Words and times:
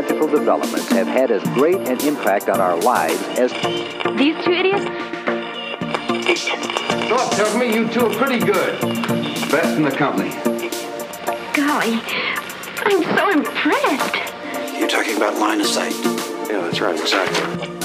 technological 0.00 0.38
developments 0.38 0.88
have 0.88 1.06
had 1.06 1.30
as 1.30 1.42
great 1.54 1.76
an 1.76 2.00
impact 2.06 2.48
on 2.48 2.60
our 2.60 2.76
lives 2.80 3.22
as 3.38 3.52
These 4.16 4.42
two 4.44 4.52
idiots? 4.52 4.84
Doc 7.08 7.30
tells 7.32 7.56
me 7.56 7.74
you 7.74 7.88
two 7.88 8.06
are 8.06 8.14
pretty 8.14 8.38
good. 8.38 8.80
Best 9.50 9.76
in 9.76 9.82
the 9.82 9.90
company. 9.90 10.30
Golly, 11.52 12.00
I'm 12.78 13.02
so 13.14 13.30
impressed. 13.30 14.78
You're 14.78 14.88
talking 14.88 15.16
about 15.16 15.36
line 15.38 15.60
of 15.60 15.66
sight. 15.66 15.94
Yeah, 16.48 16.62
that's 16.62 16.80
right, 16.80 16.98
exactly. 16.98 17.76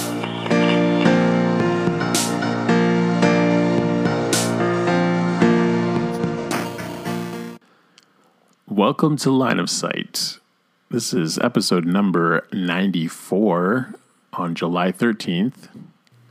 Welcome 8.67 9.17
to 9.17 9.31
Line 9.31 9.59
of 9.59 9.69
Sight. 9.69 10.39
This 10.91 11.15
is 11.15 11.39
episode 11.39 11.83
number 11.85 12.45
94 12.53 13.95
on 14.33 14.53
July 14.53 14.91
13th, 14.91 15.67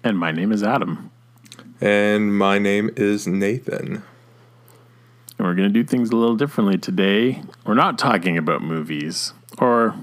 and 0.05 0.17
my 0.17 0.31
name 0.31 0.53
is 0.53 0.63
Adam. 0.63 1.11
And 1.81 2.39
my 2.39 2.61
name 2.61 2.91
is 2.97 3.27
Nathan. 3.27 4.05
And 5.37 5.47
we're 5.47 5.55
going 5.55 5.73
to 5.73 5.83
do 5.83 5.83
things 5.83 6.11
a 6.11 6.17
little 6.17 6.37
differently 6.37 6.79
today. 6.79 7.43
We're 7.67 7.75
not 7.75 7.99
talking 7.99 8.39
about 8.39 8.63
movies, 8.63 9.35
or 9.59 9.97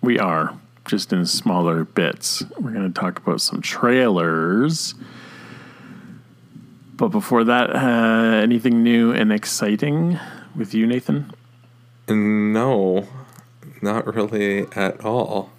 we 0.00 0.20
are, 0.20 0.56
just 0.84 1.12
in 1.12 1.26
smaller 1.26 1.84
bits. 1.84 2.44
We're 2.60 2.70
going 2.70 2.92
to 2.92 3.00
talk 3.00 3.18
about 3.18 3.40
some 3.40 3.60
trailers. 3.60 4.94
But 6.94 7.08
before 7.08 7.42
that, 7.42 7.74
uh, 7.74 8.36
anything 8.36 8.84
new 8.84 9.10
and 9.10 9.32
exciting 9.32 10.20
with 10.54 10.74
you, 10.74 10.86
Nathan? 10.86 11.32
No, 12.08 13.08
not 13.82 14.14
really 14.14 14.66
at 14.74 15.04
all. 15.04 15.50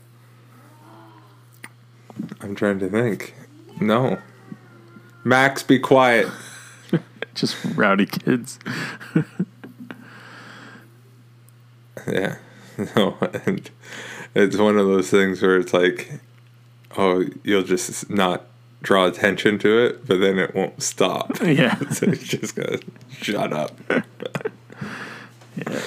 I'm 2.41 2.55
trying 2.55 2.79
to 2.79 2.89
think. 2.89 3.35
No. 3.79 4.19
Max, 5.23 5.63
be 5.63 5.79
quiet. 5.79 6.27
Just 7.35 7.57
rowdy 7.75 8.05
kids. 8.05 8.59
Yeah. 12.07 12.37
No, 12.95 13.17
and 13.45 13.71
it's 14.35 14.55
one 14.55 14.77
of 14.77 14.85
those 14.85 15.09
things 15.09 15.41
where 15.41 15.57
it's 15.57 15.73
like, 15.73 16.19
oh, 16.95 17.25
you'll 17.43 17.63
just 17.63 18.07
not 18.07 18.43
draw 18.83 19.07
attention 19.07 19.57
to 19.59 19.83
it, 19.83 20.05
but 20.05 20.19
then 20.19 20.37
it 20.37 20.53
won't 20.53 20.83
stop. 20.83 21.41
Yeah. 21.41 21.75
so 21.89 22.05
it's 22.05 22.23
just 22.23 22.55
gonna 22.55 22.77
shut 23.19 23.51
up. 23.51 23.75
yeah. 23.89 25.81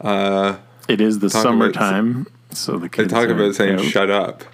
Uh, 0.00 0.56
It 0.88 1.00
is 1.00 1.18
the 1.20 1.28
Talk 1.28 1.44
about- 1.44 1.50
summertime, 1.74 2.26
so 2.50 2.78
the 2.78 2.88
kids 2.88 3.12
talk 3.12 3.28
about 3.28 3.54
saying 3.54 3.78
out. 3.80 3.84
shut 3.84 4.10
up. 4.10 4.44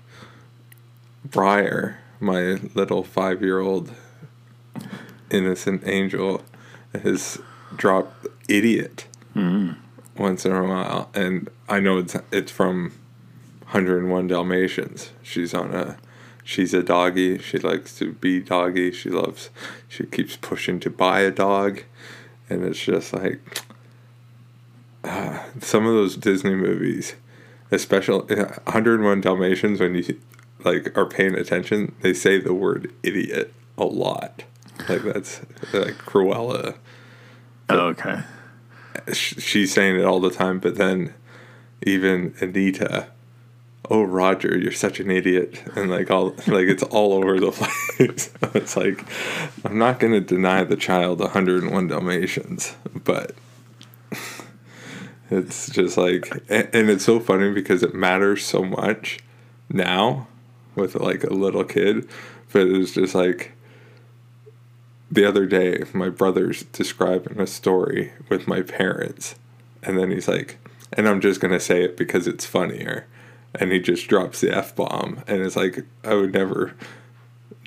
Briar, 1.25 1.99
my 2.21 2.59
little 2.75 3.03
five 3.05 3.43
year 3.43 3.61
old 3.61 3.91
innocent 5.31 5.83
angel, 5.87 6.43
has 7.03 7.39
dropped 7.77 8.27
idiot 8.49 9.07
once 10.17 10.45
in 10.45 10.53
a 10.53 10.63
while. 10.65 11.11
And 11.15 11.49
I 11.69 11.81
know 11.81 11.99
it's 11.99 12.17
it's 12.31 12.51
from 12.53 12.93
101 13.71 14.27
Dalmatians. 14.29 15.11
She's 15.23 15.55
on 15.55 15.75
a 15.75 15.97
she's 16.45 16.75
a 16.75 16.83
doggy. 16.83 17.39
She 17.39 17.59
likes 17.59 17.97
to 17.99 18.13
be 18.13 18.41
doggy. 18.41 18.93
She 18.93 19.09
loves 19.11 19.51
she 19.89 20.05
keeps 20.05 20.37
pushing 20.37 20.81
to 20.81 20.91
buy 20.91 21.21
a 21.21 21.31
dog. 21.31 21.83
And 22.51 22.65
it's 22.65 22.81
just 22.83 23.13
like 23.15 23.63
uh, 25.05 25.39
some 25.61 25.87
of 25.87 25.95
those 25.95 26.17
Disney 26.17 26.55
movies 26.55 27.15
especially 27.73 28.37
101 28.37 29.21
Dalmatians 29.23 29.81
when 29.81 29.95
you 29.95 30.21
like 30.63 30.97
are 30.97 31.07
paying 31.07 31.35
attention, 31.35 31.95
they 32.03 32.13
say 32.15 32.39
the 32.39 32.55
word 32.55 32.93
idiot 33.03 33.53
a 33.77 33.85
lot. 33.85 34.45
Like 34.89 35.03
that's 35.03 35.41
like 35.73 35.95
Cruella. 35.99 36.77
Oh, 37.69 37.79
okay. 37.89 38.21
sh- 39.13 39.35
She's 39.39 39.73
saying 39.73 39.99
it 39.99 40.05
all 40.05 40.21
the 40.21 40.31
time, 40.31 40.61
but 40.61 40.77
then 40.77 41.15
even 41.85 42.35
Anita, 42.41 43.09
oh 43.91 44.03
Roger, 44.03 44.57
you're 44.57 44.71
such 44.71 45.01
an 45.01 45.11
idiot, 45.11 45.63
and 45.75 45.91
like 45.91 46.11
all 46.11 46.31
like 46.47 46.69
it's 46.69 46.83
all 46.83 47.15
over 47.15 47.41
the 47.41 47.53
place. 47.99 48.31
it's 48.55 48.77
like 48.77 49.05
I'm 49.65 49.79
not 49.79 49.99
going 49.99 50.13
to 50.13 50.21
deny 50.21 50.63
the 50.63 50.77
child 50.77 51.21
101 51.21 51.89
Dalmatians, 51.89 52.75
but 53.03 53.35
it's 55.33 55.71
just 55.71 55.97
like 55.97 56.29
and, 56.49 56.91
it's 56.91 57.05
so 57.05 57.19
funny 57.19 57.51
because 57.53 57.83
it 57.83 57.95
matters 57.95 58.45
so 58.45 58.63
much 58.63 59.19
now 59.69 60.27
with 60.75 60.95
like 60.95 61.25
a 61.25 61.33
little 61.33 61.65
kid 61.65 62.09
but 62.53 62.67
it's 62.67 62.93
just 62.93 63.15
like 63.15 63.53
the 65.11 65.25
other 65.25 65.47
day 65.47 65.85
my 65.95 66.09
brother's 66.09 66.63
describing 66.65 67.41
a 67.41 67.47
story 67.47 68.13
with 68.29 68.47
my 68.47 68.63
parents 68.63 69.35
and 69.83 69.99
then 69.99 70.11
he's 70.11 70.29
like 70.29 70.59
and 70.93 71.09
i'm 71.09 71.21
just 71.21 71.41
to 71.53 71.61
say 71.61 71.83
it 71.83 71.97
because 71.97 72.27
it's 72.27 72.47
funnier 72.47 73.07
and 73.55 73.73
he 73.73 73.79
just 73.79 74.09
drops 74.09 74.41
the 74.41 74.55
f-bomb 74.55 75.23
and 75.27 75.43
it's 75.43 75.57
like 75.57 75.85
i 76.05 76.15
would 76.15 76.33
never 76.33 76.75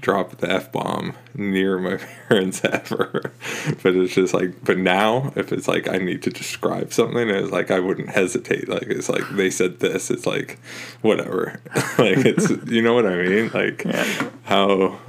drop 0.05 0.37
the 0.37 0.47
f 0.51 0.71
bomb 0.71 1.15
near 1.33 1.79
my 1.79 1.97
parents 2.29 2.63
ever. 2.63 3.33
but 3.81 3.95
it's 3.95 4.13
just 4.13 4.35
like, 4.35 4.63
but 4.63 4.77
now 4.77 5.33
if 5.35 5.51
it's 5.51 5.67
like 5.67 5.87
I 5.89 5.97
need 5.97 6.21
to 6.23 6.29
describe 6.29 6.93
something, 6.93 7.27
it's 7.27 7.51
like 7.51 7.71
I 7.71 7.79
wouldn't 7.79 8.09
hesitate. 8.09 8.69
Like 8.69 8.83
it's 8.83 9.09
like 9.09 9.27
they 9.31 9.49
said 9.49 9.79
this, 9.79 10.11
it's 10.11 10.27
like 10.27 10.59
whatever. 11.01 11.59
like 11.97 12.19
it's 12.23 12.51
you 12.71 12.83
know 12.83 12.93
what 12.93 13.07
I 13.07 13.15
mean? 13.23 13.49
Like 13.51 13.83
Yeah. 13.83 14.29
how 14.43 14.99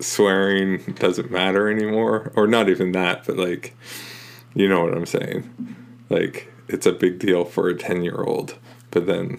swearing 0.00 0.78
doesn't 0.98 1.30
matter 1.30 1.70
anymore, 1.70 2.32
or 2.34 2.48
not 2.48 2.68
even 2.68 2.90
that, 2.92 3.24
but 3.26 3.36
like 3.36 3.74
you 4.56 4.68
know 4.68 4.82
what 4.82 4.92
I'm 4.92 5.06
saying? 5.06 5.48
Like 6.10 6.52
it's 6.66 6.84
a 6.86 6.92
big 6.92 7.20
deal 7.20 7.44
for 7.44 7.68
a 7.68 7.76
ten 7.76 8.02
year 8.02 8.20
old, 8.22 8.56
but 8.90 9.06
then 9.06 9.38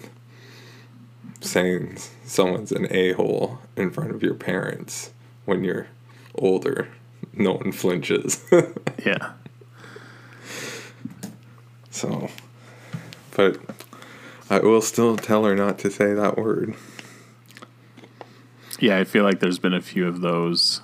saying 1.40 1.98
someone's 2.24 2.72
an 2.72 2.86
a 2.90 3.12
hole 3.12 3.58
in 3.76 3.90
front 3.90 4.10
of 4.10 4.22
your 4.22 4.34
parents 4.34 5.12
when 5.44 5.64
you're 5.64 5.86
older, 6.34 6.88
no 7.32 7.52
one 7.54 7.72
flinches. 7.72 8.44
Yeah. 9.06 9.32
so, 11.90 12.28
but 13.36 13.58
I 14.50 14.58
will 14.58 14.82
still 14.82 15.16
tell 15.16 15.44
her 15.44 15.54
not 15.54 15.78
to 15.80 15.90
say 15.90 16.14
that 16.14 16.36
word. 16.36 16.74
Yeah, 18.80 18.98
I 18.98 19.04
feel 19.04 19.22
like 19.22 19.38
there's 19.38 19.60
been 19.60 19.72
a 19.72 19.80
few 19.80 20.08
of 20.08 20.20
those, 20.20 20.82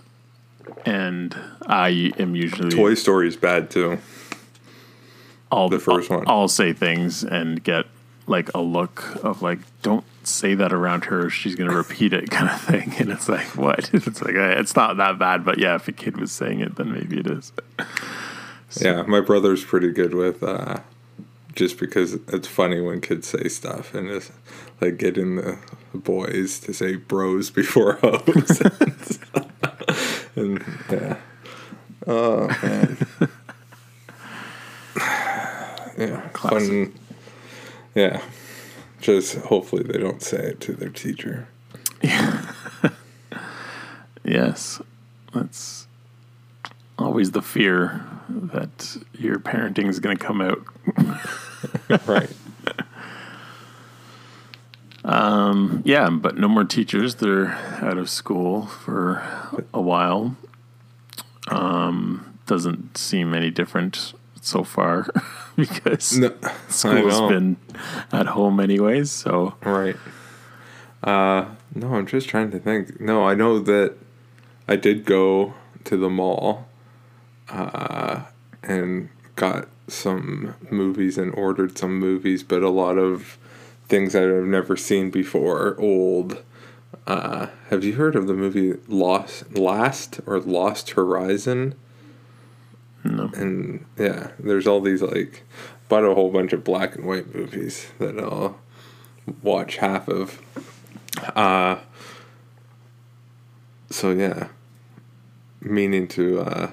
and 0.87 1.37
I 1.67 2.13
am 2.19 2.37
usually 2.37 2.71
Toy 2.71 2.95
Story's 2.95 3.37
bad 3.37 3.69
too. 3.69 3.99
The 5.51 5.81
first 5.81 6.11
I'll, 6.11 6.19
one. 6.19 6.27
I'll 6.29 6.49
say 6.49 6.73
things 6.73 7.25
and 7.25 7.63
get 7.63 7.87
like 8.27 8.53
a 8.55 8.61
look 8.61 9.17
of 9.25 9.43
like, 9.43 9.59
don't 9.83 10.05
say 10.27 10.55
that 10.55 10.73
around 10.73 11.05
her. 11.07 11.31
She's 11.31 11.55
gonna 11.55 11.75
repeat 11.75 12.13
it, 12.13 12.31
kind 12.31 12.49
of 12.51 12.61
thing. 12.61 12.95
And 12.99 13.11
it's 13.11 13.29
like, 13.29 13.57
what? 13.57 13.91
It's 13.95 14.23
like 14.23 14.35
it's 14.35 14.77
not 14.77 14.97
that 14.99 15.19
bad, 15.19 15.45
but 15.45 15.59
yeah, 15.59 15.75
if 15.77 15.89
a 15.89 15.93
kid 15.93 16.17
was 16.17 16.33
saying 16.33 16.61
it, 16.61 16.77
then 16.77 16.93
maybe 16.93 17.19
it 17.19 17.27
is. 17.27 17.53
Yeah, 18.81 19.03
my 19.03 19.21
brother's 19.21 19.65
pretty 19.65 19.93
good 19.93 20.15
with 20.15 20.43
uh, 20.43 20.81
just 21.55 21.79
because 21.79 22.15
it's 22.29 22.49
funny 22.49 22.81
when 22.81 23.01
kids 23.01 23.29
say 23.29 23.49
stuff 23.49 23.95
and 23.95 24.09
it's 24.11 24.33
like 24.81 24.97
getting 24.99 25.37
the 25.37 25.59
boys 25.95 26.59
to 26.61 26.73
say 26.73 26.97
bros 26.97 27.51
before 27.51 27.95
hoes. 28.03 28.61
and 30.37 30.65
yeah. 30.91 31.17
Oh 32.07 32.49
man. 32.63 33.07
yeah. 35.99 36.29
Classic. 36.33 36.93
Fun. 36.93 37.01
Yeah. 37.95 38.21
Just 39.05 39.37
hopefully 39.37 39.83
they 39.83 39.99
don't 39.99 40.23
say 40.23 40.39
it 40.39 40.61
to 40.63 40.73
their 40.73 40.89
teacher. 40.89 41.49
Yes, 44.27 44.81
that's 45.35 45.87
always 46.99 47.33
the 47.33 47.43
fear 47.43 48.03
that 48.31 48.97
your 49.13 49.39
parenting 49.39 49.87
is 49.91 50.01
going 50.01 50.17
to 50.17 50.25
come 50.25 50.41
out. 50.41 50.65
right. 52.07 52.31
Yeah, 55.85 56.09
but 56.09 56.39
no 56.39 56.49
more 56.49 56.65
teachers. 56.65 57.17
They're 57.17 57.53
out 57.83 57.99
of 57.99 58.09
school 58.09 58.67
for 58.67 59.23
a 59.75 59.81
while. 59.81 60.37
Um, 61.49 62.39
doesn't 62.47 62.97
seem 62.97 63.35
any 63.35 63.51
different 63.51 64.15
so 64.41 64.65
far 64.65 65.07
because 65.57 66.17
No, 66.19 66.35
school's 66.69 67.21
been 67.31 67.57
at 68.13 68.27
home 68.27 68.61
anyways. 68.61 69.11
So 69.11 69.55
Right. 69.63 69.97
Uh, 71.03 71.47
no, 71.75 71.95
I'm 71.95 72.07
just 72.07 72.29
trying 72.29 72.51
to 72.53 72.59
think. 72.59 73.01
No, 73.01 73.27
I 73.27 73.35
know 73.35 73.59
that 73.59 73.95
I 74.67 74.77
did 74.77 75.05
go 75.05 75.55
to 75.85 75.97
the 75.97 76.09
mall 76.09 76.67
uh, 77.51 78.23
and 78.63 79.11
got 79.37 79.69
some 79.87 80.55
movies 80.71 81.19
and 81.19 81.35
ordered 81.35 81.77
some 81.77 81.99
movies, 81.99 82.43
but 82.43 82.63
a 82.63 82.71
lot 82.71 82.97
of 82.97 83.37
things 83.87 84.15
that 84.15 84.23
I've 84.25 84.45
never 84.45 84.77
seen 84.77 85.11
before, 85.11 85.77
old. 85.79 86.43
Uh, 87.07 87.49
have 87.69 87.85
you 87.85 87.95
heard 87.95 88.17
of 88.17 88.27
the 88.27 88.33
movie 88.33 88.75
Lost 88.89 89.59
Last 89.59 90.21
or 90.27 90.41
Lost 90.41 90.91
Horizon? 90.91 91.75
No. 93.05 93.31
And 93.37 93.85
yeah, 93.99 94.31
there's 94.39 94.67
all 94.67 94.81
these 94.81 95.03
like 95.03 95.45
bought 95.89 96.05
a 96.05 96.15
whole 96.15 96.31
bunch 96.31 96.53
of 96.53 96.65
black 96.65 96.97
and 96.97 97.05
white 97.05 97.35
movies 97.35 97.89
that 97.99 98.19
I'll 98.19 98.59
watch 99.43 99.77
half 99.77 100.09
of. 100.09 100.41
Uh 101.37 101.77
so 103.91 104.11
yeah. 104.11 104.49
Meaning 105.61 106.09
to 106.09 106.41
uh 106.41 106.71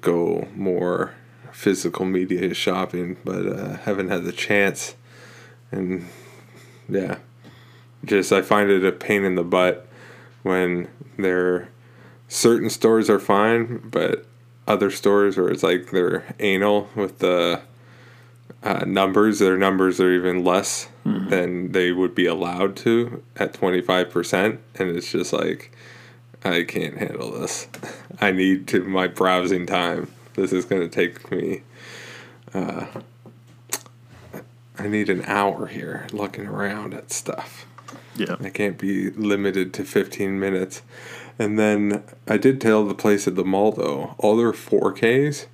go 0.00 0.46
more 0.54 1.14
physical 1.50 2.04
media 2.04 2.52
shopping, 2.52 3.16
but 3.24 3.46
uh 3.46 3.76
haven't 3.78 4.08
had 4.10 4.24
the 4.24 4.32
chance. 4.32 4.94
And 5.72 6.06
yeah. 6.88 7.18
Just 8.04 8.32
I 8.32 8.42
find 8.42 8.70
it 8.70 8.84
a 8.84 8.92
pain 8.92 9.24
in 9.24 9.34
the 9.34 9.42
butt 9.42 9.88
when 10.42 10.88
there 11.16 11.68
certain 12.28 12.70
stores 12.70 13.10
are 13.10 13.18
fine, 13.18 13.78
but 13.90 14.26
other 14.68 14.90
stores 14.90 15.36
where 15.36 15.48
it's 15.48 15.62
like 15.62 15.90
they're 15.90 16.34
anal 16.38 16.88
with 16.94 17.18
the 17.18 17.62
uh, 18.62 18.84
numbers, 18.86 19.38
their 19.38 19.56
numbers 19.56 20.00
are 20.00 20.12
even 20.12 20.44
less 20.44 20.88
than 21.28 21.72
they 21.72 21.90
would 21.90 22.14
be 22.14 22.26
allowed 22.26 22.76
to 22.76 23.22
at 23.36 23.54
25%. 23.54 24.58
And 24.74 24.96
it's 24.96 25.10
just 25.10 25.32
like, 25.32 25.72
I 26.44 26.64
can't 26.64 26.98
handle 26.98 27.32
this. 27.32 27.68
I 28.20 28.30
need 28.30 28.68
to 28.68 28.84
my 28.84 29.06
browsing 29.06 29.64
time. 29.64 30.10
This 30.34 30.52
is 30.52 30.64
going 30.64 30.82
to 30.82 30.88
take 30.88 31.30
me. 31.30 31.62
Uh, 32.52 32.86
I 34.78 34.86
need 34.86 35.08
an 35.08 35.24
hour 35.24 35.66
here 35.66 36.06
looking 36.12 36.46
around 36.46 36.94
at 36.94 37.10
stuff. 37.10 37.66
Yeah. 38.16 38.36
I 38.40 38.50
can't 38.50 38.78
be 38.78 39.10
limited 39.10 39.72
to 39.74 39.84
15 39.84 40.38
minutes. 40.38 40.82
And 41.38 41.58
then 41.58 42.02
I 42.26 42.36
did 42.36 42.60
tell 42.60 42.84
the 42.84 42.94
place 42.94 43.28
at 43.28 43.36
the 43.36 43.44
mall 43.44 43.72
though, 43.72 44.14
all 44.18 44.36
their 44.36 44.52
4Ks 44.52 45.46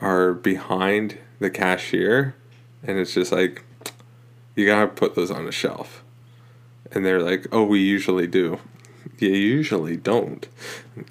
are 0.00 0.34
behind 0.34 1.18
the 1.38 1.50
cashier. 1.50 2.34
And 2.82 2.98
it's 2.98 3.14
just 3.14 3.32
like, 3.32 3.64
you 4.54 4.66
gotta 4.66 4.88
put 4.88 5.14
those 5.14 5.30
on 5.30 5.46
a 5.46 5.52
shelf. 5.52 6.02
And 6.90 7.04
they're 7.04 7.22
like, 7.22 7.46
oh, 7.52 7.64
we 7.64 7.80
usually 7.80 8.26
do. 8.26 8.58
You 9.18 9.30
usually 9.30 9.96
don't. 9.96 10.48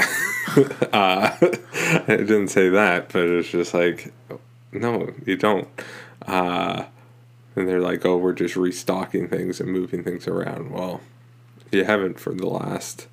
uh, 0.92 1.36
I 1.42 2.04
didn't 2.08 2.50
say 2.50 2.70
that, 2.70 3.10
but 3.14 3.24
it's 3.30 3.50
just 3.50 3.74
like, 3.74 4.14
no, 4.72 5.14
you 5.26 5.38
don't. 5.38 5.68
Uh, 6.26 6.86
and 7.56 7.68
they're 7.68 7.82
like, 7.82 8.06
oh, 8.06 8.18
we're 8.18 8.34
just 8.34 8.56
restocking 8.56 9.28
things 9.28 9.60
and 9.60 9.72
moving 9.72 10.04
things 10.04 10.28
around. 10.28 10.72
Well, 10.72 11.02
you 11.72 11.86
haven't 11.86 12.20
for 12.20 12.34
the 12.34 12.48
last 12.48 13.08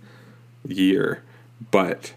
year, 0.67 1.23
but 1.71 2.15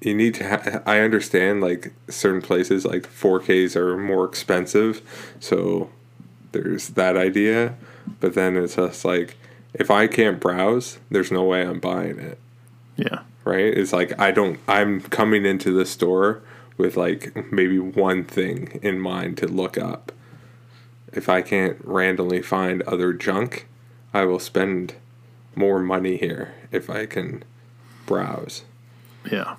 you 0.00 0.14
need 0.14 0.34
to. 0.34 0.48
Ha- 0.48 0.82
I 0.86 1.00
understand 1.00 1.60
like 1.60 1.92
certain 2.08 2.42
places 2.42 2.84
like 2.84 3.02
4Ks 3.02 3.76
are 3.76 3.96
more 3.96 4.24
expensive, 4.24 5.02
so 5.40 5.90
there's 6.52 6.88
that 6.90 7.16
idea. 7.16 7.74
But 8.20 8.34
then 8.34 8.56
it's 8.56 8.76
just 8.76 9.04
like 9.04 9.36
if 9.74 9.90
I 9.90 10.06
can't 10.06 10.40
browse, 10.40 10.98
there's 11.10 11.32
no 11.32 11.44
way 11.44 11.62
I'm 11.62 11.80
buying 11.80 12.18
it. 12.18 12.38
Yeah. 12.96 13.20
Right? 13.44 13.66
It's 13.66 13.92
like 13.92 14.18
I 14.18 14.30
don't. 14.30 14.60
I'm 14.68 15.00
coming 15.00 15.44
into 15.44 15.72
the 15.72 15.86
store 15.86 16.42
with 16.76 16.96
like 16.96 17.52
maybe 17.52 17.78
one 17.78 18.24
thing 18.24 18.78
in 18.82 19.00
mind 19.00 19.36
to 19.38 19.46
look 19.46 19.76
up. 19.76 20.12
If 21.12 21.28
I 21.28 21.42
can't 21.42 21.78
randomly 21.82 22.42
find 22.42 22.82
other 22.82 23.12
junk, 23.12 23.66
I 24.12 24.24
will 24.24 24.38
spend 24.38 24.94
more 25.56 25.80
money 25.80 26.16
here 26.18 26.54
if 26.72 26.88
I 26.90 27.06
can 27.06 27.44
browse. 28.06 28.64
Yeah. 29.30 29.56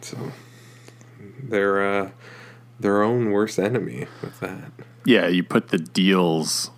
So 0.00 0.16
they're 1.42 1.82
uh, 2.04 2.10
their 2.80 3.02
own 3.02 3.30
worst 3.30 3.58
enemy 3.58 4.06
with 4.22 4.40
that. 4.40 4.72
Yeah. 5.04 5.28
You 5.28 5.42
put 5.42 5.68
the 5.68 5.78
deals 5.78 6.70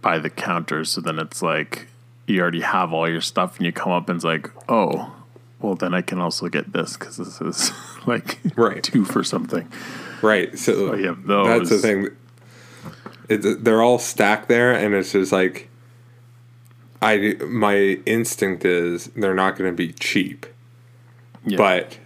by 0.00 0.18
the 0.18 0.30
counter. 0.30 0.84
So 0.84 1.00
then 1.00 1.18
it's 1.18 1.42
like 1.42 1.88
you 2.26 2.40
already 2.40 2.60
have 2.60 2.92
all 2.92 3.08
your 3.08 3.20
stuff 3.20 3.56
and 3.56 3.66
you 3.66 3.72
come 3.72 3.92
up 3.92 4.08
and 4.08 4.16
it's 4.16 4.24
like, 4.24 4.50
oh, 4.68 5.14
well, 5.60 5.74
then 5.74 5.94
I 5.94 6.02
can 6.02 6.18
also 6.20 6.48
get 6.48 6.72
this 6.72 6.96
because 6.96 7.16
this 7.16 7.40
is 7.40 7.72
like 8.06 8.38
Right. 8.56 8.82
two 8.82 9.04
for 9.04 9.22
something. 9.22 9.70
Right. 10.20 10.58
So 10.58 10.92
Oh, 10.92 10.94
yeah, 10.94 11.14
that's 11.44 11.70
the 11.70 11.78
thing. 11.78 12.08
It, 13.28 13.64
they're 13.64 13.80
all 13.82 13.98
stacked 13.98 14.48
there, 14.48 14.72
and 14.72 14.92
it's 14.94 15.12
just 15.12 15.32
like 15.32 15.68
I. 17.02 17.34
My 17.46 17.76
instinct 18.06 18.64
is 18.64 19.06
they're 19.16 19.34
not 19.34 19.56
going 19.56 19.70
to 19.70 19.76
be 19.76 19.92
cheap, 19.92 20.46
Yeah. 21.44 21.56
but 21.58 21.98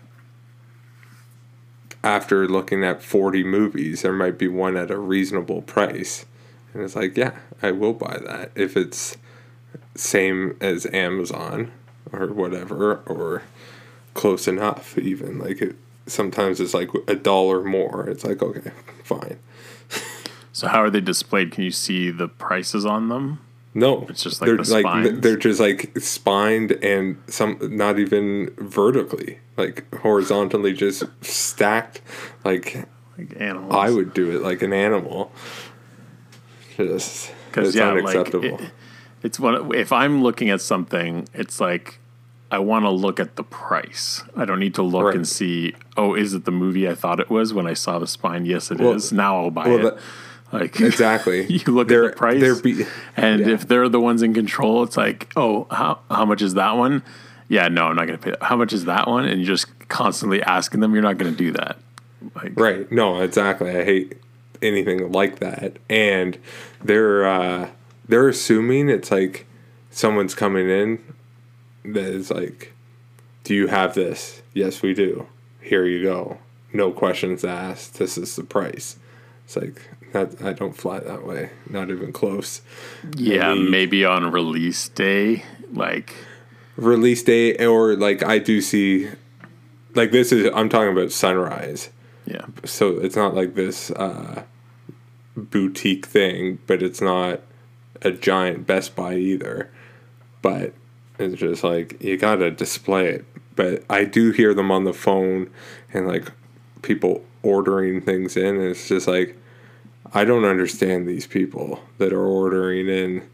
after 2.03 2.49
looking 2.49 2.85
at 2.85 3.03
forty 3.03 3.45
movies, 3.45 4.03
there 4.03 4.13
might 4.13 4.39
be 4.39 4.49
one 4.49 4.77
at 4.77 4.91
a 4.91 4.99
reasonable 4.99 5.63
price, 5.63 6.25
and 6.73 6.83
it's 6.83 6.97
like, 6.97 7.17
yeah, 7.17 7.33
I 7.63 7.71
will 7.73 7.93
buy 7.93 8.19
that 8.27 8.51
if 8.55 8.77
it's 8.77 9.17
same 9.95 10.57
as 10.61 10.87
Amazon 10.93 11.73
or 12.13 12.29
whatever 12.29 13.03
or 13.07 13.43
close 14.15 14.47
enough 14.49 14.97
even 14.99 15.39
like 15.39 15.61
it 15.61 15.77
sometimes 16.07 16.61
it's 16.61 16.73
like 16.73 16.89
a 17.09 17.15
dollar 17.15 17.63
more 17.63 18.09
it's 18.09 18.25
like 18.25 18.43
okay 18.43 18.71
fine 19.03 19.39
So 20.53 20.69
how 20.69 20.79
are 20.83 20.89
they 20.89 21.03
displayed? 21.03 21.53
Can 21.53 21.65
you 21.65 21.71
see 21.71 22.11
the 22.11 22.29
prices 22.29 22.87
on 22.87 23.11
them? 23.11 23.41
No 23.77 24.07
It's 24.09 24.23
just 24.25 24.41
like 24.41 24.49
they're 24.49 24.57
the 24.57 24.81
like 24.83 25.21
they're 25.23 25.37
just 25.37 25.61
like 25.61 25.97
spined 26.01 26.73
and 26.83 27.17
some 27.29 27.59
not 27.63 27.99
even 28.01 28.53
vertically 28.59 29.39
like 29.57 29.85
horizontally 29.97 30.73
just 30.73 31.05
stacked 31.23 32.01
like 32.45 32.87
Like 33.19 33.37
animals? 33.39 33.75
i 33.75 33.91
would 33.91 34.13
do 34.15 34.31
it 34.35 34.43
like 34.43 34.63
an 34.63 34.73
animal 34.73 35.31
just 36.77 37.33
because 37.49 37.69
it's 37.69 37.77
yeah, 37.77 37.91
unacceptable 37.91 38.51
like 38.53 38.61
it, 38.61 38.71
it's 39.23 39.41
one. 39.41 39.75
If 39.75 39.93
I'm 39.93 40.23
looking 40.23 40.51
at 40.51 40.61
something, 40.61 41.27
it's 41.35 41.59
like 41.59 41.99
I 42.51 42.59
want 42.61 42.85
to 42.85 42.91
look 42.91 43.19
at 43.19 43.35
the 43.37 43.43
price. 43.43 44.23
I 44.37 44.45
don't 44.45 44.61
need 44.61 44.75
to 44.75 44.83
look 44.83 45.05
Right. 45.07 45.17
and 45.17 45.27
see. 45.27 45.75
Oh, 45.97 46.15
is 46.15 46.33
it 46.35 46.45
the 46.45 46.53
movie 46.53 46.87
I 46.87 46.95
thought 46.95 47.19
it 47.19 47.29
was 47.31 47.53
when 47.53 47.67
I 47.67 47.73
saw 47.75 47.99
the 47.99 48.07
spine? 48.07 48.45
Yes, 48.45 48.71
it 48.71 48.81
is. 48.81 49.11
Well- 49.11 49.17
Now 49.17 49.39
I'll 49.43 49.51
buy 49.51 49.69
well, 49.69 49.79
it. 49.79 49.83
that- 49.97 49.99
like 50.61 50.81
exactly 50.81 51.47
you 51.53 51.61
look 51.73 51.89
They're- 51.89 52.05
at 52.07 52.13
the 52.13 52.17
price, 52.17 52.61
be- 52.61 52.85
and 53.17 53.41
yeah. 53.41 53.49
if 53.55 53.67
they're 53.69 53.89
the 53.89 54.01
ones 54.01 54.23
in 54.23 54.35
control, 54.35 54.83
it's 54.83 54.97
like, 54.97 55.31
oh, 55.37 55.67
how 55.71 56.01
how 56.11 56.25
much 56.25 56.43
is 56.43 56.55
that 56.55 56.77
one? 56.77 57.03
Yeah, 57.49 57.69
no, 57.69 57.87
I'm 57.87 57.97
not 57.97 58.07
going 58.09 58.19
to 58.19 58.25
pay. 58.25 58.31
That. 58.33 58.43
How 58.43 58.57
much 58.57 58.73
is 58.73 58.87
that 58.87 59.07
one? 59.09 59.25
And 59.27 59.41
you're 59.41 59.47
just 59.57 59.67
constantly 59.89 60.43
asking 60.43 60.81
them. 60.81 60.93
You're 60.95 61.03
not 61.05 61.17
going 61.17 61.31
to 61.31 61.39
do 61.39 61.53
that. 61.53 61.77
Like, 62.35 62.59
Right. 62.59 62.91
No, 62.91 63.21
exactly. 63.21 63.71
I 63.71 63.85
hate 63.85 64.17
anything 64.63 65.13
like 65.13 65.39
that. 65.39 65.77
And 65.89 66.39
they're 66.83 67.25
uh 67.27 67.71
they're 68.09 68.29
assuming 68.29 68.89
it's 68.89 69.11
like 69.13 69.47
someone's 69.91 70.35
coming 70.35 70.69
in 70.69 70.99
that 71.85 72.05
is 72.05 72.31
like, 72.33 72.73
Do 73.45 73.55
you 73.55 73.69
have 73.69 73.95
this? 73.95 74.43
Yes, 74.53 74.83
we 74.83 74.93
do. 74.93 75.29
Here 75.61 75.85
you 75.87 76.03
go. 76.03 76.39
No 76.73 76.91
questions 76.91 77.45
asked. 77.45 77.99
This 77.99 78.19
is 78.19 78.35
the 78.35 78.43
price. 78.45 78.97
It's 79.45 79.57
like 79.57 79.83
that 80.25 80.43
I 80.43 80.53
don't 80.53 80.77
fly 80.77 81.01
that 81.01 81.27
way. 81.27 81.51
Not 81.69 81.91
even 81.91 82.13
close. 82.13 82.63
Yeah, 83.17 83.55
Maybe- 83.55 83.71
maybe 83.71 84.05
on 84.05 84.31
release 84.33 84.89
day, 84.89 85.45
like 85.73 86.15
Release 86.77 87.23
day, 87.23 87.57
or 87.67 87.97
like 87.97 88.23
I 88.23 88.39
do 88.39 88.61
see 88.61 89.09
like 89.95 90.11
this 90.13 90.31
is 90.33 90.51
I'm 90.55 90.69
talking 90.69 90.93
about 90.93 91.11
sunrise. 91.11 91.89
yeah, 92.27 92.45
so 92.65 92.99
it's 92.99 93.17
not 93.17 93.35
like 93.35 93.55
this 93.55 93.91
uh, 93.93 94.43
boutique 95.37 96.05
thing, 96.07 96.59
but 96.67 96.83
it's 96.83 97.01
not 97.01 97.41
a 98.03 98.11
giant 98.11 98.67
Best 98.67 98.95
Buy 98.95 99.15
either. 99.17 99.71
But 100.43 100.75
it's 101.19 101.41
just 101.41 101.65
like 101.65 102.03
you 102.03 102.19
gotta 102.19 102.51
display 102.51 103.09
it. 103.09 103.25
But 103.55 103.83
I 103.89 104.05
do 104.05 104.33
hear 104.33 104.53
them 104.53 104.71
on 104.71 104.85
the 104.85 104.93
phone 104.93 105.49
and 105.95 106.07
like 106.07 106.31
people 106.83 107.25
ordering 107.43 108.03
things 108.03 108.37
in, 108.37 108.57
and 108.57 108.65
it's 108.65 108.87
just 108.87 109.09
like 109.09 109.35
I 110.13 110.25
don't 110.25 110.45
understand 110.45 111.07
these 111.07 111.27
people 111.27 111.81
that 111.99 112.13
are 112.13 112.25
ordering 112.27 112.89
in 112.89 113.29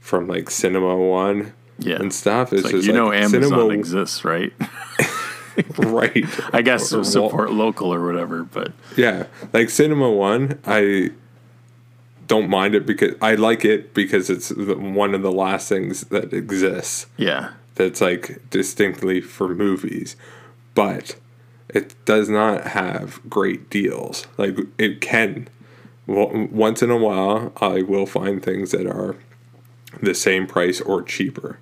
from 0.00 0.26
like 0.26 0.50
Cinema 0.50 0.96
One 0.96 1.52
yeah. 1.78 1.96
and 1.96 2.12
stuff. 2.12 2.52
It's, 2.52 2.62
It's 2.62 2.64
like, 2.64 2.74
just 2.76 2.86
you 2.86 2.92
know, 2.92 3.08
like 3.08 3.18
Amazon 3.22 3.42
Cinema, 3.42 3.68
exists, 3.70 4.24
right? 4.24 4.52
right? 5.78 6.24
I 6.54 6.62
guess 6.62 6.92
Or- 6.92 7.00
or 7.00 7.04
support 7.04 7.52
local 7.52 7.92
or 7.92 8.04
whatever, 8.04 8.44
but 8.44 8.72
Yeah, 8.96 9.26
like 9.52 9.70
Cinema 9.70 10.10
One, 10.10 10.60
I 10.66 11.10
don't 12.26 12.48
mind 12.50 12.74
it 12.74 12.86
because 12.86 13.14
I 13.22 13.34
like 13.34 13.64
it 13.64 13.94
because 13.94 14.28
it's 14.30 14.48
the, 14.48 14.76
one 14.76 15.14
of 15.14 15.22
the 15.22 15.32
last 15.32 15.68
things 15.68 16.02
that 16.08 16.32
exists 16.32 17.06
yeah, 17.16 17.52
that's 17.76 18.00
like 18.00 18.40
distinctly 18.50 19.20
for 19.20 19.54
movies. 19.54 20.16
But 20.74 21.16
it 21.68 21.94
does 22.04 22.28
not 22.28 22.68
have 22.68 23.20
great 23.30 23.70
deals. 23.70 24.26
Like 24.36 24.56
it 24.78 25.00
can, 25.00 25.48
w- 26.06 26.48
once 26.50 26.82
in 26.82 26.90
a 26.90 26.96
while, 26.96 27.52
I 27.60 27.82
will 27.82 28.06
find 28.06 28.42
things 28.42 28.70
that 28.72 28.86
are 28.86 29.16
the 30.02 30.14
same 30.14 30.46
price 30.46 30.80
or 30.80 31.02
cheaper, 31.02 31.58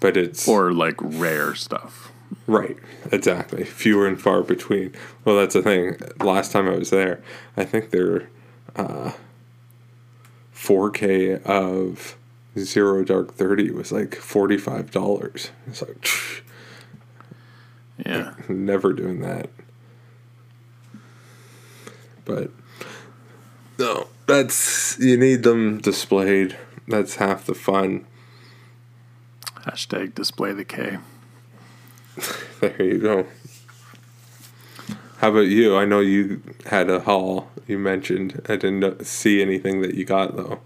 but 0.00 0.16
it's 0.16 0.46
Or 0.48 0.72
like 0.72 0.96
rare 1.00 1.54
stuff. 1.54 2.12
Right, 2.46 2.76
exactly. 3.10 3.64
Fewer 3.64 4.06
and 4.06 4.20
far 4.20 4.42
between. 4.42 4.94
Well, 5.24 5.36
that's 5.36 5.54
the 5.54 5.62
thing. 5.62 5.96
Last 6.20 6.52
time 6.52 6.68
I 6.68 6.76
was 6.76 6.90
there, 6.90 7.22
I 7.56 7.64
think 7.64 7.90
there 7.90 8.28
uh, 8.76 9.12
4K 10.54 11.42
of 11.44 12.16
Zero 12.58 13.04
Dark 13.04 13.34
Thirty 13.34 13.70
was 13.70 13.92
like 13.92 14.14
forty 14.16 14.56
five 14.58 14.90
dollars. 14.90 15.50
It's 15.66 15.80
like 15.80 16.08
Yeah. 18.04 18.34
never 18.48 18.92
doing 18.92 19.20
that. 19.20 19.48
But 22.24 22.50
no, 23.78 24.08
that's 24.26 24.98
you 24.98 25.16
need 25.16 25.42
them 25.42 25.78
displayed. 25.78 26.56
That's 26.86 27.16
half 27.16 27.46
the 27.46 27.54
fun. 27.54 28.06
Hashtag 29.66 30.14
display 30.14 30.52
the 30.52 30.64
K. 30.64 30.98
There 32.60 32.82
you 32.82 32.98
go. 32.98 33.26
How 35.18 35.30
about 35.30 35.46
you? 35.46 35.76
I 35.76 35.84
know 35.84 36.00
you 36.00 36.42
had 36.66 36.90
a 36.90 36.98
haul. 36.98 37.48
You 37.68 37.78
mentioned 37.78 38.42
I 38.48 38.56
didn't 38.56 39.06
see 39.06 39.40
anything 39.40 39.80
that 39.82 39.94
you 39.94 40.04
got 40.04 40.36
though. 40.36 40.58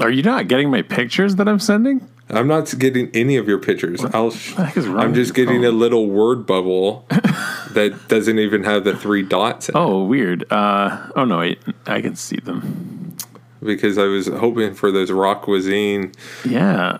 Are 0.00 0.10
you 0.10 0.22
not 0.22 0.48
getting 0.48 0.68
my 0.68 0.82
pictures 0.82 1.36
that 1.36 1.48
I'm 1.48 1.60
sending? 1.60 2.08
I'm 2.28 2.48
not 2.48 2.76
getting 2.78 3.10
any 3.14 3.36
of 3.36 3.46
your 3.46 3.58
pictures. 3.58 4.04
I'll. 4.12 4.32
Sh- 4.32 4.54
the 4.54 4.64
heck 4.64 4.76
is 4.76 4.88
wrong 4.88 5.04
I'm 5.04 5.14
just 5.14 5.36
your 5.36 5.46
getting 5.46 5.64
a 5.64 5.68
oh. 5.68 5.72
little 5.72 6.08
word 6.08 6.46
bubble 6.46 7.06
that 7.78 8.08
doesn't 8.08 8.38
even 8.38 8.64
have 8.64 8.84
the 8.84 8.96
three 8.96 9.22
dots 9.22 9.68
in 9.68 9.74
it 9.76 9.78
Oh, 9.78 10.04
weird. 10.04 10.50
Uh, 10.52 11.10
oh 11.16 11.24
no, 11.24 11.38
wait, 11.38 11.60
I 11.86 12.00
can 12.00 12.16
see 12.16 12.36
them. 12.36 13.16
because 13.62 13.98
I 13.98 14.04
was 14.04 14.26
hoping 14.26 14.74
for 14.74 14.90
this 14.90 15.10
Roch 15.10 15.44
Voisine 15.46 16.14
Yeah, 16.44 16.98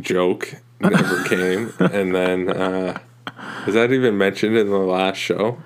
joke 0.00 0.54
never 0.80 1.22
came, 1.28 1.72
and 1.78 2.14
then 2.14 2.48
uh, 2.50 2.98
was 3.66 3.74
that 3.74 3.92
even 3.92 4.16
mentioned 4.18 4.56
in 4.56 4.70
the 4.70 4.78
last 4.78 5.18
show? 5.18 5.58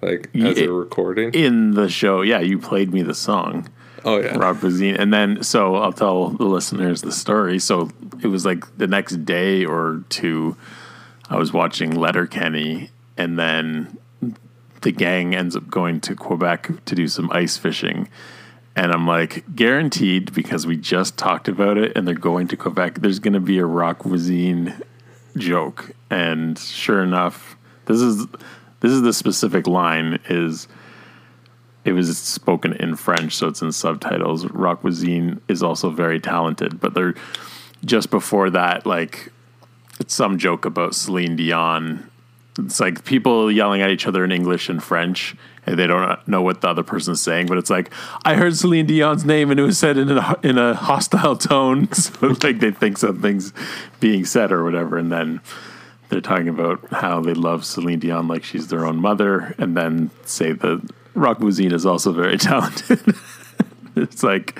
Like 0.00 0.30
as 0.34 0.58
Yeah. 0.58 0.64
a 0.66 0.72
recording? 0.72 1.30
in 1.32 1.72
the 1.72 1.88
show. 1.88 2.22
Yeah, 2.22 2.40
you 2.40 2.58
played 2.58 2.92
me 2.92 3.02
the 3.02 3.14
song. 3.14 3.68
Oh 4.04 4.18
yeah. 4.18 4.36
Roch 4.36 4.56
Voisine. 4.56 4.96
And 4.98 5.12
then, 5.12 5.42
so 5.44 5.76
I'll 5.76 5.92
tell 5.92 6.30
the 6.30 6.44
listeners 6.46 7.02
the 7.02 7.12
story. 7.12 7.60
So 7.60 7.88
it 8.20 8.26
was 8.26 8.44
like 8.44 8.64
the 8.76 8.88
next 8.88 9.24
day 9.24 9.64
or 9.64 10.02
two, 10.08 10.56
I 11.30 11.36
was 11.36 11.52
watching 11.52 11.92
Letterkenny, 11.94 12.90
and 13.22 13.38
then 13.38 13.96
the 14.80 14.90
gang 14.90 15.32
ends 15.32 15.54
up 15.54 15.70
going 15.70 16.00
to 16.00 16.16
Quebec 16.16 16.84
to 16.86 16.94
do 16.96 17.06
some 17.06 17.30
ice 17.30 17.56
fishing. 17.56 18.08
And 18.74 18.90
I'm 18.90 19.06
like, 19.06 19.44
guaranteed, 19.54 20.34
because 20.34 20.66
we 20.66 20.76
just 20.76 21.16
talked 21.16 21.46
about 21.46 21.78
it 21.78 21.96
and 21.96 22.06
they're 22.06 22.16
going 22.16 22.48
to 22.48 22.56
Quebec, 22.56 22.96
there's 22.96 23.20
going 23.20 23.34
to 23.34 23.40
be 23.40 23.58
a 23.58 23.64
Roch 23.64 24.02
Voisine 24.02 24.82
joke. 25.36 25.92
And 26.10 26.58
sure 26.58 27.00
enough, 27.00 27.56
this 27.86 28.00
is 28.00 28.26
this 28.80 28.90
is 28.90 29.02
the 29.02 29.12
specific 29.12 29.68
line 29.68 30.18
is 30.28 30.66
it 31.84 31.92
was 31.92 32.18
spoken 32.18 32.72
in 32.72 32.96
French, 32.96 33.36
so 33.36 33.46
it's 33.46 33.62
in 33.62 33.70
subtitles. 33.70 34.46
Roch 34.46 34.82
Voisine 34.82 35.40
is 35.46 35.62
also 35.62 35.90
very 35.90 36.18
talented, 36.18 36.80
but 36.80 36.94
they're 36.94 37.14
just 37.84 38.10
before 38.10 38.50
that, 38.50 38.84
like 38.84 39.30
it's 40.00 40.14
some 40.14 40.38
joke 40.38 40.64
about 40.64 40.96
Celine 40.96 41.36
Dion. 41.36 42.08
It's 42.58 42.80
like 42.80 43.04
people 43.04 43.50
yelling 43.50 43.80
at 43.80 43.90
each 43.90 44.06
other 44.06 44.24
in 44.24 44.32
English 44.32 44.68
and 44.68 44.82
French, 44.82 45.34
and 45.66 45.78
they 45.78 45.86
don't 45.86 46.26
know 46.28 46.42
what 46.42 46.60
the 46.60 46.68
other 46.68 46.82
person's 46.82 47.20
saying. 47.20 47.46
But 47.46 47.58
it's 47.58 47.70
like 47.70 47.90
I 48.24 48.34
heard 48.34 48.56
Celine 48.56 48.86
Dion's 48.86 49.24
name, 49.24 49.50
and 49.50 49.58
it 49.58 49.62
was 49.62 49.78
said 49.78 49.96
in 49.96 50.10
a 50.10 50.36
in 50.42 50.58
a 50.58 50.74
hostile 50.74 51.36
tone, 51.36 51.90
so 51.92 52.36
like 52.42 52.58
they 52.58 52.70
think 52.70 52.98
something's 52.98 53.52
being 54.00 54.24
said 54.24 54.52
or 54.52 54.64
whatever, 54.64 54.98
and 54.98 55.10
then 55.10 55.40
they're 56.08 56.20
talking 56.20 56.48
about 56.48 56.86
how 56.92 57.20
they 57.20 57.32
love 57.32 57.64
Celine 57.64 58.00
Dion 58.00 58.28
like 58.28 58.44
she's 58.44 58.68
their 58.68 58.84
own 58.84 59.00
mother, 59.00 59.54
and 59.56 59.74
then 59.76 60.10
say 60.24 60.52
that 60.52 60.90
Roch 61.14 61.38
Voisine 61.38 61.72
is 61.72 61.86
also 61.86 62.12
very 62.12 62.36
talented. 62.38 63.14
it's 63.96 64.22
like 64.22 64.58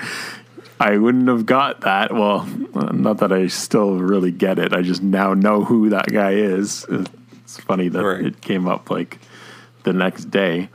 I 0.79 0.97
wouldn't 0.97 1.27
have 1.27 1.45
got 1.45 1.81
that. 1.81 2.11
Well, 2.11 2.45
not 2.91 3.19
that 3.19 3.31
I 3.31 3.47
still 3.47 3.99
really 3.99 4.31
get 4.31 4.57
it. 4.57 4.73
I 4.73 4.81
just 4.81 5.03
now 5.03 5.33
know 5.33 5.63
who 5.63 5.89
that 5.89 6.11
guy 6.11 6.31
is. 6.31 6.85
It's 7.55 7.63
funny 7.65 7.87
that 7.89 8.03
Right. 8.03 8.25
it 8.25 8.41
came 8.41 8.67
up 8.67 8.89
like 8.89 9.19
the 9.83 9.93
next 9.93 10.25
day. 10.31 10.69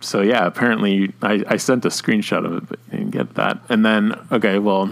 So 0.00 0.20
yeah, 0.20 0.46
apparently 0.46 1.12
I, 1.22 1.42
I 1.46 1.56
sent 1.56 1.84
a 1.84 1.88
screenshot 1.88 2.44
of 2.44 2.52
it, 2.54 2.68
but 2.68 2.78
I 2.92 2.96
didn't 2.96 3.10
get 3.12 3.34
that. 3.34 3.60
And 3.68 3.84
then 3.84 4.14
okay, 4.30 4.58
well, 4.58 4.90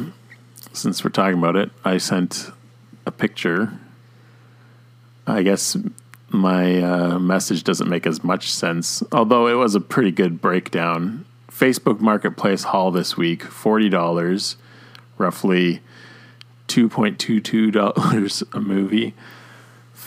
since 0.72 1.02
we're 1.04 1.10
talking 1.10 1.38
about 1.38 1.56
it, 1.56 1.70
I 1.84 1.98
sent 1.98 2.50
a 3.06 3.10
picture. 3.10 3.72
I 5.26 5.42
guess 5.42 5.76
my 6.30 6.82
uh, 6.82 7.18
message 7.18 7.64
doesn't 7.64 7.88
make 7.88 8.06
as 8.06 8.22
much 8.24 8.50
sense, 8.50 9.02
although 9.12 9.46
it 9.46 9.54
was 9.54 9.74
a 9.74 9.80
pretty 9.80 10.10
good 10.10 10.40
breakdown. 10.40 11.24
Facebook 11.50 12.00
Marketplace 12.00 12.64
haul 12.64 12.90
this 12.90 13.16
week 13.16 13.42
forty 13.42 13.88
dollars, 13.88 14.56
roughly 15.18 15.80
two 16.66 16.88
point 16.88 17.18
two 17.18 17.40
two 17.40 17.70
dollars 17.70 18.42
a 18.52 18.60
movie. 18.60 19.14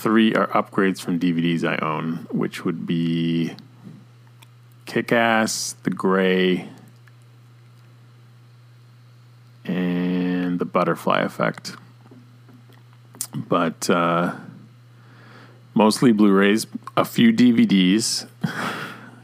Three 0.01 0.33
are 0.33 0.47
upgrades 0.47 0.99
from 0.99 1.19
DVDs 1.19 1.63
I 1.63 1.77
own, 1.77 2.25
which 2.31 2.65
would 2.65 2.87
be 2.87 3.51
Kick 4.87 5.11
Ass, 5.11 5.75
The 5.83 5.91
Grey, 5.91 6.67
and 9.63 10.57
The 10.57 10.65
Butterfly 10.65 11.19
Effect. 11.19 11.75
But 13.35 13.91
uh, 13.91 14.33
mostly 15.75 16.11
Blu 16.13 16.31
rays, 16.31 16.65
a 16.97 17.05
few 17.05 17.31
DVDs, 17.31 18.27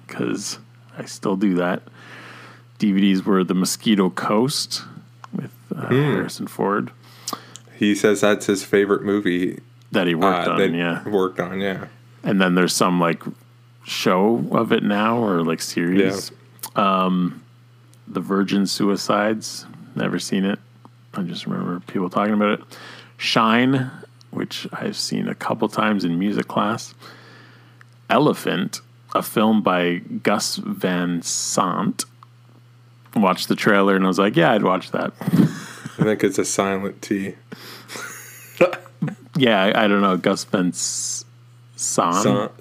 because 0.06 0.60
I 1.00 1.06
still 1.06 1.38
do 1.38 1.56
that. 1.56 1.82
DVDs 2.78 3.24
were 3.24 3.44
The 3.44 3.56
Mosquito 3.56 4.12
Coast 4.12 4.84
with 5.34 5.56
uh, 5.76 5.88
Harrison 5.88 6.46
Ford 6.46 6.92
He 7.76 7.96
says 7.96 8.22
that's 8.22 8.46
his 8.46 8.64
favorite 8.64 9.02
movie 9.02 9.60
that 9.92 10.08
he 10.08 10.16
worked 10.16 10.48
uh, 10.48 10.52
on, 10.52 10.74
yeah. 10.74 11.08
worked 11.08 11.40
on, 11.40 11.60
yeah. 11.60 11.88
And 12.24 12.42
then 12.42 12.56
there's 12.56 12.76
some 12.76 13.00
like 13.00 13.24
show 13.86 14.46
of 14.52 14.72
it 14.72 14.84
now 14.84 15.18
or 15.18 15.44
like 15.44 15.62
series. 15.62 16.32
Um, 16.76 17.44
the 18.08 18.20
Virgin 18.20 18.68
Suicides, 18.68 19.66
never 19.96 20.20
seen 20.20 20.46
it. 20.46 20.60
I 21.14 21.24
just 21.24 21.46
remember 21.46 21.80
people 21.82 22.10
talking 22.10 22.34
about 22.34 22.60
it. 22.60 22.78
Shine, 23.18 23.90
which 24.32 24.68
I've 24.72 24.96
seen 24.96 25.28
a 25.28 25.36
couple 25.36 25.68
times 25.68 26.04
in 26.06 26.20
music 26.20 26.48
class. 26.48 26.94
Elephant, 28.10 28.82
a 29.16 29.24
film 29.24 29.62
by 29.62 29.96
Gus 29.98 30.58
Van 30.58 31.22
Sant. 31.22 32.06
Watched 33.16 33.48
the 33.48 33.56
trailer 33.56 33.96
and 33.96 34.06
I 34.06 34.08
was 34.08 34.20
like, 34.20 34.36
yeah, 34.36 34.52
I'd 34.52 34.64
watch 34.64 34.92
that. 34.92 35.14
I 36.00 36.04
think 36.04 36.24
it's 36.24 36.38
a 36.38 36.46
silent 36.46 37.02
T. 37.02 37.36
Yeah, 39.38 39.62
I, 39.64 39.86
I 39.86 39.88
don't 39.88 40.02
know. 40.02 40.18
Gus 40.18 40.44
Van 40.46 40.72
Sant. 40.74 42.52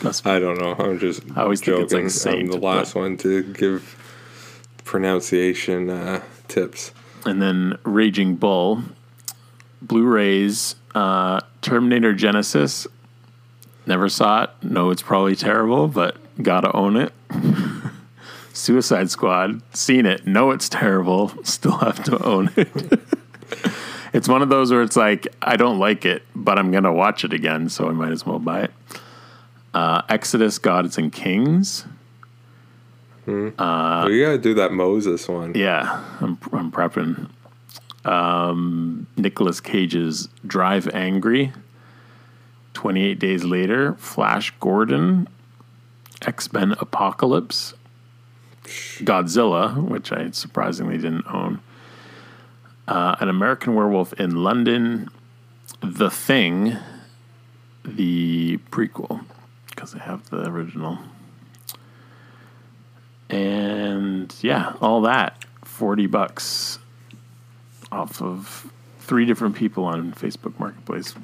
Gus 0.00 0.26
I 0.26 0.38
don't 0.38 0.58
know. 0.60 0.74
I'm 0.78 0.98
just 0.98 1.22
I 1.36 1.42
always 1.42 1.60
think 1.60 1.78
joking. 1.90 2.06
it's 2.06 2.24
like 2.24 2.32
Saint, 2.34 2.52
I'm 2.54 2.60
the 2.60 2.66
last 2.66 2.94
but- 2.94 3.00
one 3.00 3.16
to 3.18 3.42
give 3.52 4.02
pronunciation 4.84 5.90
uh, 5.90 6.22
tips. 6.48 6.92
and 7.24 7.40
then 7.42 7.78
Raging 7.84 8.36
Bull, 8.36 8.82
Blu-rays, 9.82 10.76
uh, 10.94 11.40
Terminator 11.62 12.14
Genisys. 12.14 12.86
Never 13.86 14.08
saw 14.08 14.44
it. 14.44 14.50
No, 14.62 14.90
it's 14.90 15.02
probably 15.02 15.36
terrible, 15.36 15.86
but 15.88 16.16
gotta 16.42 16.74
own 16.76 16.96
it. 16.96 17.12
Suicide 18.52 19.10
Squad, 19.10 19.60
seen 19.76 20.06
it. 20.06 20.26
Know 20.26 20.50
it's 20.50 20.68
terrible. 20.68 21.32
Still 21.44 21.76
have 21.78 22.02
to 22.04 22.22
own 22.24 22.50
it. 22.56 23.00
it's 24.12 24.28
one 24.28 24.42
of 24.42 24.48
those 24.48 24.70
where 24.70 24.82
it's 24.82 24.96
like 24.96 25.26
I 25.42 25.56
don't 25.56 25.78
like 25.78 26.04
it, 26.04 26.22
but 26.34 26.58
I'm 26.58 26.70
gonna 26.70 26.92
watch 26.92 27.24
it 27.24 27.32
again, 27.32 27.68
so 27.68 27.88
I 27.88 27.92
might 27.92 28.12
as 28.12 28.24
well 28.26 28.38
buy 28.38 28.62
it. 28.62 28.70
Uh, 29.74 30.02
Exodus, 30.08 30.58
Gods 30.58 30.96
and 30.98 31.12
Kings. 31.12 31.84
well, 33.26 34.10
you 34.10 34.24
gotta 34.24 34.38
do 34.38 34.54
that 34.54 34.72
Moses 34.72 35.28
one. 35.28 35.52
Yeah, 35.54 36.02
I'm 36.20 36.38
I'm 36.52 36.70
prepping. 36.70 37.28
Um, 38.04 39.06
Nicolas 39.16 39.60
Cage's 39.60 40.28
Drive 40.46 40.88
Angry. 40.94 41.52
28 42.76 43.18
Days 43.18 43.42
Later, 43.42 43.94
Flash 43.94 44.52
Gordon, 44.60 45.26
X 46.26 46.52
Men 46.52 46.72
Apocalypse, 46.78 47.72
Godzilla, 48.64 49.82
which 49.82 50.12
I 50.12 50.30
surprisingly 50.32 50.98
didn't 50.98 51.26
own, 51.26 51.60
uh, 52.88 53.16
An 53.20 53.28
American 53.28 53.74
Werewolf 53.74 54.12
in 54.14 54.36
London, 54.42 55.08
The 55.80 56.10
Thing, 56.10 56.76
the 57.84 58.58
prequel 58.70 59.24
because 59.76 59.94
I 59.94 59.98
have 59.98 60.30
the 60.30 60.48
original. 60.48 60.98
And 63.28 64.34
yeah, 64.40 64.72
all 64.80 65.02
that 65.02 65.44
40 65.64 66.06
bucks 66.06 66.78
off 67.92 68.22
of 68.22 68.72
three 69.00 69.26
different 69.26 69.54
people 69.54 69.84
on 69.84 70.12
Facebook 70.12 70.58
Marketplace. 70.58 71.14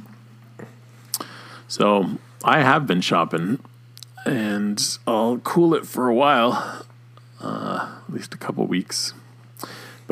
So 1.67 2.19
I 2.45 2.61
have 2.61 2.87
been 2.87 3.01
shopping 3.01 3.59
and 4.27 4.99
I'll 5.07 5.39
cool 5.39 5.75
it 5.75 5.87
for 5.87 6.09
a 6.09 6.15
while, 6.15 6.85
uh, 7.41 7.97
at 8.07 8.13
least 8.13 8.35
a 8.35 8.37
couple 8.37 8.67
weeks. 8.67 9.15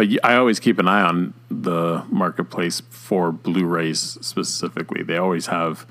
But 0.01 0.09
I 0.25 0.37
always 0.37 0.59
keep 0.61 0.79
an 0.79 0.89
eye 0.89 1.03
on 1.03 1.35
the 1.51 2.03
marketplace 2.09 2.81
for 2.89 3.31
Blu-rays 3.31 4.17
specifically. 4.23 5.03
They 5.03 5.19
always 5.19 5.49
have 5.49 5.85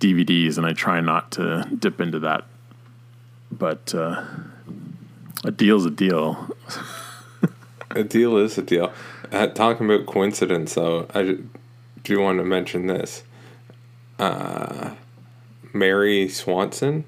DVDs, 0.00 0.56
and 0.56 0.64
I 0.64 0.72
try 0.72 1.02
not 1.02 1.30
to 1.32 1.68
dip 1.78 2.00
into 2.00 2.18
that. 2.20 2.46
But 3.52 3.94
uh, 3.94 4.24
a 5.44 5.50
deal's 5.50 5.84
a 5.84 5.90
deal. 5.90 6.56
A 7.90 8.02
deal 8.02 8.38
is 8.38 8.56
a 8.56 8.62
deal. 8.62 8.90
Uh, 9.30 9.48
talking 9.48 9.90
about 9.90 10.06
coincidence, 10.06 10.76
though, 10.76 11.06
I 11.14 11.36
do 12.02 12.20
want 12.20 12.38
to 12.38 12.44
mention 12.44 12.86
this. 12.86 13.24
Uh, 14.18 14.94
Mary 15.74 16.30
Swanson, 16.30 17.04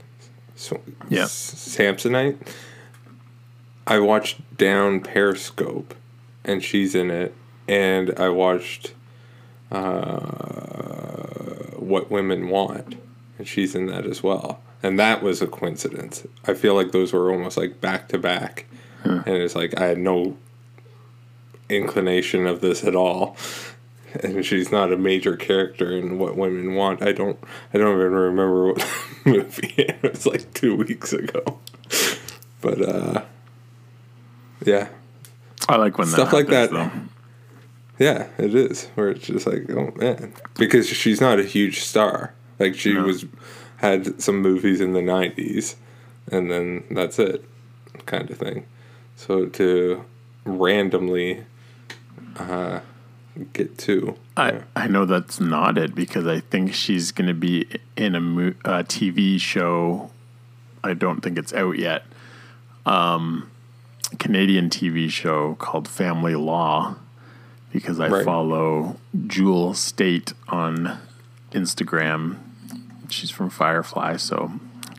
Sw- 0.55 0.75
Yeah. 1.09 1.23
Samsonite. 1.25 2.37
I 3.87 4.01
watched 4.01 4.59
Down 4.59 5.01
Periscope, 5.01 5.95
and 6.47 6.65
she's 6.65 6.95
in 6.95 7.11
it. 7.11 7.35
And 7.69 8.15
I 8.19 8.31
watched 8.31 8.95
uh, 9.71 10.21
What 11.77 12.11
Women 12.11 12.49
Want, 12.49 12.97
and 13.39 13.47
she's 13.47 13.75
in 13.75 13.87
that 13.87 14.07
as 14.07 14.23
well. 14.23 14.63
And 14.83 14.99
that 14.99 15.23
was 15.23 15.43
a 15.43 15.47
coincidence. 15.47 16.27
I 16.47 16.55
feel 16.55 16.75
like 16.75 16.93
those 16.93 17.13
were 17.13 17.31
almost 17.31 17.57
like 17.57 17.81
back 17.81 18.09
to 18.09 18.19
back. 18.19 18.67
And 19.03 19.37
it's 19.37 19.55
like 19.55 19.79
I 19.79 19.87
had 19.87 19.99
no 19.99 20.37
inclination 21.69 22.47
of 22.47 22.61
this 22.61 22.85
at 22.85 22.95
all. 22.95 23.37
And 24.23 24.45
she's 24.45 24.73
not 24.73 24.93
a 24.93 24.97
major 24.97 25.37
character 25.37 25.93
in 25.93 26.19
what 26.19 26.37
women 26.37 26.75
want. 26.75 27.03
I 27.03 27.13
don't 27.13 27.39
I 27.75 27.79
don't 27.79 27.95
even 27.95 28.13
remember 28.13 28.73
what 28.73 28.89
movie 29.25 29.75
it 29.77 30.03
was 30.03 30.27
like 30.27 30.55
two 30.55 30.75
weeks 30.75 31.13
ago. 31.13 31.61
But 32.61 32.81
uh 32.81 33.25
yeah. 34.65 34.89
I 35.69 35.77
like 35.77 35.99
when 35.99 36.07
Stuff 36.07 36.33
like 36.33 36.49
that. 36.49 36.71
though. 36.71 36.91
Yeah, 37.99 38.29
it 38.39 38.55
is. 38.55 38.87
Where 38.95 39.09
it's 39.11 39.27
just 39.27 39.47
like, 39.47 39.71
oh 39.71 39.93
man. 39.97 40.33
Because 40.59 40.89
she's 40.89 41.21
not 41.21 41.39
a 41.41 41.45
huge 41.45 41.81
star. 41.81 42.35
Like 42.59 42.75
she 42.75 42.93
No. 42.95 43.05
was 43.05 43.25
had 43.79 44.21
some 44.23 44.41
movies 44.41 44.81
in 44.81 44.93
the 44.93 45.03
nineties 45.03 45.77
and 46.31 46.51
then 46.51 46.85
that's 46.91 47.19
it. 47.19 47.45
Kind 48.07 48.31
of 48.31 48.39
thing. 48.39 48.67
So 49.17 49.47
to 49.47 50.05
randomly 50.45 51.45
uh 52.37 52.81
get 53.53 53.77
two. 53.79 54.17
I, 54.37 54.61
I 54.75 54.87
know 54.87 55.05
that's 55.05 55.41
not 55.41 55.77
it 55.79 55.95
because 55.95 56.27
I 56.27 56.41
think 56.41 56.73
she's 56.75 57.13
going 57.13 57.29
to 57.29 57.35
be 57.35 57.67
in 57.97 58.15
a 58.15 58.21
mo- 58.21 58.55
uh, 58.65 58.83
TV 58.83 59.39
show. 59.41 60.11
I 60.85 60.93
don't 60.95 61.21
think 61.23 61.39
it's 61.39 61.53
out 61.55 61.79
yet. 61.79 62.05
Um, 62.87 63.51
Canadian 64.19 64.71
TV 64.71 65.11
show 65.11 65.55
called 65.57 65.89
Family 65.89 66.35
Law 66.35 66.97
because 67.73 68.01
I 68.01 68.09
Right. 68.09 68.25
follow 68.25 68.97
Jewel 69.27 69.75
Staite 69.75 70.33
on 70.49 70.99
Instagram. 71.53 72.37
She's 73.09 73.31
from 73.31 73.51
Firefly, 73.51 74.17
so 74.17 74.53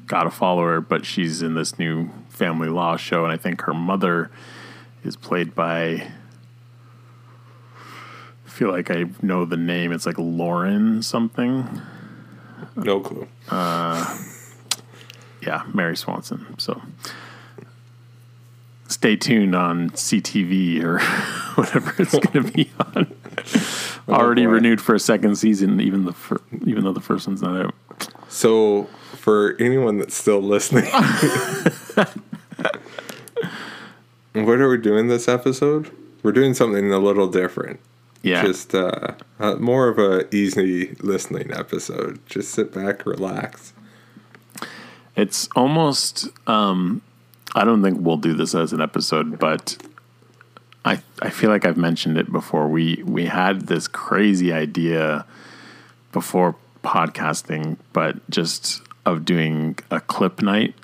gotta 0.08 0.30
follow 0.30 0.64
her. 0.64 0.82
But 0.82 1.06
she's 1.06 1.42
in 1.42 1.54
this 1.56 1.78
new 1.80 2.10
Family 2.30 2.70
Law 2.70 2.98
show, 2.98 3.24
and 3.24 3.34
I 3.34 3.38
think 3.38 3.62
her 3.62 3.74
mother 3.74 4.30
is 5.04 5.16
played 5.16 5.56
by 5.56 6.12
I 8.46 8.50
feel 8.50 8.72
like 8.72 8.90
I 8.90 9.06
know 9.22 9.46
the 9.46 9.58
name. 9.58 9.92
It's 9.92 10.06
like 10.06 10.18
Lauren 10.18 11.04
something. 11.04 11.82
No 12.76 13.00
clue. 13.02 13.28
Uh, 13.50 14.18
yeah, 15.42 15.64
Mary 15.74 15.96
Swanson. 15.96 16.56
So 16.58 16.82
stay 18.98 19.16
tuned 19.16 19.54
on 19.56 19.92
CTV 19.92 20.82
or 20.84 20.98
whatever 21.56 21.94
it's 22.02 22.18
going 22.20 22.44
to 22.46 22.52
be 22.52 22.72
on. 22.96 23.14
Already 24.10 24.46
boy. 24.46 24.54
renewed 24.54 24.82
for 24.82 24.96
a 24.96 25.00
second 25.00 25.36
season, 25.36 25.80
even 25.80 26.06
the 26.06 26.14
fir- 26.14 26.42
even 26.66 26.84
though 26.84 26.94
the 26.94 27.00
first 27.02 27.28
one's 27.28 27.44
not 27.44 27.66
out. 27.68 27.76
So, 28.28 28.86
for 29.14 29.56
anyone 29.60 30.00
that's 30.00 30.16
still 30.16 30.42
listening, 30.42 30.86
what 34.34 34.60
are 34.60 34.70
we 34.70 34.78
doing 34.78 35.08
this 35.10 35.28
episode? 35.28 35.92
We're 36.24 36.32
doing 36.32 36.56
something 36.56 36.92
a 36.92 36.98
little 37.00 37.28
different. 37.28 37.80
Yeah, 38.24 38.42
Just 38.44 38.74
uh, 38.74 39.14
uh, 39.40 39.56
more 39.58 39.88
of 39.90 40.00
a 40.00 40.34
easy 40.36 40.96
listening 41.02 41.54
episode. 41.54 42.20
Just 42.26 42.50
sit 42.52 42.74
back, 42.74 43.06
relax. 43.06 43.74
It's 45.16 45.48
almost 45.56 46.28
um 46.48 47.02
I 47.56 47.64
don't 47.64 47.82
think 47.82 48.00
we'll 48.00 48.18
do 48.18 48.34
this 48.34 48.54
as 48.56 48.74
an 48.74 48.82
episode, 48.82 49.40
but 49.40 49.78
I 50.86 51.02
I 51.22 51.30
feel 51.30 51.50
like 51.50 51.66
I've 51.66 51.78
mentioned 51.78 52.18
it 52.18 52.32
before. 52.32 52.68
We 52.68 53.04
we 53.06 53.26
had 53.26 53.68
this 53.68 53.88
crazy 53.88 54.54
idea 54.54 55.26
before 56.12 56.56
podcasting, 56.84 57.78
but 57.94 58.30
just 58.30 58.82
of 59.06 59.26
doing 59.26 59.78
a 59.90 60.00
clip 60.00 60.42
night 60.42 60.76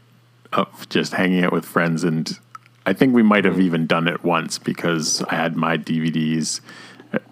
of 0.54 0.88
just 0.90 1.14
hanging 1.14 1.44
out 1.44 1.52
with 1.52 1.66
friends 1.66 2.04
and 2.04 2.40
I 2.86 2.94
think 2.94 3.14
we 3.14 3.24
might 3.24 3.46
have 3.46 3.60
even 3.60 3.88
done 3.88 4.08
it 4.08 4.24
once 4.24 4.60
because 4.60 5.22
I 5.24 5.36
had 5.36 5.56
my 5.56 5.78
DVDs. 5.78 6.60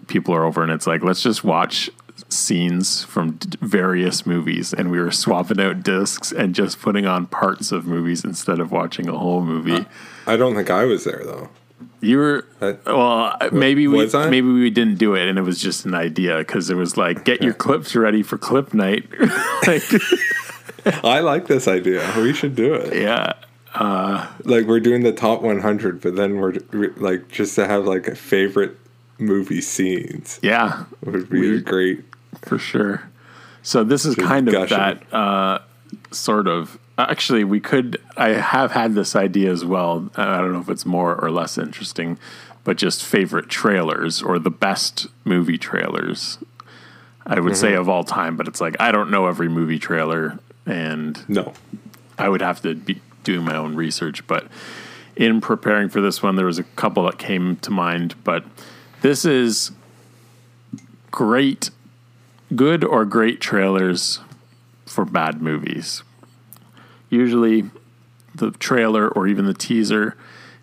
People 0.06 0.34
are 0.34 0.44
over 0.44 0.62
and 0.62 0.72
it's 0.72 0.86
like, 0.86 1.02
let's 1.02 1.22
just 1.22 1.44
watch 1.44 1.90
scenes 2.28 3.04
from 3.04 3.32
d- 3.32 3.58
various 3.60 4.24
movies. 4.26 4.72
And 4.72 4.90
we 4.90 4.98
were 5.00 5.10
swapping 5.10 5.60
out 5.60 5.82
discs 5.82 6.32
and 6.32 6.54
just 6.54 6.80
putting 6.80 7.06
on 7.06 7.26
parts 7.26 7.72
of 7.72 7.86
movies 7.86 8.24
instead 8.24 8.60
of 8.60 8.70
watching 8.72 9.08
a 9.08 9.16
whole 9.18 9.42
movie. 9.42 9.86
I 10.26 10.36
don't 10.36 10.54
think 10.54 10.70
I 10.70 10.84
was 10.84 11.04
there 11.04 11.22
though. 11.24 11.48
You 12.00 12.18
were 12.18 12.46
Uh, 12.60 12.72
well, 12.86 13.36
maybe 13.52 13.86
we 13.86 14.08
I? 14.12 14.28
maybe 14.28 14.48
we 14.52 14.70
didn't 14.70 14.98
do 14.98 15.14
it, 15.14 15.28
and 15.28 15.38
it 15.38 15.42
was 15.42 15.60
just 15.60 15.84
an 15.84 15.94
idea 15.94 16.38
because 16.38 16.68
it 16.70 16.74
was 16.74 16.96
like 16.96 17.24
get 17.24 17.42
your 17.42 17.52
clips 17.54 17.94
ready 17.94 18.22
for 18.24 18.36
clip 18.38 18.74
night. 18.74 19.08
like, 19.66 19.82
I 21.04 21.20
like 21.20 21.46
this 21.46 21.68
idea. 21.68 22.02
We 22.16 22.32
should 22.32 22.54
do 22.56 22.74
it. 22.74 23.00
yeah, 23.00 23.32
Like 24.44 24.66
we're 24.66 24.80
doing 24.80 25.02
the 25.02 25.12
top 25.12 25.42
100, 25.42 26.00
but 26.00 26.16
then 26.16 26.36
we're 26.38 26.54
like 26.96 27.28
just 27.28 27.54
to 27.56 27.66
have 27.66 27.84
like 27.86 28.16
favorite 28.16 28.76
movie 29.18 29.60
scenes 29.60 30.40
yeah, 30.42 30.84
would 31.04 31.30
be 31.30 31.40
We- 31.40 31.60
great. 31.60 32.04
For 32.40 32.58
sure. 32.58 33.10
So 33.62 33.84
this 33.84 34.04
is 34.04 34.16
Just 34.16 34.26
kind 34.26 34.48
of 34.48 34.54
gushing. 34.54 34.76
that 34.78 35.12
uh, 35.14 35.58
sort 36.10 36.48
of. 36.48 36.78
Actually, 36.98 37.44
we 37.44 37.60
could. 37.60 38.00
I 38.16 38.30
have 38.30 38.72
had 38.72 38.94
this 38.94 39.14
idea 39.16 39.50
as 39.50 39.64
well. 39.64 40.10
I 40.16 40.38
don't 40.40 40.52
know 40.52 40.60
if 40.60 40.68
it's 40.68 40.84
more 40.86 41.14
or 41.14 41.30
less 41.30 41.56
interesting, 41.58 42.18
but 42.64 42.76
just 42.76 43.04
favorite 43.04 43.48
trailers 43.48 44.22
or 44.22 44.38
the 44.38 44.50
best 44.50 45.06
movie 45.24 45.58
trailers. 45.58 46.38
I 47.24 47.38
would 47.38 47.56
say 47.56 47.74
of 47.74 47.88
all 47.88 48.02
time, 48.04 48.36
but 48.36 48.48
it's 48.48 48.60
like 48.60 48.76
I 48.80 48.90
don't 48.90 49.10
know 49.10 49.26
every 49.26 49.48
movie 49.48 49.78
trailer, 49.78 50.38
and 50.66 51.22
No, 51.28 51.52
I 52.18 52.28
would 52.28 52.40
have 52.42 52.60
to 52.62 52.74
be 52.74 53.00
doing 53.22 53.44
my 53.44 53.56
own 53.56 53.76
research. 53.76 54.26
But 54.26 54.48
in 55.14 55.40
preparing 55.40 55.88
for 55.88 56.00
this 56.00 56.20
one, 56.20 56.34
there 56.34 56.46
was 56.46 56.58
a 56.58 56.64
couple 56.64 57.04
that 57.04 57.18
came 57.18 57.56
to 57.58 57.70
mind. 57.70 58.16
But 58.24 58.44
this 59.02 59.24
is 59.24 59.70
great, 61.12 61.70
good 62.54 62.84
or 62.84 63.04
great 63.04 63.40
trailers 63.40 64.20
for 64.86 65.04
bad 65.04 65.40
movies. 65.40 66.02
Usually, 67.08 67.70
the 68.34 68.50
trailer 68.52 69.08
or 69.08 69.26
even 69.26 69.46
the 69.46 69.54
teaser 69.54 70.16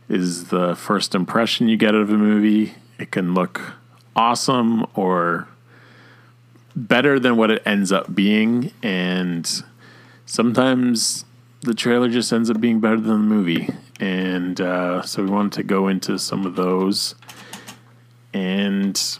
is 0.08 0.46
the 0.46 0.76
first 0.76 1.14
impression 1.14 1.68
you 1.68 1.78
get 1.78 1.96
of 1.96 2.10
a 2.10 2.18
movie. 2.18 2.74
It 2.98 3.12
can 3.12 3.34
look 3.34 3.76
awesome 4.16 4.86
or 4.96 5.48
better 6.76 7.20
than 7.20 7.38
what 7.38 7.52
it 7.52 7.62
ends 7.66 7.92
up 7.92 8.14
being. 8.14 8.72
And 8.82 9.50
sometimes 10.26 11.26
the 11.62 11.74
trailer 11.74 12.10
just 12.10 12.32
ends 12.34 12.50
up 12.50 12.60
being 12.60 12.80
better 12.80 13.00
than 13.00 13.12
the 13.12 13.36
movie. 13.36 13.70
And 14.00 14.60
uh, 14.60 15.04
so 15.04 15.24
we 15.24 15.30
wanted 15.30 15.54
to 15.54 15.64
go 15.64 15.88
into 15.88 16.18
some 16.18 16.46
of 16.46 16.56
those 16.56 17.16
and 18.34 19.20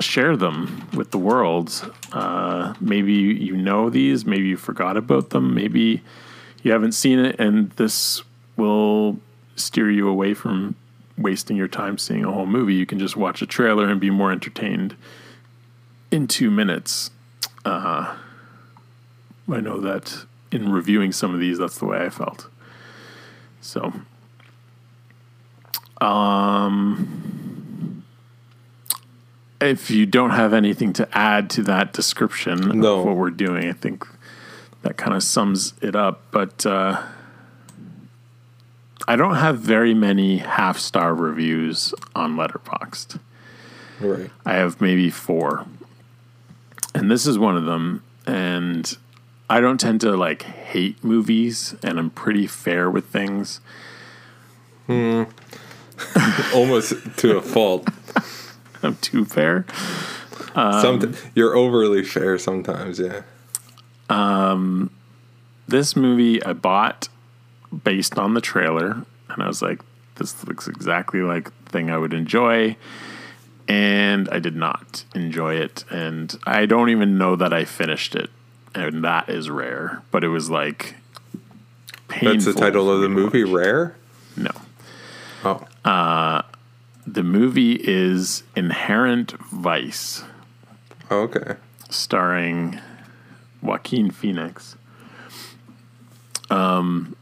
share 0.00 0.36
them 0.36 0.88
with 0.94 1.10
the 1.10 1.18
world. 1.18 1.94
Uh, 2.12 2.74
maybe 2.80 3.12
you 3.12 3.56
know 3.56 3.90
these, 3.90 4.24
maybe 4.24 4.48
you 4.48 4.56
forgot 4.56 4.96
about 4.96 5.30
them, 5.30 5.54
maybe 5.54 6.02
you 6.62 6.72
haven't 6.72 6.92
seen 6.92 7.18
it, 7.18 7.38
and 7.38 7.70
this 7.72 8.22
will 8.56 9.18
steer 9.56 9.90
you 9.90 10.08
away 10.08 10.34
from 10.34 10.74
wasting 11.16 11.56
your 11.56 11.68
time 11.68 11.98
seeing 11.98 12.24
a 12.24 12.32
whole 12.32 12.46
movie. 12.46 12.74
You 12.74 12.86
can 12.86 12.98
just 12.98 13.16
watch 13.16 13.42
a 13.42 13.46
trailer 13.46 13.88
and 13.88 14.00
be 14.00 14.10
more 14.10 14.32
entertained 14.32 14.96
in 16.10 16.26
two 16.26 16.50
minutes. 16.50 17.10
Uh, 17.64 18.16
I 19.50 19.60
know 19.60 19.80
that 19.80 20.24
in 20.50 20.72
reviewing 20.72 21.12
some 21.12 21.34
of 21.34 21.40
these, 21.40 21.58
that's 21.58 21.78
the 21.78 21.86
way 21.86 21.98
I 21.98 22.08
felt. 22.08 22.48
So, 23.60 23.92
um, 26.00 27.49
if 29.60 29.90
you 29.90 30.06
don't 30.06 30.30
have 30.30 30.52
anything 30.52 30.92
to 30.94 31.08
add 31.16 31.50
to 31.50 31.62
that 31.64 31.92
description 31.92 32.80
No. 32.80 33.00
of 33.00 33.04
what 33.06 33.16
we're 33.16 33.30
doing, 33.30 33.68
I 33.68 33.72
think 33.72 34.06
that 34.82 34.96
kind 34.96 35.14
of 35.14 35.22
sums 35.22 35.74
it 35.82 35.94
up. 35.94 36.22
But 36.30 36.64
uh, 36.66 37.02
I 39.06 39.16
don't 39.16 39.36
have 39.36 39.58
very 39.58 39.94
many 39.94 40.38
half 40.38 40.78
star 40.78 41.14
reviews 41.14 41.92
on 42.14 42.36
Letterboxd. 42.36 43.18
Right. 44.00 44.30
I 44.46 44.54
have 44.54 44.80
maybe 44.80 45.10
four. 45.10 45.66
And 46.94 47.10
this 47.10 47.26
is 47.26 47.38
one 47.38 47.56
of 47.56 47.64
them. 47.64 48.02
And 48.26 48.96
I 49.48 49.60
don't 49.60 49.78
tend 49.78 50.00
to 50.02 50.16
like 50.16 50.42
hate 50.42 51.02
movies, 51.02 51.74
and 51.82 51.98
I'm 51.98 52.10
pretty 52.10 52.46
fair 52.46 52.88
with 52.90 53.06
things. 53.06 53.60
Hmm. 54.86 55.24
Almost 56.54 56.94
to 57.18 57.36
a 57.36 57.42
fault. 57.42 57.88
I'm 58.82 58.96
too 58.96 59.24
fair. 59.24 59.66
Some 60.54 61.00
um, 61.00 61.16
you're 61.34 61.54
overly 61.54 62.02
fair 62.04 62.38
sometimes. 62.38 62.98
Yeah. 62.98 63.22
Um, 64.08 64.90
this 65.68 65.94
movie 65.94 66.42
I 66.42 66.52
bought 66.52 67.08
based 67.84 68.18
on 68.18 68.34
the 68.34 68.40
trailer, 68.40 69.04
and 69.28 69.42
I 69.42 69.46
was 69.46 69.62
like, 69.62 69.80
this 70.16 70.44
looks 70.46 70.68
exactly 70.68 71.20
like 71.20 71.44
the 71.64 71.70
thing 71.70 71.90
I 71.90 71.96
would 71.96 72.12
enjoy. 72.12 72.76
And 73.68 74.28
I 74.30 74.40
did 74.40 74.56
not 74.56 75.04
enjoy 75.14 75.54
it. 75.54 75.84
And 75.90 76.36
I 76.44 76.66
don't 76.66 76.90
even 76.90 77.16
know 77.16 77.36
that 77.36 77.52
I 77.52 77.64
finished 77.64 78.16
it. 78.16 78.28
And 78.74 79.04
that 79.04 79.28
is 79.28 79.48
rare. 79.48 80.02
But 80.10 80.24
it 80.24 80.28
was 80.28 80.50
like 80.50 80.96
painful. 82.08 82.32
That's 82.32 82.44
the 82.46 82.52
title 82.52 82.90
of 82.90 83.00
the 83.00 83.08
movie. 83.08 83.44
Rare. 83.44 83.96
No. 84.36 84.50
Oh. 85.44 85.64
Uh, 85.84 86.42
The 87.12 87.24
movie 87.24 87.72
is 87.72 88.44
Inherent 88.54 89.32
Vice, 89.50 90.22
oh. 91.10 91.22
Okay. 91.22 91.56
starring 91.88 92.78
Joaquin 93.60 94.12
Phoenix. 94.12 94.76
Um, 96.50 97.16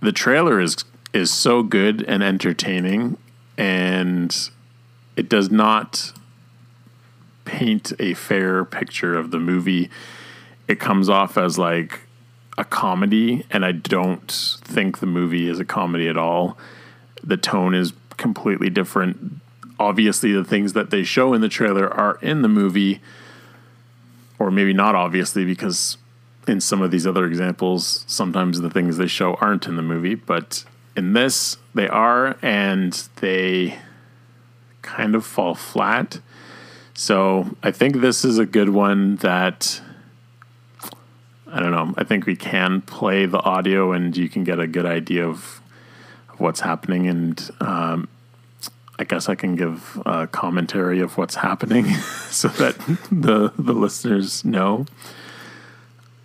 the 0.00 0.12
trailer 0.12 0.60
is 0.60 0.76
is 1.14 1.32
so 1.32 1.62
good 1.62 2.02
and 2.02 2.22
entertaining, 2.22 3.16
and 3.56 4.50
it 5.16 5.30
does 5.30 5.50
not 5.50 6.12
paint 7.46 7.94
a 7.98 8.12
fair 8.12 8.62
picture 8.66 9.16
of 9.16 9.30
the 9.30 9.40
movie. 9.40 9.88
It 10.68 10.78
comes 10.78 11.08
off 11.08 11.38
as 11.38 11.56
like 11.56 12.00
a 12.58 12.64
comedy, 12.66 13.46
and 13.50 13.64
I 13.64 13.72
don't 13.72 14.30
think 14.64 14.98
the 14.98 15.06
movie 15.06 15.48
is 15.48 15.58
a 15.60 15.64
comedy 15.64 16.08
at 16.08 16.18
all. 16.18 16.58
The 17.22 17.38
tone 17.38 17.74
is 17.74 17.94
completely 18.16 18.70
different. 18.70 19.40
Obviously, 19.78 20.32
the 20.32 20.44
things 20.44 20.72
that 20.72 20.90
they 20.90 21.02
show 21.02 21.34
in 21.34 21.40
the 21.40 21.48
trailer 21.48 21.92
are 21.92 22.18
in 22.22 22.42
the 22.42 22.48
movie, 22.48 23.00
or 24.38 24.50
maybe 24.50 24.72
not 24.72 24.94
obviously, 24.94 25.44
because 25.44 25.96
in 26.46 26.60
some 26.60 26.82
of 26.82 26.90
these 26.90 27.06
other 27.06 27.24
examples, 27.26 28.04
sometimes 28.06 28.60
the 28.60 28.70
things 28.70 28.96
they 28.96 29.06
show 29.06 29.34
aren't 29.34 29.66
in 29.66 29.76
the 29.76 29.82
movie, 29.82 30.14
but 30.14 30.64
in 30.96 31.12
this, 31.12 31.56
they 31.74 31.88
are, 31.88 32.36
and 32.42 33.08
they 33.16 33.78
kind 34.82 35.14
of 35.14 35.24
fall 35.24 35.54
flat. 35.54 36.20
So 36.92 37.56
I 37.62 37.70
think 37.70 37.96
this 37.96 38.24
is 38.24 38.38
a 38.38 38.46
good 38.46 38.68
one 38.68 39.16
that 39.16 39.80
I 41.54 41.60
don't 41.60 41.70
know. 41.70 41.94
I 41.96 42.02
think 42.02 42.26
we 42.26 42.34
can 42.34 42.80
play 42.80 43.26
the 43.26 43.38
audio 43.38 43.92
and 43.92 44.16
you 44.16 44.28
can 44.28 44.42
get 44.42 44.58
a 44.58 44.66
good 44.66 44.86
idea 44.86 45.26
of, 45.28 45.60
of 46.34 46.40
what's 46.40 46.60
happening. 46.60 47.06
And 47.08 47.50
um, 47.60 48.08
I 48.98 49.04
guess 49.04 49.28
I 49.28 49.34
can 49.34 49.56
give 49.56 50.00
a 50.04 50.26
commentary 50.26 51.00
of 51.00 51.16
what's 51.16 51.36
happening 51.36 51.86
so 52.30 52.48
that 52.48 52.78
the 53.10 53.52
the 53.58 53.72
listeners 53.72 54.44
know. 54.44 54.86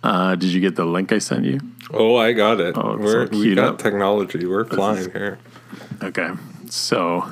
Uh, 0.02 0.34
did 0.34 0.50
you 0.50 0.60
get 0.60 0.76
the 0.76 0.84
link 0.84 1.12
I 1.12 1.18
sent 1.18 1.44
you? 1.44 1.60
Oh, 1.92 2.16
I 2.16 2.32
got 2.32 2.58
it. 2.60 2.74
Oh, 2.76 2.96
We're, 2.96 3.26
we 3.26 3.54
got 3.54 3.74
up. 3.74 3.78
technology. 3.78 4.46
We're 4.46 4.64
flying 4.64 5.10
here. 5.10 5.38
Okay. 6.02 6.30
So 6.70 7.30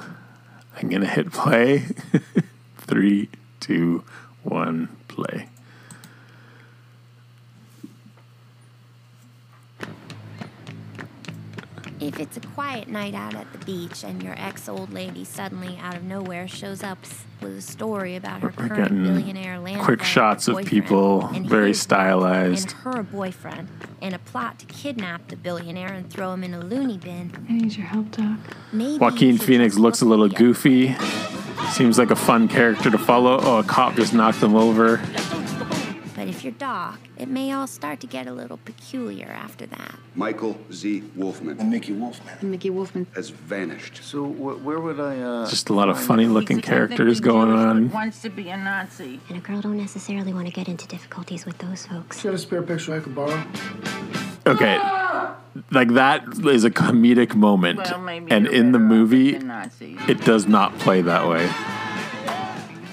I'm 0.76 0.88
going 0.88 1.00
to 1.00 1.08
hit 1.08 1.32
play. 1.32 1.86
Three, 2.78 3.30
two, 3.60 4.04
one, 4.42 4.88
play. 5.06 5.48
If 12.00 12.20
it's 12.20 12.36
a 12.36 12.40
quiet 12.40 12.86
night 12.88 13.14
out 13.14 13.34
at 13.34 13.50
the 13.52 13.58
beach 13.58 14.04
and 14.04 14.22
your 14.22 14.34
ex 14.38 14.68
old 14.68 14.92
lady 14.92 15.24
suddenly 15.24 15.76
out 15.82 15.96
of 15.96 16.04
nowhere 16.04 16.46
shows 16.46 16.82
up 16.82 16.98
with 17.42 17.56
a 17.58 17.60
story 17.60 18.14
about 18.14 18.40
her 18.40 18.52
We're 18.56 18.68
current 18.68 18.82
getting 18.82 19.02
billionaire 19.04 19.58
land 19.58 19.80
quick 19.80 20.02
shots 20.04 20.46
of 20.48 20.64
people, 20.64 21.28
very 21.28 21.74
stylized. 21.74 22.70
and 22.72 22.94
her 22.96 23.02
boyfriend 23.02 23.68
and 24.00 24.14
a 24.14 24.18
plot 24.20 24.58
to 24.60 24.66
kidnap 24.66 25.26
the 25.28 25.36
billionaire 25.36 25.92
and 25.92 26.08
throw 26.08 26.32
him 26.32 26.44
in 26.44 26.54
a 26.54 26.60
loony 26.60 26.98
bin, 26.98 27.32
I 27.48 27.52
need 27.52 27.76
your 27.76 27.86
help, 27.86 28.12
Doc. 28.12 28.38
maybe 28.72 28.98
Joaquin 28.98 29.38
Phoenix 29.38 29.76
looks 29.76 30.00
a 30.00 30.04
little 30.04 30.28
goofy. 30.28 30.94
Seems 31.72 31.98
like 31.98 32.10
a 32.10 32.16
fun 32.16 32.48
character 32.48 32.90
to 32.90 32.98
follow. 32.98 33.38
Oh, 33.42 33.58
a 33.58 33.64
cop 33.64 33.94
just 33.96 34.14
knocked 34.14 34.42
him 34.42 34.54
over. 34.54 34.98
But 36.18 36.26
if 36.26 36.42
you're 36.42 36.52
Doc, 36.54 36.98
it 37.16 37.28
may 37.28 37.52
all 37.52 37.68
start 37.68 38.00
to 38.00 38.08
get 38.08 38.26
a 38.26 38.32
little 38.32 38.56
peculiar 38.64 39.26
after 39.28 39.66
that. 39.66 39.94
Michael 40.16 40.58
Z. 40.72 41.04
Wolfmann 41.16 41.60
And 41.60 41.70
Mickey 41.70 41.92
Wolfmann. 41.92 42.40
And 42.40 42.50
Mickey 42.50 42.70
Wolfmann. 42.70 43.06
has 43.14 43.30
vanished. 43.30 44.02
So 44.02 44.24
wh- 44.24 44.64
where 44.66 44.80
would 44.80 44.98
I? 44.98 45.20
Uh, 45.20 45.48
Just 45.48 45.68
a 45.70 45.72
lot 45.74 45.88
of 45.88 45.96
funny 46.00 46.26
looking 46.26 46.60
characters 46.60 47.20
going 47.20 47.50
Jewish 47.50 47.58
on. 47.60 47.86
but 47.86 47.94
Wants 47.94 48.20
to 48.22 48.30
be 48.30 48.48
a 48.48 48.56
Nazi. 48.56 49.20
And 49.28 49.38
a 49.38 49.40
girl 49.40 49.60
don't 49.60 49.76
necessarily 49.76 50.32
want 50.32 50.48
to 50.48 50.52
get 50.52 50.66
into 50.68 50.88
difficulties 50.88 51.46
with 51.46 51.58
those 51.58 51.86
folks. 51.86 52.24
You 52.24 52.30
got 52.30 52.34
a 52.36 52.38
spare 52.38 52.62
picture 52.62 52.94
I 52.96 52.98
could 53.00 53.14
borrow? 53.14 53.40
Okay. 54.44 54.76
Like 55.70 55.90
that 55.94 56.24
is 56.44 56.64
a 56.64 56.70
comedic 56.70 57.36
moment. 57.36 57.78
Well, 57.78 58.08
and 58.08 58.48
in 58.48 58.72
the 58.72 58.78
movie, 58.80 59.32
with 59.34 59.42
the 59.42 59.46
Nazis. 59.46 59.98
it 60.08 60.24
does 60.24 60.48
not 60.48 60.76
play 60.80 61.00
that 61.02 61.28
way. 61.28 61.46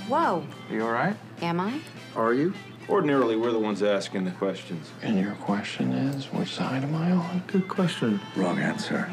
Whoa, 0.08 0.46
Are 0.70 0.74
you 0.76 0.84
all 0.84 0.92
right? 0.92 1.16
am 1.42 1.60
I? 1.60 1.80
Are 2.16 2.34
you? 2.34 2.54
Ordinarily, 2.88 3.36
we're 3.36 3.52
the 3.52 3.60
ones 3.60 3.82
asking 3.82 4.26
the 4.26 4.32
questions. 4.32 4.92
And 5.02 5.20
your 5.20 5.34
question 5.34 5.92
is, 5.92 6.26
which 6.26 6.54
side 6.54 6.84
am 6.84 6.94
I 6.94 7.12
on? 7.12 7.44
Good 7.48 7.68
question. 7.68 8.20
Wrong 8.36 8.60
answer. 8.60 9.10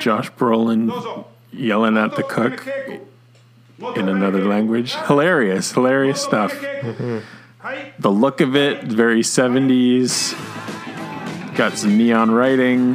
Josh 0.00 0.30
Brolin 0.32 1.24
yelling 1.52 1.96
at 1.96 2.16
the 2.16 2.22
cook 2.22 2.66
in 3.96 4.08
another 4.08 4.44
language. 4.44 4.94
Hilarious, 4.94 5.72
hilarious 5.72 6.22
stuff. 6.22 6.52
The 7.98 8.10
look 8.10 8.40
of 8.40 8.54
it, 8.54 8.84
very 8.84 9.20
70s. 9.20 10.32
Got 11.56 11.76
some 11.76 11.98
neon 11.98 12.30
writing. 12.30 12.94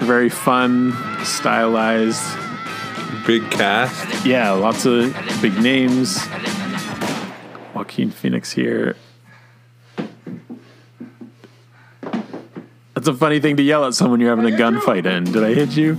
Very 0.00 0.28
fun, 0.28 0.96
stylized. 1.24 2.22
Big 3.28 3.50
cast. 3.50 4.24
Yeah, 4.24 4.52
lots 4.52 4.86
of 4.86 5.14
big 5.42 5.54
names. 5.60 6.26
Joaquin 7.74 8.10
Phoenix 8.10 8.52
here. 8.52 8.96
That's 12.94 13.06
a 13.06 13.12
funny 13.12 13.38
thing 13.38 13.58
to 13.58 13.62
yell 13.62 13.84
at 13.84 13.92
someone 13.92 14.18
you're 14.18 14.34
having 14.34 14.50
a 14.50 14.56
gunfight 14.56 15.04
in. 15.04 15.24
Did 15.24 15.44
I 15.44 15.52
hit 15.52 15.76
you? 15.76 15.96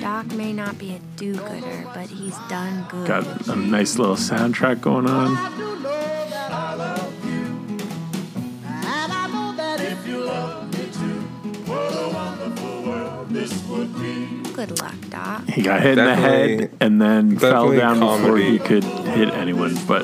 Doc 0.00 0.26
may 0.36 0.52
not 0.52 0.78
be 0.78 0.94
a 0.94 1.00
do 1.16 1.34
gooder, 1.34 1.90
but 1.92 2.08
he's 2.08 2.38
done 2.48 2.86
good. 2.88 3.08
Got 3.08 3.48
a 3.48 3.56
nice 3.56 3.98
little 3.98 4.14
soundtrack 4.14 4.80
going 4.80 5.08
on. 5.08 5.72
Good 14.66 14.78
luck, 14.78 14.94
Doc. 15.10 15.48
He 15.48 15.60
got 15.62 15.82
hit 15.82 15.98
in 15.98 16.04
the 16.04 16.14
head 16.14 16.70
and 16.78 17.02
then 17.02 17.36
fell 17.36 17.72
definitely 17.72 17.76
down 17.78 17.98
before 17.98 18.38
he 18.38 18.60
could 18.60 18.84
hit 18.84 19.34
anyone. 19.34 19.74
But 19.88 20.02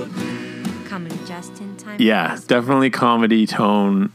Coming 0.89 1.17
just 1.27 1.61
in 1.61 1.77
time. 1.77 2.01
yeah, 2.01 2.37
definitely 2.49 2.91
comedy 2.91 3.47
tone. 3.47 4.13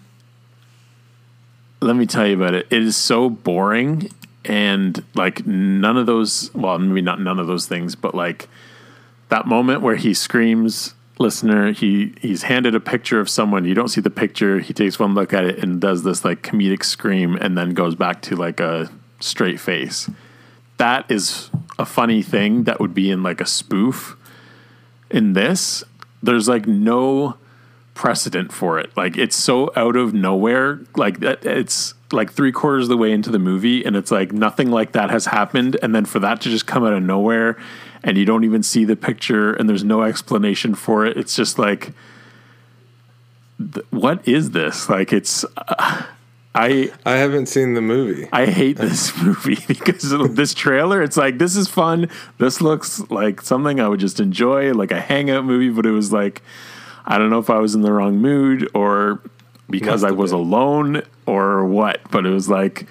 Let 1.79 1.95
me 1.95 2.05
tell 2.05 2.27
you 2.27 2.35
about 2.35 2.55
it. 2.55 2.67
It 2.69 2.83
is 2.83 2.97
so 2.97 3.29
boring 3.29 4.11
and 4.43 5.01
like 5.15 5.47
none 5.47 5.95
of 5.95 6.07
those, 6.07 6.53
well, 6.53 6.77
maybe 6.77 6.99
not 6.99 7.21
none 7.21 7.39
of 7.39 7.47
those 7.47 7.65
things, 7.65 7.95
but 7.95 8.13
like 8.13 8.49
that 9.29 9.47
moment 9.47 9.81
where 9.81 9.95
he 9.95 10.13
screams, 10.13 10.93
listener, 11.19 11.71
he 11.71 12.15
he's 12.19 12.43
handed 12.43 12.75
a 12.75 12.81
picture 12.81 13.21
of 13.21 13.29
someone, 13.29 13.63
you 13.63 13.75
don't 13.75 13.87
see 13.87 14.01
the 14.01 14.09
picture, 14.09 14.59
he 14.59 14.73
takes 14.73 14.99
one 14.99 15.13
look 15.13 15.31
at 15.31 15.45
it 15.45 15.63
and 15.63 15.79
does 15.79 16.03
this 16.03 16.25
like 16.25 16.41
comedic 16.41 16.83
scream 16.83 17.37
and 17.37 17.57
then 17.57 17.73
goes 17.73 17.95
back 17.95 18.21
to 18.23 18.35
like 18.35 18.59
a 18.59 18.91
straight 19.21 19.61
face. 19.61 20.09
That 20.83 21.09
is 21.09 21.49
a 21.79 21.85
funny 21.85 22.21
thing 22.21 22.65
that 22.65 22.81
would 22.81 22.93
be 22.93 23.09
in 23.09 23.23
like 23.23 23.39
a 23.39 23.45
spoof. 23.45 24.17
In 25.09 25.31
this, 25.31 25.81
there's 26.21 26.49
like 26.49 26.67
no 26.67 27.37
precedent 27.93 28.51
for 28.51 28.79
it. 28.79 28.91
Like 28.97 29.15
it's 29.15 29.37
so 29.37 29.71
out 29.77 29.95
of 29.95 30.13
nowhere. 30.13 30.81
Like 30.97 31.21
that, 31.21 31.45
it's 31.45 31.93
like 32.11 32.33
three 32.33 32.51
quarters 32.51 32.85
of 32.85 32.89
the 32.89 32.97
way 32.97 33.13
into 33.13 33.31
the 33.31 33.39
movie, 33.39 33.85
and 33.85 33.95
it's 33.95 34.11
like 34.11 34.33
nothing 34.33 34.71
like 34.71 34.91
that 34.91 35.09
has 35.09 35.27
happened, 35.27 35.77
and 35.81 35.95
then 35.95 36.03
for 36.03 36.19
that 36.19 36.41
to 36.41 36.49
just 36.49 36.67
come 36.67 36.83
out 36.83 36.91
of 36.91 37.01
nowhere, 37.01 37.57
and 38.03 38.17
you 38.17 38.25
don't 38.25 38.43
even 38.43 38.61
see 38.61 38.83
the 38.83 38.97
picture, 38.97 39.53
and 39.53 39.69
there's 39.69 39.85
no 39.85 40.01
explanation 40.03 40.75
for 40.75 41.05
it. 41.05 41.15
It's 41.15 41.33
just 41.33 41.57
like, 41.57 41.93
th- 43.57 43.85
what 43.89 44.27
is 44.27 44.51
this? 44.51 44.89
Like 44.89 45.13
it's. 45.13 45.45
Uh, 45.55 46.07
I 46.55 46.91
I 47.05 47.13
haven't 47.13 47.47
seen 47.47 47.73
the 47.73 47.81
movie. 47.81 48.27
I 48.31 48.45
hate 48.45 48.77
this 48.77 49.15
movie 49.23 49.57
because 49.67 50.11
of 50.11 50.35
this 50.35 50.53
trailer. 50.53 51.01
It's 51.01 51.17
like 51.17 51.37
this 51.37 51.55
is 51.55 51.67
fun. 51.67 52.09
This 52.37 52.61
looks 52.61 52.99
like 53.09 53.41
something 53.41 53.79
I 53.79 53.87
would 53.87 53.99
just 53.99 54.19
enjoy, 54.19 54.73
like 54.73 54.91
a 54.91 55.01
hangout 55.01 55.45
movie. 55.45 55.69
But 55.69 55.85
it 55.85 55.91
was 55.91 56.11
like 56.11 56.41
I 57.05 57.17
don't 57.17 57.29
know 57.29 57.39
if 57.39 57.49
I 57.49 57.57
was 57.57 57.75
in 57.75 57.81
the 57.81 57.91
wrong 57.91 58.17
mood 58.17 58.69
or 58.73 59.21
because 59.69 60.03
I 60.03 60.11
was 60.11 60.31
alone 60.31 61.01
or 61.25 61.65
what. 61.65 62.01
But 62.11 62.25
it 62.25 62.29
was 62.29 62.49
like 62.49 62.87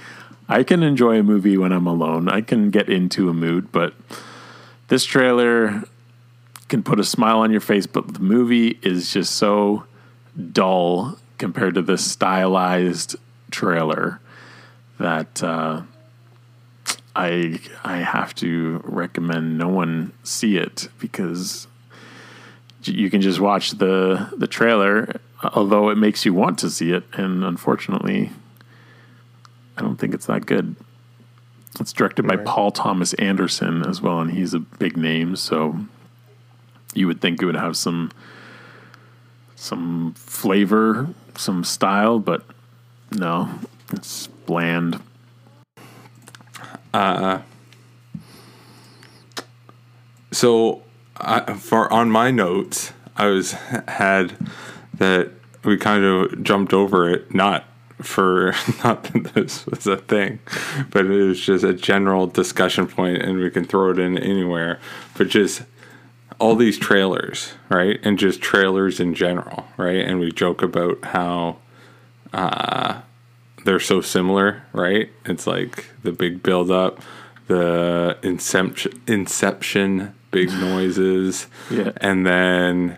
I 0.48 0.64
can 0.64 0.82
enjoy 0.82 1.18
a 1.18 1.22
movie 1.22 1.56
when 1.56 1.72
I'm 1.72 1.86
alone. 1.86 2.28
I 2.28 2.40
can 2.40 2.70
get 2.70 2.88
into 2.88 3.28
a 3.28 3.32
mood, 3.32 3.70
but 3.70 3.94
this 4.88 5.04
trailer 5.04 5.84
can 6.68 6.82
put 6.82 6.98
a 6.98 7.04
smile 7.04 7.38
on 7.38 7.52
your 7.52 7.60
face. 7.60 7.86
But 7.86 8.14
the 8.14 8.20
movie 8.20 8.78
is 8.82 9.12
just 9.12 9.36
so 9.36 9.84
dull 10.52 11.18
compared 11.38 11.74
to 11.74 11.82
this 11.82 12.10
stylized 12.10 13.16
trailer 13.52 14.20
that 14.98 15.42
uh, 15.42 15.82
I 17.14 17.60
I 17.84 17.98
have 17.98 18.34
to 18.36 18.80
recommend 18.84 19.58
no 19.58 19.68
one 19.68 20.12
see 20.22 20.56
it 20.56 20.88
because 20.98 21.66
you 22.84 23.10
can 23.10 23.20
just 23.20 23.40
watch 23.40 23.72
the 23.72 24.32
the 24.36 24.46
trailer, 24.46 25.20
although 25.42 25.90
it 25.90 25.96
makes 25.96 26.24
you 26.24 26.34
want 26.34 26.58
to 26.60 26.70
see 26.70 26.92
it, 26.92 27.04
and 27.12 27.44
unfortunately, 27.44 28.30
I 29.76 29.82
don't 29.82 29.96
think 29.96 30.14
it's 30.14 30.26
that 30.26 30.46
good. 30.46 30.76
It's 31.80 31.92
directed 31.92 32.26
by 32.26 32.36
Paul 32.36 32.70
Thomas 32.70 33.14
Anderson 33.14 33.86
as 33.86 34.02
well, 34.02 34.20
and 34.20 34.30
he's 34.30 34.52
a 34.52 34.58
big 34.58 34.96
name, 34.96 35.36
so 35.36 35.78
you 36.94 37.06
would 37.06 37.20
think 37.20 37.40
it 37.40 37.46
would 37.46 37.56
have 37.56 37.76
some 37.76 38.10
some 39.56 40.12
flavor, 40.14 41.08
some 41.36 41.62
style, 41.64 42.18
but 42.18 42.44
no, 43.14 43.58
it's 43.92 44.26
bland. 44.26 45.00
Uh, 46.92 47.40
so 50.30 50.82
I, 51.16 51.54
for 51.54 51.92
on 51.92 52.10
my 52.10 52.30
notes, 52.30 52.92
I 53.16 53.26
was 53.26 53.52
had 53.52 54.36
that 54.94 55.30
we 55.64 55.76
kind 55.76 56.04
of 56.04 56.42
jumped 56.42 56.72
over 56.72 57.08
it, 57.08 57.34
not 57.34 57.64
for 58.00 58.54
not 58.84 59.04
that 59.04 59.34
this 59.34 59.66
was 59.66 59.86
a 59.86 59.96
thing, 59.96 60.40
but 60.90 61.06
it 61.06 61.22
was 61.22 61.40
just 61.40 61.64
a 61.64 61.72
general 61.72 62.26
discussion 62.26 62.86
point, 62.86 63.22
and 63.22 63.38
we 63.38 63.50
can 63.50 63.64
throw 63.64 63.90
it 63.90 63.98
in 63.98 64.18
anywhere. 64.18 64.80
But 65.16 65.28
just 65.28 65.62
all 66.38 66.56
these 66.56 66.78
trailers, 66.78 67.54
right, 67.68 68.00
and 68.02 68.18
just 68.18 68.40
trailers 68.40 68.98
in 68.98 69.14
general, 69.14 69.66
right, 69.76 70.00
and 70.00 70.18
we 70.18 70.32
joke 70.32 70.62
about 70.62 71.04
how 71.04 71.58
uh, 72.32 73.00
they're 73.64 73.80
so 73.80 74.00
similar, 74.00 74.62
right? 74.72 75.10
It's 75.24 75.46
like 75.46 75.86
the 76.02 76.12
big 76.12 76.42
build 76.42 76.70
up, 76.70 77.00
the 77.46 78.18
inception, 78.22 79.00
inception 79.06 80.14
big 80.30 80.48
noises, 80.52 81.46
Yeah. 81.70 81.92
and 81.98 82.26
then 82.26 82.96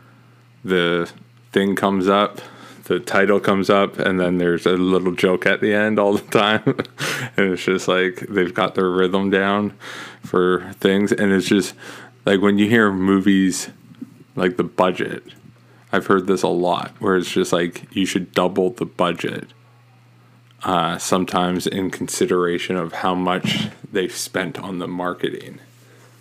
the 0.65 1.11
thing 1.53 1.75
comes 1.77 2.09
up, 2.09 2.41
the 2.85 3.01
title 3.01 3.41
comes 3.41 3.69
up, 3.71 3.99
and 3.99 4.21
then 4.21 4.39
there's 4.39 4.67
a 4.67 4.73
little 4.77 5.13
joke 5.13 5.47
at 5.47 5.61
the 5.61 5.73
end 5.75 5.99
all 5.99 6.15
the 6.15 6.31
time, 6.31 6.63
and 7.37 7.53
it's 7.53 7.65
just 7.65 7.89
like 7.89 8.27
they've 8.29 8.55
got 8.55 8.75
their 8.75 8.89
rhythm 8.91 9.31
down 9.31 9.73
for 10.23 10.73
things, 10.81 11.11
and 11.13 11.33
it's 11.33 11.47
just 11.49 11.75
like 12.25 12.41
when 12.41 12.59
you 12.59 12.69
hear 12.69 12.93
movies 12.93 13.69
like 14.37 14.57
the 14.57 14.65
budget. 14.65 15.23
I've 15.95 16.07
heard 16.07 16.27
this 16.27 16.43
a 16.43 16.49
lot 16.49 16.91
where 16.99 17.15
it's 17.17 17.31
just 17.31 17.53
like 17.53 17.87
you 17.95 18.05
should 18.05 18.33
double 18.33 18.71
the 18.71 18.85
budget 18.85 19.47
uh, 20.65 20.99
sometimes 20.99 21.69
in 21.69 21.93
consideration 21.93 22.75
of 22.75 22.95
how 22.95 23.15
much 23.15 23.69
they've 23.93 24.13
spent 24.13 24.59
on 24.59 24.81
the 24.81 24.89
marketing, 24.89 25.61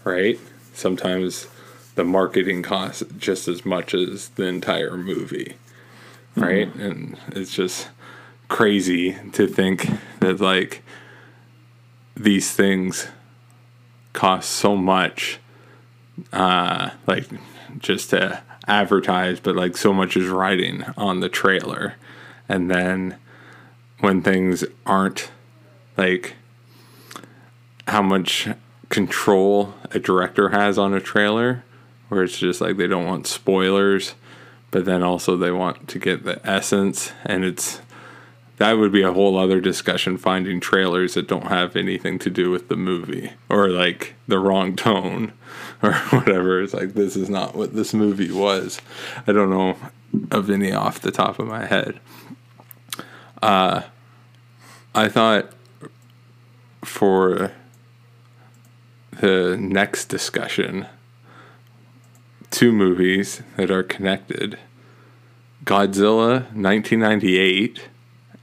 right? 0.04 0.40
Sometimes 0.74 1.48
the 1.96 2.04
marketing 2.04 2.62
costs 2.62 3.02
just 3.18 3.48
as 3.48 3.66
much 3.66 3.96
as 3.96 4.30
the 4.30 4.44
entire 4.44 4.96
movie, 4.96 5.56
right? 6.36 6.72
And 6.76 7.18
it's 7.30 7.56
just 7.56 7.90
crazy 8.50 9.18
to 9.32 9.48
think 9.48 9.90
that 10.20 10.40
like 10.40 10.84
these 12.16 12.52
things 12.52 13.08
cost 14.14 14.52
so 14.52 14.78
much, 14.78 15.40
uh, 16.32 16.92
like 17.08 17.26
just 17.80 18.12
to 18.12 18.44
advertise, 18.68 19.40
but 19.40 19.56
like 19.56 19.78
so 19.78 19.94
much 19.94 20.16
is 20.18 20.28
riding 20.28 20.84
on 20.98 21.20
the 21.20 21.30
trailer, 21.30 21.96
and 22.48 22.70
then 22.70 23.18
when 24.00 24.22
things 24.22 24.64
aren't 24.86 25.32
like 25.98 26.36
how 27.88 28.02
much 28.02 28.48
control 28.90 29.74
a 29.92 30.00
director 30.00 30.50
has 30.50 30.78
on 30.78 30.94
a 30.94 31.00
trailer 31.00 31.64
where 32.10 32.24
it's 32.24 32.38
just 32.38 32.62
like 32.62 32.78
they 32.78 32.88
don't 32.88 33.06
want 33.06 33.26
spoilers 33.28 34.14
but 34.74 34.86
then 34.86 35.04
also 35.04 35.38
they 35.38 35.52
want 35.52 35.88
to 35.88 36.00
get 36.00 36.24
the 36.26 36.44
essence. 36.44 37.12
And 37.26 37.46
it's 37.46 37.80
that 38.58 38.74
would 38.74 38.92
be 38.92 39.04
a 39.04 39.14
whole 39.14 39.38
other 39.38 39.62
discussion 39.62 40.18
finding 40.18 40.60
trailers 40.60 41.14
that 41.14 41.28
don't 41.28 41.48
have 41.48 41.76
anything 41.76 42.18
to 42.20 42.32
do 42.32 42.50
with 42.50 42.70
the 42.70 42.76
movie 42.76 43.34
or 43.50 43.70
like 43.70 44.16
the 44.28 44.40
wrong 44.40 44.76
tone 44.76 45.32
or 45.84 45.94
whatever. 46.18 46.62
It's 46.62 46.74
like 46.74 46.94
this 46.94 47.16
is 47.18 47.30
not 47.30 47.56
what 47.56 47.76
this 47.76 47.94
movie 47.94 48.32
was. 48.32 48.80
I 49.28 49.34
don't 49.34 49.50
know 49.50 49.78
of 50.32 50.50
any 50.50 50.72
off 50.72 51.02
the 51.02 51.12
top 51.12 51.40
of 51.40 51.48
my 51.48 51.66
head. 51.66 52.00
Uh 53.42 53.84
I 54.96 55.10
thought 55.10 55.52
for 56.86 57.52
the 59.20 59.58
next 59.60 60.06
discussion, 60.06 60.86
two 62.52 62.72
movies 62.72 63.42
that 63.58 63.72
are 63.72 63.84
connected 63.84 64.58
Godzilla 65.66 66.44
1998 66.54 67.90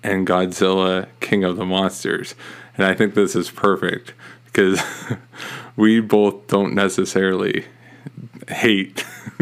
and 0.03 0.27
Godzilla 0.27 1.07
King 1.21 1.45
of 1.45 1.57
the 1.57 1.65
Monsters. 1.65 2.35
And 2.77 2.87
I 2.87 2.95
think 2.95 3.15
this 3.15 3.37
is 3.37 3.51
perfect 3.51 4.15
because 4.47 4.83
we 5.81 5.99
both 5.99 6.47
don't 6.47 6.75
necessarily 6.75 7.65
hate 8.49 9.05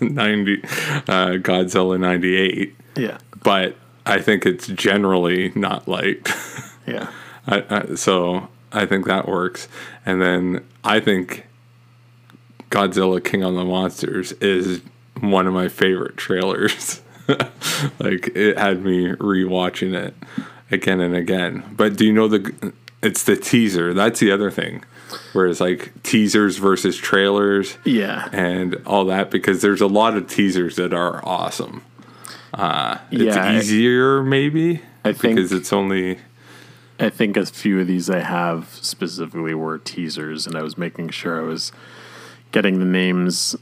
90 0.00 0.62
uh, 0.62 1.36
Godzilla 1.38 1.98
98. 1.98 2.76
Yeah. 2.96 3.18
But 3.42 3.76
I 4.06 4.20
think 4.20 4.46
it's 4.46 4.68
generally 4.68 5.52
not 5.54 5.88
liked. 5.88 6.30
Yeah. 6.86 7.12
I, 7.46 7.64
I, 7.70 7.94
so 7.94 8.48
I 8.72 8.84
think 8.84 9.06
that 9.06 9.28
works. 9.28 9.68
And 10.04 10.20
then 10.20 10.66
I 10.82 10.98
think 10.98 11.46
Godzilla 12.70 13.22
King 13.22 13.44
of 13.44 13.54
the 13.54 13.64
Monsters 13.64 14.32
is 14.40 14.80
one 15.20 15.46
of 15.46 15.54
my 15.54 15.68
favorite 15.68 16.16
trailers. 16.16 17.00
like 18.00 18.34
it 18.34 18.58
had 18.58 18.82
me 18.82 19.08
rewatching 19.08 19.94
it 19.94 20.14
again 20.72 21.00
and 21.00 21.14
again. 21.14 21.62
But 21.76 21.96
do 21.96 22.06
you 22.06 22.12
know 22.12 22.26
the 22.26 22.72
it's 23.02 23.22
the 23.24 23.36
teaser. 23.36 23.94
That's 23.94 24.20
the 24.20 24.30
other 24.32 24.50
thing. 24.50 24.84
Whereas 25.32 25.60
like 25.60 25.92
teasers 26.02 26.56
versus 26.58 26.96
trailers. 26.96 27.76
Yeah. 27.84 28.28
And 28.32 28.76
all 28.86 29.04
that 29.06 29.30
because 29.30 29.62
there's 29.62 29.80
a 29.80 29.86
lot 29.86 30.16
of 30.16 30.26
teasers 30.28 30.76
that 30.76 30.92
are 30.92 31.24
awesome. 31.26 31.82
Uh, 32.52 32.98
it's 33.10 33.22
Yeah, 33.36 33.44
I- 33.44 33.56
easier 33.58 34.22
maybe 34.22 34.82
I 35.04 35.12
think- 35.12 35.36
because 35.36 35.52
it's 35.52 35.72
only 35.72 36.18
I 36.98 37.08
think 37.08 37.36
a 37.38 37.46
few 37.46 37.80
of 37.80 37.86
these 37.86 38.10
I 38.10 38.18
have 38.18 38.68
specifically 38.82 39.54
were 39.54 39.78
teasers, 39.78 40.46
and 40.46 40.54
I 40.54 40.62
was 40.62 40.76
making 40.76 41.08
sure 41.10 41.40
I 41.40 41.44
was 41.44 41.72
getting 42.52 42.78
the 42.78 42.84
names 42.84 43.56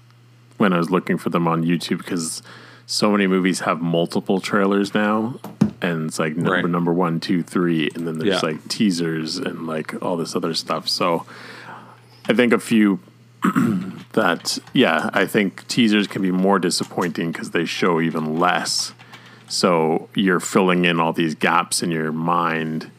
when 0.56 0.72
I 0.72 0.78
was 0.78 0.90
looking 0.90 1.18
for 1.18 1.30
them 1.30 1.46
on 1.46 1.62
YouTube 1.64 1.98
because 1.98 2.42
so 2.84 3.12
many 3.12 3.28
movies 3.28 3.60
have 3.60 3.80
multiple 3.80 4.40
trailers 4.40 4.92
now, 4.92 5.38
and 5.80 6.08
it's 6.08 6.18
like 6.18 6.36
number 6.36 6.50
Right. 6.52 6.64
number 6.68 6.92
one, 6.92 7.20
two, 7.20 7.42
three, 7.42 7.90
and 7.94 8.06
then 8.06 8.18
there's 8.18 8.42
Yeah. 8.42 8.48
like 8.50 8.66
teasers 8.68 9.36
and 9.38 9.66
like 9.66 9.94
all 10.02 10.16
this 10.16 10.34
other 10.36 10.54
stuff. 10.54 10.88
So 10.88 11.24
I 12.28 12.32
think 12.34 12.52
a 12.52 12.58
few 12.58 13.00
that 14.12 14.58
yeah, 14.72 15.10
I 15.12 15.26
think 15.26 15.66
teasers 15.68 16.06
can 16.08 16.22
be 16.22 16.30
more 16.32 16.58
disappointing 16.58 17.32
because 17.32 17.50
they 17.50 17.64
show 17.64 18.00
even 18.00 18.38
less. 18.38 18.92
So 19.48 20.08
you're 20.14 20.40
filling 20.40 20.84
in 20.84 21.00
all 21.00 21.12
these 21.12 21.34
gaps 21.34 21.82
in 21.82 21.90
your 21.90 22.12
mind 22.12 22.90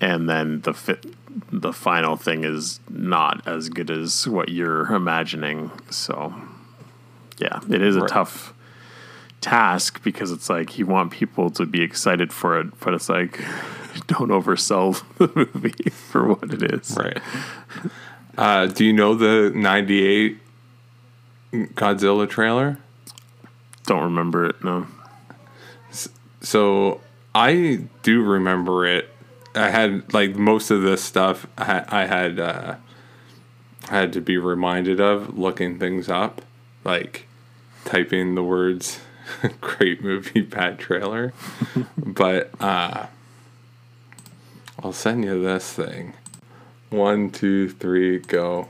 and 0.00 0.28
then 0.28 0.60
the 0.62 0.72
fit, 0.72 1.04
the 1.52 1.72
final 1.72 2.16
thing 2.16 2.44
is 2.44 2.80
not 2.88 3.46
as 3.46 3.68
good 3.68 3.90
as 3.90 4.26
what 4.26 4.48
you're 4.48 4.86
imagining. 4.94 5.70
So, 5.90 6.32
yeah, 7.38 7.60
it 7.68 7.82
is 7.82 7.96
a 7.96 8.00
Right. 8.00 8.08
tough 8.08 8.54
task 9.40 10.02
because 10.02 10.30
it's 10.30 10.50
like 10.50 10.78
you 10.78 10.86
want 10.86 11.10
people 11.10 11.50
to 11.50 11.66
be 11.66 11.82
excited 11.82 12.32
for 12.32 12.60
it, 12.60 12.78
but 12.80 12.94
it's 12.94 13.08
like 13.08 13.40
don't 14.06 14.30
oversell 14.30 15.02
the 15.18 15.30
movie 15.34 15.90
for 15.90 16.28
what 16.28 16.52
it 16.52 16.62
is. 16.74 16.96
Right. 16.96 17.18
Uh, 18.36 18.66
do 18.66 18.84
you 18.84 18.92
know 18.92 19.14
the 19.14 19.52
98 19.54 20.38
Godzilla 21.52 22.28
trailer? 22.28 22.78
Don't 23.86 24.04
remember 24.04 24.46
it. 24.46 24.62
No. 24.62 24.86
So 26.40 27.00
I 27.34 27.84
do 28.02 28.22
remember 28.22 28.86
it. 28.86 29.10
I 29.54 29.68
had 29.68 30.14
like 30.14 30.36
most 30.36 30.70
of 30.70 30.82
this 30.82 31.02
stuff 31.02 31.46
I 31.58 31.64
had, 31.64 31.84
I 31.88 32.06
had 32.06 32.40
uh, 32.40 32.74
had 33.88 34.12
to 34.12 34.20
be 34.20 34.38
reminded 34.38 35.00
of 35.00 35.36
looking 35.36 35.78
things 35.78 36.08
up, 36.08 36.42
like 36.84 37.26
typing 37.84 38.36
the 38.36 38.44
words 38.44 39.00
"great 39.60 40.02
movie, 40.02 40.42
bad 40.42 40.78
trailer." 40.78 41.32
but 41.96 42.50
uh, 42.60 43.06
I'll 44.82 44.92
send 44.92 45.24
you 45.24 45.42
this 45.42 45.72
thing. 45.72 46.14
One, 46.90 47.30
two, 47.30 47.68
three, 47.68 48.18
go. 48.18 48.68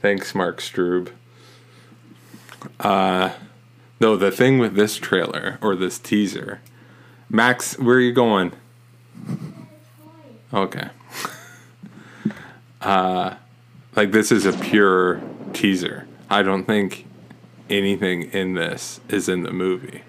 Thanks, 0.00 0.34
Mark 0.34 0.60
Strube. 0.60 1.12
Uh, 2.80 3.30
no, 4.00 4.16
the 4.16 4.30
thing 4.30 4.58
with 4.58 4.74
this 4.74 4.96
trailer 4.96 5.58
or 5.62 5.74
this 5.74 5.98
teaser, 5.98 6.60
Max, 7.30 7.78
where 7.78 7.96
are 7.96 8.00
you 8.00 8.12
going? 8.12 8.52
Okay. 10.52 10.88
Uh, 12.78 13.34
like 13.96 14.12
this 14.12 14.30
is 14.30 14.46
a 14.46 14.52
pure 14.52 15.20
teaser. 15.52 16.06
I 16.30 16.42
don't 16.42 16.64
think 16.64 17.05
anything 17.68 18.24
in 18.32 18.54
this 18.54 19.00
is 19.08 19.28
in 19.28 19.42
the 19.42 19.52
movie. 19.52 20.02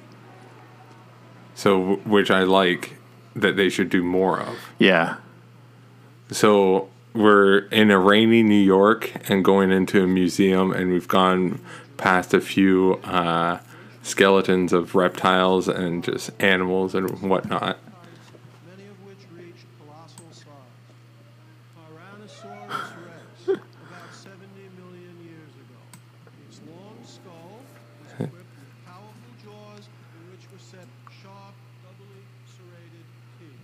So, 1.56 1.96
which 2.06 2.30
I 2.30 2.43
like 2.43 2.98
that 3.36 3.56
they 3.56 3.70
should 3.70 3.89
do 3.89 4.04
more 4.04 4.39
of. 4.39 4.58
Yeah. 4.80 5.17
So 6.32 6.89
we're 7.13 7.60
in 7.70 7.89
a 7.89 8.00
rainy 8.00 8.43
New 8.43 8.62
York 8.62 9.12
and 9.30 9.43
going 9.43 9.72
into 9.72 10.04
a 10.04 10.08
museum, 10.08 10.72
and 10.72 10.91
we've 10.91 11.08
gone 11.08 11.60
past 11.98 12.34
a 12.34 12.41
few 12.41 12.96
uh, 13.04 13.60
skeletons 14.04 14.72
of 14.72 14.96
reptiles 14.96 15.67
and 15.67 16.04
just 16.04 16.32
animals 16.39 16.93
and 16.96 17.22
whatnot. 17.22 17.80
many 18.65 18.88
of 18.89 18.98
which 19.06 19.17
reached 19.36 19.65
colossal 19.80 20.30
size. 20.32 20.46
Tyrannosaurus 21.76 22.93
rex, 23.04 23.48
about 23.48 24.13
70 24.13 24.46
million 24.78 25.15
years 25.26 25.54
ago. 25.58 25.80
Its 26.48 26.62
long 26.70 26.98
skull 27.04 27.60
was 27.60 28.13
equipped 28.13 28.34
with 28.34 28.86
powerful 28.86 29.34
jaws 29.43 29.89
in 30.15 30.32
which 30.32 30.46
were 30.52 30.60
set 30.60 30.88
sharp, 31.22 31.56
doubly 31.84 32.22
serrated 32.46 33.08
teeth. 33.39 33.60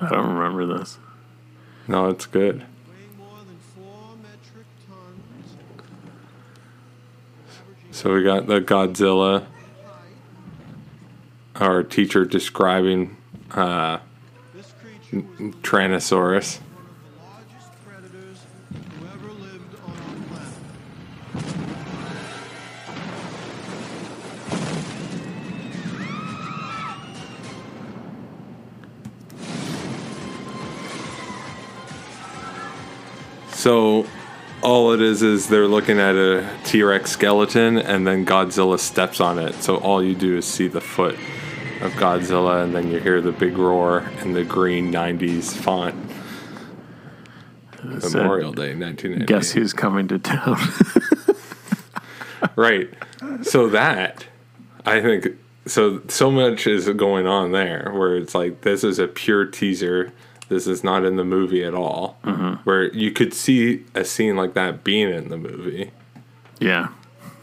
I 0.00 0.08
don't 0.08 0.34
remember 0.34 0.78
this. 0.78 0.98
No, 1.86 2.08
it's 2.08 2.26
good. 2.26 2.64
Weighing 2.88 3.16
more 3.18 3.38
than 3.46 3.58
4 3.76 4.16
metric 4.22 4.66
tons. 4.88 5.56
So 7.90 8.14
we 8.14 8.22
got 8.22 8.46
the 8.46 8.60
Godzilla, 8.60 9.46
our 11.56 11.82
teacher 11.82 12.24
describing 12.24 13.16
uh, 13.50 13.98
Tyrannosaurus. 15.12 16.60
So 33.60 34.06
all 34.62 34.92
it 34.94 35.02
is 35.02 35.22
is 35.22 35.48
they're 35.48 35.68
looking 35.68 36.00
at 36.00 36.14
a 36.14 36.48
T 36.64 36.82
Rex 36.82 37.10
skeleton 37.10 37.76
and 37.76 38.06
then 38.06 38.24
Godzilla 38.24 38.78
steps 38.78 39.20
on 39.20 39.38
it. 39.38 39.52
So 39.56 39.76
all 39.76 40.02
you 40.02 40.14
do 40.14 40.38
is 40.38 40.46
see 40.46 40.66
the 40.66 40.80
foot 40.80 41.16
of 41.82 41.92
Godzilla 41.92 42.64
and 42.64 42.74
then 42.74 42.90
you 42.90 43.00
hear 43.00 43.20
the 43.20 43.32
big 43.32 43.58
roar 43.58 43.98
and 44.20 44.34
the 44.34 44.44
green 44.44 44.90
90s 44.90 45.52
font. 45.54 45.94
Memorial 47.84 48.52
Day 48.52 48.74
1998. 48.74 49.26
Guess 49.26 49.50
who's 49.50 49.74
coming 49.74 50.08
to 50.08 50.18
town? 50.18 50.56
right. 52.56 52.88
So 53.42 53.68
that 53.68 54.24
I 54.86 55.02
think 55.02 55.36
so 55.66 56.00
so 56.08 56.30
much 56.30 56.66
is 56.66 56.88
going 56.88 57.26
on 57.26 57.52
there 57.52 57.92
where 57.94 58.16
it's 58.16 58.34
like 58.34 58.62
this 58.62 58.84
is 58.84 58.98
a 58.98 59.06
pure 59.06 59.44
teaser. 59.44 60.14
This 60.50 60.66
is 60.66 60.84
not 60.84 61.04
in 61.06 61.16
the 61.16 61.24
movie 61.24 61.64
at 61.64 61.72
all. 61.74 62.18
Where 62.64 62.92
you 62.92 63.10
could 63.12 63.32
see 63.32 63.84
a 63.94 64.04
scene 64.04 64.36
like 64.36 64.52
that 64.54 64.84
being 64.84 65.08
in 65.08 65.30
the 65.30 65.38
movie. 65.38 65.92
yeah. 66.60 66.88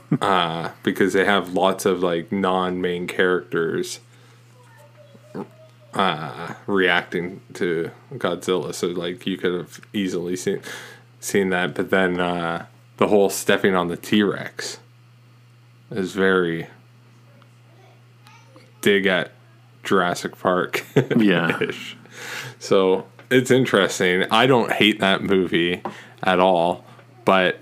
uh, 0.21 0.69
because 0.83 1.11
they 1.11 1.25
have 1.25 1.53
lots 1.53 1.85
of 1.85 2.01
like 2.01 2.31
non-main 2.31 3.07
characters 3.07 3.99
uh, 5.93 6.53
reacting 6.65 7.41
to 7.55 7.91
Godzilla. 8.13 8.73
So 8.73 8.87
like 8.87 9.25
you 9.25 9.37
could 9.37 9.53
have 9.53 9.81
easily 9.91 10.37
seen 10.37 10.61
seen 11.19 11.49
that, 11.49 11.75
but 11.75 11.89
then 11.89 12.21
uh, 12.21 12.67
the 12.97 13.07
whole 13.07 13.29
stepping 13.29 13.75
on 13.75 13.89
the 13.89 13.97
T 13.97 14.23
Rex 14.23 14.79
is 15.91 16.13
very 16.13 16.67
dig 18.79 19.05
at 19.07 19.31
Jurassic 19.83 20.37
Park. 20.39 20.85
Yeah. 21.17 21.61
ish. 21.61 21.96
So 22.59 23.05
it's 23.29 23.51
interesting. 23.51 24.25
I 24.31 24.45
don't 24.47 24.71
hate 24.71 24.99
that 24.99 25.23
movie 25.23 25.81
at 26.23 26.39
all, 26.39 26.85
but 27.25 27.59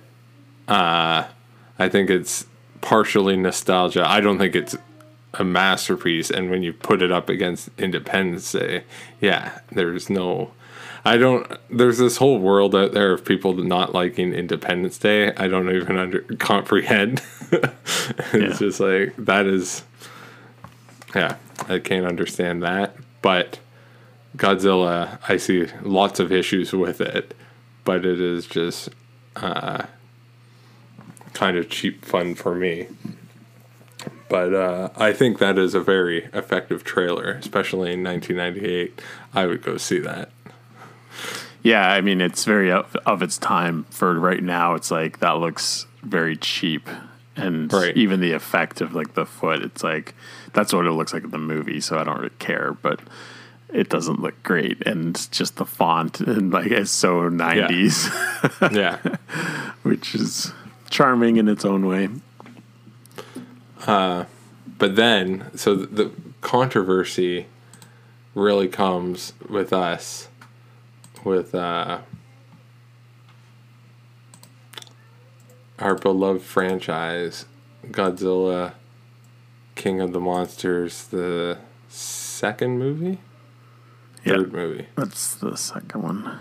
uh, 0.68 1.26
I 1.80 1.90
think 1.90 2.10
it's 2.10 2.46
partially 2.82 3.36
nostalgia. 3.36 4.08
I 4.08 4.22
don't 4.22 4.38
think 4.38 4.56
it's 4.56 4.76
a 5.34 5.44
masterpiece. 5.44 6.30
And 6.30 6.50
when 6.50 6.64
you 6.64 6.72
put 6.74 7.02
it 7.02 7.12
up 7.12 7.30
against 7.30 7.70
Independence 7.78 8.52
Day, 8.52 8.84
yeah, 9.20 9.60
there's 9.72 10.10
no. 10.10 10.52
I 11.04 11.18
don't. 11.18 11.46
There's 11.70 11.98
this 12.00 12.18
whole 12.18 12.40
world 12.40 12.76
out 12.76 12.94
there 12.94 13.12
of 13.14 13.24
people 13.26 13.54
not 13.54 13.94
liking 13.94 14.34
Independence 14.34 14.98
Day. 14.98 15.34
I 15.36 15.48
don't 15.48 15.70
even 15.70 15.98
under, 15.98 16.22
comprehend. 16.40 17.22
it's 17.52 18.34
Yeah. 18.34 18.54
just 18.58 18.80
like 18.80 19.16
that 19.18 19.46
is. 19.46 19.84
Yeah, 21.14 21.36
I 21.70 21.80
can't 21.80 22.06
understand 22.08 22.64
that. 22.64 22.96
But 23.22 23.60
Godzilla, 24.36 25.20
I 25.30 25.38
see 25.38 25.68
lots 25.82 26.20
of 26.20 26.32
issues 26.32 26.74
with 26.74 27.00
it, 27.02 27.34
but 27.84 28.06
it 28.06 28.20
is 28.20 28.46
just 28.48 28.90
uh, 29.36 29.86
kind 31.34 31.58
of 31.58 31.70
cheap 31.70 32.04
fun 32.06 32.36
for 32.36 32.56
me. 32.56 32.88
But 34.28 34.54
uh, 34.54 34.90
I 34.98 35.14
think 35.14 35.38
that 35.40 35.58
is 35.58 35.74
a 35.76 35.80
very 35.80 36.26
effective 36.34 36.84
trailer, 36.84 37.32
especially 37.32 37.94
in 37.94 38.04
1998. 38.04 39.00
I 39.34 39.46
would 39.46 39.62
go 39.62 39.78
see 39.78 40.00
that. 40.00 40.30
Yeah, 41.62 41.90
I 41.92 42.02
mean 42.02 42.22
it's 42.22 42.44
very 42.46 42.72
of, 42.72 42.96
of 43.06 43.22
its 43.22 43.38
time 43.38 43.86
for 43.90 44.20
right 44.20 44.44
now. 44.44 44.76
It's 44.76 44.92
like 44.92 45.20
that 45.20 45.38
looks 45.38 45.86
very 46.04 46.36
cheap, 46.38 46.88
and 47.36 47.72
Right. 47.74 47.96
even 47.98 48.20
the 48.20 48.34
effect 48.34 48.82
of 48.82 48.94
like 48.94 49.14
the 49.16 49.26
foot, 49.26 49.62
it's 49.64 49.84
like 49.84 50.14
that's 50.54 50.74
what 50.74 50.86
it 50.86 50.92
looks 50.92 51.14
like 51.14 51.24
in 51.24 51.32
the 51.32 51.38
movie. 51.40 51.82
So 51.82 51.98
I 51.98 52.04
don't 52.04 52.18
really 52.18 52.30
care, 52.38 52.74
but 52.74 53.00
it 53.74 53.90
doesn't 53.90 54.22
look 54.22 54.42
great, 54.44 54.86
and 54.88 55.30
just 55.32 55.58
the 55.58 55.66
font 55.66 56.20
and 56.22 56.52
like 56.52 56.72
it's 56.72 56.92
so 56.92 57.28
nineties, 57.30 58.10
Yeah. 58.72 58.98
which 59.84 60.16
is 60.16 60.54
charming 60.90 61.38
in 61.38 61.48
its 61.48 61.66
own 61.66 61.86
way. 61.86 62.10
but 63.86 64.96
then, 64.96 65.50
so 65.56 65.76
the, 65.76 65.86
the 65.88 66.12
controversy 66.42 67.48
really 68.34 68.68
comes 68.68 69.34
with 69.50 69.72
us, 69.74 70.28
with 71.24 71.54
uh, 71.56 72.00
our 75.80 75.96
beloved 75.96 76.42
franchise, 76.42 77.46
Godzilla, 77.88 78.74
King 79.76 80.00
of 80.02 80.14
the 80.14 80.20
Monsters, 80.20 81.06
the 81.08 81.58
second 81.90 82.80
movie, 82.80 83.20
Yeah. 84.26 84.34
third 84.38 84.54
movie, 84.54 84.88
That's 84.96 85.36
the 85.36 85.56
second 85.56 86.02
one. 86.02 86.38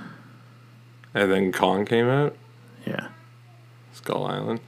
and 1.13 1.31
then 1.31 1.53
Kong 1.53 1.85
came 1.85 2.09
out, 2.09 2.35
Yeah, 2.87 3.09
Skull 3.93 4.27
Island. 4.27 4.61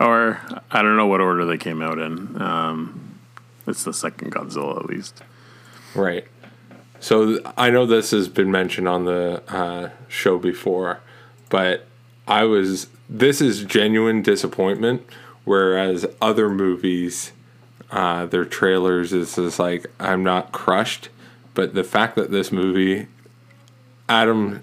or 0.00 0.40
I 0.70 0.82
don't 0.82 0.96
know 0.96 1.06
what 1.06 1.20
order 1.20 1.44
they 1.44 1.58
came 1.58 1.82
out 1.82 1.98
in. 1.98 2.40
Um, 2.40 3.18
it's 3.66 3.84
the 3.84 3.92
second 3.94 4.32
Godzilla, 4.32 4.78
at 4.78 4.86
least. 4.86 5.22
Right. 5.94 6.26
So 7.00 7.38
I 7.58 7.70
know 7.70 7.84
this 7.86 8.10
has 8.12 8.28
been 8.28 8.50
mentioned 8.50 8.88
on 8.88 9.04
the 9.04 9.42
uh, 9.48 9.90
show 10.08 10.38
before, 10.38 11.00
but 11.50 11.86
I 12.26 12.44
was 12.44 12.88
this 13.08 13.40
is 13.40 13.64
genuine 13.64 14.22
disappointment. 14.22 15.06
Whereas 15.44 16.04
other 16.20 16.48
movies, 16.48 17.32
uh, 17.90 18.26
their 18.26 18.44
trailers 18.44 19.12
is 19.12 19.36
just 19.36 19.58
like 19.58 19.86
I'm 20.00 20.24
not 20.24 20.52
crushed, 20.52 21.08
but 21.56 21.74
the 21.74 21.82
fact 21.82 22.14
that 22.14 22.30
this 22.30 22.52
movie, 22.52 23.08
Adam 24.08 24.62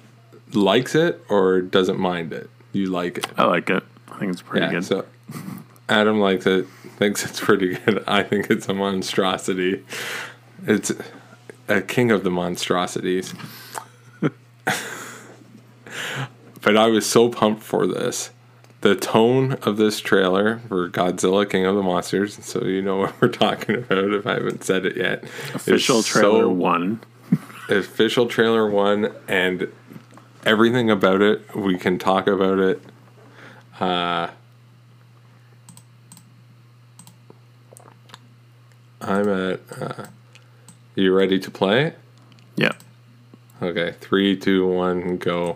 likes 0.54 0.96
it 0.96 1.22
or 1.28 1.60
doesn't 1.62 2.00
mind 2.00 2.32
it. 2.32 2.50
You 2.72 2.86
like 2.86 3.18
it. 3.18 3.28
I 3.36 3.44
like 3.46 3.70
it. 3.70 3.84
I 4.10 4.20
think 4.20 4.32
it's 4.32 4.42
pretty 4.44 4.68
good. 4.70 4.86
So 4.86 5.06
Adam 5.90 6.20
likes 6.20 6.46
it, 6.46 6.68
thinks 6.98 7.26
it's 7.26 7.42
pretty 7.42 7.76
good. 7.76 8.04
I 8.08 8.24
think 8.24 8.50
it's 8.50 8.70
a 8.70 8.74
monstrosity. 8.74 9.84
It's 10.66 10.92
a 11.68 11.82
king 11.82 12.12
of 12.12 12.24
the 12.24 12.30
monstrosities. 12.30 13.34
but 14.22 14.38
I 16.78 16.88
was 16.88 17.10
so 17.10 17.28
pumped 17.30 17.64
for 17.64 17.88
this. 17.88 18.30
The 18.84 18.96
tone 18.98 19.54
of 19.62 19.78
this 19.78 20.02
trailer 20.02 20.60
for 20.68 20.90
Godzilla 20.90 21.50
King 21.50 21.66
of 21.66 21.76
the 21.76 21.82
Monsters, 21.82 22.44
so 22.44 22.66
you 22.66 22.82
know 22.82 22.98
what 22.98 23.14
we're 23.22 23.30
talking 23.30 23.76
about 23.78 24.14
if 24.14 24.28
I 24.28 24.34
haven't 24.34 24.66
said 24.66 24.86
it 24.86 24.98
yet. 24.98 25.24
Official 25.54 26.04
trailer 26.04 26.42
so- 26.42 26.50
one. 26.50 27.00
official 27.70 28.28
trailer 28.28 28.70
one 28.70 29.10
and 29.30 29.72
everything 30.46 30.92
about 30.92 31.22
it 31.22 31.56
we 31.56 31.78
can 31.78 31.98
talk 31.98 32.28
about 32.28 32.60
it 32.60 32.82
uh 33.80 34.28
i'm 39.00 39.30
at 39.30 39.62
uh 39.80 40.06
you 40.96 41.16
ready 41.16 41.40
to 41.40 41.50
play 41.50 41.94
Yeah. 42.58 42.74
okay 43.62 43.96
three 44.02 44.36
two 44.36 44.68
one 44.68 45.16
go 45.18 45.56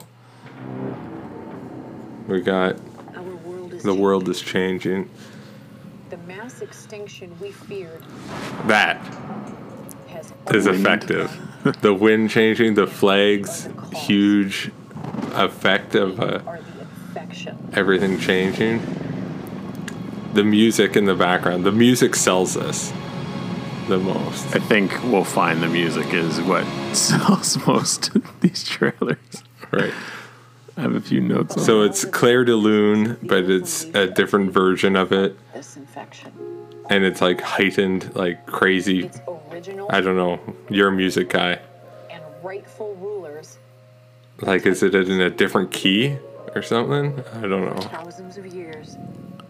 we 2.29 2.39
got 2.39 2.77
the 3.83 3.93
world 3.93 4.27
is 4.29 4.41
changing 4.41 5.09
The 6.09 6.17
mass 6.17 6.61
extinction 6.61 7.35
we 7.39 7.51
feared 7.51 8.03
that 8.65 8.97
has 10.07 10.33
is 10.53 10.67
effective. 10.67 11.31
the 11.81 11.93
wind 11.93 12.29
changing, 12.29 12.75
the 12.75 12.87
flags, 12.87 13.67
huge 13.93 14.71
effect 15.33 15.95
of 15.95 16.19
uh, 16.19 16.39
everything 17.73 18.19
changing. 18.19 18.81
The 20.33 20.43
music 20.43 20.95
in 20.95 21.05
the 21.05 21.15
background, 21.15 21.65
the 21.65 21.71
music 21.71 22.15
sells 22.15 22.53
this 22.53 22.93
the 23.87 23.97
most. 23.97 24.55
I 24.55 24.59
think 24.59 24.91
we'll 25.03 25.23
find 25.23 25.63
the 25.63 25.67
music 25.67 26.13
is 26.13 26.41
what 26.41 26.65
sells 26.93 27.65
most 27.65 28.15
of 28.15 28.39
these 28.41 28.63
trailers. 28.63 29.43
Right. 29.71 29.93
I 30.77 30.81
have 30.81 30.95
a 30.95 31.01
few 31.01 31.21
notes 31.21 31.57
on 31.57 31.63
So 31.63 31.81
it's 31.81 32.05
Clair 32.05 32.45
de 32.45 32.55
Lune, 32.55 33.17
but 33.23 33.49
it's 33.49 33.83
a 33.95 34.07
different 34.07 34.51
version 34.51 34.95
of 34.95 35.11
it, 35.11 35.35
this 35.53 35.75
infection. 35.75 36.31
and 36.89 37.03
it's 37.03 37.19
like 37.19 37.41
heightened, 37.41 38.15
like 38.15 38.45
crazy. 38.45 39.09
Original 39.51 39.87
I 39.89 40.01
don't 40.01 40.15
know. 40.15 40.39
You're 40.69 40.89
a 40.89 40.91
music 40.91 41.29
guy. 41.29 41.59
and 42.11 42.21
rightful 42.43 42.93
rulers 42.95 43.57
Like, 44.41 44.67
is 44.67 44.83
it 44.83 44.93
in 44.93 45.19
a 45.19 45.31
different 45.31 45.71
key 45.71 46.17
or 46.55 46.61
something? 46.61 47.23
I 47.33 47.41
don't 47.41 47.65
know. 47.65 47.81
thousands 47.81 48.37
of 48.37 48.45
years. 48.45 48.97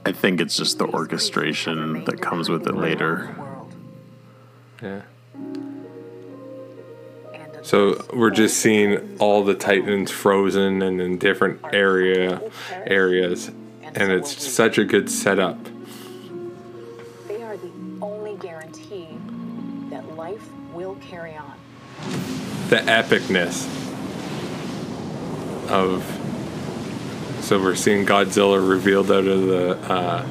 I 0.06 0.14
think 0.14 0.40
it's 0.40 0.56
just 0.56 0.78
the 0.78 0.86
orchestration 0.86 2.06
that 2.06 2.22
comes 2.22 2.48
with 2.48 2.66
it 2.68 2.76
later. 2.76 3.36
Yeah. 4.82 5.02
So 7.68 8.02
we're 8.14 8.32
just 8.32 8.56
seeing 8.62 9.18
all 9.20 9.44
the 9.44 9.54
Titans 9.54 10.10
frozen 10.10 10.82
and 10.82 11.02
in 11.02 11.18
different 11.18 11.60
area 11.74 12.42
areas, 12.72 13.50
and 13.84 14.10
it's 14.10 14.42
such 14.42 14.78
a 14.78 14.86
good 14.86 15.12
setup. 15.12 15.58
They 17.28 17.44
are 17.44 17.58
the 17.58 17.70
only 18.02 18.38
guarantee 18.38 19.10
that 19.90 20.16
life 20.16 20.48
will 20.72 20.96
carry 21.10 21.36
on. 21.36 21.56
The 22.70 22.78
epicness 22.78 23.68
of. 25.70 26.06
So 27.42 27.62
we're 27.62 27.76
seeing 27.76 28.06
Godzilla 28.06 28.66
revealed 28.66 29.12
out 29.12 29.28
of 29.28 29.46
the 29.46 29.78
uh, 29.92 30.26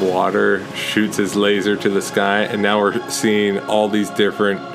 water, 0.00 0.64
shoots 0.74 1.18
his 1.18 1.36
laser 1.36 1.76
to 1.76 1.90
the 1.90 2.00
sky, 2.00 2.44
and 2.44 2.62
now 2.62 2.80
we're 2.80 3.10
seeing 3.10 3.58
all 3.58 3.90
these 3.90 4.08
different 4.08 4.73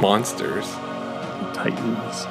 monsters. 0.00 0.66
Titans. 1.52 2.26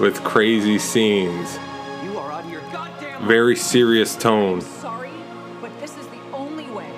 With 0.00 0.22
crazy 0.24 0.78
scenes. 0.78 1.56
You 2.02 2.18
are 2.18 2.32
out 2.32 2.44
of 2.44 2.50
your 2.50 2.62
goddamn 2.72 3.26
Very 3.28 3.54
serious 3.54 4.16
tone. 4.16 4.60
sorry, 4.60 5.10
but 5.60 5.70
this 5.78 5.96
is 5.96 6.06
the 6.08 6.20
only 6.32 6.66
way. 6.66 6.90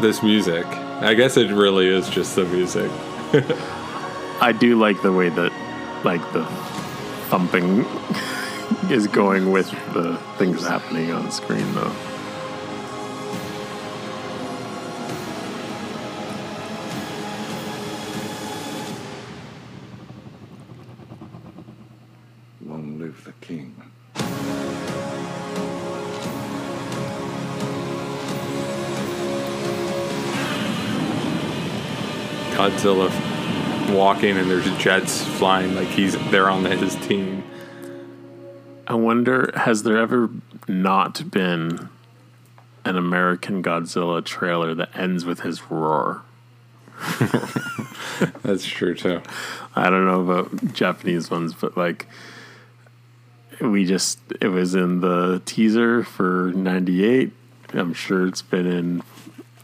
This 0.00 0.22
music. 0.22 0.64
I 0.66 1.12
guess 1.14 1.36
it 1.36 1.50
really 1.50 1.86
is 1.86 2.08
just 2.08 2.34
the 2.34 2.46
music. 2.46 2.90
I 4.40 4.52
do 4.58 4.78
like 4.78 5.02
the 5.02 5.12
way 5.12 5.28
that, 5.28 5.52
like, 6.04 6.22
the 6.32 6.44
thumping 7.28 7.84
is 8.90 9.06
going 9.08 9.52
with 9.52 9.70
the 9.92 10.16
things 10.38 10.66
happening 10.66 11.12
on 11.12 11.30
screen, 11.30 11.74
though. 11.74 11.92
Godzilla 32.58 33.08
walking 33.94 34.36
and 34.36 34.50
there's 34.50 34.68
jets 34.78 35.22
flying 35.22 35.76
like 35.76 35.86
he's 35.86 36.18
they're 36.32 36.50
on 36.50 36.64
his 36.64 36.96
team. 36.96 37.44
I 38.84 38.94
wonder, 38.94 39.52
has 39.54 39.84
there 39.84 39.96
ever 39.96 40.28
not 40.66 41.30
been 41.30 41.88
an 42.84 42.96
American 42.96 43.62
Godzilla 43.62 44.24
trailer 44.24 44.74
that 44.74 44.90
ends 44.96 45.24
with 45.24 45.42
his 45.42 45.70
roar? 45.70 46.22
That's 48.42 48.66
true 48.66 48.96
too. 48.96 49.22
I 49.76 49.88
don't 49.88 50.04
know 50.04 50.20
about 50.20 50.72
Japanese 50.72 51.30
ones, 51.30 51.54
but 51.54 51.76
like 51.76 52.08
we 53.60 53.84
just 53.84 54.18
it 54.40 54.48
was 54.48 54.74
in 54.74 55.00
the 55.00 55.40
teaser 55.46 56.02
for 56.02 56.52
98. 56.56 57.30
I'm 57.74 57.94
sure 57.94 58.26
it's 58.26 58.42
been 58.42 58.66
in 58.66 59.02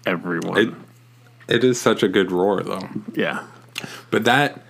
everyone. 0.07 0.59
It 0.59 0.75
it 1.49 1.65
is 1.65 1.81
such 1.81 2.03
a 2.03 2.09
good 2.09 2.31
roar 2.31 2.63
though. 2.63 2.89
yeah. 3.15 3.47
But 4.11 4.25
that 4.25 4.63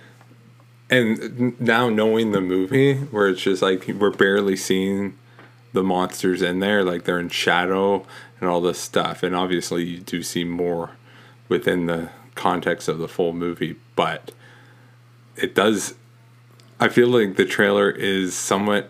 and 0.89 1.59
now 1.59 1.89
knowing 1.89 2.31
the 2.31 2.41
movie 2.41 2.95
where 2.95 3.27
it's 3.27 3.41
just 3.41 3.61
like 3.61 3.87
we're 3.87 4.11
barely 4.11 4.55
seeing 4.55 5.17
the 5.73 5.83
monsters 5.83 6.41
in 6.41 6.59
there 6.59 6.83
like 6.83 7.03
they're 7.03 7.19
in 7.19 7.29
shadow 7.29 8.05
and 8.39 8.49
all 8.49 8.61
this 8.61 8.79
stuff 8.79 9.23
and 9.23 9.35
obviously 9.35 9.83
you 9.83 9.97
do 9.99 10.21
see 10.21 10.43
more 10.43 10.91
within 11.49 11.87
the 11.87 12.09
context 12.35 12.87
of 12.87 12.97
the 12.99 13.07
full 13.07 13.33
movie 13.33 13.75
but 13.95 14.31
it 15.35 15.55
does 15.55 15.95
i 16.79 16.87
feel 16.87 17.07
like 17.07 17.35
the 17.35 17.45
trailer 17.45 17.89
is 17.89 18.33
somewhat 18.35 18.89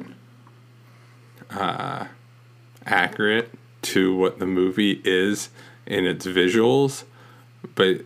uh 1.52 2.06
accurate 2.86 3.52
to 3.82 4.16
what 4.16 4.40
the 4.40 4.46
movie 4.46 5.02
is 5.04 5.50
in 5.86 6.06
its 6.06 6.26
visuals 6.26 7.04
but 7.74 8.02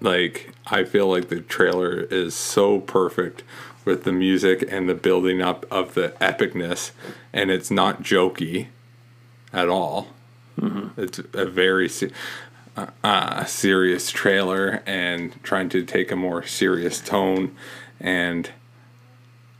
like 0.00 0.50
I 0.66 0.84
feel 0.84 1.08
like 1.08 1.28
the 1.28 1.40
trailer 1.40 2.02
is 2.02 2.34
so 2.34 2.80
perfect 2.80 3.42
with 3.84 4.04
the 4.04 4.12
music 4.12 4.64
and 4.70 4.88
the 4.88 4.94
building 4.94 5.42
up 5.42 5.66
of 5.70 5.94
the 5.94 6.10
epicness 6.20 6.92
and 7.32 7.50
it's 7.50 7.70
not 7.70 8.02
jokey 8.02 8.68
at 9.52 9.68
all. 9.68 10.08
It's 10.96 11.18
a 11.32 11.46
very 11.46 11.88
se- 11.88 12.12
uh, 12.76 12.86
uh, 13.02 13.44
serious 13.44 14.10
trailer 14.10 14.82
and 14.86 15.42
trying 15.42 15.68
to 15.70 15.84
take 15.84 16.10
a 16.10 16.16
more 16.16 16.44
serious 16.44 17.00
tone 17.00 17.54
and 18.00 18.50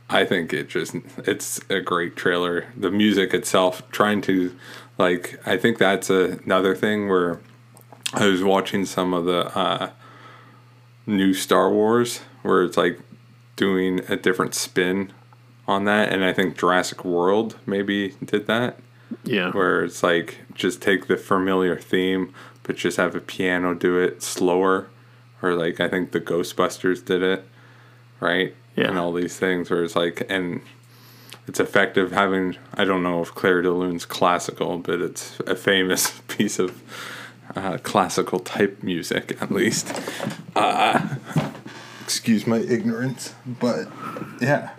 I 0.09 0.25
think 0.25 0.53
it 0.53 0.69
just 0.69 0.95
it's 1.19 1.59
a 1.69 1.81
great 1.81 2.15
trailer. 2.15 2.67
The 2.77 2.91
music 2.91 3.33
itself 3.33 3.81
trying 3.91 4.21
to 4.21 4.55
like 4.97 5.39
I 5.45 5.57
think 5.57 5.77
that's 5.77 6.09
a, 6.09 6.39
another 6.45 6.75
thing 6.75 7.09
where 7.09 7.39
I 8.13 8.27
was 8.27 8.43
watching 8.43 8.85
some 8.85 9.13
of 9.13 9.25
the 9.25 9.57
uh, 9.57 9.89
new 11.05 11.33
Star 11.33 11.71
Wars 11.71 12.19
where 12.43 12.63
it's 12.63 12.77
like 12.77 12.99
doing 13.55 14.01
a 14.09 14.15
different 14.15 14.53
spin 14.53 15.11
on 15.67 15.85
that, 15.85 16.11
and 16.11 16.23
I 16.23 16.33
think 16.33 16.57
Jurassic 16.57 17.03
World 17.03 17.57
maybe 17.65 18.09
did 18.23 18.47
that. 18.47 18.79
Yeah. 19.23 19.51
Where 19.51 19.83
it's 19.83 20.03
like 20.03 20.39
just 20.53 20.81
take 20.81 21.07
the 21.07 21.17
familiar 21.17 21.77
theme, 21.77 22.33
but 22.63 22.75
just 22.75 22.97
have 22.97 23.15
a 23.15 23.19
piano 23.19 23.73
do 23.73 23.97
it 23.99 24.23
slower. 24.23 24.87
Or 25.41 25.53
like 25.53 25.79
I 25.79 25.87
think 25.87 26.11
the 26.11 26.21
Ghostbusters 26.21 27.05
did 27.05 27.21
it, 27.21 27.47
right? 28.19 28.55
Yeah. 28.75 28.89
And 28.89 28.97
all 28.97 29.13
these 29.13 29.37
things 29.37 29.69
where 29.69 29.83
it's 29.83 29.95
like 29.95 30.25
and 30.27 30.61
it's 31.47 31.59
effective 31.59 32.11
having 32.11 32.57
I 32.73 32.83
don't 32.83 33.03
know 33.03 33.21
if 33.21 33.33
Clair 33.33 33.61
de 33.61 33.71
Lune's 33.71 34.05
classical, 34.05 34.79
but 34.79 35.01
it's 35.01 35.39
a 35.41 35.55
famous 35.55 36.19
piece 36.27 36.59
of 36.59 36.81
uh, 37.55 37.77
classical 37.83 38.39
type 38.39 38.81
music 38.83 39.37
at 39.41 39.51
least. 39.51 39.93
Uh, 40.55 41.15
excuse 42.03 42.47
my 42.47 42.59
ignorance, 42.59 43.33
but 43.45 43.87
yeah. 44.41 44.71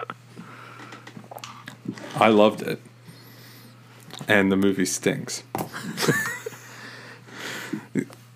I 2.16 2.28
loved 2.28 2.62
it. 2.62 2.80
And 4.28 4.50
the 4.50 4.56
movie 4.56 4.86
stinks. 4.86 5.42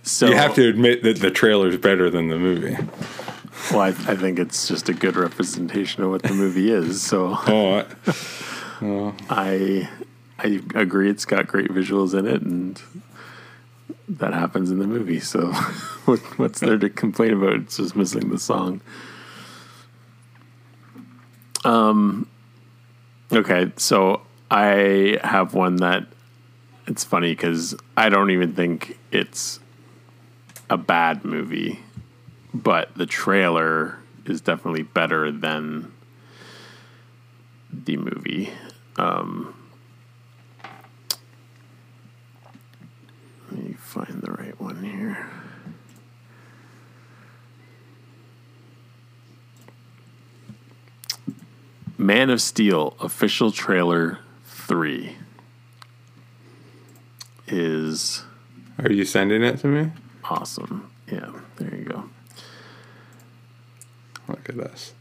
So 0.02 0.26
you 0.26 0.34
have 0.34 0.54
to 0.56 0.68
admit 0.68 1.02
that 1.04 1.20
the 1.20 1.30
trailer's 1.30 1.76
better 1.76 2.10
than 2.10 2.28
the 2.28 2.38
movie. 2.38 2.76
Well, 3.70 3.80
I, 3.80 3.88
I 3.88 4.16
think 4.16 4.40
it's 4.40 4.66
just 4.66 4.88
a 4.88 4.92
good 4.92 5.14
representation 5.14 6.02
of 6.02 6.10
what 6.10 6.22
the 6.22 6.34
movie 6.34 6.70
is. 6.70 7.00
So 7.00 7.36
Oh, 7.46 7.84
I, 8.80 9.14
I 9.30 9.88
I 10.38 10.60
agree. 10.74 11.10
It's 11.10 11.24
got 11.24 11.46
great 11.46 11.70
visuals 11.70 12.18
in 12.18 12.26
it, 12.26 12.42
and 12.42 12.82
that 14.18 14.32
happens 14.32 14.70
in 14.70 14.78
the 14.78 14.86
movie. 14.86 15.20
So 15.20 15.52
what, 16.04 16.18
what's 16.38 16.60
there 16.60 16.78
to 16.78 16.90
complain 16.90 17.32
about? 17.32 17.54
It's 17.54 17.76
just 17.76 17.96
missing 17.96 18.30
the 18.30 18.38
song. 18.38 18.80
Um. 21.64 22.26
Okay, 23.32 23.70
so 23.76 24.22
I 24.50 25.18
have 25.22 25.54
one 25.54 25.76
that 25.76 26.06
it's 26.86 27.04
funny 27.04 27.32
because 27.32 27.76
I 27.96 28.08
don't 28.08 28.30
even 28.30 28.54
think 28.54 28.98
it's 29.12 29.60
a 30.68 30.76
bad 30.76 31.24
movie, 31.24 31.78
but 32.52 32.92
the 32.96 33.06
trailer 33.06 33.98
is 34.24 34.40
definitely 34.40 34.82
better 34.82 35.30
than 35.30 35.92
the 37.72 37.96
movie. 37.96 38.50
Um, 38.96 39.54
let 43.50 43.62
me 43.64 43.72
find 43.74 44.22
the 44.22 44.30
right 44.32 44.58
one 44.60 44.82
here. 44.84 45.26
Man 51.98 52.30
of 52.30 52.40
Steel 52.40 52.96
official 53.00 53.50
trailer 53.52 54.18
3 54.44 55.16
is 57.46 58.22
Are 58.82 58.90
you 58.90 59.04
sending 59.04 59.42
it 59.42 59.58
to 59.60 59.66
me? 59.66 59.90
awesome. 60.24 60.90
Yeah, 61.10 61.30
there 61.56 61.74
you 61.74 61.84
go. 61.84 62.04
Look 64.28 64.48
at 64.48 64.56
this. 64.56 64.94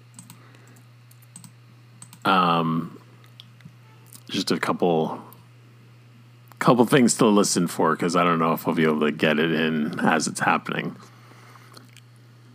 Um, 2.25 2.99
just 4.29 4.49
a 4.51 4.59
couple 4.59 5.21
couple 6.59 6.85
things 6.85 7.15
to 7.15 7.25
listen 7.25 7.67
for 7.67 7.95
because 7.95 8.15
I 8.15 8.23
don't 8.23 8.39
know 8.39 8.53
if 8.53 8.67
I'll 8.67 8.73
be 8.73 8.83
able 8.83 8.99
to 9.01 9.11
get 9.11 9.39
it 9.39 9.51
in 9.51 9.99
as 9.99 10.27
it's 10.27 10.41
happening. 10.41 10.95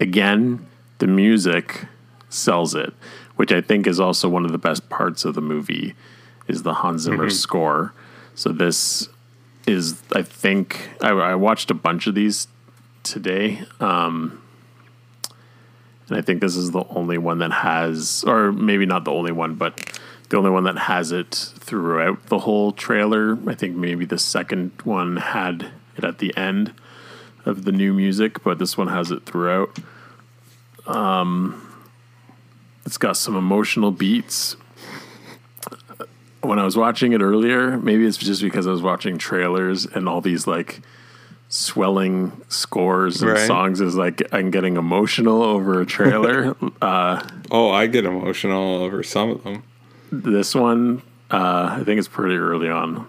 Again, 0.01 0.67
the 0.99 1.07
music 1.07 1.87
sells 2.29 2.75
it, 2.75 2.93
which 3.37 3.53
I 3.53 3.61
think 3.61 3.87
is 3.87 3.99
also 4.01 4.29
one 4.29 4.45
of 4.45 4.53
the 4.53 4.59
best 4.59 4.89
parts 4.91 5.25
of 5.25 5.35
the 5.35 5.41
movie 5.41 5.95
is 6.49 6.63
the 6.63 6.75
Hans 6.75 7.03
Zimmer 7.03 7.29
Mhm. 7.29 7.33
score. 7.33 7.93
So 8.35 8.51
this 8.51 9.09
is, 9.67 10.03
I 10.15 10.23
think, 10.23 10.91
I, 11.01 11.11
I 11.11 11.35
watched 11.37 11.71
a 11.71 11.75
bunch 11.75 12.07
of 12.07 12.15
these 12.15 12.49
today. 13.03 13.65
Um, 13.81 14.41
and 16.09 16.19
I 16.19 16.21
think 16.21 16.43
this 16.43 16.57
is 16.57 16.73
the 16.73 16.85
only 16.91 17.17
one 17.17 17.39
that 17.39 17.53
has, 17.53 18.25
or 18.27 18.53
maybe 18.53 18.85
not 18.85 19.05
the 19.07 19.13
only 19.13 19.33
one, 19.33 19.55
but 19.55 19.94
the 20.35 20.39
only 20.39 20.51
one 20.51 20.65
that 20.65 20.77
has 20.77 21.13
it 21.13 21.31
throughout 21.61 22.27
the 22.27 22.41
whole 22.41 22.73
trailer. 22.73 23.39
I 23.49 23.55
think 23.55 23.77
maybe 23.77 24.05
the 24.05 24.19
second 24.19 24.73
one 24.83 25.17
had 25.19 25.71
it 25.97 26.03
at 26.03 26.19
the 26.19 26.37
end 26.37 26.73
of 27.47 27.65
the 27.65 27.71
new 27.71 27.93
music, 27.93 28.43
but 28.43 28.59
this 28.59 28.77
one 28.77 28.89
has 28.89 29.13
it 29.13 29.25
throughout. 29.27 29.79
Um, 30.89 31.85
it's 32.85 32.99
got 32.99 33.17
some 33.17 33.37
emotional 33.37 33.93
beats. 33.93 34.57
When 36.41 36.59
I 36.59 36.65
was 36.65 36.77
watching 36.77 37.13
it 37.13 37.23
earlier, 37.23 37.77
maybe 37.79 38.05
it's 38.05 38.17
just 38.17 38.43
because 38.43 38.67
I 38.67 38.71
was 38.73 38.83
watching 38.83 39.19
trailers 39.19 39.87
and 39.87 40.09
all 40.09 40.21
these 40.21 40.49
like 40.49 40.81
swelling 41.49 42.33
scores 42.49 43.23
and 43.23 43.31
Right. 43.31 43.47
songs 43.47 43.81
is 43.81 43.95
like 43.95 44.21
I'm 44.33 44.51
getting 44.51 44.77
emotional 44.77 45.45
over 45.45 45.81
a 45.81 45.87
trailer. 45.87 46.57
uh, 46.83 47.23
Oh, 47.53 47.71
I 47.71 47.87
get 47.87 48.05
emotional 48.05 48.83
over 48.83 49.05
some 49.05 49.31
of 49.31 49.45
them. 49.45 49.63
This 50.23 50.55
one, 50.55 51.03
uh, 51.31 51.77
I 51.81 51.83
think 51.85 51.99
it's 51.99 52.09
pretty 52.09 52.37
early 52.37 52.69
on. 52.69 53.07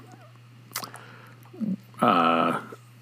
Uh, 2.02 2.60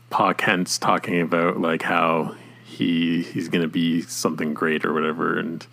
Pa 0.09 0.33
Kent's 0.33 0.77
talking 0.77 1.21
about 1.21 1.59
like 1.59 1.81
how 1.81 2.35
he 2.65 3.23
he's 3.23 3.49
gonna 3.49 3.67
be 3.67 4.01
something 4.01 4.53
great 4.53 4.85
or 4.85 4.93
whatever, 4.93 5.37
and 5.39 5.65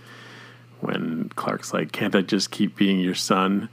when 0.81 1.31
Clark's 1.37 1.73
like, 1.75 1.93
"Can't 1.93 2.15
I 2.15 2.23
just 2.23 2.51
keep 2.51 2.77
being 2.77 3.01
your 3.01 3.15
son?" 3.15 3.69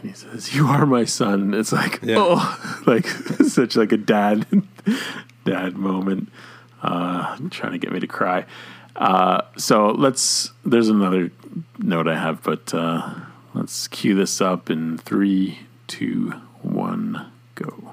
and 0.00 0.10
he 0.10 0.16
says, 0.16 0.54
"You 0.54 0.66
are 0.68 0.86
my 0.86 1.04
son." 1.04 1.52
It's 1.54 1.72
like, 1.72 2.00
Yeah. 2.02 2.16
oh, 2.18 2.82
like 2.86 3.06
such 3.46 3.76
like 3.76 3.92
a 3.92 3.98
dad 3.98 4.46
dad 5.44 5.76
moment, 5.76 6.30
uh, 6.82 7.36
trying 7.50 7.72
to 7.72 7.78
get 7.78 7.92
me 7.92 8.00
to 8.00 8.06
cry. 8.06 8.46
Uh, 8.96 9.42
so 9.56 9.90
let's. 9.90 10.52
There's 10.64 10.88
another 10.88 11.30
note 11.78 12.08
I 12.08 12.16
have, 12.18 12.42
but 12.42 12.72
uh, 12.72 13.12
let's 13.54 13.88
cue 13.88 14.14
this 14.14 14.40
up 14.40 14.70
in 14.70 14.98
three, 14.98 15.60
two, 15.86 16.30
one, 16.62 17.30
go. 17.54 17.92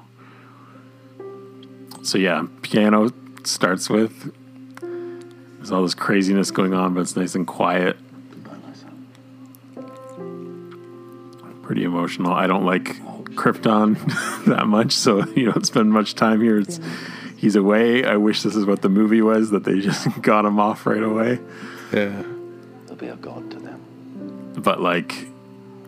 So 2.04 2.18
yeah, 2.18 2.46
piano 2.62 3.12
starts 3.44 3.90
with. 3.90 4.34
There's 5.58 5.72
all 5.72 5.84
this 5.84 5.94
craziness 5.94 6.52
going 6.52 6.74
on, 6.74 6.94
but 6.94 7.02
it's 7.02 7.16
nice 7.16 7.36
and 7.36 7.46
quiet. 7.46 7.98
Pretty 11.64 11.84
emotional. 11.84 12.34
I 12.34 12.48
don't 12.48 12.66
like 12.66 12.96
Krypton 13.36 13.98
that 14.46 14.66
much, 14.66 14.94
so 14.94 15.26
you 15.30 15.52
don't 15.52 15.66
spend 15.66 15.92
much 15.92 16.16
time 16.16 16.42
here. 16.42 16.60
It's 16.60 16.80
he's 17.38 17.56
away. 17.56 18.04
I 18.06 18.18
wish 18.18 18.42
this 18.42 18.56
is 18.56 18.66
what 18.66 18.82
the 18.82 18.90
movie 18.90 19.22
was 19.22 19.52
that 19.52 19.64
they 19.64 19.80
just 19.80 20.08
got 20.22 20.46
him 20.46 20.60
off 20.60 20.86
right 20.86 21.04
away. 21.04 21.40
Yeah. 21.94 22.24
There'll 22.86 22.96
be 22.96 23.08
a 23.08 23.16
god 23.16 23.52
to 23.52 23.60
them. 23.60 24.54
But 24.58 24.82
like, 24.82 25.29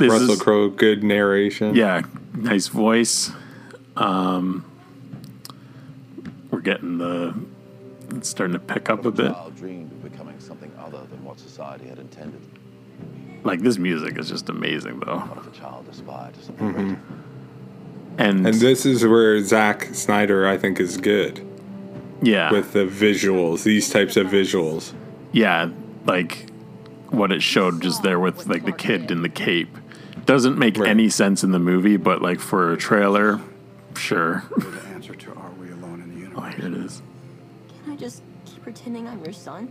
this 0.02 0.12
Russell 0.12 0.36
Crowe, 0.38 0.70
good 0.70 1.04
narration. 1.04 1.76
yeah, 1.76 2.02
nice 2.36 2.68
voice. 2.68 3.32
Um, 3.96 4.66
we're 6.50 6.62
getting 6.62 6.98
the 6.98 7.34
it's 8.16 8.30
starting 8.30 8.54
to 8.54 8.60
pick 8.60 8.90
up 8.90 9.06
a 9.06 9.12
bit. 9.12 9.34
Dreamed 9.58 9.92
of 9.92 10.04
becoming 10.12 10.40
something 10.40 10.72
other 10.80 11.00
than 11.10 11.24
what 11.24 11.40
society 11.40 11.88
had 11.88 12.00
intended. 12.00 12.42
Like 13.44 13.62
this 13.62 13.78
music 13.78 14.18
is 14.18 14.30
just 14.30 14.50
amazing 14.50 15.00
though, 15.00 15.20
What 15.20 15.38
if 15.38 15.48
a 15.56 15.58
child 15.60 15.88
aspired 15.90 16.34
to 16.36 16.44
something 16.44 16.68
Mhm. 16.68 16.74
greater? 16.76 17.00
and, 18.18 18.46
And 18.48 18.56
this 18.56 18.86
is 18.86 19.06
where 19.06 19.42
Zack 19.44 19.90
Snyder, 19.94 20.46
I 20.48 20.58
think, 20.58 20.80
is 20.80 20.98
good 20.98 21.40
yeah, 22.22 22.52
with 22.52 22.74
the 22.74 22.86
visuals, 22.86 23.64
these 23.64 23.90
types 23.90 24.18
of 24.18 24.28
visuals. 24.28 24.94
yeah, 25.32 25.70
like 26.06 26.48
what 27.10 27.32
it 27.32 27.42
showed 27.42 27.82
just 27.82 28.04
there 28.04 28.20
with 28.20 28.48
like 28.48 28.66
the 28.66 28.72
kid 28.72 29.10
in 29.12 29.22
the 29.22 29.30
cape 29.30 29.76
doesn't 30.26 30.58
make 30.58 30.78
any 30.80 31.10
sense 31.10 31.44
in 31.44 31.52
the 31.52 31.60
movie, 31.60 31.98
but 31.98 32.22
like 32.22 32.40
for 32.40 32.72
a 32.72 32.78
trailer, 32.78 33.40
sure. 33.96 34.44
The 34.58 34.82
answer 34.94 35.14
to 35.16 35.34
Are 35.34 35.50
We 35.60 35.72
Alone 35.72 36.02
in 36.02 36.14
the 36.14 36.20
Universe? 36.22 36.40
Oh, 36.44 36.50
here 36.62 36.68
it 36.68 36.74
is. 36.86 37.02
Can 37.84 37.94
I 37.94 37.96
just 37.96 38.22
keep 38.46 38.64
pretending 38.64 39.08
I'm 39.08 39.24
your 39.24 39.34
son? 39.34 39.70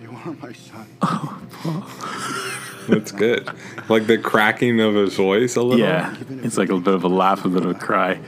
You 0.00 0.10
are 0.24 0.32
my 0.34 0.52
son. 0.52 0.86
Oh, 1.64 2.86
that's 2.88 3.12
good. 3.12 3.48
like 3.88 4.08
the 4.08 4.18
cracking 4.18 4.80
of 4.80 4.94
his 4.96 5.14
voice 5.14 5.54
a 5.54 5.62
little. 5.62 5.78
Yeah, 5.78 6.12
it's 6.42 6.56
like 6.58 6.70
a 6.70 6.78
bit 6.78 6.92
of 6.94 7.04
a 7.04 7.08
laugh, 7.08 7.44
a 7.44 7.48
bit 7.48 7.64
of 7.64 7.70
a 7.70 7.74
cry, 7.78 8.18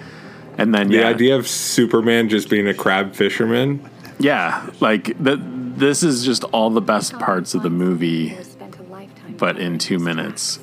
and 0.56 0.72
then 0.72 0.88
The 0.88 0.98
yeah, 0.98 1.08
idea 1.08 1.34
of 1.36 1.48
Superman 1.48 2.28
just 2.28 2.48
being 2.48 2.68
a 2.68 2.74
crab 2.74 3.14
fisherman. 3.16 3.88
yeah, 4.20 4.68
like 4.80 5.18
that. 5.24 5.40
This 5.76 6.04
is 6.04 6.24
just 6.24 6.44
all 6.44 6.70
the 6.70 6.80
best 6.80 7.18
parts 7.18 7.54
of 7.54 7.64
the 7.64 7.70
movie, 7.70 8.40
Spent 8.44 8.78
a 8.78 8.82
lifetime. 8.84 9.34
but 9.36 9.58
in 9.58 9.78
two 9.80 9.98
minutes. 9.98 10.60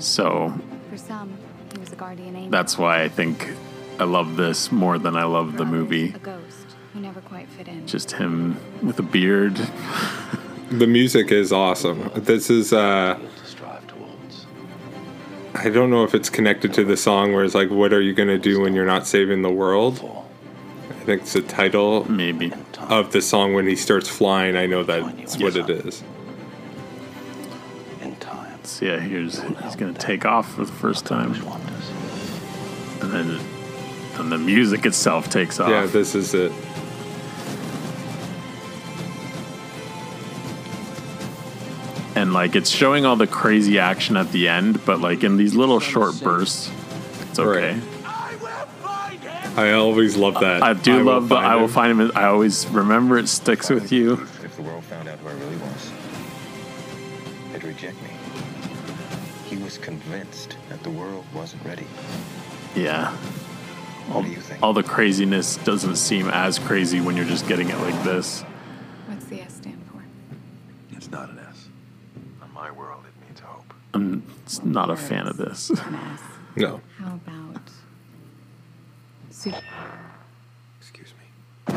So 0.00 0.52
For 0.90 0.96
some, 0.96 1.36
he 1.72 1.78
was 1.80 1.92
a 1.92 1.96
guardian 1.96 2.34
angel. 2.36 2.50
that's 2.50 2.76
why 2.78 3.02
I 3.02 3.08
think 3.08 3.52
I 3.98 4.04
love 4.04 4.36
this 4.36 4.72
more 4.72 4.98
than 4.98 5.14
I 5.16 5.24
love 5.24 5.56
the 5.56 5.64
movie. 5.64 6.10
A 6.14 6.18
ghost 6.18 6.66
who 6.92 7.00
never 7.00 7.20
quite 7.20 7.48
fit 7.48 7.68
in. 7.68 7.86
Just 7.86 8.12
him 8.12 8.56
with 8.82 8.98
a 8.98 9.02
beard. 9.02 9.60
The 10.70 10.86
music 10.86 11.32
is 11.32 11.50
awesome. 11.52 12.12
This 12.14 12.48
is 12.48 12.72
uh 12.72 13.18
To 13.18 13.44
strive 13.44 13.84
towards. 13.88 14.46
I 15.56 15.68
don't 15.68 15.90
know 15.90 16.04
if 16.04 16.14
it's 16.14 16.30
connected 16.30 16.72
to 16.74 16.84
the 16.84 16.96
song 16.96 17.32
where 17.32 17.42
it's 17.42 17.56
like, 17.56 17.70
"What 17.70 17.92
are 17.92 18.00
you 18.00 18.14
gonna 18.14 18.38
do 18.38 18.60
when 18.60 18.72
you're 18.72 18.86
not 18.86 19.04
saving 19.04 19.42
the 19.42 19.50
world?" 19.50 20.00
I 20.90 21.04
think 21.04 21.22
it's 21.22 21.32
the 21.32 21.42
title, 21.42 22.08
maybe, 22.08 22.52
of 22.88 23.10
the 23.10 23.20
song 23.20 23.52
when 23.54 23.66
he 23.66 23.74
starts 23.74 24.08
flying. 24.08 24.54
I 24.56 24.66
know 24.66 24.84
that's 24.84 25.36
what 25.40 25.56
it 25.56 25.68
is. 25.68 26.04
Yeah, 28.80 28.98
here's 28.98 29.40
he's 29.40 29.76
gonna 29.76 29.92
take 29.94 30.24
off 30.24 30.54
for 30.54 30.64
the 30.64 30.72
first 30.72 31.06
time, 31.06 31.32
and 33.00 33.12
then 33.12 33.40
and 34.18 34.30
the 34.30 34.38
music 34.38 34.86
itself 34.86 35.30
takes 35.30 35.58
off. 35.58 35.70
Yeah, 35.70 35.86
this 35.86 36.14
is 36.14 36.34
it. 36.34 36.52
and 42.20 42.34
like 42.34 42.54
it's 42.54 42.70
showing 42.70 43.06
all 43.06 43.16
the 43.16 43.26
crazy 43.26 43.78
action 43.78 44.16
at 44.16 44.30
the 44.30 44.48
end, 44.48 44.84
but 44.84 45.00
like 45.00 45.24
in 45.24 45.36
these 45.36 45.54
little 45.54 45.80
short 45.80 46.20
bursts, 46.20 46.70
it's 47.22 47.38
okay. 47.38 47.80
I 49.56 49.72
always 49.72 50.16
love 50.16 50.34
that. 50.40 50.62
I 50.62 50.74
do 50.74 50.98
will 50.98 51.04
love 51.04 51.28
the 51.28 51.34
find 51.34 51.46
I 51.46 51.56
will 51.56 51.68
find 51.68 52.00
him. 52.00 52.12
I 52.14 52.26
always 52.26 52.66
remember 52.68 53.18
it 53.18 53.28
sticks 53.28 53.68
with 53.68 53.90
you. 53.90 54.26
Convinced 59.82 60.56
that 60.68 60.82
the 60.82 60.90
world 60.90 61.24
wasn't 61.34 61.64
ready. 61.64 61.86
Yeah. 62.74 63.16
All, 64.12 64.22
do 64.22 64.28
you 64.28 64.36
think? 64.40 64.62
all 64.62 64.72
the 64.72 64.82
craziness 64.82 65.56
doesn't 65.58 65.96
seem 65.96 66.28
as 66.28 66.58
crazy 66.58 67.00
when 67.00 67.16
you're 67.16 67.26
just 67.26 67.46
getting 67.46 67.68
it 67.68 67.78
like 67.78 68.02
this. 68.04 68.42
What's 69.06 69.24
the 69.26 69.40
S 69.42 69.56
stand 69.56 69.80
for? 69.92 70.02
It's 70.96 71.10
not 71.10 71.30
an 71.30 71.38
S. 71.38 71.68
In 72.42 72.52
my 72.52 72.70
world, 72.70 73.04
it 73.06 73.26
means 73.26 73.40
hope. 73.40 73.72
I'm 73.94 74.22
s- 74.46 74.62
not 74.64 74.90
a 74.90 74.96
fan 74.96 75.26
of 75.26 75.36
this. 75.36 75.70
No. 76.56 76.80
How 76.98 77.14
about 77.14 77.60
su- 79.30 79.52
Excuse 80.80 81.14
me. 81.68 81.74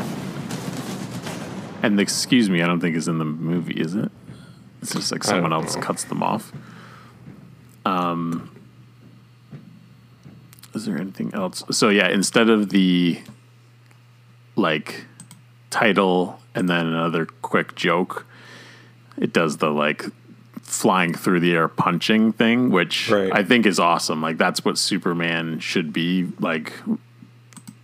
And 1.84 1.96
the 1.96 2.02
excuse 2.02 2.50
me, 2.50 2.60
I 2.60 2.66
don't 2.66 2.80
think 2.80 2.96
is 2.96 3.06
in 3.06 3.18
the 3.18 3.24
movie, 3.24 3.80
is 3.80 3.94
it? 3.94 4.10
It's 4.82 4.92
just 4.92 5.12
like 5.12 5.22
someone 5.22 5.52
else 5.52 5.76
know. 5.76 5.82
cuts 5.82 6.02
them 6.04 6.24
off. 6.24 6.52
Um, 7.84 8.50
is 10.74 10.86
there 10.86 10.98
anything 10.98 11.32
else? 11.34 11.62
So 11.70 11.88
yeah, 11.88 12.08
instead 12.08 12.48
of 12.48 12.70
the 12.70 13.20
like 14.56 15.04
title 15.70 16.40
and 16.54 16.68
then 16.68 16.86
another 16.86 17.26
quick 17.26 17.74
joke, 17.74 18.26
it 19.16 19.32
does 19.32 19.58
the 19.58 19.70
like 19.70 20.04
flying 20.62 21.14
through 21.14 21.40
the 21.40 21.52
air 21.52 21.68
punching 21.68 22.32
thing, 22.32 22.70
which 22.70 23.08
I 23.32 23.44
think 23.44 23.66
is 23.66 23.78
awesome. 23.78 24.22
Like 24.22 24.38
that's 24.38 24.64
what 24.64 24.78
Superman 24.78 25.60
should 25.60 25.92
be 25.92 26.28
like 26.40 26.72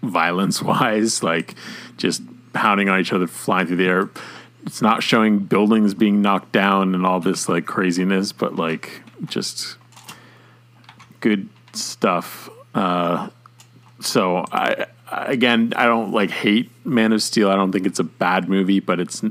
violence 0.03 0.63
wise, 0.63 1.23
like 1.23 1.55
just 1.97 2.23
pounding 2.53 2.89
on 2.89 3.01
each 3.01 3.13
other, 3.13 3.27
flying 3.27 3.67
through 3.67 3.77
the 3.77 3.87
air. 3.87 4.11
It's 4.67 4.83
not 4.83 5.03
showing 5.03 5.39
buildings 5.39 5.95
being 5.95 6.21
knocked 6.21 6.53
down 6.53 6.95
and 6.95 7.07
all 7.07 7.21
this 7.21 7.49
like 7.49 7.67
craziness, 7.67 8.33
but 8.33 8.57
like 8.57 9.03
just 9.27 9.77
good 11.21 11.49
stuff. 11.73 12.49
Uh, 12.75 13.29
so 14.01 14.45
I 14.53 14.87
again 15.11 15.73
I 15.77 15.85
don't 15.85 16.13
like 16.13 16.31
hate 16.31 16.71
Man 16.85 17.13
of 17.13 17.23
Steel. 17.23 17.51
I 17.51 17.57
don't 17.57 17.73
think 17.73 17.87
it's 17.87 17.99
a 17.99 18.05
bad 18.05 18.49
movie, 18.49 18.81
but 18.81 19.01
it's 19.01 19.23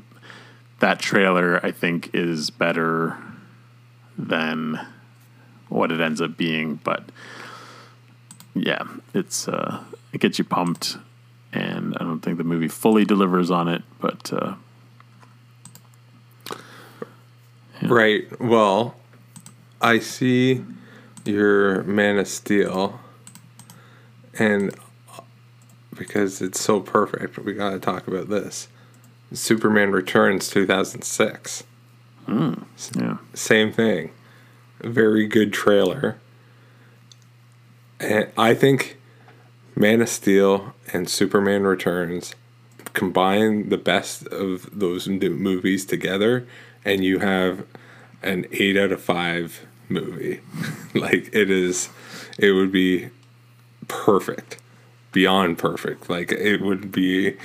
that 0.80 1.00
trailer 1.00 1.64
I 1.66 1.72
think 1.72 2.12
is 2.14 2.50
better 2.50 3.18
than 4.18 4.80
what 5.70 5.92
it 5.92 6.02
ends 6.02 6.22
up 6.22 6.38
being. 6.38 6.76
But 6.84 7.10
yeah, 8.56 8.84
it's 9.14 9.48
uh, 9.48 9.84
it 10.14 10.22
gets 10.22 10.38
you 10.38 10.46
pumped, 10.46 10.98
and 11.54 11.96
I 11.98 12.04
don't 12.04 12.20
think 12.20 12.38
the 12.38 12.44
movie 12.44 12.68
fully 12.68 13.06
delivers 13.06 13.52
on 13.52 13.68
it, 13.68 13.84
but 14.00 14.32
uh, 14.34 14.56
Right. 17.82 18.40
Well, 18.40 18.96
I 19.82 20.00
see 20.00 20.64
your 21.26 21.84
Man 21.84 22.18
of 22.18 22.28
Steel, 22.28 23.00
and 24.38 24.74
because 25.96 26.42
it's 26.42 26.60
so 26.60 26.80
perfect, 26.80 27.38
we 27.40 27.54
got 27.54 27.72
to 27.72 27.80
talk 27.80 28.08
about 28.08 28.30
this. 28.30 28.68
Superman 29.34 29.92
Returns 29.92 30.50
2006. 30.50 31.64
Hmm. 32.26 32.54
yeah. 32.96 33.18
Same 33.34 33.72
thing. 33.72 34.12
Very 34.82 35.28
good 35.28 35.52
trailer. 35.52 36.18
And 38.00 38.32
I 38.38 38.54
think 38.54 38.98
Man 39.76 40.02
of 40.02 40.10
Steel 40.10 40.74
and 40.94 41.10
Superman 41.10 41.64
Returns 41.64 42.34
combine 42.94 43.70
the 43.70 43.78
best 43.78 44.26
of 44.28 44.70
those 44.78 45.08
movies 45.08 45.86
together, 45.86 46.48
and 46.86 47.04
you 47.04 47.20
have 47.20 47.66
an 48.22 48.46
eight 48.52 48.78
out 48.78 48.92
of 48.92 49.02
five 49.02 49.66
movie. 49.90 50.42
like 50.94 51.30
it 51.34 51.50
is, 51.50 51.90
it 52.38 52.52
would 52.52 52.72
be 52.72 53.10
perfect, 53.88 54.58
beyond 55.12 55.58
perfect. 55.58 56.10
Like 56.10 56.32
it 56.32 56.62
would 56.62 56.92
be 56.92 57.38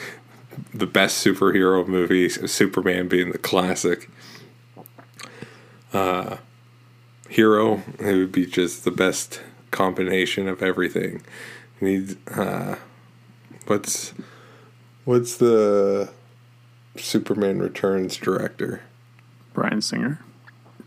the 0.73 0.87
best 0.87 1.25
superhero 1.25 1.87
movie, 1.87 2.29
Superman 2.29 3.09
being 3.09 3.33
the 3.33 3.39
classic. 3.39 4.09
Uh, 5.93 6.39
hero, 7.29 7.83
it 7.99 8.15
would 8.15 8.33
be 8.33 8.47
just 8.47 8.85
the 8.85 8.91
best 8.91 9.41
combination 9.71 10.49
of 10.49 10.63
everything. 10.63 11.23
Need 11.81 12.17
uh, 12.31 12.77
what's 13.67 14.15
what's 15.05 15.37
the 15.37 16.11
Superman 16.97 17.59
Returns 17.59 18.17
director? 18.17 18.83
Bryan 19.53 19.81
Singer. 19.81 20.21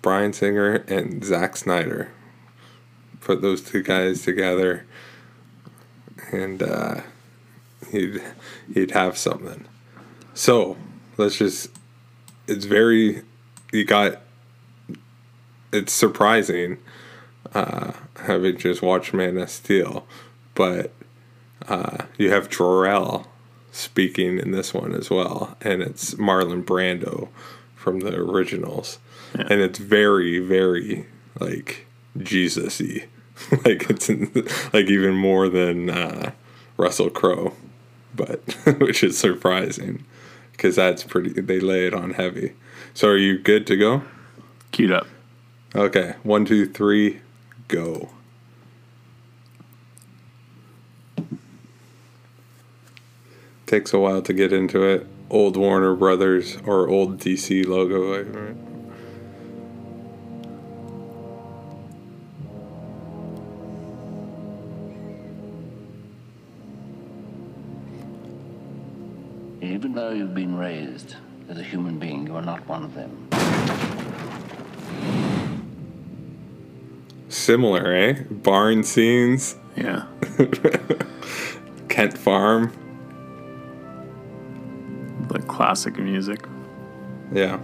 Bryan 0.08 0.32
Singer 0.32 0.86
and 0.88 1.22
Zack 1.22 1.58
Snyder. 1.58 2.10
Put 3.20 3.42
those 3.42 3.62
two 3.62 3.84
guys 3.84 4.22
together, 4.22 4.86
and 6.32 6.64
uh, 6.64 7.02
he'd 7.92 8.24
he'd 8.74 8.92
have 8.92 9.18
something. 9.18 9.66
So 10.34 10.78
let's 11.18 11.36
just. 11.36 11.72
It's 12.48 12.64
very. 12.64 13.24
You 13.74 13.84
got. 13.84 14.22
It's 15.74 15.92
surprising, 15.92 16.78
uh, 17.54 17.92
having 18.22 18.58
just 18.58 18.82
watched 18.82 19.14
Man 19.14 19.38
of 19.38 19.50
Steel, 19.50 20.08
but 20.56 20.94
uh, 21.68 22.06
you 22.18 22.32
have 22.32 22.50
Jor-El 22.50 23.28
speaking 23.74 24.40
in 24.40 24.52
this 24.52 24.74
one 24.74 24.94
as 24.94 25.10
well, 25.10 25.58
and 25.60 25.82
it's 25.82 26.14
Marlon 26.14 26.64
Brando 26.64 27.28
from 27.76 28.00
the 28.00 28.16
originals, 28.16 29.00
and 29.34 29.62
it's 29.62 29.80
very, 29.80 30.40
very 30.40 31.06
like 31.40 31.86
Jesus-y, 32.18 33.08
like 33.66 33.90
it's 33.90 34.10
in, 34.10 34.32
like 34.74 34.88
even 34.88 35.16
more 35.16 35.50
than 35.50 35.90
uh, 35.90 36.32
Russell 36.78 37.10
Crowe, 37.10 37.54
but 38.16 38.40
which 38.80 39.04
is 39.04 39.18
surprising 39.18 40.04
because 40.52 40.76
that's 40.76 41.04
pretty. 41.04 41.40
They 41.40 41.60
lay 41.60 41.88
it 41.88 41.94
on 41.94 42.12
heavy. 42.12 42.54
So 42.94 43.10
are 43.10 43.18
you 43.18 43.38
good 43.38 43.68
to 43.68 43.78
go? 43.78 44.04
Queued 44.72 44.92
up. 44.92 45.08
Okay, 45.76 46.16
one, 46.24 46.46
two, 46.46 46.66
three, 46.68 47.22
go. 47.68 48.10
Takes 53.68 53.94
a 53.94 54.00
while 54.00 54.22
to 54.22 54.34
get 54.34 54.54
into 54.54 54.82
it. 54.84 55.06
Old 55.30 55.58
Warner 55.58 55.94
Brothers 55.94 56.58
or 56.66 56.88
old 56.88 57.20
DC 57.20 57.68
logo. 57.68 58.18
like, 58.18 58.34
right? 58.34 58.67
Though 69.98 70.12
you've 70.12 70.36
been 70.36 70.56
raised 70.56 71.16
as 71.50 71.58
a 71.58 71.64
human 71.64 71.98
being, 71.98 72.28
you 72.28 72.36
are 72.36 72.42
not 72.42 72.66
one 72.68 72.84
of 72.84 72.94
them. 72.94 73.28
Similar, 77.30 77.94
eh? 77.94 78.24
Barn 78.30 78.84
scenes. 78.84 79.56
Yeah. 79.76 80.06
Kent 81.90 82.16
Farm. 82.16 82.72
The 85.30 85.40
classic 85.40 85.98
music. 85.98 86.46
Yeah. 87.34 87.60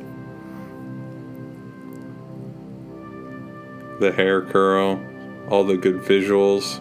The 4.00 4.12
hair 4.12 4.42
curl, 4.42 5.00
all 5.50 5.64
the 5.64 5.78
good 5.78 5.98
visuals. 5.98 6.80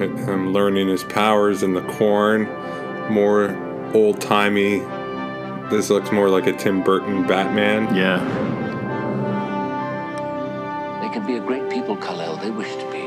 I'm 0.00 0.52
learning 0.52 0.88
his 0.88 1.04
powers 1.04 1.62
in 1.62 1.74
the 1.74 1.82
corn, 1.82 2.44
more 3.10 3.56
old 3.94 4.20
timey 4.20 4.82
this 5.70 5.90
looks 5.90 6.10
more 6.10 6.30
like 6.30 6.46
a 6.46 6.52
Tim 6.54 6.82
Burton 6.82 7.26
Batman. 7.26 7.94
Yeah. 7.94 8.18
They 11.02 11.10
can 11.12 11.26
be 11.26 11.36
a 11.36 11.40
great 11.40 11.68
people, 11.68 11.94
Kal-El. 11.96 12.36
They 12.38 12.50
wish 12.50 12.74
to 12.74 12.90
be. 12.90 13.02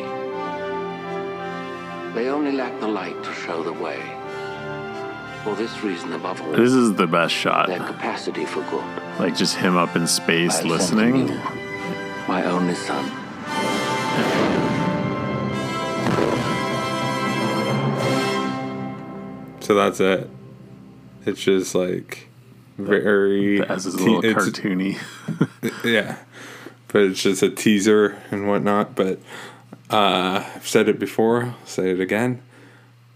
They 2.14 2.30
only 2.30 2.52
lack 2.52 2.80
the 2.80 2.88
light 2.88 3.24
to 3.24 3.34
show 3.34 3.64
the 3.64 3.74
way. 3.74 4.00
For 5.44 5.56
this 5.56 5.82
reason, 5.82 6.14
above 6.14 6.40
all, 6.44 6.52
This 6.52 6.72
is 6.72 6.94
the 6.94 7.08
best 7.08 7.34
shot. 7.34 7.66
their 7.68 7.80
capacity 7.80 8.46
for 8.46 8.62
good. 8.70 8.86
Like 9.20 9.36
just 9.36 9.56
him 9.56 9.76
up 9.76 9.96
in 9.96 10.06
space 10.06 10.60
I 10.60 10.64
listening. 10.64 11.30
you, 11.30 11.42
my 12.28 12.44
only 12.46 12.76
son. 12.76 14.58
So 19.72 19.76
that's 19.76 20.02
it. 20.02 20.30
It's 21.26 21.42
just 21.42 21.74
like 21.76 22.28
very. 22.78 23.60
The 23.60 23.72
S 23.72 23.86
is 23.86 23.96
a 23.96 24.00
little 24.00 24.26
it's- 24.26 24.50
cartoony. 24.50 25.00
yeah, 25.86 26.18
but 26.90 27.04
it's 27.04 27.24
just 27.24 27.42
a 27.42 27.50
teaser 27.50 28.22
and 28.32 28.50
whatnot. 28.50 28.98
But 28.98 29.20
uh, 29.90 30.44
I've 30.56 30.68
said 30.68 30.90
it 30.90 31.00
before. 31.00 31.44
I'll 31.44 31.66
say 31.66 31.90
it 31.90 32.02
again. 32.02 32.42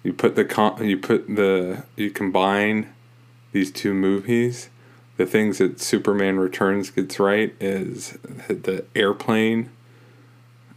You 0.01 0.14
put 0.14 0.38
the 0.38 0.45
con- 0.45 0.82
you 0.88 0.97
put 0.97 1.28
the 1.28 1.84
you 1.97 2.10
combine 2.10 2.93
these 3.51 3.70
two 3.70 3.93
movies. 3.93 4.70
The 5.18 5.26
things 5.26 5.58
that 5.58 5.82
Superman 5.82 6.39
Returns 6.39 6.89
gets 6.89 7.20
right 7.20 7.53
is 7.60 8.18
the 8.47 8.86
airplane 8.95 9.72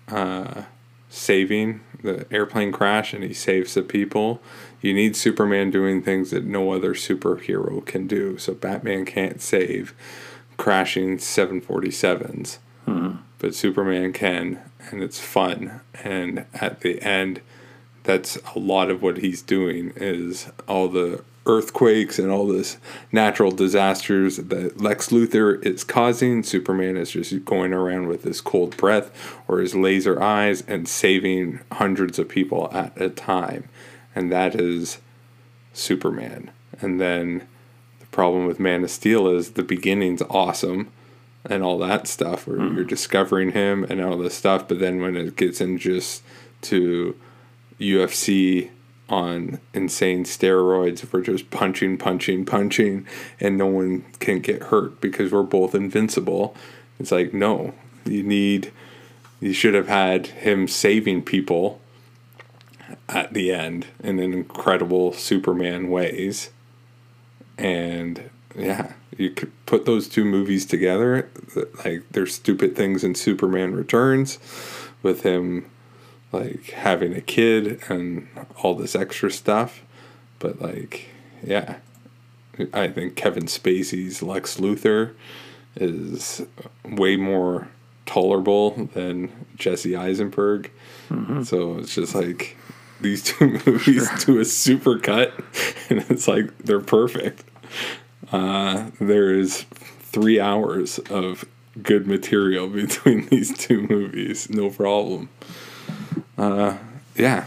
uh, 0.08 0.62
saving 1.08 1.82
the 2.02 2.26
airplane 2.32 2.72
crash, 2.72 3.12
and 3.12 3.22
he 3.22 3.32
saves 3.32 3.74
the 3.74 3.82
people. 3.82 4.42
You 4.80 4.94
need 4.94 5.16
Superman 5.16 5.70
doing 5.70 6.02
things 6.02 6.30
that 6.30 6.44
no 6.44 6.72
other 6.72 6.94
superhero 6.94 7.84
can 7.84 8.06
do. 8.06 8.38
So 8.38 8.54
Batman 8.54 9.04
can't 9.04 9.40
save 9.40 9.94
crashing 10.56 11.18
747s, 11.18 12.58
hmm. 12.84 13.10
but 13.38 13.54
Superman 13.54 14.12
can, 14.12 14.60
and 14.90 15.02
it's 15.02 15.20
fun. 15.20 15.80
And 16.04 16.46
at 16.54 16.80
the 16.80 17.00
end, 17.02 17.40
that's 18.02 18.38
a 18.54 18.58
lot 18.58 18.90
of 18.90 19.02
what 19.02 19.18
he's 19.18 19.42
doing 19.42 19.92
is 19.96 20.50
all 20.66 20.88
the 20.88 21.22
earthquakes 21.48 22.18
and 22.18 22.30
all 22.30 22.46
this 22.46 22.76
natural 23.10 23.50
disasters 23.50 24.36
that 24.36 24.80
Lex 24.80 25.08
Luthor 25.08 25.64
is 25.64 25.82
causing. 25.82 26.42
Superman 26.42 26.96
is 26.96 27.12
just 27.12 27.44
going 27.44 27.72
around 27.72 28.06
with 28.06 28.24
his 28.24 28.40
cold 28.40 28.76
breath 28.76 29.10
or 29.48 29.58
his 29.58 29.74
laser 29.74 30.22
eyes 30.22 30.62
and 30.68 30.86
saving 30.86 31.60
hundreds 31.72 32.18
of 32.18 32.28
people 32.28 32.68
at 32.72 33.00
a 33.00 33.08
time. 33.08 33.68
And 34.18 34.32
that 34.32 34.56
is 34.56 34.98
Superman. 35.72 36.50
And 36.80 37.00
then 37.00 37.46
the 38.00 38.06
problem 38.06 38.46
with 38.46 38.58
Man 38.58 38.82
of 38.82 38.90
Steel 38.90 39.28
is 39.28 39.52
the 39.52 39.62
beginning's 39.62 40.22
awesome 40.22 40.90
and 41.44 41.62
all 41.62 41.78
that 41.78 42.08
stuff 42.08 42.44
where 42.48 42.58
hmm. 42.58 42.74
you're 42.74 42.84
discovering 42.84 43.52
him 43.52 43.84
and 43.84 44.00
all 44.00 44.18
this 44.18 44.34
stuff 44.34 44.66
but 44.66 44.80
then 44.80 45.00
when 45.00 45.16
it 45.16 45.36
gets 45.36 45.60
in 45.60 45.78
just 45.78 46.24
to 46.62 47.16
UFC 47.78 48.70
on 49.08 49.60
insane 49.72 50.24
steroids 50.24 51.10
we're 51.12 51.20
just 51.20 51.48
punching 51.52 51.96
punching 51.96 52.44
punching 52.44 53.06
and 53.38 53.56
no 53.56 53.66
one 53.66 54.04
can 54.18 54.40
get 54.40 54.64
hurt 54.64 55.00
because 55.00 55.30
we're 55.30 55.44
both 55.44 55.76
invincible 55.76 56.56
it's 56.98 57.12
like 57.12 57.32
no 57.32 57.72
you 58.04 58.24
need 58.24 58.72
you 59.38 59.52
should 59.52 59.74
have 59.74 59.88
had 59.88 60.26
him 60.26 60.66
saving 60.66 61.22
people 61.22 61.80
at 63.08 63.32
the 63.32 63.52
end 63.52 63.86
in 64.02 64.18
an 64.18 64.32
incredible 64.32 65.12
superman 65.12 65.88
ways 65.88 66.50
and 67.58 68.30
yeah, 68.56 68.92
you 69.16 69.30
could 69.30 69.52
put 69.66 69.84
those 69.84 70.08
two 70.08 70.24
movies 70.24 70.64
together. 70.64 71.28
Like 71.84 72.04
there's 72.10 72.34
stupid 72.34 72.76
things 72.76 73.04
in 73.04 73.14
Superman 73.14 73.74
Returns, 73.74 74.38
with 75.02 75.22
him 75.22 75.70
like 76.32 76.70
having 76.70 77.14
a 77.14 77.20
kid 77.20 77.80
and 77.88 78.28
all 78.62 78.74
this 78.74 78.94
extra 78.94 79.30
stuff. 79.30 79.82
But 80.38 80.60
like, 80.62 81.08
yeah, 81.42 81.76
I 82.72 82.88
think 82.88 83.16
Kevin 83.16 83.44
Spacey's 83.44 84.22
Lex 84.22 84.58
Luthor 84.58 85.14
is 85.76 86.42
way 86.84 87.16
more 87.16 87.68
tolerable 88.06 88.70
than 88.94 89.46
Jesse 89.56 89.96
Eisenberg. 89.96 90.70
Mm-hmm. 91.10 91.42
So 91.42 91.78
it's 91.78 91.94
just 91.94 92.14
like 92.14 92.56
these 93.00 93.22
two 93.22 93.60
movies 93.66 94.08
to 94.24 94.40
a 94.40 94.44
super 94.44 94.98
cut, 94.98 95.32
and 95.90 96.04
it's 96.08 96.28
like 96.28 96.56
they're 96.58 96.80
perfect. 96.80 97.44
Uh, 98.32 98.90
there 99.00 99.32
is 99.32 99.62
three 100.00 100.40
hours 100.40 100.98
of 101.10 101.44
good 101.82 102.06
material 102.06 102.68
between 102.68 103.26
these 103.28 103.56
two 103.56 103.82
movies, 103.82 104.50
no 104.50 104.70
problem. 104.70 105.28
Uh, 106.36 106.76
yeah, 107.14 107.46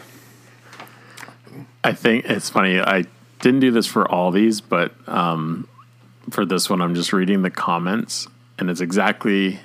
I 1.84 1.93
think 1.93 2.26
it's 2.26 2.49
funny. 2.49 2.80
I 2.80 3.06
didn't 3.39 3.62
do 3.62 3.72
this 3.72 3.88
for 3.88 4.10
all 4.10 4.32
these, 4.32 4.62
but 4.62 4.93
um, 5.08 5.68
for 6.30 6.45
this 6.45 6.70
one, 6.70 6.82
I'm 6.82 6.95
just 6.95 7.14
reading 7.14 7.41
the 7.41 7.49
comments, 7.49 8.28
and 8.60 8.70
it's 8.70 8.82
exactly 8.82 9.60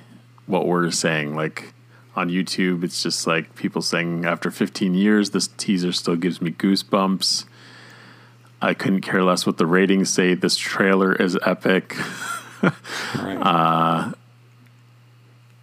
what 0.45 0.65
we're 0.65 0.91
saying. 0.91 1.35
Like 1.35 1.73
on 2.17 2.29
YouTube, 2.29 2.83
it's 2.83 3.01
just 3.03 3.27
like 3.27 3.55
people 3.55 3.81
saying, 3.81 4.25
after 4.25 4.49
15 4.51 4.93
years, 4.95 5.29
this 5.29 5.47
teaser 5.47 5.91
still 5.93 6.15
gives 6.15 6.41
me 6.41 6.51
goosebumps. 6.51 7.45
I 8.61 8.73
couldn't 8.73 9.01
care 9.01 9.23
less 9.23 9.45
what 9.45 9.57
the 9.57 9.67
ratings 9.67 10.09
say. 10.09 10.33
This 10.33 10.57
trailer 10.57 11.13
is 11.13 11.37
epic. 11.45 11.95
uh, 12.63 14.11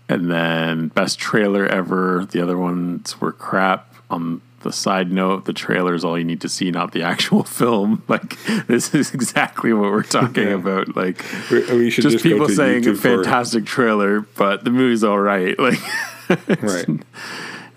and 0.09 0.31
then 0.31 0.89
best 0.89 1.19
trailer 1.19 1.67
ever. 1.67 2.27
The 2.31 2.41
other 2.41 2.57
ones 2.57 3.21
were 3.21 3.33
crap. 3.33 3.93
On 4.11 4.41
the 4.61 4.73
side 4.73 5.11
note, 5.11 5.45
the 5.47 5.53
trailer 5.53 5.93
is 5.95 6.05
all 6.05 6.17
you 6.17 6.25
need 6.25 6.41
to 6.43 6.49
see, 6.49 6.71
not 6.71 6.93
the 6.93 7.03
actual 7.03 7.43
film. 7.61 8.03
Like 8.07 8.39
this 8.67 8.95
is 8.95 9.13
exactly 9.13 9.73
what 9.73 9.91
we're 9.91 10.03
talking 10.05 10.47
Yeah. 10.49 10.55
about. 10.55 10.95
Like 10.95 11.25
We- 11.51 11.65
we 11.77 11.91
should 11.91 12.03
just 12.03 12.15
just 12.15 12.23
people 12.23 12.49
saying 12.49 12.87
a 12.87 12.95
fantastic 12.95 13.65
trailer, 13.67 14.21
but 14.21 14.63
the 14.65 14.71
movie's 14.71 15.03
all 15.03 15.19
right. 15.19 15.59
Like 15.65 15.81
right. 16.29 16.89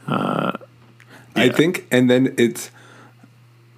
uh, 0.08 0.52
I 1.36 1.50
think, 1.50 1.86
and 1.92 2.10
then 2.10 2.34
it's 2.38 2.72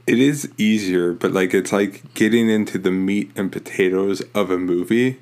it 0.08 0.18
is 0.18 0.52
easier, 0.58 1.14
but 1.14 1.34
like 1.34 1.54
it's 1.54 1.72
like 1.72 2.14
getting 2.16 2.50
into 2.50 2.80
the 2.80 2.92
meat 2.92 3.32
and 3.36 3.52
potatoes 3.52 4.22
of 4.34 4.50
a 4.50 4.58
movie, 4.58 5.20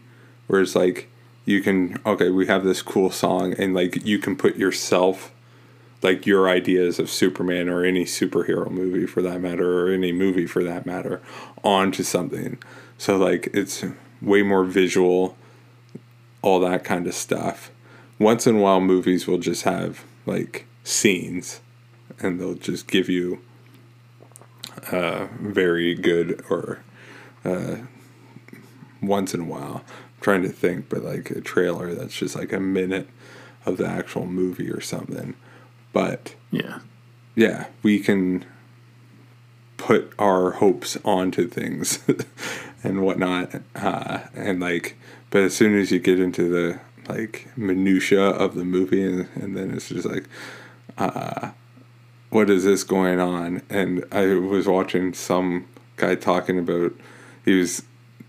where 0.47 0.61
it's 0.61 0.75
like 0.75 1.09
you 1.45 1.61
can 1.61 1.99
okay, 2.05 2.29
we 2.29 2.45
have 2.47 2.63
this 2.63 2.81
cool 2.81 3.11
song, 3.11 3.53
and 3.57 3.73
like 3.73 4.05
you 4.05 4.19
can 4.19 4.35
put 4.35 4.55
yourself, 4.55 5.33
like 6.01 6.25
your 6.25 6.47
ideas 6.47 6.99
of 6.99 7.09
Superman 7.09 7.67
or 7.67 7.83
any 7.83 8.05
superhero 8.05 8.69
movie 8.69 9.05
for 9.05 9.21
that 9.21 9.41
matter, 9.41 9.81
or 9.81 9.91
any 9.91 10.11
movie 10.11 10.47
for 10.47 10.63
that 10.63 10.85
matter, 10.85 11.21
onto 11.63 12.03
something. 12.03 12.57
So 12.97 13.17
like 13.17 13.49
it's 13.53 13.83
way 14.21 14.41
more 14.41 14.63
visual, 14.63 15.35
all 16.41 16.59
that 16.61 16.83
kind 16.83 17.07
of 17.07 17.13
stuff. 17.13 17.71
Once 18.20 18.47
in 18.47 18.55
a 18.55 18.59
while, 18.59 18.82
movies 18.82 19.28
will 19.28 19.38
just 19.38 19.63
have 19.63 20.03
like 20.26 20.65
scenes, 20.84 21.61
and 22.20 22.39
they'll 22.39 22.55
just 22.55 22.88
give 22.88 23.09
you 23.09 23.41
uh, 24.91 25.28
very 25.39 25.93
good 25.93 26.43
or 26.49 26.80
uh, 27.45 27.78
once 29.01 29.34
in 29.34 29.41
a 29.41 29.45
while. 29.45 29.84
I'm 29.88 30.22
trying 30.22 30.41
to 30.43 30.49
think, 30.49 30.89
but 30.89 31.03
like 31.03 31.30
a 31.32 31.41
trailer 31.41 31.93
that's 31.93 32.15
just 32.15 32.36
like 32.36 32.51
a 32.51 32.59
minute 32.59 33.07
of 33.65 33.78
the 33.78 33.88
actual 33.88 34.26
movie 34.26 34.70
or 34.70 34.82
something. 34.82 35.36
But 35.93 36.36
yeah, 36.51 36.80
yeah, 37.36 37.68
we 37.84 37.99
can 37.99 38.45
put 39.78 40.11
our 40.18 40.51
hopes 40.51 40.97
onto 41.05 41.47
things 41.47 41.99
and 42.84 43.03
whatnot, 43.03 43.61
uh, 43.76 44.22
and 44.34 44.59
like, 44.59 44.97
but 45.30 45.43
as 45.43 45.55
soon 45.55 45.78
as 45.80 45.91
you 45.91 45.99
get 45.99 46.20
into 46.20 46.49
the 46.49 46.80
like 47.09 47.47
minutia 47.57 48.21
of 48.21 48.55
the 48.55 48.65
movie, 48.65 49.03
and, 49.03 49.27
and 49.35 49.55
then 49.55 49.71
it's 49.71 49.89
just 49.89 50.05
like, 50.05 50.25
uh, 50.97 51.51
what 52.29 52.49
is 52.49 52.63
this 52.63 52.83
going 52.83 53.19
on? 53.19 53.61
And 53.69 54.05
I 54.11 54.25
was 54.35 54.67
watching 54.67 55.13
some 55.13 55.67
guy 55.95 56.15
talking 56.15 56.59
about 56.59 56.93
he 57.45 57.57
was 57.57 57.83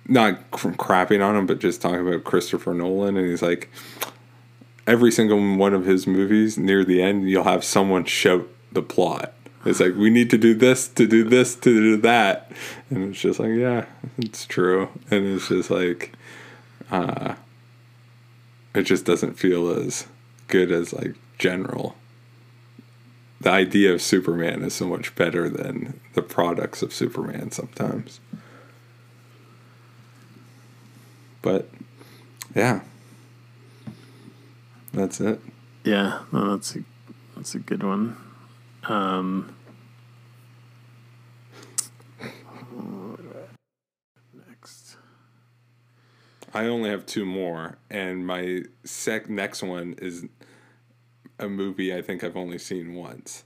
not 0.06 0.50
cr- 0.50 0.70
crapping 0.70 1.24
on 1.24 1.36
him, 1.36 1.46
but 1.46 1.58
just 1.58 1.82
talking 1.82 2.06
about 2.06 2.24
Christopher 2.24 2.74
Nolan, 2.74 3.16
and 3.16 3.28
he's 3.28 3.42
like, 3.42 3.68
every 4.86 5.12
single 5.12 5.56
one 5.56 5.74
of 5.74 5.84
his 5.84 6.06
movies, 6.06 6.56
near 6.56 6.84
the 6.84 7.02
end, 7.02 7.28
you'll 7.28 7.44
have 7.44 7.64
someone 7.64 8.04
shout 8.04 8.48
the 8.72 8.82
plot. 8.82 9.34
It's 9.64 9.80
like 9.80 9.96
we 9.96 10.08
need 10.08 10.30
to 10.30 10.38
do 10.38 10.54
this, 10.54 10.88
to 10.88 11.06
do 11.06 11.24
this, 11.24 11.54
to 11.56 11.80
do 11.80 11.96
that, 11.98 12.52
and 12.90 13.10
it's 13.10 13.20
just 13.20 13.40
like, 13.40 13.50
yeah, 13.50 13.86
it's 14.16 14.46
true, 14.46 14.88
and 15.10 15.26
it's 15.26 15.48
just 15.48 15.70
like, 15.70 16.12
uh, 16.90 17.34
it 18.78 18.86
just 18.86 19.04
doesn't 19.04 19.34
feel 19.34 19.70
as 19.70 20.06
good 20.46 20.70
as 20.70 20.92
like 20.92 21.16
general. 21.36 21.96
The 23.40 23.50
idea 23.50 23.92
of 23.92 24.00
Superman 24.00 24.62
is 24.62 24.72
so 24.74 24.86
much 24.86 25.14
better 25.16 25.48
than 25.48 25.98
the 26.14 26.22
products 26.22 26.80
of 26.80 26.92
Superman 26.92 27.50
sometimes. 27.50 28.20
But 31.42 31.68
yeah, 32.54 32.82
that's 34.92 35.20
it. 35.20 35.40
Yeah, 35.84 36.20
no, 36.32 36.50
that's 36.50 36.76
a 36.76 36.84
that's 37.34 37.54
a 37.56 37.58
good 37.58 37.82
one. 37.82 38.16
Um, 38.84 39.54
next, 44.48 44.96
I 46.58 46.66
only 46.66 46.90
have 46.90 47.06
two 47.06 47.24
more, 47.24 47.78
and 47.90 48.26
my 48.26 48.62
sec 48.84 49.28
next 49.30 49.62
one 49.62 49.94
is 49.98 50.26
a 51.38 51.48
movie 51.48 51.94
I 51.94 52.02
think 52.02 52.24
I've 52.24 52.36
only 52.36 52.58
seen 52.58 52.94
once. 52.94 53.44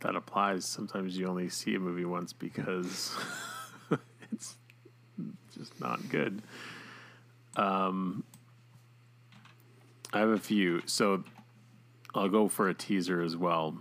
that 0.00 0.16
applies. 0.16 0.64
Sometimes 0.64 1.18
you 1.18 1.26
only 1.26 1.48
see 1.48 1.74
a 1.74 1.78
movie 1.78 2.04
once 2.04 2.32
because 2.32 3.16
it's 4.32 4.56
just 5.56 5.80
not 5.80 6.08
good. 6.08 6.42
Um, 7.56 8.24
I 10.12 10.20
have 10.20 10.30
a 10.30 10.38
few, 10.38 10.82
so 10.86 11.24
I'll 12.14 12.28
go 12.28 12.48
for 12.48 12.68
a 12.68 12.74
teaser 12.74 13.20
as 13.20 13.36
well. 13.36 13.76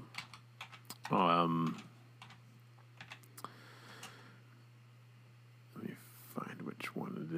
Um, 1.11 1.78
let 5.76 5.86
me 5.86 5.93
find 6.36 6.61
which 6.63 6.95
one 6.95 7.30
it 7.32 7.36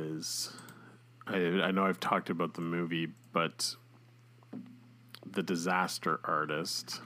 I 1.28 1.38
I 1.62 1.72
know 1.72 1.86
I've 1.86 2.00
talked 2.00 2.30
about 2.30 2.54
the 2.54 2.62
movie, 2.62 3.10
but 3.32 3.76
the 5.26 5.44
Disaster 5.44 6.20
Artist 6.24 7.02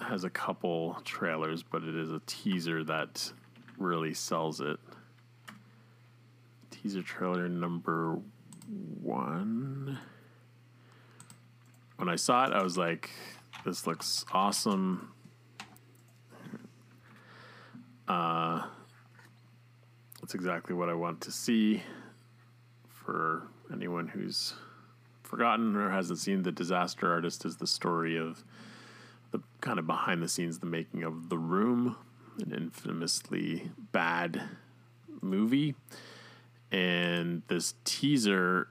has 0.00 0.24
a 0.24 0.30
couple 0.30 1.00
trailers, 1.04 1.62
but 1.62 1.82
it 1.84 1.94
is 1.94 2.10
a 2.10 2.20
teaser 2.26 2.82
that 2.84 3.32
really 3.78 4.14
sells 4.14 4.60
it. 4.60 4.78
Teaser 6.70 7.02
trailer 7.02 7.48
number 7.48 8.18
one. 9.00 9.98
When 11.96 12.08
I 12.08 12.16
saw 12.16 12.46
it, 12.46 12.52
I 12.52 12.62
was 12.62 12.76
like, 12.76 13.10
this 13.64 13.86
looks 13.86 14.24
awesome. 14.32 15.12
Uh, 18.08 18.66
that's 20.22 20.34
exactly 20.34 20.72
what 20.72 20.88
I 20.88 20.94
want 20.94 21.20
to 21.22 21.32
see 21.32 21.82
for 22.88 23.42
anyone 23.72 24.06
who's 24.06 24.54
forgotten 25.24 25.74
or 25.74 25.90
hasn't 25.90 26.20
seen 26.20 26.44
The 26.44 26.52
Disaster 26.52 27.12
Artist 27.12 27.44
is 27.44 27.56
the 27.56 27.66
story 27.66 28.16
of 28.16 28.44
the 29.32 29.40
kind 29.60 29.80
of 29.80 29.86
behind 29.86 30.22
the 30.22 30.28
scenes, 30.28 30.60
the 30.60 30.66
making 30.66 31.02
of 31.02 31.28
The 31.28 31.38
Room, 31.38 31.96
an 32.38 32.54
infamously 32.54 33.72
bad 33.90 34.42
movie. 35.20 35.74
And 36.70 37.42
this 37.48 37.74
teaser 37.84 38.68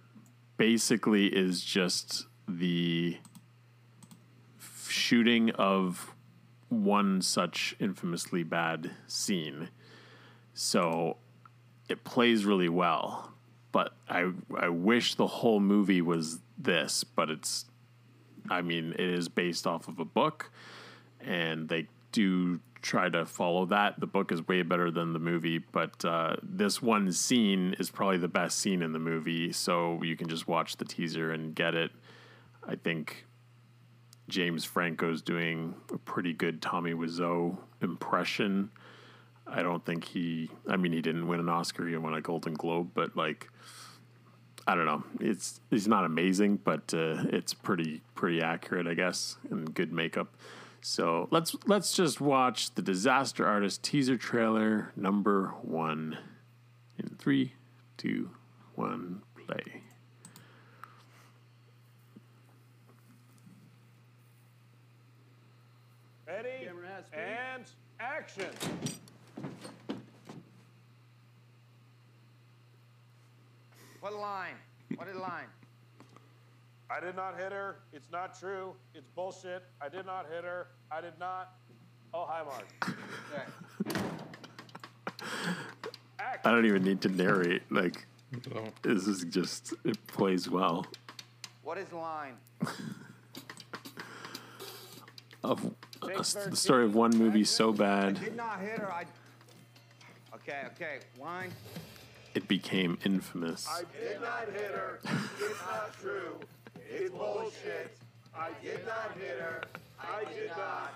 basically 0.56 1.28
is 1.28 1.62
just 1.62 2.28
the 2.48 3.18
shooting 4.88 5.52
of 5.52 6.16
one 6.70 7.22
such 7.22 7.76
infamously 7.78 8.44
bad 8.44 8.92
scene. 9.06 9.68
So 10.54 11.18
it 11.92 12.04
plays 12.04 12.46
really 12.46 12.70
well, 12.70 13.32
but 13.72 13.94
I 14.10 14.32
I 14.58 14.70
wish 14.70 15.16
the 15.16 15.28
whole 15.28 15.60
movie 15.60 16.02
was 16.02 16.40
this, 16.58 17.04
but 17.04 17.30
it's 17.30 17.66
I 18.50 18.62
mean, 18.62 18.94
it 18.94 19.10
is 19.10 19.28
based 19.30 19.68
off 19.68 19.88
of 19.88 20.00
a 20.00 20.06
book, 20.06 20.52
and 21.20 21.70
they 21.70 21.88
do 22.12 22.60
try 22.82 23.10
to 23.10 23.26
follow 23.26 23.66
that. 23.68 24.00
The 24.00 24.08
book 24.08 24.32
is 24.32 24.48
way 24.48 24.64
better 24.64 24.90
than 24.90 25.14
the 25.14 25.20
movie, 25.20 25.60
but 25.60 26.04
uh, 26.04 26.38
this 26.42 26.82
one 26.82 27.12
scene 27.12 27.76
is 27.78 27.92
probably 27.92 28.18
the 28.18 28.28
best 28.28 28.58
scene 28.58 28.82
in 28.82 28.94
the 28.94 29.00
movie, 29.00 29.52
so 29.52 30.02
you 30.02 30.16
can 30.16 30.28
just 30.28 30.48
watch 30.48 30.78
the 30.78 30.86
teaser 30.86 31.32
and 31.32 31.54
get 31.54 31.76
it. 31.76 31.92
I 32.68 32.76
think 32.76 33.26
James 34.30 34.66
Franco's 34.66 35.22
doing 35.22 35.76
a 35.94 35.98
pretty 35.98 36.34
good 36.34 36.62
Tommy 36.62 36.94
Wiseau 36.94 37.58
impression. 37.82 38.72
I 39.54 39.64
don't 39.64 39.86
think 39.86 40.06
he. 40.06 40.50
I 40.68 40.78
mean, 40.78 40.94
he 40.94 41.02
didn't 41.02 41.28
win 41.28 41.40
an 41.40 41.50
Oscar. 41.50 41.86
He 41.86 41.96
won 41.98 42.14
a 42.14 42.22
Golden 42.22 42.54
Globe, 42.54 42.92
but 42.94 43.18
like, 43.18 43.50
I 44.66 44.76
don't 44.76 44.86
know. 44.86 45.04
It's 45.20 45.60
he's 45.70 45.88
not 45.88 46.06
amazing, 46.06 46.58
but 46.64 46.94
uh, 46.94 47.24
it's 47.30 47.54
pretty 47.54 48.02
pretty 48.16 48.42
accurate, 48.42 48.88
I 48.88 48.94
guess, 48.94 49.38
and 49.50 49.74
good 49.74 49.92
makeup. 49.92 50.34
So 50.82 51.28
let's 51.32 51.56
let's 51.68 51.94
just 51.94 52.22
watch 52.22 52.74
the 52.76 52.82
Disaster 52.82 53.46
Artist 53.46 53.84
teaser 53.84 54.18
trailer 54.18 54.92
number 54.96 55.54
one. 55.62 56.18
In 56.98 57.16
three, 57.18 57.54
two, 57.98 58.30
one, 58.76 59.22
play. 59.46 59.82
Ready? 66.28 66.70
And 67.14 67.66
action. 68.00 68.46
What 74.02 74.16
line? 74.16 74.56
What 74.96 75.08
is 75.08 75.16
line? 75.16 75.46
I 76.90 77.00
did 77.00 77.16
not 77.16 77.38
hit 77.38 77.52
her. 77.52 77.78
It's 77.94 78.12
not 78.12 78.38
true. 78.38 78.74
It's 78.96 79.08
bullshit. 79.16 79.64
I 79.80 79.90
did 79.90 80.08
not 80.08 80.26
hit 80.30 80.44
her. 80.44 80.68
I 80.92 81.02
did 81.02 81.14
not. 81.20 81.54
Oh, 82.12 82.26
hi, 82.28 82.42
Mark. 82.44 82.68
I 86.20 86.52
don't 86.52 86.66
even 86.66 86.84
need 86.84 87.00
to 87.02 87.10
narrate. 87.10 87.62
Like, 87.70 88.08
this 88.82 89.06
is 89.06 89.24
just 89.26 89.76
it 89.86 90.08
plays 90.08 90.50
well. 90.50 90.88
What 91.62 91.78
is 91.78 91.94
line? 91.94 92.38
Of 95.44 95.64
uh, 95.64 96.08
a, 96.08 96.18
the 96.18 96.56
story 96.56 96.86
of 96.86 96.96
one 96.96 97.16
movie 97.16 97.44
so 97.44 97.72
bad. 97.72 98.18
I 98.18 98.24
did 98.24 98.36
not 98.36 98.60
hit 98.62 98.80
her. 98.80 98.92
I. 98.92 99.06
Okay, 100.34 100.64
okay. 100.74 101.00
Line. 101.20 101.52
It 102.34 102.48
became 102.48 102.98
infamous. 103.06 103.68
I 103.70 103.82
did 104.00 104.22
not 104.22 104.46
hit 104.54 104.72
her. 104.72 105.00
It's 105.40 105.60
not 105.70 105.94
true. 106.00 106.40
It's 106.90 107.12
bullshit. 107.12 107.98
I 108.36 108.50
did 108.64 108.86
not 108.86 109.12
hit 109.20 109.40
her. 109.40 109.64
I 110.00 110.24
did 110.34 110.50
not. 110.50 110.94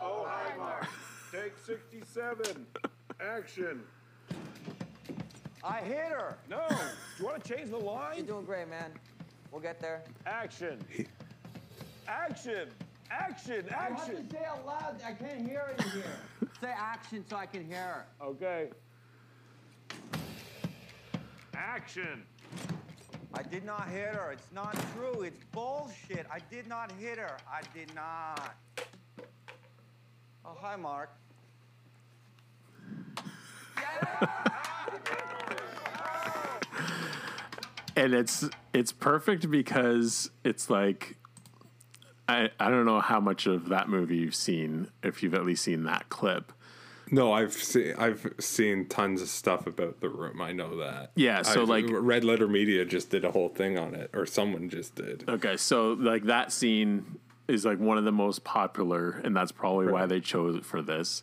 Oh, 0.00 0.26
hi, 0.28 0.56
Mark. 0.56 0.86
Take 1.32 1.52
67. 1.64 2.66
Action. 3.20 3.82
I 5.64 5.80
hit 5.80 6.10
her. 6.10 6.36
No. 6.48 6.62
Do 6.68 6.74
you 7.18 7.24
want 7.24 7.42
to 7.42 7.54
change 7.54 7.70
the 7.70 7.76
line? 7.76 8.18
You're 8.18 8.26
doing 8.26 8.44
great, 8.44 8.68
man. 8.68 8.92
We'll 9.50 9.60
get 9.62 9.80
there. 9.80 10.02
Action. 10.26 10.84
Action. 12.06 12.68
Action. 13.10 13.64
You 13.64 13.70
have 13.70 13.92
Action. 13.92 14.28
to 14.28 14.32
say 14.32 14.44
out 14.44 14.66
loud. 14.66 15.00
I 15.04 15.12
can't 15.12 15.48
hear 15.48 15.64
it 15.76 15.84
in 15.84 15.90
here. 15.90 16.50
say 16.60 16.72
action 16.76 17.24
so 17.28 17.36
I 17.36 17.46
can 17.46 17.64
hear 17.66 17.76
her. 17.76 18.06
Okay. 18.22 18.68
Action. 21.56 22.22
I 23.32 23.42
did 23.42 23.64
not 23.64 23.88
hit 23.88 24.14
her. 24.14 24.30
It's 24.32 24.52
not 24.52 24.76
true. 24.94 25.22
It's 25.22 25.42
bullshit. 25.52 26.26
I 26.30 26.38
did 26.50 26.68
not 26.68 26.92
hit 26.92 27.16
her. 27.18 27.38
I 27.50 27.62
did 27.74 27.94
not. 27.94 28.54
Oh, 30.44 30.56
hi, 30.60 30.76
Mark. 30.76 31.10
and 37.96 38.14
it's 38.14 38.48
it's 38.72 38.92
perfect 38.92 39.50
because 39.50 40.30
it's 40.44 40.68
like 40.70 41.16
I 42.28 42.50
I 42.60 42.70
don't 42.70 42.84
know 42.84 43.00
how 43.00 43.20
much 43.20 43.46
of 43.46 43.70
that 43.70 43.88
movie 43.88 44.18
you've 44.18 44.34
seen 44.34 44.90
if 45.02 45.22
you've 45.22 45.34
at 45.34 45.44
least 45.44 45.64
seen 45.64 45.84
that 45.84 46.08
clip. 46.10 46.52
No, 47.10 47.32
I've 47.32 47.52
seen 47.52 47.94
I've 47.98 48.34
seen 48.40 48.86
tons 48.86 49.22
of 49.22 49.28
stuff 49.28 49.66
about 49.66 50.00
the 50.00 50.08
room. 50.08 50.40
I 50.40 50.52
know 50.52 50.76
that. 50.78 51.12
Yeah, 51.14 51.42
so, 51.42 51.62
I've- 51.62 51.70
like- 51.70 51.84
Red 51.88 52.24
Letter 52.24 52.48
Media 52.48 52.84
just 52.84 53.10
did 53.10 53.24
a 53.24 53.30
whole 53.30 53.48
thing 53.48 53.78
on 53.78 53.94
it, 53.94 54.10
or 54.12 54.26
someone 54.26 54.68
just 54.68 54.94
did. 54.96 55.24
Okay, 55.28 55.56
so 55.56 55.92
like 55.92 56.24
that 56.24 56.52
scene 56.52 57.18
is 57.48 57.64
like 57.64 57.78
one 57.78 57.96
of 57.96 58.04
the 58.04 58.12
most 58.12 58.42
popular, 58.42 59.10
and 59.24 59.36
that's 59.36 59.52
probably 59.52 59.86
why 59.86 60.06
they 60.06 60.20
chose 60.20 60.56
it 60.56 60.64
for 60.64 60.82
this, 60.82 61.22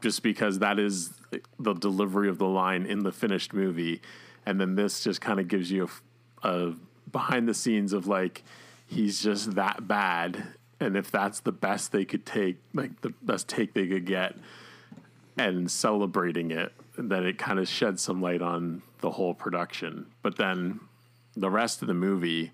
just 0.00 0.22
because 0.22 0.60
that 0.60 0.78
is 0.78 1.12
the 1.58 1.74
delivery 1.74 2.28
of 2.28 2.38
the 2.38 2.46
line 2.46 2.86
in 2.86 3.00
the 3.00 3.10
finished 3.12 3.52
movie, 3.52 4.00
and 4.46 4.60
then 4.60 4.76
this 4.76 5.02
just 5.02 5.20
kind 5.20 5.40
of 5.40 5.48
gives 5.48 5.72
you 5.72 5.88
a, 6.44 6.48
a 6.48 6.74
behind 7.10 7.48
the 7.48 7.54
scenes 7.54 7.92
of 7.92 8.06
like 8.06 8.44
he's 8.86 9.20
just 9.20 9.56
that 9.56 9.88
bad, 9.88 10.44
and 10.78 10.96
if 10.96 11.10
that's 11.10 11.40
the 11.40 11.50
best 11.52 11.90
they 11.90 12.04
could 12.04 12.24
take, 12.24 12.58
like 12.72 13.00
the 13.00 13.10
best 13.22 13.48
take 13.48 13.74
they 13.74 13.88
could 13.88 14.06
get, 14.06 14.36
and 15.38 15.70
celebrating 15.70 16.50
it, 16.50 16.72
that 16.98 17.22
it 17.22 17.38
kind 17.38 17.58
of 17.58 17.68
sheds 17.68 18.02
some 18.02 18.20
light 18.20 18.42
on 18.42 18.82
the 19.00 19.10
whole 19.10 19.34
production. 19.34 20.06
But 20.22 20.36
then 20.36 20.80
the 21.36 21.50
rest 21.50 21.80
of 21.82 21.88
the 21.88 21.94
movie, 21.94 22.52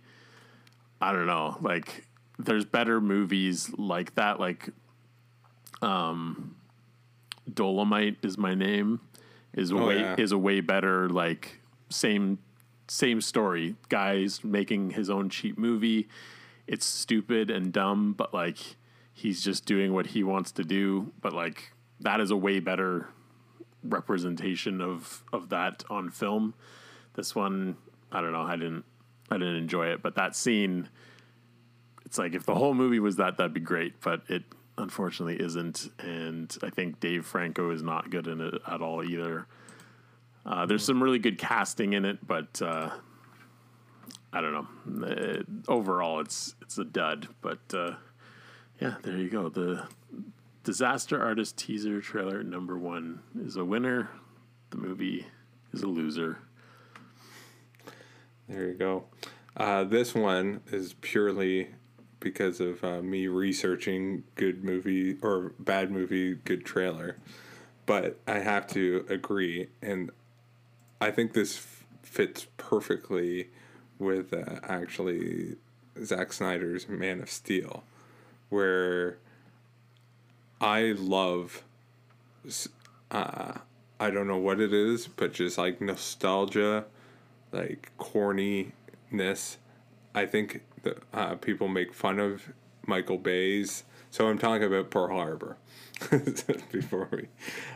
I 1.00 1.12
don't 1.12 1.26
know, 1.26 1.56
like 1.60 2.06
there's 2.38 2.64
better 2.64 3.00
movies 3.00 3.70
like 3.78 4.14
that, 4.16 4.38
like 4.40 4.68
um 5.82 6.56
Dolemite 7.50 8.24
is 8.24 8.38
my 8.38 8.54
name 8.54 9.00
is 9.52 9.70
a 9.70 9.76
Oh, 9.76 9.86
way 9.88 10.00
yeah. 10.00 10.16
is 10.18 10.32
a 10.32 10.38
way 10.38 10.60
better 10.60 11.08
like 11.08 11.60
same 11.90 12.38
same 12.88 13.20
story. 13.20 13.76
Guys 13.88 14.42
making 14.44 14.90
his 14.90 15.08
own 15.10 15.28
cheap 15.30 15.56
movie. 15.58 16.08
It's 16.66 16.84
stupid 16.86 17.50
and 17.50 17.72
dumb, 17.72 18.12
but 18.14 18.32
like 18.34 18.58
he's 19.12 19.42
just 19.44 19.64
doing 19.66 19.92
what 19.92 20.08
he 20.08 20.22
wants 20.24 20.52
to 20.52 20.64
do. 20.64 21.12
But 21.20 21.32
like 21.34 21.72
that 22.00 22.20
is 22.20 22.30
a 22.30 22.36
way 22.36 22.60
better 22.60 23.08
representation 23.82 24.80
of 24.80 25.22
of 25.32 25.50
that 25.50 25.84
on 25.90 26.10
film. 26.10 26.54
This 27.14 27.34
one, 27.34 27.76
I 28.10 28.20
don't 28.20 28.32
know. 28.32 28.42
I 28.42 28.56
didn't 28.56 28.84
I 29.30 29.38
didn't 29.38 29.56
enjoy 29.56 29.86
it, 29.88 30.02
but 30.02 30.16
that 30.16 30.36
scene, 30.36 30.88
it's 32.04 32.18
like 32.18 32.34
if 32.34 32.44
the 32.44 32.54
whole 32.54 32.74
movie 32.74 33.00
was 33.00 33.16
that, 33.16 33.36
that'd 33.36 33.54
be 33.54 33.60
great. 33.60 34.00
But 34.00 34.22
it 34.28 34.44
unfortunately 34.76 35.40
isn't, 35.40 35.90
and 35.98 36.56
I 36.62 36.70
think 36.70 37.00
Dave 37.00 37.24
Franco 37.24 37.70
is 37.70 37.82
not 37.82 38.10
good 38.10 38.26
in 38.26 38.40
it 38.40 38.54
at 38.66 38.80
all 38.80 39.04
either. 39.04 39.46
Uh, 40.46 40.66
there's 40.66 40.84
some 40.84 41.02
really 41.02 41.18
good 41.18 41.38
casting 41.38 41.94
in 41.94 42.04
it, 42.04 42.26
but 42.26 42.60
uh, 42.60 42.90
I 44.32 44.40
don't 44.40 44.52
know. 44.52 45.06
Uh, 45.06 45.42
overall, 45.72 46.20
it's 46.20 46.54
it's 46.60 46.76
a 46.76 46.84
dud. 46.84 47.28
But 47.40 47.60
uh, 47.72 47.94
yeah, 48.80 48.96
there 49.02 49.16
you 49.16 49.30
go. 49.30 49.48
The 49.48 49.86
Disaster 50.64 51.22
Artist 51.22 51.58
teaser 51.58 52.00
trailer 52.00 52.42
number 52.42 52.78
one 52.78 53.20
is 53.38 53.56
a 53.56 53.64
winner. 53.64 54.08
The 54.70 54.78
movie 54.78 55.26
is 55.74 55.82
a 55.82 55.86
loser. 55.86 56.38
There 58.48 58.68
you 58.68 58.72
go. 58.72 59.04
Uh, 59.54 59.84
this 59.84 60.14
one 60.14 60.62
is 60.72 60.94
purely 61.02 61.68
because 62.18 62.60
of 62.60 62.82
uh, 62.82 63.02
me 63.02 63.26
researching 63.26 64.24
good 64.36 64.64
movie 64.64 65.18
or 65.20 65.52
bad 65.58 65.90
movie, 65.90 66.34
good 66.34 66.64
trailer. 66.64 67.18
But 67.84 68.18
I 68.26 68.38
have 68.38 68.66
to 68.68 69.04
agree, 69.10 69.68
and 69.82 70.10
I 70.98 71.10
think 71.10 71.34
this 71.34 71.58
f- 71.58 71.84
fits 72.02 72.46
perfectly 72.56 73.50
with 73.98 74.32
uh, 74.32 74.60
actually 74.62 75.56
Zack 76.02 76.32
Snyder's 76.32 76.88
Man 76.88 77.20
of 77.20 77.28
Steel, 77.28 77.84
where 78.48 79.18
I 80.60 80.94
love. 80.96 81.62
Uh, 83.10 83.52
I 84.00 84.10
don't 84.10 84.26
know 84.26 84.38
what 84.38 84.60
it 84.60 84.72
is, 84.72 85.06
but 85.06 85.32
just 85.32 85.58
like 85.58 85.80
nostalgia, 85.80 86.84
like 87.52 87.92
corniness. 87.98 89.56
I 90.14 90.26
think 90.26 90.62
that 90.82 90.98
uh, 91.12 91.34
people 91.36 91.68
make 91.68 91.92
fun 91.94 92.18
of 92.18 92.52
Michael 92.86 93.18
Bay's. 93.18 93.84
So 94.10 94.28
I'm 94.28 94.38
talking 94.38 94.64
about 94.64 94.90
Pearl 94.90 95.08
Harbor 95.08 95.56
before 96.72 97.08
we. 97.10 97.28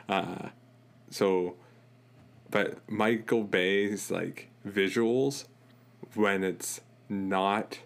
Uh, 0.09 0.51
so, 1.11 1.57
but 2.51 2.79
Michael 2.89 3.45
Bay's 3.45 4.11
like 4.11 4.49
visuals 4.67 5.47
when 6.15 6.45
it's 6.45 6.81
not 7.09 7.79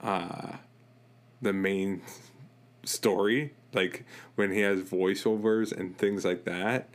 uh, 0.00 0.52
the 1.40 1.52
main 1.52 2.02
story, 2.84 3.52
like 3.72 4.04
when 4.34 4.52
he 4.52 4.60
has 4.60 4.80
voiceovers 4.80 5.72
and 5.72 5.96
things 5.96 6.24
like 6.24 6.44
that, 6.44 6.88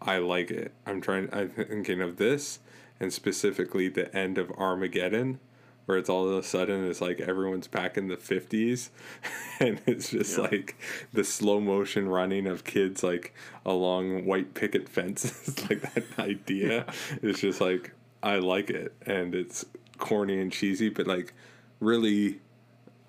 I 0.00 0.18
like 0.18 0.50
it. 0.50 0.72
I'm 0.86 1.00
trying. 1.00 1.28
I'm 1.32 1.50
thinking 1.50 2.00
of 2.00 2.16
this 2.16 2.60
and 3.00 3.12
specifically 3.12 3.88
the 3.88 4.14
end 4.16 4.38
of 4.38 4.50
Armageddon, 4.52 5.38
where 5.86 5.98
it's 5.98 6.08
all 6.08 6.28
of 6.28 6.36
a 6.36 6.42
sudden 6.42 6.84
it's 6.88 7.00
like 7.00 7.20
everyone's 7.20 7.68
back 7.68 7.96
in 7.96 8.08
the 8.08 8.16
50s, 8.16 8.90
and 9.60 9.80
it's 9.86 10.10
just 10.10 10.38
like 10.38 10.76
the 11.12 11.24
slow 11.24 11.60
motion 11.60 12.08
running 12.08 12.46
of 12.46 12.64
kids 12.64 13.02
like 13.02 13.34
along 13.64 14.24
white 14.24 14.54
picket 14.54 14.88
fences. 14.88 15.58
like 15.70 15.94
that 15.94 16.04
idea 16.18 16.86
is 17.22 17.40
just 17.40 17.60
like 17.60 17.92
I 18.22 18.36
like 18.36 18.70
it, 18.70 18.94
and 19.06 19.34
it's 19.34 19.64
corny 19.98 20.40
and 20.40 20.52
cheesy, 20.52 20.88
but 20.88 21.06
like 21.06 21.34
really. 21.80 22.40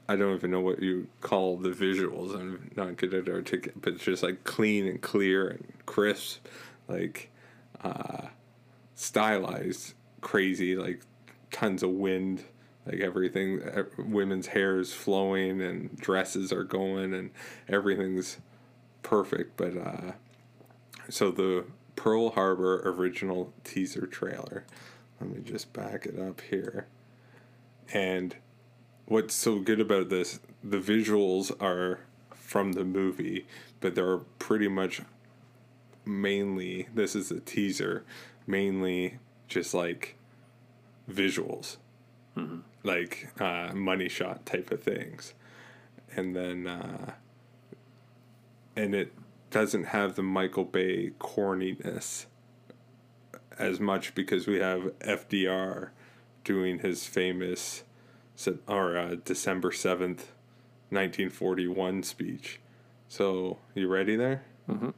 I 0.09 0.15
don't 0.15 0.33
even 0.33 0.49
know 0.49 0.59
what 0.59 0.81
you 0.81 1.07
call 1.21 1.57
the 1.57 1.69
visuals. 1.69 2.33
I'm 2.33 2.71
not 2.75 2.97
good 2.97 3.13
at 3.13 3.29
articulate, 3.29 3.79
but 3.79 3.93
it's 3.93 4.03
just 4.03 4.23
like 4.23 4.43
clean 4.43 4.87
and 4.87 4.99
clear 4.99 5.47
and 5.47 5.71
crisp, 5.85 6.47
like 6.87 7.29
uh, 7.83 8.29
stylized, 8.95 9.93
crazy, 10.21 10.75
like 10.75 11.01
tons 11.51 11.83
of 11.83 11.91
wind, 11.91 12.43
like 12.87 13.01
everything. 13.01 13.61
Women's 13.99 14.47
hair 14.47 14.79
is 14.79 14.91
flowing 14.91 15.61
and 15.61 15.95
dresses 15.95 16.51
are 16.51 16.63
going 16.63 17.13
and 17.13 17.29
everything's 17.67 18.39
perfect. 19.03 19.57
But 19.57 19.77
uh, 19.77 20.11
so 21.07 21.29
the 21.29 21.65
Pearl 21.95 22.31
Harbor 22.31 22.81
original 22.83 23.53
teaser 23.63 24.07
trailer. 24.07 24.65
Let 25.21 25.29
me 25.29 25.41
just 25.43 25.71
back 25.71 26.07
it 26.07 26.17
up 26.17 26.41
here. 26.41 26.87
And 27.93 28.35
what's 29.09 29.33
so 29.33 29.59
good 29.59 29.81
about 29.81 30.09
this, 30.09 30.39
the 30.63 30.77
visuals 30.77 31.51
are 31.61 31.99
from 32.31 32.73
the 32.73 32.85
movie, 32.85 33.45
but 33.81 33.95
they're 33.95 34.19
pretty 34.37 34.67
much 34.67 35.01
mainly, 36.05 36.87
this 36.93 37.15
is 37.15 37.31
a 37.31 37.39
teaser, 37.39 38.05
mainly 38.45 39.17
just 39.47 39.73
like 39.73 40.15
visuals, 41.09 41.77
like 42.83 43.31
uh, 43.41 43.71
money 43.73 44.07
shot 44.07 44.45
type 44.45 44.71
of 44.71 44.81
things. 44.81 45.33
And 46.15 46.35
then, 46.35 46.67
uh, 46.67 47.13
and 48.75 48.93
it 48.93 49.11
doesn't 49.49 49.85
have 49.85 50.15
the 50.15 50.23
Michael 50.23 50.65
Bay 50.65 51.11
corniness 51.19 52.25
as 53.57 53.79
much 53.79 54.13
because 54.13 54.47
we 54.47 54.57
have 54.59 54.97
FDR 54.99 55.89
doing 56.43 56.79
his 56.79 57.05
famous 57.05 57.83
or 58.67 58.97
uh, 58.97 59.15
December 59.25 59.71
7th, 59.71 60.31
1941 60.89 62.03
speech. 62.03 62.59
So, 63.07 63.57
you 63.75 63.87
ready 63.87 64.15
there? 64.15 64.43
Mhm. 64.69 64.93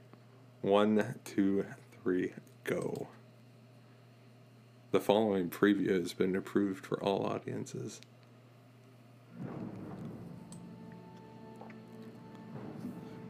One, 0.61 1.15
two, 1.23 1.65
three, 2.03 2.33
go. 2.63 3.07
The 4.91 4.99
following 4.99 5.49
preview 5.49 5.89
has 5.89 6.13
been 6.13 6.35
approved 6.35 6.85
for 6.85 7.01
all 7.01 7.25
audiences. 7.25 8.01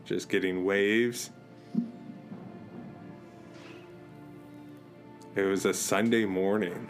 Just 0.03 0.28
getting 0.28 0.66
waves. 0.66 1.30
It 5.36 5.43
was 5.43 5.64
a 5.66 5.74
Sunday 5.74 6.26
morning. 6.26 6.89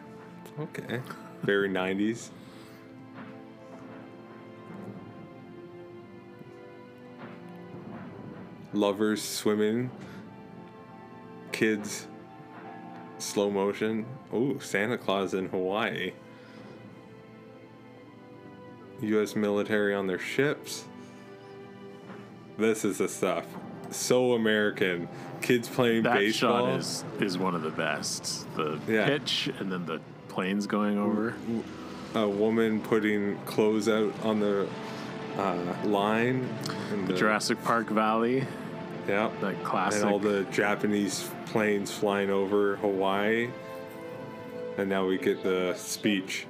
Okay. 0.59 1.01
Very 1.43 1.69
90s. 1.69 2.29
Lovers 8.73 9.21
swimming. 9.21 9.91
Kids 11.51 12.07
slow 13.17 13.49
motion. 13.51 14.05
Oh, 14.31 14.57
Santa 14.59 14.97
Claus 14.97 15.33
in 15.33 15.47
Hawaii. 15.49 16.13
US 19.01 19.35
military 19.35 19.93
on 19.93 20.07
their 20.07 20.19
ships. 20.19 20.85
This 22.57 22.85
is 22.85 22.99
the 22.99 23.07
stuff. 23.09 23.45
So 23.89 24.33
American. 24.33 25.09
Kids 25.41 25.67
playing 25.67 26.03
That 26.03 26.15
baseball. 26.19 26.67
shot 26.67 26.79
is 26.79 27.03
is 27.19 27.37
one 27.37 27.55
of 27.55 27.63
the 27.63 27.71
best. 27.71 28.47
The 28.55 28.79
Yeah. 28.87 29.05
pitch 29.07 29.49
and 29.59 29.71
then 29.71 29.85
the 29.85 29.99
planes 30.29 30.65
going 30.67 30.97
over. 30.97 31.33
a 32.13 32.27
woman 32.27 32.81
putting 32.81 33.37
clothes 33.45 33.87
out 33.87 34.13
on 34.23 34.39
the 34.41 34.67
uh, 35.37 35.55
line. 35.85 36.47
And 36.91 37.07
The 37.07 37.13
Jurassic 37.13 37.61
Park 37.63 37.87
Valley. 37.89 38.45
Yeah. 39.11 39.29
That 39.41 39.61
classic. 39.61 40.03
And 40.03 40.09
all 40.09 40.19
the 40.19 40.43
Japanese 40.45 41.29
planes 41.47 41.91
flying 41.91 42.29
over 42.29 42.77
Hawaii. 42.77 43.49
And 44.77 44.89
now 44.89 45.05
we 45.05 45.17
get 45.17 45.43
the 45.43 45.73
speech. 45.75 46.47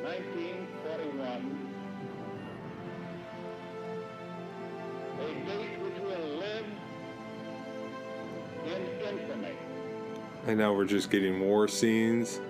1941. 0.00 1.68
A 5.20 5.24
date 5.44 5.78
which 5.82 5.98
will 6.00 6.38
live 6.38 6.64
in 8.64 8.82
infamy. 9.06 9.54
And 10.46 10.56
now 10.56 10.72
we're 10.72 10.86
just 10.86 11.10
getting 11.10 11.38
war 11.38 11.68
scenes. 11.68 12.40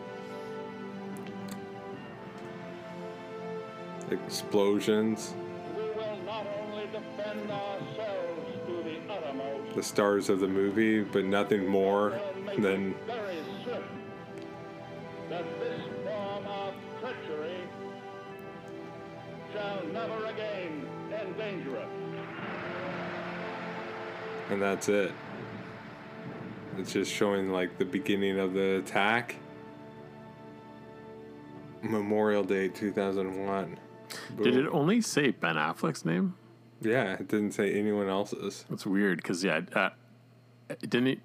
Explosions. 4.12 5.34
The 9.74 9.82
stars 9.82 10.28
of 10.28 10.40
the 10.40 10.48
movie, 10.48 11.02
but 11.02 11.24
nothing 11.24 11.66
more 11.66 12.20
than 12.58 12.94
very 13.06 13.38
certain 13.64 13.82
that 15.30 15.44
this 15.60 15.80
form 16.04 16.46
of 16.46 16.74
treachery 17.00 17.56
shall 19.52 19.86
never 19.86 20.26
again 20.26 20.86
endanger 21.10 21.78
us. 21.78 21.88
and 24.50 24.60
that's 24.60 24.88
it. 24.90 25.12
It's 26.76 26.92
just 26.92 27.10
showing 27.10 27.50
like 27.50 27.78
the 27.78 27.84
beginning 27.86 28.38
of 28.38 28.52
the 28.52 28.76
attack. 28.76 29.36
Memorial 31.82 32.44
Day 32.44 32.68
2001. 32.68 33.78
Did 34.42 34.56
it 34.56 34.66
only 34.68 35.00
say 35.00 35.30
Ben 35.30 35.56
Affleck's 35.56 36.04
name? 36.04 36.34
Yeah, 36.84 37.14
it 37.14 37.28
didn't 37.28 37.52
say 37.52 37.72
anyone 37.72 38.08
else's. 38.08 38.64
That's 38.68 38.86
weird 38.86 39.18
because 39.18 39.44
yeah, 39.44 39.60
uh, 39.74 39.90
it 40.68 40.90
didn't. 40.90 41.20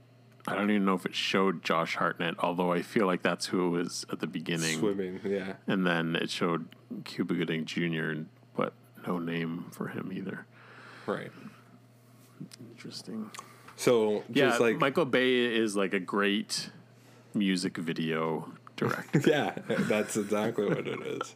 I 0.48 0.56
don't 0.56 0.70
even 0.72 0.86
know 0.86 0.94
if 0.94 1.06
it 1.06 1.14
showed 1.14 1.62
Josh 1.62 1.96
Hartnett, 1.96 2.36
although 2.40 2.72
I 2.72 2.82
feel 2.82 3.06
like 3.06 3.22
that's 3.22 3.48
who 3.48 3.76
it 3.76 3.80
was 3.80 4.06
at 4.10 4.20
the 4.22 4.28
beginning. 4.28 4.80
Swimming, 4.80 5.20
yeah. 5.26 5.54
And 5.68 5.86
then 5.86 6.16
it 6.16 6.30
showed 6.30 6.70
Cuba 7.04 7.34
Gooding 7.34 7.66
Jr., 7.66 8.22
but 8.56 8.72
no 9.06 9.20
name 9.20 9.66
for 9.72 9.90
him 9.90 10.12
either. 10.14 10.46
Right. 11.06 11.32
Interesting. 12.72 13.30
So 13.76 14.24
Yeah, 14.30 14.56
like 14.58 14.78
Michael 14.78 15.06
Bay 15.06 15.54
is 15.54 15.76
like 15.76 15.94
a 15.94 16.00
great 16.00 16.70
music 17.34 17.78
video 17.78 18.54
director. 18.78 19.22
yeah, 19.30 19.54
that's 19.68 20.16
exactly 20.16 20.66
what 20.66 20.88
it 20.88 21.02
is. 21.02 21.36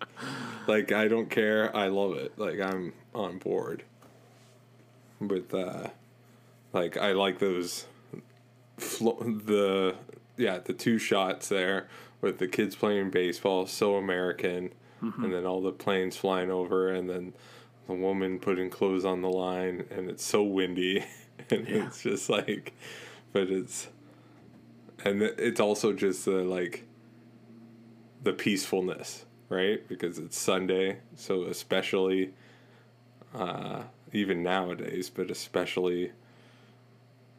Like 0.67 0.93
I 0.93 1.09
don't 1.09 1.30
care. 1.30 1.76
I 1.76 1.88
love 1.88 2.15
it. 2.15 2.38
Like 2.38 2.61
I'm 2.61 2.93
on 3.13 3.39
board 3.39 3.84
with 5.22 5.53
uh 5.53 5.88
like 6.74 6.97
I 6.97 7.11
like 7.13 7.39
those 7.39 7.86
flo- 8.78 9.19
the 9.24 9.95
yeah, 10.38 10.59
the 10.59 10.74
two 10.74 10.97
shots 10.97 11.49
there 11.49 11.88
with 12.22 12.39
the 12.39 12.47
kids 12.47 12.76
playing 12.76 13.09
baseball, 13.11 13.65
so 13.67 13.95
American, 13.95 14.72
Mhm. 15.01 15.24
and 15.24 15.34
then 15.34 15.45
all 15.45 15.61
the 15.61 15.72
planes 15.72 16.15
flying 16.17 16.49
over 16.51 16.89
and 16.89 17.09
then 17.09 17.34
the 17.88 17.93
woman 17.93 18.39
putting 18.39 18.69
clothes 18.69 19.03
on 19.05 19.22
the 19.22 19.30
line 19.30 19.86
and 19.91 20.09
it's 20.09 20.24
so 20.24 20.43
windy 20.43 21.03
and 21.49 21.67
Yeah. 21.67 21.88
it's 21.88 22.03
just 22.03 22.30
like 22.30 22.74
but 23.34 23.49
it's 23.49 23.88
and 25.03 25.22
it's 25.24 25.59
also 25.59 25.91
just 25.93 26.26
the 26.26 26.43
like 26.43 26.86
the 28.24 28.34
peacefulness 28.34 29.26
right 29.49 29.86
because 29.88 30.19
it's 30.19 30.38
sunday 30.38 30.99
so 31.15 31.43
especially 31.45 32.34
uh 33.34 33.84
even 34.13 34.43
nowadays 34.43 35.09
but 35.09 35.32
especially 35.32 36.11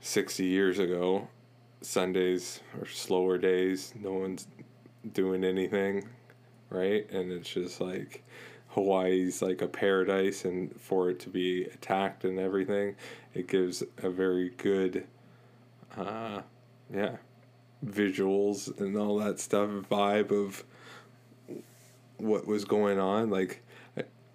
60 0.00 0.44
years 0.44 0.78
ago 0.78 1.28
sundays 1.82 2.60
are 2.80 2.86
slower 2.86 3.38
days. 3.38 3.92
No 4.00 4.12
one's 4.12 4.46
doing 5.12 5.44
anything 5.44 6.08
right? 6.70 7.10
And 7.10 7.30
it's 7.32 7.50
just 7.50 7.80
like 7.80 8.24
hawaii's 8.68 9.42
like 9.42 9.60
a 9.60 9.68
paradise 9.68 10.44
and 10.46 10.74
for 10.80 11.10
it 11.10 11.20
to 11.20 11.28
be 11.28 11.64
attacked 11.64 12.24
and 12.24 12.38
everything 12.38 12.94
it 13.34 13.46
gives 13.46 13.82
a 14.02 14.08
very 14.08 14.48
good 14.56 15.06
uh 15.96 16.40
yeah 16.90 17.16
visuals 17.84 18.80
and 18.80 18.96
all 18.96 19.18
that 19.18 19.38
stuff 19.38 19.68
vibe 19.90 20.30
of 20.30 20.64
what 22.16 22.46
was 22.46 22.64
going 22.64 22.98
on. 22.98 23.28
Like 23.28 23.62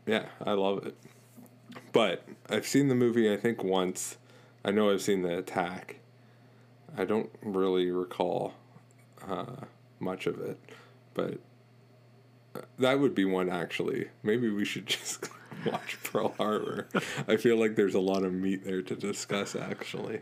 yeah 0.05 0.25
i 0.45 0.51
love 0.51 0.85
it 0.85 0.95
but 1.91 2.27
i've 2.49 2.67
seen 2.67 2.87
the 2.87 2.95
movie 2.95 3.31
i 3.31 3.37
think 3.37 3.63
once. 3.63 4.17
I 4.65 4.71
know 4.71 4.91
i've 4.91 5.01
seen 5.01 5.21
the 5.21 5.37
attack. 5.37 5.97
I 6.97 7.05
don't 7.05 7.29
really 7.41 7.91
recall 7.91 8.53
uh, 9.27 9.65
much 9.99 10.25
of 10.27 10.39
it 10.39 10.59
but 11.13 11.39
uh, 12.55 12.61
that 12.79 12.99
would 12.99 13.13
be 13.15 13.25
one 13.25 13.49
actually. 13.49 14.07
Maybe 14.23 14.49
we 14.49 14.63
should 14.63 14.85
just 14.97 15.29
watch 15.65 15.97
pearl 16.03 16.35
harbor. 16.37 16.87
I 17.27 17.35
feel 17.35 17.57
like 17.57 17.75
there's 17.75 17.95
a 17.95 17.99
lot 17.99 18.23
of 18.23 18.31
meat 18.31 18.63
there 18.63 18.81
to 18.83 18.95
discuss 18.95 19.55
actually. 19.55 20.21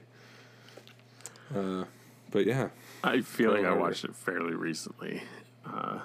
Uh, 1.53 1.83
but 2.31 2.45
yeah. 2.47 2.69
I 3.03 3.21
feel 3.21 3.51
like 3.51 3.65
I 3.65 3.73
watched 3.73 4.03
it 4.03 4.15
fairly 4.15 4.55
recently, 4.55 5.21
uh, 5.65 5.99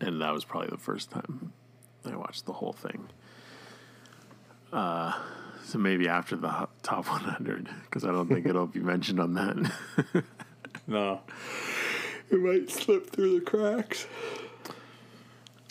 and 0.00 0.20
that 0.20 0.34
was 0.34 0.44
probably 0.44 0.68
the 0.68 0.76
first 0.76 1.10
time 1.10 1.52
I 2.04 2.14
watched 2.14 2.44
the 2.44 2.52
whole 2.52 2.74
thing. 2.74 3.08
Uh, 4.72 5.12
so 5.64 5.78
maybe 5.78 6.08
after 6.08 6.36
the 6.36 6.68
top 6.82 7.06
100, 7.10 7.68
because 7.84 8.04
I 8.04 8.08
don't 8.12 8.28
think 8.28 8.46
it'll 8.46 8.66
be 8.66 8.80
mentioned 8.80 9.20
on 9.20 9.34
that. 9.34 9.72
no, 10.86 11.20
it 12.30 12.38
might 12.40 12.70
slip 12.70 13.10
through 13.10 13.40
the 13.40 13.44
cracks. 13.44 14.06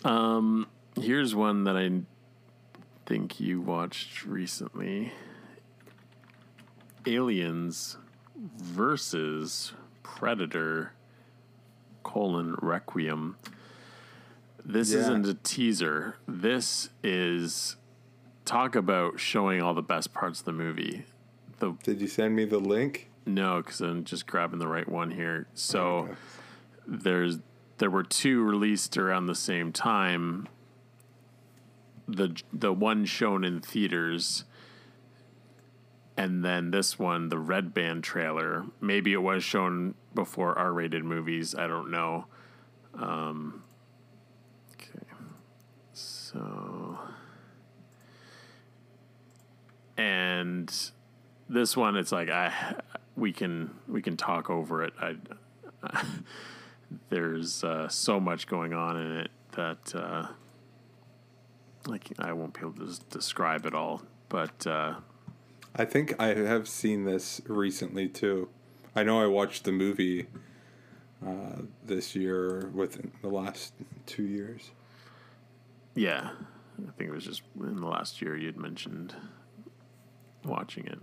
Um, 0.04 0.66
here's 1.00 1.34
one 1.34 1.64
that 1.64 1.76
I 1.76 1.90
think 3.06 3.40
you 3.40 3.60
watched 3.60 4.24
recently: 4.24 5.12
Aliens 7.06 7.96
versus 8.36 9.72
Predator: 10.02 10.92
colon 12.02 12.56
Requiem. 12.60 13.36
This 14.64 14.92
Yeah. 14.92 15.00
isn't 15.00 15.26
a 15.26 15.34
teaser. 15.34 16.16
This 16.26 16.90
is 17.02 17.76
talk 18.46 18.74
about 18.74 19.20
showing 19.20 19.60
all 19.60 19.74
the 19.74 19.82
best 19.82 20.14
parts 20.14 20.40
of 20.40 20.46
the 20.46 20.52
movie. 20.52 21.04
The 21.58 21.72
Did 21.82 22.00
you 22.00 22.08
send 22.08 22.34
me 22.34 22.44
the 22.44 22.58
link? 22.58 23.10
no, 23.26 23.60
because 23.60 23.80
I'm 23.80 24.04
just 24.04 24.26
grabbing 24.26 24.60
the 24.60 24.68
right 24.68 24.88
one 24.88 25.10
here. 25.10 25.48
So 25.54 26.08
there's 26.86 27.38
there 27.78 27.90
were 27.90 28.04
two 28.04 28.42
released 28.42 28.96
around 28.96 29.26
the 29.26 29.34
same 29.34 29.72
time. 29.72 30.48
The 32.08 32.40
the 32.52 32.72
one 32.72 33.04
shown 33.04 33.42
in 33.44 33.60
theaters, 33.60 34.44
and 36.16 36.44
then 36.44 36.70
this 36.70 36.98
one, 36.98 37.28
the 37.30 37.38
Red 37.38 37.74
Band 37.74 38.04
trailer. 38.04 38.64
Maybe 38.80 39.12
it 39.12 39.22
was 39.22 39.42
shown 39.42 39.94
before 40.14 40.56
R-rated 40.56 41.04
movies. 41.04 41.54
I 41.54 41.66
don't 41.66 41.90
know. 41.90 42.26
Um, 42.94 43.64
okay, 44.74 45.04
so 45.92 46.98
and 49.96 50.90
this 51.48 51.76
one 51.76 51.96
it's 51.96 52.12
like 52.12 52.28
i 52.28 52.74
we 53.16 53.32
can 53.32 53.70
we 53.88 54.02
can 54.02 54.16
talk 54.16 54.50
over 54.50 54.82
it 54.82 54.92
i 55.00 55.14
there's 57.08 57.62
uh, 57.64 57.88
so 57.88 58.18
much 58.20 58.46
going 58.46 58.72
on 58.72 58.96
in 58.96 59.16
it 59.18 59.30
that 59.52 59.94
uh, 59.94 60.26
like 61.86 62.12
i 62.18 62.32
won't 62.32 62.54
be 62.54 62.60
able 62.60 62.72
to 62.72 63.00
describe 63.10 63.66
it 63.66 63.74
all 63.74 64.02
but 64.28 64.66
uh, 64.66 64.94
I 65.78 65.84
think 65.84 66.14
I 66.18 66.28
have 66.34 66.66
seen 66.68 67.04
this 67.04 67.40
recently 67.46 68.08
too. 68.08 68.48
I 68.96 69.02
know 69.02 69.20
I 69.22 69.26
watched 69.26 69.64
the 69.64 69.72
movie 69.72 70.26
uh, 71.24 71.62
this 71.84 72.16
year 72.16 72.70
within 72.74 73.12
the 73.22 73.28
last 73.28 73.72
two 74.06 74.22
years. 74.24 74.70
yeah 75.94 76.30
i 76.78 76.90
think 76.98 77.10
it 77.10 77.14
was 77.14 77.24
just 77.24 77.42
in 77.58 77.80
the 77.80 77.86
last 77.86 78.20
year 78.20 78.36
you'd 78.36 78.58
mentioned 78.58 79.14
watching 80.46 80.86
it 80.86 80.98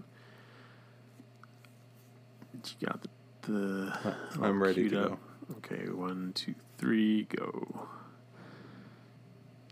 you 2.80 2.88
got 2.88 3.02
the, 3.02 3.10
the 3.52 4.16
I'm 4.42 4.62
ready 4.62 4.90
to 4.90 5.12
up. 5.12 5.20
Okay, 5.58 5.90
one, 5.90 6.32
two, 6.34 6.56
three, 6.78 7.24
go. 7.24 7.88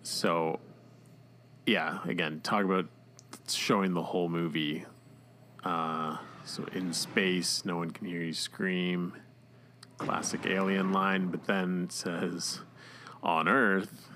So, 0.03 0.59
yeah, 1.65 1.99
again, 2.05 2.41
talk 2.43 2.65
about 2.65 2.87
showing 3.47 3.93
the 3.93 4.01
whole 4.01 4.29
movie. 4.29 4.85
Uh, 5.63 6.17
so 6.43 6.65
in 6.73 6.91
space, 6.91 7.63
no 7.63 7.77
one 7.77 7.91
can 7.91 8.07
hear 8.07 8.21
you 8.21 8.33
scream. 8.33 9.13
Classic 9.97 10.45
alien 10.45 10.91
line, 10.91 11.27
but 11.27 11.45
then 11.45 11.85
it 11.85 11.91
says 11.91 12.61
on 13.23 13.47
Earth. 13.47 14.09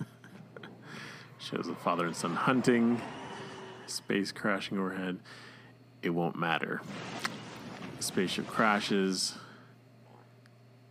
shows 1.38 1.68
a 1.68 1.74
father 1.74 2.06
and 2.06 2.16
son 2.16 2.36
hunting, 2.36 3.00
space 3.90 4.32
crashing 4.32 4.78
overhead. 4.78 5.18
It 6.02 6.10
won't 6.10 6.36
matter. 6.36 6.80
Spaceship 8.00 8.46
crashes 8.46 9.34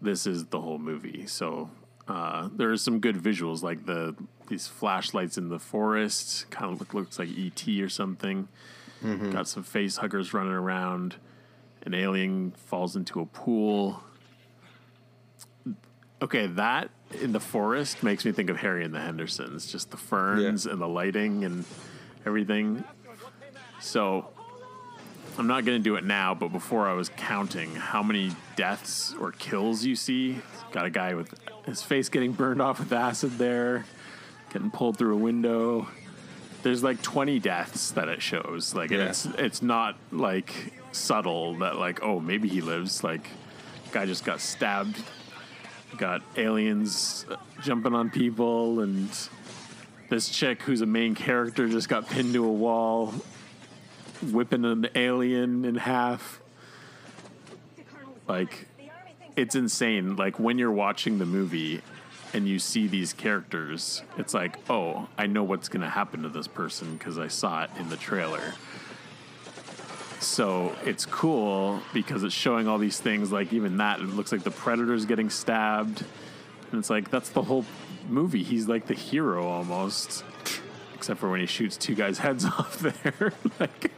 this 0.01 0.25
is 0.25 0.45
the 0.45 0.61
whole 0.61 0.77
movie. 0.77 1.25
So 1.27 1.69
uh, 2.07 2.49
there 2.55 2.71
are 2.71 2.77
some 2.77 2.99
good 2.99 3.15
visuals, 3.17 3.61
like 3.63 3.85
the 3.85 4.15
these 4.47 4.65
flashlights 4.67 5.37
in 5.37 5.49
the 5.49 5.59
forest, 5.59 6.49
kind 6.49 6.71
of 6.73 6.79
look, 6.79 6.93
looks 6.93 7.19
like 7.19 7.29
ET 7.37 7.67
or 7.81 7.89
something. 7.89 8.47
Mhm. 9.03 9.31
Got 9.31 9.47
some 9.47 9.63
face 9.63 9.97
huggers 9.97 10.33
running 10.33 10.53
around. 10.53 11.15
An 11.83 11.93
alien 11.93 12.51
falls 12.51 12.95
into 12.95 13.19
a 13.19 13.25
pool. 13.25 14.01
Okay, 16.21 16.47
that 16.47 16.89
in 17.21 17.31
the 17.31 17.39
forest 17.39 18.03
makes 18.03 18.25
me 18.25 18.31
think 18.31 18.49
of 18.49 18.57
Harry 18.57 18.83
and 18.83 18.93
the 18.93 18.99
Hendersons, 18.99 19.71
just 19.71 19.91
the 19.91 19.97
ferns 19.97 20.65
and 20.65 20.81
the 20.81 20.87
lighting 20.87 21.45
and 21.45 21.63
everything. 22.25 22.83
So 23.81 24.27
I'm 25.37 25.47
not 25.47 25.65
going 25.65 25.77
to 25.77 25.83
do 25.83 25.95
it 25.95 26.03
now, 26.03 26.33
but 26.33 26.49
before 26.49 26.87
I 26.87 26.93
was 26.93 27.09
counting 27.09 27.75
how 27.75 28.03
many 28.03 28.31
deaths 28.55 29.13
or 29.19 29.31
kills 29.31 29.85
you 29.85 29.95
see. 29.95 30.39
Got 30.71 30.85
a 30.85 30.89
guy 30.89 31.13
with 31.15 31.33
his 31.65 31.81
face 31.81 32.09
getting 32.09 32.31
burned 32.33 32.61
off 32.61 32.79
with 32.79 32.91
acid 32.93 33.37
there, 33.37 33.85
getting 34.53 34.69
pulled 34.71 34.97
through 34.97 35.13
a 35.15 35.17
window. 35.17 35.87
there's 36.61 36.83
like 36.83 37.01
20 37.01 37.39
deaths 37.39 37.91
that 37.91 38.09
it 38.09 38.21
shows. 38.21 38.75
Like, 38.75 38.91
Yeah. 38.91 39.05
it's 39.09 39.25
it's 39.37 39.61
not 39.61 39.95
like 40.11 40.53
subtle 40.91 41.55
that 41.59 41.77
like, 41.77 42.03
oh, 42.03 42.19
maybe 42.19 42.49
he 42.49 42.59
lives. 42.59 43.01
Like, 43.03 43.29
guy 43.93 44.05
just 44.05 44.25
got 44.25 44.41
stabbed. 44.41 45.01
Got 45.97 46.21
aliens 46.35 47.25
jumping 47.63 47.95
on 47.95 48.09
people, 48.11 48.81
and 48.81 49.09
this 50.09 50.29
chick 50.29 50.61
who's 50.63 50.81
a 50.81 50.85
main 50.85 51.15
character 51.15 51.67
just 51.67 51.87
got 51.89 52.07
pinned 52.09 52.33
to 52.33 52.43
a 52.45 52.51
wall, 52.51 53.13
whipping 54.31 54.65
an 54.65 54.89
alien 54.95 55.65
in 55.65 55.75
half. 55.75 56.41
Like, 58.27 58.67
it's 59.35 59.55
insane. 59.55 60.15
Like 60.15 60.39
when 60.39 60.59
you're 60.59 60.71
watching 60.71 61.19
the 61.19 61.25
movie 61.25 61.81
and 62.33 62.47
you 62.47 62.59
see 62.59 62.87
these 62.87 63.13
characters, 63.13 64.03
it's 64.17 64.33
like, 64.33 64.57
oh, 64.69 65.07
I 65.17 65.27
know 65.27 65.43
what's 65.43 65.69
going 65.69 65.81
to 65.81 65.89
happen 65.89 66.23
to 66.23 66.29
this 66.29 66.47
person 66.47 66.95
because 66.97 67.17
I 67.17 67.27
saw 67.27 67.63
it 67.63 67.69
in 67.79 67.89
the 67.89 67.97
trailer. 67.97 68.53
So 70.19 70.75
it's 70.83 71.05
cool 71.05 71.79
because 71.93 72.23
it's 72.23 72.35
showing 72.35 72.67
all 72.67 72.77
these 72.77 72.99
things. 72.99 73.31
Like 73.31 73.53
even 73.53 73.77
that, 73.77 73.99
it 73.99 74.07
looks 74.07 74.31
like 74.31 74.43
the 74.43 74.51
predator's 74.51 75.05
getting 75.05 75.29
stabbed, 75.29 76.03
and 76.71 76.79
it's 76.79 76.89
like 76.89 77.09
that's 77.09 77.29
the 77.29 77.41
whole 77.41 77.65
movie. 78.09 78.43
He's 78.43 78.67
like 78.67 78.87
the 78.87 78.93
hero 78.93 79.47
almost, 79.47 80.23
except 80.95 81.19
for 81.19 81.29
when 81.29 81.39
he 81.39 81.45
shoots 81.45 81.77
two 81.77 81.95
guys' 81.95 82.17
heads 82.19 82.45
off 82.59 82.79
there. 82.79 83.33
like 83.59 83.91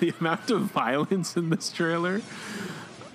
the 0.00 0.12
amount 0.20 0.50
of 0.50 0.62
violence 0.62 1.36
in 1.36 1.50
this 1.50 1.70
trailer. 1.70 2.20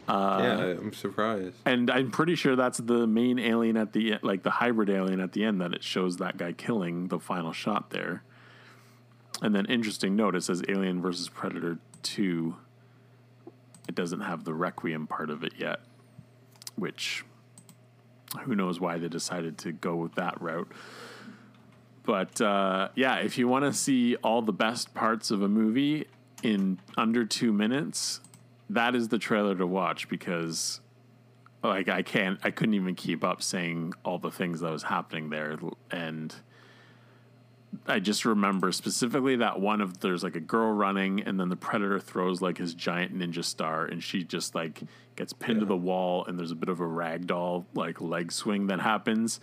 Uh, 0.07 0.39
yeah, 0.41 0.57
I'm 0.79 0.93
surprised. 0.93 1.55
and 1.65 1.89
I'm 1.89 2.11
pretty 2.11 2.35
sure 2.35 2.55
that's 2.55 2.79
the 2.79 3.07
main 3.07 3.39
alien 3.39 3.77
at 3.77 3.93
the 3.93 4.15
like 4.23 4.43
the 4.43 4.49
hybrid 4.49 4.89
alien 4.89 5.19
at 5.21 5.31
the 5.31 5.43
end 5.45 5.61
that 5.61 5.73
it 5.73 5.83
shows 5.83 6.17
that 6.17 6.37
guy 6.37 6.51
killing 6.51 7.07
the 7.07 7.19
final 7.19 7.53
shot 7.53 7.91
there. 7.91 8.23
And 9.41 9.55
then 9.55 9.65
interesting 9.67 10.15
note 10.15 10.35
it 10.35 10.43
says 10.43 10.61
Alien 10.67 11.01
versus 11.01 11.29
Predator 11.29 11.79
2. 12.03 12.55
It 13.87 13.95
doesn't 13.95 14.21
have 14.21 14.43
the 14.43 14.53
Requiem 14.53 15.07
part 15.07 15.29
of 15.29 15.43
it 15.43 15.53
yet, 15.57 15.79
which 16.75 17.23
who 18.43 18.55
knows 18.55 18.79
why 18.79 18.97
they 18.97 19.07
decided 19.07 19.57
to 19.59 19.71
go 19.71 19.95
with 19.95 20.15
that 20.15 20.41
route. 20.41 20.71
But 22.03 22.41
uh, 22.41 22.89
yeah, 22.95 23.17
if 23.17 23.37
you 23.37 23.47
want 23.47 23.65
to 23.65 23.73
see 23.73 24.15
all 24.17 24.41
the 24.41 24.53
best 24.53 24.93
parts 24.93 25.31
of 25.31 25.41
a 25.41 25.47
movie 25.47 26.07
in 26.41 26.79
under 26.97 27.25
two 27.25 27.53
minutes, 27.53 28.21
that 28.69 28.95
is 28.95 29.09
the 29.09 29.19
trailer 29.19 29.55
to 29.55 29.67
watch 29.67 30.09
because 30.09 30.81
like 31.63 31.89
I 31.89 32.01
can't 32.01 32.39
I 32.43 32.51
couldn't 32.51 32.73
even 32.73 32.95
keep 32.95 33.23
up 33.23 33.43
saying 33.43 33.93
all 34.03 34.17
the 34.17 34.31
things 34.31 34.61
that 34.61 34.71
was 34.71 34.83
happening 34.83 35.29
there 35.29 35.59
and 35.91 36.33
I 37.87 37.99
just 37.99 38.25
remember 38.25 38.71
specifically 38.71 39.37
that 39.37 39.59
one 39.59 39.81
of 39.81 39.99
there's 39.99 40.23
like 40.23 40.35
a 40.35 40.41
girl 40.41 40.71
running 40.71 41.21
and 41.21 41.39
then 41.39 41.49
the 41.49 41.55
predator 41.55 41.99
throws 41.99 42.41
like 42.41 42.57
his 42.57 42.73
giant 42.73 43.17
ninja 43.17 43.43
star 43.43 43.85
and 43.85 44.03
she 44.03 44.23
just 44.23 44.53
like 44.55 44.81
gets 45.15 45.33
pinned 45.33 45.61
to 45.61 45.65
the 45.65 45.77
wall 45.77 46.25
and 46.25 46.37
there's 46.37 46.51
a 46.51 46.55
bit 46.55 46.69
of 46.69 46.79
a 46.79 46.85
ragdoll 46.85 47.65
like 47.73 48.01
leg 48.01 48.31
swing 48.31 48.67
that 48.67 48.81
happens. 48.81 49.39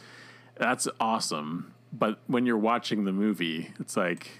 That's 0.56 0.88
awesome. 1.00 1.74
But 1.92 2.20
when 2.26 2.44
you're 2.44 2.58
watching 2.58 3.04
the 3.04 3.12
movie, 3.12 3.72
it's 3.80 3.96
like 3.96 4.30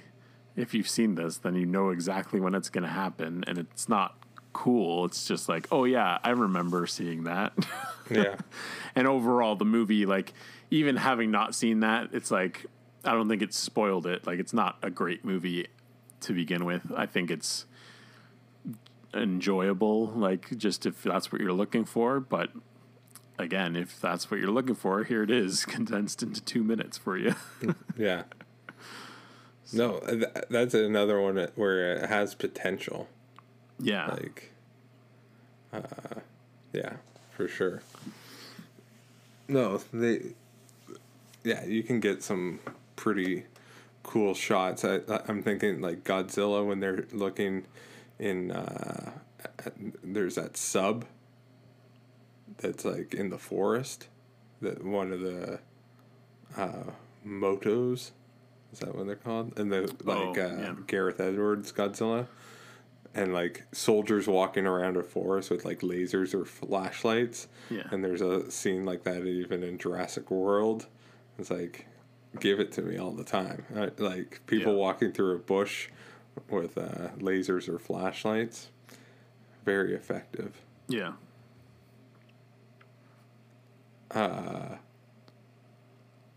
if 0.55 0.75
you've 0.75 0.89
seen 0.89 1.15
this, 1.15 1.39
then 1.39 1.55
you 1.55 1.67
know 1.67 1.91
exactly 1.91 2.41
when 2.41 2.55
it's 2.55 2.69
going 2.69 2.83
to 2.83 2.91
happen 2.91 3.45
and 3.47 3.59
it's 3.59 3.89
not 3.89 4.19
cool. 4.53 5.05
It's 5.05 5.27
just 5.27 5.49
like, 5.49 5.69
oh 5.71 5.85
yeah, 5.85 6.19
I 6.23 6.31
remember 6.31 6.87
seeing 6.87 7.25
that. 7.25 7.53
Yeah. 8.11 8.37
and 8.95 9.07
overall, 9.07 9.55
the 9.55 9.65
movie, 9.65 10.05
like, 10.07 10.33
even 10.71 10.97
having 10.97 11.31
not 11.31 11.55
seen 11.55 11.81
that, 11.81 12.09
it's 12.13 12.31
like, 12.31 12.67
I 13.09 13.15
don't 13.15 13.29
think 13.29 13.43
it's 13.43 13.59
spoiled 13.59 14.07
it. 14.07 14.27
Like, 14.27 14.39
it's 14.39 14.53
not 14.53 14.79
a 14.83 14.91
great 14.91 15.25
movie 15.25 15.69
to 16.21 16.33
begin 16.33 16.65
with. 16.65 16.93
I 16.95 17.07
think 17.07 17.31
it's 17.31 17.65
enjoyable, 19.15 20.09
like, 20.09 20.57
just 20.59 20.85
if 20.87 21.03
that's 21.03 21.33
what 21.33 21.41
you're 21.41 21.53
looking 21.53 21.85
for. 21.85 22.21
But 22.21 22.51
again, 23.39 23.77
if 23.77 24.01
that's 24.01 24.31
what 24.31 24.41
you're 24.41 24.51
looking 24.51 24.75
for, 24.75 25.05
here 25.05 25.23
it 25.23 25.31
is, 25.31 25.65
condensed 25.77 26.23
into 26.23 26.41
two 26.41 26.63
minutes 26.63 26.99
for 26.99 27.17
you. 27.17 27.35
Yeah. 27.97 28.25
No, 29.71 29.99
th- 30.01 30.25
that's 30.49 30.73
another 30.73 31.21
one 31.21 31.37
where 31.55 31.93
it 31.97 32.09
has 32.09 32.35
potential. 32.35 33.07
Yeah. 33.79 34.07
Like, 34.07 34.51
uh, 35.75 35.81
yeah, 36.73 36.95
for 37.37 37.49
sure. 37.49 37.83
No, 39.47 39.79
they, 39.93 40.23
yeah, 41.45 41.67
you 41.67 41.83
can 41.83 42.01
get 42.01 42.23
some 42.23 42.61
pretty 42.99 43.45
cool 44.03 44.35
shots. 44.35 44.85
I, 44.85 45.01
I'm 45.29 45.43
thinking 45.43 45.81
like 45.81 46.05
Godzilla 46.05 46.67
when 46.67 46.81
they're 46.81 47.07
looking 47.13 47.65
in, 48.19 48.51
uh, 48.51 49.13
there's 50.03 50.35
that 50.35 50.57
sub 50.57 51.07
that's 52.59 52.85
like 52.85 53.15
in 53.15 53.31
the 53.31 53.39
forest. 53.39 54.09
That 54.61 54.85
one 54.85 55.13
of 55.13 55.21
the 55.21 55.61
uh, 56.57 56.91
MUTOs. 57.25 58.11
Is 58.73 58.81
that 58.81 58.95
what 58.95 59.07
they're 59.07 59.17
called? 59.17 59.59
And 59.59 59.73
the 59.73 59.83
like 60.05 60.19
Oh, 60.19 60.33
uh, 60.33 60.61
yeah. 60.61 60.75
Gareth 60.87 61.21
Edwards 61.21 61.73
Godzilla, 61.73 62.27
and 63.15 63.33
like 63.33 63.63
soldiers 63.73 64.27
walking 64.27 64.67
around 64.67 64.97
a 64.97 65.03
forest 65.03 65.51
with 65.51 65.65
like 65.65 65.81
lasers 65.81 66.35
or 66.35 66.45
flashlights. 66.45 67.47
Yeah. 67.71 67.85
And 67.93 68.05
there's 68.05 68.21
a 68.21 68.51
scene 68.51 68.85
like 68.85 69.05
that 69.05 69.25
even 69.25 69.63
in 69.63 69.79
Jurassic 69.79 70.31
World. 70.31 70.87
It's 71.39 71.51
like, 71.51 71.87
give 72.41 72.61
it 72.61 72.73
to 72.73 72.83
me 72.83 72.99
all 72.99 73.13
the 73.13 73.25
time. 73.25 73.65
Uh, 73.75 73.89
Like 73.99 74.41
people 74.47 74.73
Yeah. 74.73 74.79
walking 74.79 75.13
through 75.13 75.35
a 75.37 75.39
bush 75.39 75.89
with 76.51 76.77
uh, 76.79 77.09
lasers 77.19 77.69
or 77.69 77.79
flashlights. 77.79 78.69
Very 79.65 79.95
effective. 79.95 80.55
yeah. 80.89 81.13
Uh, 84.11 84.77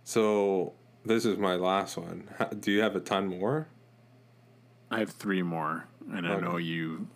so 0.03 0.73
this 1.05 1.25
is 1.25 1.37
my 1.37 1.55
last 1.55 1.97
one. 1.97 2.27
Do 2.59 2.71
you 2.71 2.81
have 2.81 2.95
a 2.95 2.99
ton 2.99 3.27
more? 3.27 3.67
I 4.89 4.99
have 4.99 5.11
three 5.11 5.41
more, 5.41 5.85
and 6.11 6.27
I 6.27 6.37
know 6.41 6.57
you 6.57 7.07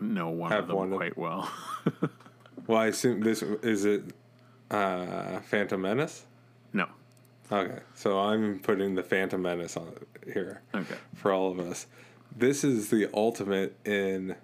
know 0.00 0.28
one 0.30 0.50
Have 0.50 0.62
of 0.64 0.68
them 0.68 0.76
one 0.76 0.92
of- 0.92 0.98
quite 0.98 1.16
well. 1.16 1.50
Well, 2.68 2.78
I 2.78 2.86
assume 2.86 3.20
this 3.22 3.42
is 3.42 3.84
it. 3.84 4.04
Uh, 4.70 5.40
Phantom 5.40 5.80
Menace. 5.82 6.24
Okay, 7.52 7.80
so 7.94 8.18
I'm 8.18 8.60
putting 8.60 8.94
the 8.94 9.02
Phantom 9.02 9.42
Menace 9.42 9.76
on 9.76 9.92
here. 10.24 10.62
Okay. 10.74 10.94
For 11.14 11.32
all 11.32 11.50
of 11.50 11.60
us, 11.60 11.86
this 12.34 12.64
is 12.64 12.88
the 12.88 13.10
ultimate 13.12 13.76
in 13.84 14.36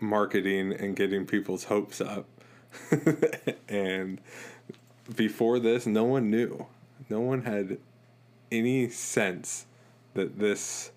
marketing 0.00 0.72
and 0.72 0.96
getting 0.96 1.26
people's 1.26 1.64
hopes 1.64 2.00
up. 2.00 2.26
and 3.68 4.20
before 5.14 5.60
this, 5.60 5.86
no 5.86 6.04
one 6.04 6.28
knew. 6.28 6.66
No 7.08 7.20
one 7.20 7.42
had 7.42 7.78
any 8.50 8.88
sense 8.88 9.66
that 10.14 10.40
this. 10.40 10.90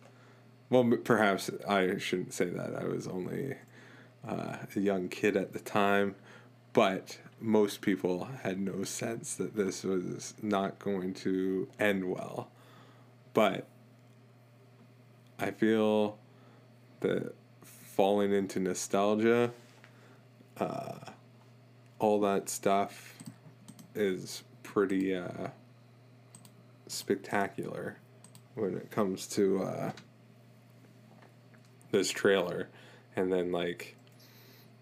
Well, 0.72 0.89
perhaps 1.03 1.52
I 1.68 1.98
shouldn't 1.99 2.34
say 2.34 2.45
that. 2.45 2.76
I 2.76 2.85
was 2.85 3.07
only 3.07 3.57
uh, 4.27 4.57
a 4.76 4.80
young 4.80 5.07
kid 5.07 5.35
at 5.35 5.53
the 5.53 5.60
time, 5.60 6.15
but 6.73 7.18
most 7.39 7.81
people 7.81 8.27
had 8.43 8.60
no 8.60 8.84
sense 8.84 9.35
that 9.35 9.56
this 9.56 9.84
was 9.84 10.34
not 10.41 10.80
going 10.80 11.14
to 11.14 11.68
end 11.80 12.10
well. 12.10 12.49
But 13.34 13.68
I 15.39 15.52
feel 15.52 16.18
that 16.99 17.34
falling 17.64 18.31
into 18.31 18.60
nostalgia, 18.60 19.52
uh, 20.60 20.93
all 21.99 22.19
that 22.22 22.49
stuff 22.49 23.15
is 23.95 24.43
pretty 24.64 25.15
uh, 25.15 25.48
spectacular 26.88 27.98
when 28.56 28.76
it 28.76 28.91
comes 28.91 29.27
to 29.27 29.64
uh, 29.64 29.91
this 31.91 32.11
trailer. 32.11 32.69
And 33.15 33.31
then, 33.31 33.52
like, 33.52 33.95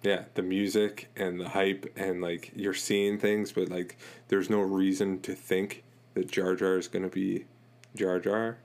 yeah, 0.01 0.23
the 0.35 0.41
music 0.41 1.09
and 1.15 1.39
the 1.39 1.49
hype, 1.49 1.91
and 1.97 2.21
like 2.21 2.51
you're 2.55 2.73
seeing 2.73 3.17
things, 3.19 3.51
but 3.51 3.69
like 3.69 3.97
there's 4.29 4.49
no 4.49 4.61
reason 4.61 5.19
to 5.21 5.33
think 5.33 5.83
that 6.13 6.29
Jar 6.31 6.55
Jar 6.55 6.77
is 6.77 6.87
going 6.87 7.03
to 7.03 7.09
be 7.09 7.45
Jar 7.95 8.19
Jar, 8.19 8.57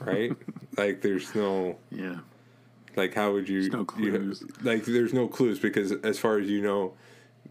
right? 0.00 0.32
like, 0.76 1.02
there's 1.02 1.34
no. 1.34 1.76
Yeah. 1.90 2.18
Like, 2.96 3.14
how 3.14 3.32
would 3.32 3.48
you? 3.48 3.60
There's 3.62 3.72
no 3.72 3.84
clues. 3.84 4.40
you- 4.42 4.48
like, 4.62 4.84
there's 4.84 5.12
no 5.14 5.28
clues 5.28 5.58
because, 5.60 5.92
as 5.92 6.18
far 6.18 6.38
as 6.38 6.48
you 6.48 6.60
know, 6.60 6.94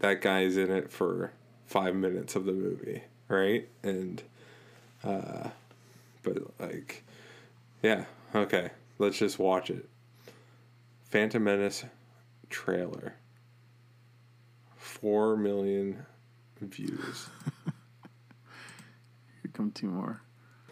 that 0.00 0.20
guy 0.20 0.42
is 0.42 0.56
in 0.56 0.70
it 0.70 0.92
for 0.92 1.32
five 1.66 1.94
minutes 1.94 2.36
of 2.36 2.44
the 2.44 2.52
movie, 2.52 3.02
right? 3.28 3.66
And, 3.82 4.22
uh, 5.02 5.48
but 6.22 6.38
like, 6.60 7.04
yeah, 7.82 8.04
okay, 8.34 8.70
let's 8.98 9.18
just 9.18 9.38
watch 9.38 9.70
it. 9.70 9.88
Phantom 11.04 11.42
Menace 11.42 11.84
trailer. 12.50 13.14
Four 15.00 15.36
million 15.36 16.04
views. 16.60 17.28
Here 19.42 19.50
come 19.52 19.70
two 19.70 19.88
more. 19.88 20.22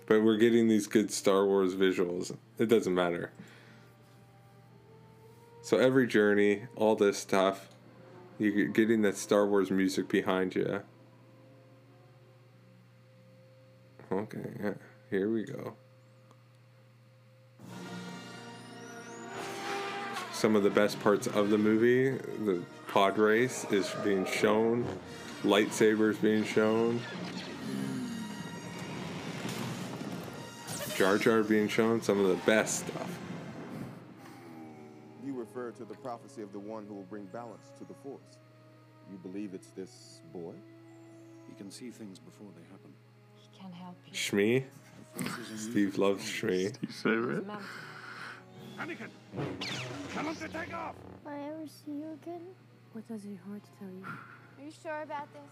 but 0.07 0.23
we're 0.23 0.37
getting 0.37 0.69
these 0.69 0.87
good 0.87 1.11
Star 1.11 1.47
Wars 1.47 1.75
visuals. 1.75 2.37
It 2.59 2.67
doesn't 2.67 2.95
matter. 2.95 3.33
So 5.63 5.79
every 5.79 6.07
journey, 6.07 6.67
all 6.77 6.95
this 6.97 7.19
stuff, 7.19 7.69
you're 8.39 8.69
getting 8.69 9.03
that 9.03 9.17
Star 9.17 9.47
Wars 9.47 9.71
music 9.71 10.09
behind 10.09 10.55
you. 10.55 10.83
Okay, 14.11 14.51
yeah, 14.63 14.75
here 15.11 15.31
we 15.31 15.45
go. 15.45 15.75
Some 20.39 20.55
of 20.55 20.63
the 20.63 20.71
best 20.71 21.01
parts 21.01 21.27
of 21.27 21.51
the 21.51 21.59
movie, 21.59 22.11
the 22.45 22.63
pod 22.87 23.19
race 23.19 23.67
is 23.73 23.93
being 24.05 24.25
shown, 24.25 24.87
lightsabers 25.43 26.23
being 26.23 26.45
shown, 26.45 27.01
Jar 30.95 31.19
Jar 31.19 31.43
being 31.43 31.67
shown, 31.67 32.01
some 32.01 32.21
of 32.21 32.29
the 32.29 32.37
best 32.47 32.87
stuff. 32.87 33.19
You 35.27 35.35
refer 35.35 35.73
to 35.73 35.85
the 35.85 35.95
prophecy 35.95 36.43
of 36.43 36.53
the 36.53 36.61
one 36.61 36.87
who 36.87 36.95
will 36.95 37.03
bring 37.11 37.25
balance 37.27 37.73
to 37.79 37.85
the 37.85 37.95
Force. 37.95 38.39
You 39.11 39.19
believe 39.19 39.55
it's 39.55 39.71
this 39.71 40.21
boy? 40.33 40.55
He 41.49 41.55
can 41.57 41.69
see 41.69 41.91
things 41.91 42.21
before 42.21 42.47
they 42.55 42.63
happen. 42.71 42.93
He 43.35 43.49
can't 43.61 43.75
help 43.75 43.97
you. 44.07 44.13
Shmi. 44.13 44.65
Steve 45.57 45.99
loves 45.99 46.23
Shmi. 46.23 46.77
Steve's 46.77 47.03
favorite. 47.03 47.45
Anakin, 48.79 49.09
tell 50.15 50.25
him 50.25 50.35
to 50.37 50.49
take 50.49 50.73
off. 50.75 50.95
Will 51.25 51.33
I 51.33 51.39
ever 51.49 51.67
see 51.67 51.91
you 51.93 52.19
again? 52.23 52.43
What 52.93 53.07
does 53.09 53.25
your 53.27 53.39
heart 53.49 53.63
tell 53.79 53.89
you? 53.89 54.05
Are 54.07 54.65
you 54.65 54.71
sure 54.83 55.03
about 55.03 55.33
this? 55.33 55.43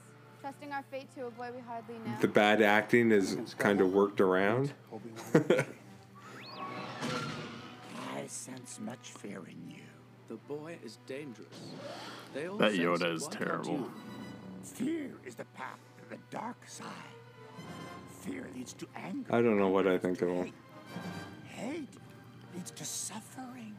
Trusting 0.40 0.70
our 0.73 0.85
fate 0.90 1.12
to 1.16 1.27
a 1.27 1.31
boy 1.31 1.51
we 1.55 1.61
hardly 1.61 1.94
know? 2.05 2.12
The 2.20 2.28
bad 2.28 2.62
acting 2.62 3.11
is 3.11 3.36
kind 3.59 3.81
of 3.81 3.93
worked 3.93 4.20
around. 4.20 4.73
I 8.15 8.27
sense 8.28 8.78
much 8.81 9.12
fear 9.19 9.43
in 9.48 9.70
you. 9.70 9.82
The 10.28 10.36
boy 10.36 10.77
is 10.85 10.98
dangerous. 11.07 11.47
They 12.35 12.48
all 12.48 12.59
That 12.59 12.73
sense 12.73 12.82
Yoda 12.85 13.03
it. 13.03 13.15
is 13.15 13.23
Why 13.24 13.31
terrible. 13.31 13.90
Fear 14.62 15.12
is 15.24 15.35
the 15.36 15.44
path 15.47 15.78
to 15.98 16.09
the 16.11 16.19
dark 16.31 16.66
side. 16.69 16.86
Fear 18.20 18.47
leads 18.55 18.73
to 18.74 18.86
anger. 18.97 19.35
I 19.35 19.40
don't 19.43 19.59
know 19.59 19.69
what 19.69 19.86
I 19.86 19.98
think 19.98 20.20
of 20.23 20.28
him. 20.28 20.53
Hate 21.44 21.89
leads 22.57 22.70
to 22.70 22.85
suffering. 22.85 23.77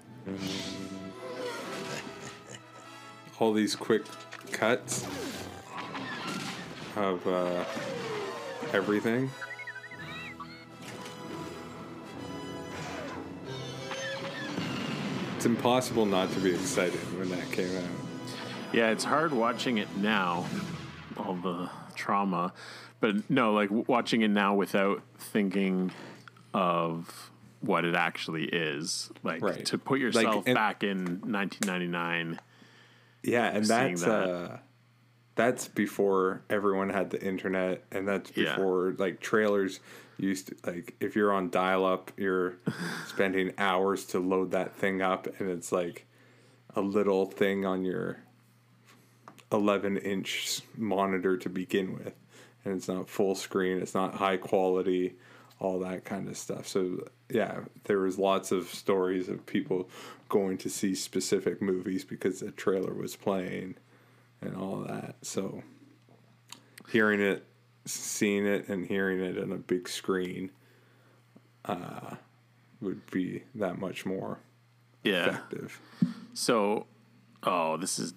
All 3.39 3.53
these 3.53 3.75
quick 3.75 4.03
cuts 4.51 5.05
of 6.95 7.25
uh, 7.27 7.63
everything. 8.73 9.29
It's 15.35 15.45
impossible 15.45 16.05
not 16.05 16.31
to 16.33 16.39
be 16.39 16.51
excited 16.51 16.99
when 17.17 17.29
that 17.29 17.51
came 17.51 17.75
out. 17.77 17.83
Yeah, 18.73 18.89
it's 18.89 19.03
hard 19.03 19.31
watching 19.31 19.77
it 19.77 19.87
now, 19.97 20.45
all 21.15 21.35
the 21.35 21.69
trauma. 21.95 22.53
But 22.99 23.29
no, 23.29 23.53
like 23.53 23.69
watching 23.71 24.21
it 24.21 24.29
now 24.29 24.55
without 24.55 25.03
thinking 25.19 25.91
of 26.53 27.31
what 27.61 27.85
it 27.85 27.95
actually 27.95 28.45
is. 28.45 29.11
Like 29.23 29.41
Right. 29.41 29.65
to 29.65 29.77
put 29.77 29.99
yourself 29.99 30.45
and- 30.45 30.55
back 30.55 30.83
in 30.83 31.21
1999. 31.21 32.39
Yeah, 33.23 33.47
and 33.47 33.65
that's 33.65 34.01
that. 34.03 34.29
uh 34.29 34.57
that's 35.35 35.67
before 35.67 36.41
everyone 36.49 36.89
had 36.89 37.11
the 37.11 37.21
internet 37.23 37.83
and 37.91 38.07
that's 38.07 38.35
Yeah. 38.35 38.55
before 38.55 38.95
like 38.97 39.19
trailers 39.19 39.79
used 40.17 40.47
to 40.47 40.55
like 40.65 40.95
if 40.99 41.15
you're 41.15 41.31
on 41.31 41.49
dial 41.51 41.85
up 41.85 42.11
you're 42.17 42.55
spending 43.07 43.53
hours 43.59 44.05
to 44.05 44.19
load 44.19 44.49
that 44.51 44.75
thing 44.75 45.01
up 45.03 45.27
and 45.39 45.47
it's 45.49 45.71
like 45.71 46.07
a 46.75 46.81
little 46.81 47.25
thing 47.27 47.65
on 47.65 47.83
your 47.85 48.17
11 49.51 49.97
inch 49.97 50.61
monitor 50.75 51.37
to 51.37 51.49
begin 51.49 51.93
with 51.93 52.13
and 52.65 52.75
it's 52.75 52.87
not 52.87 53.07
full 53.09 53.35
screen 53.35 53.77
it's 53.77 53.93
not 53.93 54.15
high 54.15 54.37
quality 54.37 55.15
all 55.59 55.79
that 55.79 56.05
kind 56.05 56.27
of 56.27 56.37
stuff 56.37 56.67
so 56.67 57.03
yeah 57.29 57.59
there 57.85 57.99
was 57.99 58.17
lots 58.19 58.51
of 58.51 58.67
stories 58.67 59.27
of 59.27 59.45
people 59.45 59.89
going 60.29 60.57
to 60.57 60.69
see 60.69 60.93
specific 60.93 61.61
movies 61.61 62.03
because 62.03 62.39
the 62.41 62.51
trailer 62.51 62.93
was 62.93 63.15
playing 63.15 63.75
and 64.41 64.55
all 64.55 64.77
that 64.81 65.15
so 65.21 65.63
hearing 66.91 67.19
it 67.19 67.43
seeing 67.85 68.45
it 68.45 68.67
and 68.67 68.85
hearing 68.85 69.19
it 69.19 69.37
on 69.41 69.51
a 69.51 69.57
big 69.57 69.87
screen 69.89 70.49
uh, 71.65 72.15
would 72.81 73.09
be 73.11 73.43
that 73.55 73.79
much 73.79 74.05
more 74.05 74.39
Yeah. 75.03 75.27
effective 75.29 75.79
So, 76.33 76.85
oh, 77.43 77.77
this 77.77 77.97
is 77.97 78.13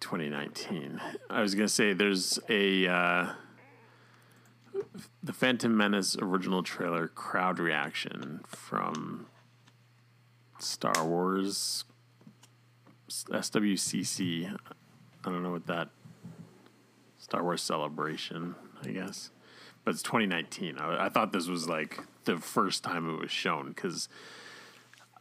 2019. 0.00 0.98
I 1.28 1.42
was 1.42 1.54
gonna 1.54 1.68
say 1.68 1.92
there's 1.92 2.38
a 2.48 2.86
uh, 2.88 3.32
the 5.22 5.32
Phantom 5.32 5.76
Menace 5.76 6.16
original 6.20 6.62
trailer 6.62 7.08
crowd 7.08 7.58
reaction 7.58 8.40
from 8.46 9.26
Star 10.58 11.04
Wars 11.04 11.84
SWCC. 13.08 14.54
I 15.24 15.28
don't 15.30 15.42
know 15.42 15.52
what 15.52 15.66
that 15.66 15.88
Star 17.18 17.42
Wars 17.42 17.62
celebration, 17.62 18.54
I 18.82 18.88
guess, 18.88 19.30
but 19.84 19.92
it's 19.92 20.02
2019. 20.02 20.78
I, 20.78 21.06
I 21.06 21.08
thought 21.08 21.32
this 21.32 21.48
was 21.48 21.68
like 21.68 22.00
the 22.24 22.38
first 22.38 22.82
time 22.84 23.08
it 23.08 23.20
was 23.20 23.30
shown 23.30 23.68
because 23.68 24.08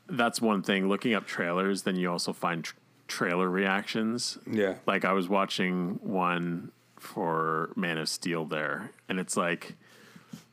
that's 0.07 0.41
one 0.41 0.61
thing. 0.61 0.88
Looking 0.88 1.14
up 1.14 1.26
trailers, 1.26 1.84
then 1.84 1.95
you 1.95 2.11
also 2.11 2.34
find 2.34 2.64
tr- 2.64 2.76
trailer 3.07 3.49
reactions. 3.49 4.38
Yeah. 4.49 4.76
Like 4.86 5.06
I 5.06 5.14
was 5.14 5.27
watching 5.27 5.99
one 6.02 6.72
for 7.00 7.72
Man 7.76 7.98
of 7.98 8.10
Steel 8.10 8.46
there, 8.46 8.92
and 9.08 9.20
it's 9.20 9.36
like 9.38 9.76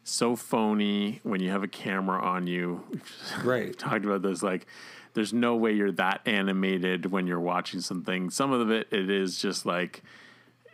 so 0.05 0.37
phony 0.37 1.21
when 1.25 1.41
you 1.43 1.51
have 1.51 1.63
a 1.63 1.69
camera 1.69 2.21
on 2.23 2.47
you. 2.47 2.85
Right. 3.45 3.77
Talked 3.79 4.05
about 4.05 4.23
this. 4.23 4.43
Like, 4.43 4.67
there's 5.15 5.33
no 5.33 5.57
way 5.57 5.73
you're 5.73 5.93
that 5.93 6.21
animated 6.27 7.07
when 7.07 7.27
you're 7.27 7.41
watching 7.41 7.81
something. 7.81 8.31
Some 8.31 8.53
of 8.53 8.71
it, 8.71 8.89
it 8.91 9.11
is 9.11 9.39
just 9.41 9.67
like. 9.67 10.03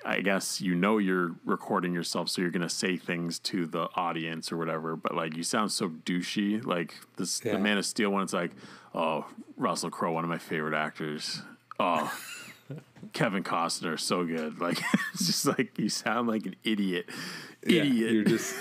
I 0.04 0.20
guess 0.20 0.60
you 0.60 0.74
know 0.74 0.98
you're 0.98 1.36
recording 1.44 1.94
yourself, 1.94 2.28
so 2.28 2.42
you're 2.42 2.50
gonna 2.50 2.68
say 2.68 2.96
things 2.96 3.38
to 3.38 3.66
the 3.66 3.88
audience 3.94 4.50
or 4.50 4.56
whatever. 4.56 4.96
But 4.96 5.14
like, 5.14 5.36
you 5.36 5.44
sound 5.44 5.70
so 5.70 5.88
douchey. 5.90 6.64
Like 6.66 6.96
this, 7.18 7.40
Yeah. 7.44 7.52
the 7.52 7.60
Man 7.60 7.78
of 7.78 7.86
Steel 7.86 8.10
one. 8.10 8.24
It's 8.24 8.32
like, 8.32 8.50
oh, 8.96 9.26
Russell 9.56 9.90
Crowe, 9.90 10.10
one 10.10 10.24
of 10.24 10.28
my 10.30 10.38
favorite 10.38 10.74
actors. 10.74 11.40
Oh, 11.78 12.12
Kevin 13.12 13.42
Costner, 13.42 13.98
so 13.98 14.24
good. 14.24 14.60
Like 14.60 14.78
it's 15.14 15.26
just 15.26 15.46
like 15.46 15.78
you 15.78 15.88
sound 15.88 16.28
like 16.28 16.46
an 16.46 16.56
idiot. 16.64 17.08
Yeah, 17.66 17.82
Idiot. 17.82 18.12
you're 18.12 18.24
just 18.36 18.54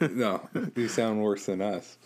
no 0.00 0.48
you 0.74 0.88
sound 0.88 1.22
worse 1.22 1.46
than 1.46 1.62
us 1.62 1.96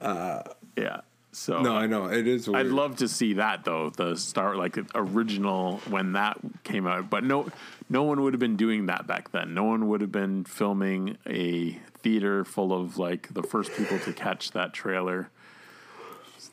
uh, 0.00 0.40
yeah 0.78 1.00
so 1.32 1.60
no 1.60 1.74
i 1.74 1.84
know 1.84 2.06
it 2.06 2.26
is 2.28 2.48
weird. 2.48 2.64
I'd 2.66 2.72
love 2.72 2.96
to 2.98 3.08
see 3.08 3.34
that 3.34 3.64
though. 3.64 3.90
The 3.90 4.14
start 4.16 4.56
like 4.56 4.78
original 4.94 5.78
when 5.88 6.12
that 6.12 6.38
came 6.64 6.86
out, 6.86 7.10
but 7.10 7.24
no, 7.24 7.48
no 7.88 8.04
one 8.04 8.22
would 8.22 8.32
have 8.34 8.40
been 8.40 8.56
doing 8.56 8.86
that 8.86 9.06
back 9.06 9.30
then. 9.32 9.52
No 9.52 9.64
one 9.64 9.88
would 9.88 10.00
have 10.00 10.12
been 10.12 10.44
filming 10.44 11.18
a 11.26 11.72
theater 12.02 12.44
full 12.44 12.72
of 12.72 12.98
like 12.98 13.32
the 13.34 13.42
first 13.42 13.72
people 13.74 13.98
to 14.00 14.12
catch 14.12 14.52
that 14.52 14.72
trailer. 14.72 15.30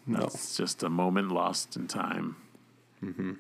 That's 0.08 0.58
just 0.58 0.84
a 0.84 0.90
moment 0.90 1.32
lost 1.32 1.76
in 1.76 1.88
time. 1.88 2.36
hmm 3.00 3.34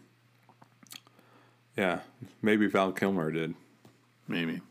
Yeah, 1.77 1.99
maybe 2.41 2.67
Val 2.67 2.91
Kilmer 2.91 3.31
did. 3.31 3.53
Maybe. 4.27 4.61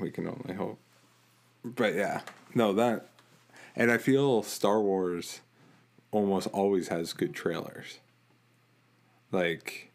we 0.00 0.10
can 0.10 0.26
only 0.26 0.54
hope. 0.54 0.78
But 1.64 1.94
yeah, 1.94 2.22
no 2.54 2.72
that, 2.72 3.06
and 3.76 3.90
I 3.90 3.98
feel 3.98 4.42
Star 4.42 4.80
Wars 4.80 5.40
almost 6.10 6.48
always 6.48 6.88
has 6.88 7.12
good 7.12 7.34
trailers. 7.34 7.98
Like 9.30 9.90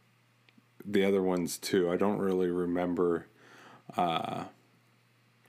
the 0.85 1.03
other 1.03 1.21
ones 1.21 1.57
too. 1.57 1.91
I 1.91 1.97
don't 1.97 2.19
really 2.19 2.49
remember 2.49 3.27
uh, 3.97 4.45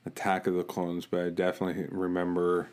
Attack 0.05 0.47
of 0.47 0.55
the 0.55 0.65
Clones, 0.65 1.07
but 1.07 1.21
I 1.21 1.31
definitely 1.31 1.87
remember. 1.91 2.69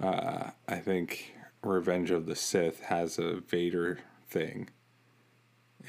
Uh, 0.00 0.50
I 0.68 0.76
think 0.76 1.34
Revenge 1.62 2.10
of 2.10 2.26
the 2.26 2.36
Sith 2.36 2.82
has 2.84 3.18
a 3.18 3.40
Vader 3.40 3.98
thing 4.28 4.70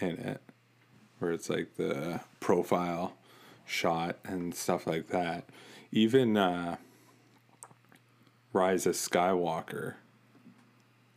in 0.01 0.17
it, 0.17 0.41
where 1.19 1.31
it's 1.31 1.49
like 1.49 1.75
the 1.75 2.21
profile 2.39 3.13
shot 3.65 4.17
and 4.23 4.55
stuff 4.55 4.87
like 4.87 5.07
that. 5.07 5.45
Even 5.91 6.35
uh, 6.35 6.77
Rise 8.51 8.85
of 8.85 8.95
Skywalker. 8.95 9.95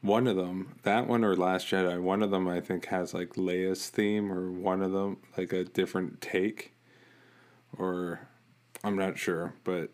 One 0.00 0.26
of 0.26 0.36
them, 0.36 0.74
that 0.82 1.06
one 1.06 1.24
or 1.24 1.36
Last 1.36 1.68
Jedi, 1.68 2.00
one 2.00 2.22
of 2.22 2.30
them 2.30 2.48
I 2.48 2.60
think 2.60 2.86
has 2.86 3.14
like 3.14 3.34
Leia's 3.34 3.88
theme 3.88 4.32
or 4.32 4.50
one 4.50 4.82
of 4.82 4.92
them 4.92 5.18
like 5.38 5.52
a 5.52 5.64
different 5.64 6.20
take. 6.20 6.74
Or 7.78 8.28
I'm 8.84 8.96
not 8.96 9.18
sure, 9.18 9.54
but 9.64 9.90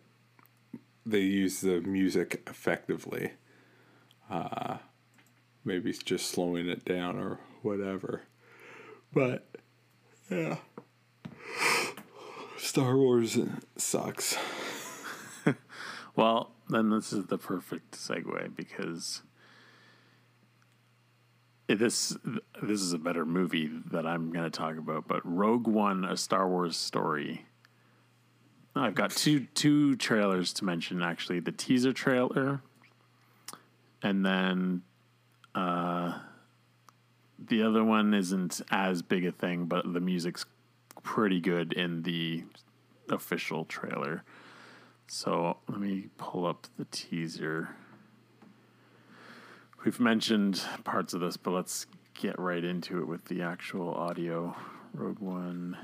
they 1.05 1.21
use 1.21 1.61
the 1.61 1.81
music 1.83 2.43
effectively. 2.47 3.33
Uh, 4.31 4.79
maybe 5.65 5.93
just 5.93 6.31
slowing 6.31 6.69
it 6.69 6.85
down 6.85 7.19
or 7.19 7.39
whatever. 7.63 8.23
But 9.13 9.47
yeah, 10.31 10.57
Star 12.57 12.97
Wars 12.97 13.39
sucks. 13.77 14.37
Well, 16.19 16.51
then 16.69 16.91
this 16.91 17.13
is 17.13 17.27
the 17.27 17.39
perfect 17.39 17.93
segue 17.93 18.57
because 18.57 19.23
this 21.69 22.17
this 22.61 22.81
is 22.81 22.93
a 22.93 22.99
better 22.99 23.25
movie 23.25 23.71
that 23.93 24.05
I'm 24.05 24.33
going 24.33 24.45
to 24.45 24.51
talk 24.51 24.79
about. 24.79 25.07
But 25.07 25.21
Rogue 25.25 25.69
One, 25.69 26.05
a 26.05 26.17
Star 26.17 26.49
Wars 26.49 26.77
story. 26.77 27.47
I've 28.75 28.97
got 28.97 29.13
two 29.13 29.47
two 29.55 29.95
trailers 29.95 30.53
to 30.55 30.65
mention 30.65 31.01
actually. 31.01 31.39
The 31.39 31.53
teaser 31.53 31.93
trailer, 31.93 32.63
and 34.03 34.27
then 34.27 34.83
uh, 35.55 36.19
the 37.39 37.63
other 37.63 37.85
one 37.85 38.15
isn't 38.15 38.61
as 38.71 39.03
big 39.03 39.25
a 39.25 39.33
thing, 39.33 39.67
but 39.67 39.93
the 39.93 40.01
music's 40.01 40.45
pretty 41.03 41.41
good 41.41 41.73
in 41.73 42.03
the 42.03 42.45
official 43.09 43.65
trailer. 43.65 44.25
So 45.07 45.59
let 45.69 45.81
me 45.81 46.09
pull 46.19 46.47
up 46.47 46.67
the 46.77 46.87
teaser. 46.91 47.71
We've 49.85 50.01
mentioned 50.01 50.61
parts 50.85 51.15
of 51.15 51.21
this, 51.21 51.37
but 51.37 51.53
let's 51.53 51.87
get 52.15 52.39
right 52.39 52.65
into 52.65 52.99
it 52.99 53.07
with 53.07 53.27
the 53.27 53.43
actual 53.43 53.95
audio. 53.95 54.57
Rogue 54.93 55.21
One. 55.21 55.79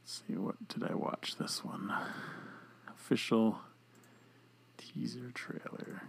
Let's 0.00 0.22
see, 0.26 0.36
what 0.36 0.56
did 0.68 0.82
I 0.82 0.94
watch 0.94 1.36
this 1.36 1.62
one? 1.64 1.92
Official 2.88 3.58
teaser 4.78 5.30
trailer. 5.32 6.02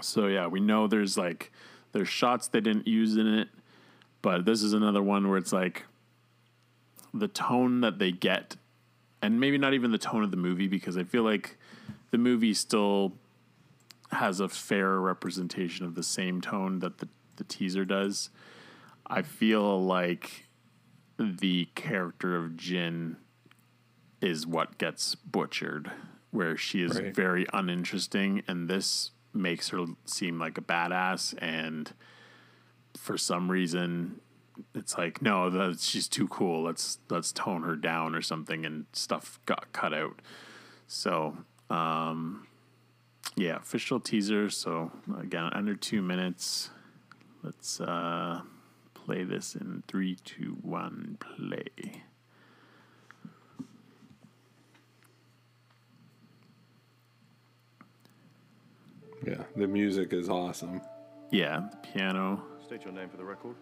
So 0.00 0.26
yeah, 0.26 0.46
we 0.46 0.60
know 0.60 0.86
there's 0.86 1.16
like 1.18 1.52
there's 1.92 2.08
shots 2.08 2.48
they 2.48 2.60
didn't 2.60 2.86
use 2.86 3.16
in 3.16 3.26
it, 3.26 3.48
but 4.22 4.44
this 4.44 4.62
is 4.62 4.72
another 4.72 5.02
one 5.02 5.28
where 5.28 5.38
it's 5.38 5.52
like 5.52 5.84
the 7.12 7.28
tone 7.28 7.80
that 7.82 7.98
they 7.98 8.10
get 8.10 8.56
and 9.20 9.38
maybe 9.38 9.58
not 9.58 9.74
even 9.74 9.92
the 9.92 9.98
tone 9.98 10.24
of 10.24 10.30
the 10.30 10.36
movie 10.36 10.66
because 10.66 10.96
I 10.96 11.04
feel 11.04 11.22
like 11.22 11.56
the 12.10 12.18
movie 12.18 12.54
still 12.54 13.12
has 14.10 14.40
a 14.40 14.48
fair 14.48 14.98
representation 14.98 15.84
of 15.86 15.94
the 15.94 16.02
same 16.02 16.40
tone 16.40 16.80
that 16.80 16.98
the, 16.98 17.08
the 17.36 17.44
teaser 17.44 17.84
does. 17.84 18.30
I 19.06 19.22
feel 19.22 19.82
like 19.82 20.46
the 21.18 21.66
character 21.74 22.36
of 22.36 22.52
Jyn 22.52 23.16
is 24.20 24.46
what 24.46 24.78
gets 24.78 25.14
butchered, 25.14 25.90
where 26.30 26.56
she 26.56 26.82
is 26.82 26.98
Right. 27.00 27.14
very 27.14 27.46
uninteresting, 27.52 28.42
and 28.48 28.68
this 28.68 29.10
makes 29.34 29.68
her 29.70 29.84
seem 30.04 30.38
like 30.38 30.58
a 30.58 30.62
badass. 30.62 31.34
And 31.38 31.92
for 32.96 33.16
some 33.16 33.50
reason, 33.50 34.20
it's 34.74 34.98
like 34.98 35.22
no, 35.22 35.50
that 35.50 35.80
she's 35.80 36.08
too 36.08 36.28
cool. 36.28 36.62
Let's 36.62 36.98
let's 37.10 37.32
tone 37.32 37.62
her 37.62 37.76
down 37.76 38.14
or 38.14 38.22
something, 38.22 38.64
and 38.64 38.86
stuff 38.92 39.40
got 39.46 39.72
cut 39.72 39.94
out. 39.94 40.20
So, 40.86 41.38
um, 41.70 42.46
yeah, 43.36 43.56
official 43.56 44.00
teaser. 44.00 44.50
So 44.50 44.92
again, 45.18 45.50
under 45.52 45.74
two 45.74 46.02
minutes. 46.02 46.70
Let's 47.42 47.80
uh, 47.80 48.42
play 48.94 49.24
this 49.24 49.56
in 49.56 49.82
three, 49.88 50.16
two, 50.24 50.56
one, 50.62 51.18
play. 51.18 52.04
Yeah, 59.26 59.42
the 59.56 59.66
music 59.66 60.12
is 60.12 60.28
awesome. 60.28 60.80
Yeah, 61.30 61.68
the 61.70 61.76
piano. 61.78 62.42
State 62.64 62.84
your 62.84 62.92
name 62.92 63.08
for 63.08 63.16
the 63.16 63.24
record. 63.24 63.54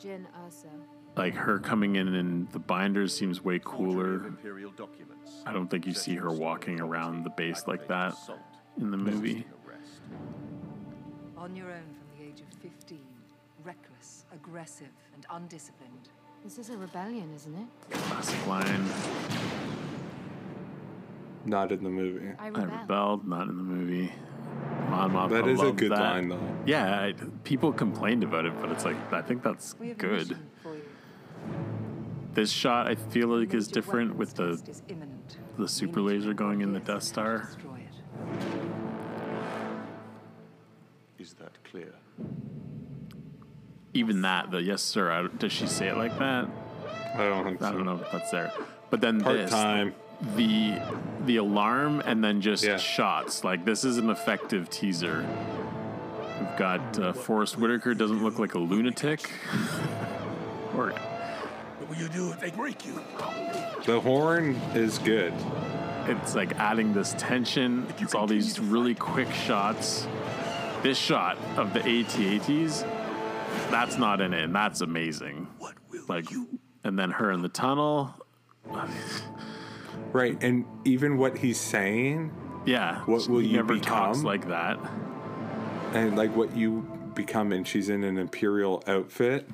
Jyn 0.00 0.26
Erso. 0.46 0.68
Like 1.16 1.34
her 1.34 1.58
coming 1.58 1.96
in 1.96 2.14
in 2.14 2.48
the 2.52 2.58
binders 2.60 3.16
seems 3.16 3.42
way 3.42 3.60
cooler. 3.62 4.26
Imperial 4.26 4.70
documents. 4.70 5.42
I 5.44 5.52
don't 5.52 5.68
think 5.68 5.86
you 5.86 5.92
see 5.94 6.14
her 6.14 6.30
walking 6.30 6.80
around 6.80 7.24
the 7.24 7.30
base 7.30 7.66
like 7.66 7.88
that 7.88 8.14
in 8.78 8.90
the 8.90 8.96
movie. 8.96 9.44
On 11.36 11.54
your 11.56 11.70
own 11.70 11.82
from 11.94 12.18
the 12.18 12.24
age 12.24 12.40
of 12.40 12.46
15. 12.60 12.98
Reckless, 13.64 14.24
aggressive, 14.32 14.88
and 15.14 15.26
undisciplined. 15.30 16.08
This 16.44 16.58
is 16.58 16.70
a 16.70 16.76
rebellion, 16.76 17.32
isn't 17.34 17.54
it? 17.54 17.90
Classic 17.90 18.46
line. 18.46 18.88
Not 21.44 21.72
in 21.72 21.82
the 21.82 21.90
movie. 21.90 22.28
I 22.38 22.46
I 22.46 22.48
rebelled, 22.48 23.26
not 23.26 23.48
in 23.48 23.56
the 23.56 23.62
movie. 23.62 24.12
Mon 24.88 25.10
Mothma 25.12 25.30
That 25.30 25.48
is 25.48 25.60
a 25.60 25.72
good 25.72 25.92
that. 25.92 26.00
line, 26.00 26.28
though. 26.28 26.40
Yeah, 26.66 27.00
I, 27.00 27.14
people 27.44 27.72
complained 27.72 28.24
about 28.24 28.46
it, 28.46 28.52
but 28.60 28.70
it's 28.70 28.84
like 28.84 28.96
I 29.12 29.22
think 29.22 29.42
that's 29.42 29.74
We 29.78 29.88
have 29.88 29.98
good. 29.98 30.28
mission 30.30 30.50
for 30.62 30.74
you. 30.74 30.82
This 32.34 32.50
shot 32.50 32.86
I 32.86 32.94
feel 32.94 33.28
like 33.28 33.52
is 33.54 33.68
different 33.68 34.16
with 34.16 34.34
the 34.34 34.60
the 35.56 35.68
super 35.68 36.00
laser 36.00 36.32
going 36.34 36.60
in 36.62 36.72
the 36.72 36.80
Death 36.80 37.02
Star. 37.02 37.48
Is 41.18 41.34
that 41.34 41.52
clear? 41.64 41.94
Even 43.94 44.22
that, 44.22 44.50
the 44.50 44.62
yes 44.62 44.82
sir. 44.82 45.10
I, 45.10 45.26
does 45.36 45.52
she 45.52 45.66
say 45.66 45.88
it 45.88 45.96
like 45.96 46.16
that? 46.18 46.48
I 47.14 47.24
don't 47.28 47.44
think 47.44 47.62
I 47.62 47.72
don't 47.72 47.84
know 47.84 47.96
if 47.96 48.10
that's 48.12 48.30
there. 48.30 48.52
But 48.90 49.00
then 49.00 49.20
Part 49.20 49.36
this, 49.36 49.50
time. 49.50 49.94
The 50.20 50.80
the 51.26 51.36
alarm 51.36 52.02
and 52.04 52.22
then 52.22 52.40
just 52.40 52.64
shots. 52.78 53.44
Like 53.44 53.64
this 53.64 53.84
is 53.84 53.98
an 53.98 54.10
effective 54.10 54.68
teaser. 54.70 55.26
We've 56.40 56.56
got 56.56 56.98
uh, 56.98 57.12
Forest 57.12 57.58
Whitaker 57.58 57.94
doesn't 57.94 58.22
look 58.22 58.38
like 58.38 58.54
a 58.54 58.58
lunatic. 58.58 59.30
or 60.76 60.90
What 60.90 61.88
will 61.88 61.96
you 61.96 62.08
do 62.08 62.30
if 62.30 62.40
they 62.40 62.50
break 62.50 62.84
you? 62.86 63.00
The 63.84 64.00
horn 64.00 64.54
is 64.74 64.98
good. 64.98 65.32
it's 66.06 66.34
like 66.34 66.56
adding 66.56 66.92
this 66.92 67.14
tension. 67.18 67.86
It's 67.98 68.14
all 68.14 68.26
these 68.26 68.58
really 68.58 68.94
quick 68.94 69.30
shots. 69.32 70.06
This 70.82 70.98
shot 70.98 71.36
of 71.56 71.72
the 71.74 71.80
AT-ATs, 71.80 72.82
that's 73.70 73.98
not 73.98 74.20
in 74.20 74.32
it, 74.32 74.44
and 74.44 74.54
that's 74.54 74.80
amazing. 74.80 75.48
What 75.58 75.74
will 75.90 76.04
like, 76.08 76.26
and 76.84 76.96
then 76.98 77.10
her 77.10 77.32
in 77.32 77.42
the 77.42 77.48
tunnel. 77.48 78.14
Right, 80.12 80.42
and 80.42 80.64
even 80.84 81.18
what 81.18 81.38
he's 81.38 81.58
saying, 81.60 82.32
Yeah, 82.64 83.00
what 83.06 83.28
will 83.28 83.40
he 83.40 83.48
you 83.48 83.56
never 83.56 83.74
become? 83.74 84.12
talks 84.14 84.22
like 84.22 84.48
that. 84.48 84.78
and 85.92 86.16
like 86.16 86.34
what 86.34 86.56
you 86.56 86.80
become, 87.14 87.52
and 87.52 87.66
she's 87.66 87.88
in 87.88 88.04
an 88.04 88.18
imperial 88.18 88.82
outfit. 88.86 89.48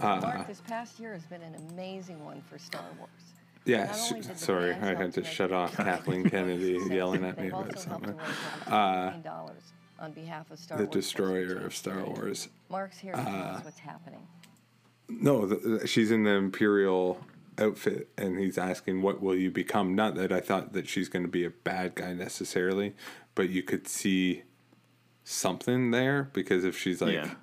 Uh, 0.00 0.20
Mark, 0.20 0.46
this 0.46 0.60
past 0.60 1.00
year 1.00 1.12
has 1.14 1.24
been 1.24 1.42
an 1.42 1.54
amazing 1.70 2.22
one 2.24 2.42
for 2.42 2.58
Star 2.58 2.82
Wars. 2.98 3.08
yeah, 3.64 3.84
Not 3.84 3.88
s- 3.90 4.10
only 4.12 4.22
did 4.26 4.34
the 4.34 4.38
sorry, 4.38 4.72
I 4.74 4.94
had 4.94 5.12
to 5.14 5.24
shut 5.24 5.52
off 5.52 5.74
Kathleen 5.76 6.28
Kennedy 6.30 6.78
yelling 6.90 7.24
at 7.24 7.38
me 7.40 7.48
about 7.48 7.78
something. 7.78 8.12
to 8.14 8.22
raise 8.22 8.68
around 8.68 8.72
Uh, 8.72 9.10
$1 9.12 9.24
million 9.24 9.52
on 9.98 10.12
behalf 10.12 10.50
of 10.50 10.58
Star 10.58 10.76
the 10.78 10.84
Wars. 10.84 10.92
destroyer 10.94 11.56
of 11.64 11.74
Star 11.74 12.04
Wars. 12.04 12.48
Mark's 12.68 12.98
here 12.98 13.12
to 13.14 13.22
tell 13.22 13.34
Uh, 13.34 13.38
us 13.38 13.64
what's 13.64 13.78
happening. 13.78 14.20
No, 15.08 15.46
the, 15.46 15.86
she's 15.86 16.10
in 16.10 16.24
the 16.24 16.32
imperial 16.32 17.18
outfit, 17.58 18.08
and 18.18 18.38
he's 18.38 18.58
asking, 18.58 19.02
"What 19.02 19.20
will 19.22 19.34
you 19.36 19.50
become?" 19.50 19.94
Not 19.94 20.14
that 20.16 20.32
I 20.32 20.40
thought 20.40 20.72
that 20.74 20.88
she's 20.88 21.08
going 21.08 21.24
to 21.24 21.30
be 21.30 21.44
a 21.44 21.50
bad 21.50 21.94
guy 21.94 22.12
necessarily, 22.12 22.94
but 23.34 23.48
you 23.50 23.62
could 23.62 23.88
see 23.88 24.42
something 25.24 25.90
there 25.90 26.28
because 26.32 26.64
if 26.64 26.78
she's 26.78 27.00
like 27.00 27.14
Yeah. 27.14 27.34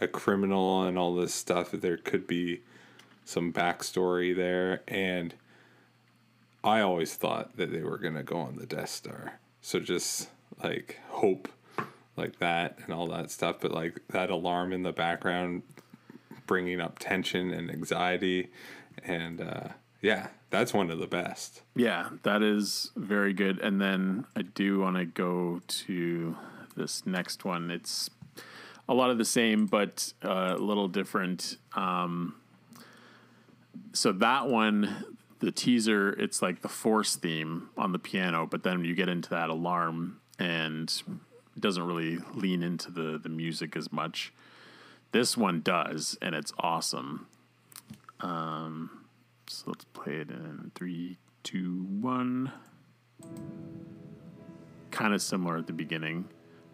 a 0.00 0.06
criminal 0.08 0.84
and 0.84 0.96
all 0.98 1.14
this 1.14 1.34
stuff, 1.34 1.72
there 1.72 1.96
could 1.96 2.26
be 2.26 2.62
some 3.24 3.52
backstory 3.52 4.34
there. 4.34 4.82
And 4.88 5.34
I 6.64 6.80
always 6.80 7.14
thought 7.14 7.56
that 7.56 7.72
they 7.72 7.82
were 7.82 7.98
going 7.98 8.14
to 8.14 8.22
go 8.22 8.36
on 8.38 8.56
the 8.56 8.66
Death 8.66 8.90
Star, 8.90 9.40
so 9.60 9.80
just 9.80 10.28
like 10.62 11.00
hope 11.08 11.48
like 12.16 12.38
that 12.38 12.78
and 12.84 12.92
all 12.94 13.06
that 13.08 13.30
stuff. 13.30 13.56
But 13.60 13.72
like 13.72 14.00
that 14.08 14.30
alarm 14.30 14.72
in 14.72 14.82
the 14.82 14.92
background 14.92 15.62
bringing 16.46 16.80
up 16.80 16.98
tension 16.98 17.50
and 17.52 17.70
anxiety 17.70 18.50
and 19.04 19.40
uh, 19.40 19.68
yeah 20.00 20.28
that's 20.50 20.74
one 20.74 20.90
of 20.90 20.98
the 20.98 21.06
best 21.06 21.62
Yeah, 21.74 22.10
that 22.22 22.42
is 22.42 22.90
very 22.96 23.32
good. 23.32 23.58
And 23.60 23.80
then 23.80 24.26
I 24.36 24.42
do 24.42 24.80
want 24.80 24.96
to 24.96 25.06
go 25.06 25.62
to 25.66 26.36
this 26.76 27.06
next 27.06 27.44
one. 27.44 27.70
It's 27.70 28.10
a 28.88 28.94
lot 28.94 29.10
of 29.10 29.18
the 29.18 29.24
same, 29.24 29.66
but 29.66 30.12
uh, 30.22 30.54
a 30.56 30.62
little 30.62 30.88
different. 30.88 31.56
Um, 31.74 32.34
so 33.94 34.12
that 34.12 34.48
one, 34.48 35.06
the 35.40 35.50
teaser, 35.50 36.10
it's 36.12 36.42
like 36.42 36.60
the 36.60 36.68
Force 36.68 37.16
theme 37.16 37.70
on 37.78 37.92
the 37.92 37.98
piano, 37.98 38.46
but 38.46 38.62
then 38.62 38.84
you 38.84 38.94
get 38.94 39.08
into 39.08 39.30
that 39.30 39.48
alarm 39.48 40.20
and 40.38 41.02
it 41.56 41.60
doesn't 41.60 41.84
really 41.84 42.18
lean 42.34 42.62
into 42.62 42.90
the 42.90 43.18
the 43.22 43.28
music 43.28 43.76
as 43.76 43.90
much. 43.92 44.32
This 45.12 45.36
one 45.36 45.60
does, 45.60 46.16
and 46.22 46.34
it's 46.34 46.52
awesome. 46.58 47.26
Um, 48.22 49.06
so 49.48 49.64
let's 49.66 49.84
play 49.84 50.14
it 50.14 50.30
in 50.30 50.70
three, 50.74 51.18
two, 51.42 51.86
one. 52.00 52.52
Kind 54.90 55.14
of 55.14 55.22
similar 55.22 55.56
at 55.58 55.66
the 55.66 55.72
beginning, 55.72 56.28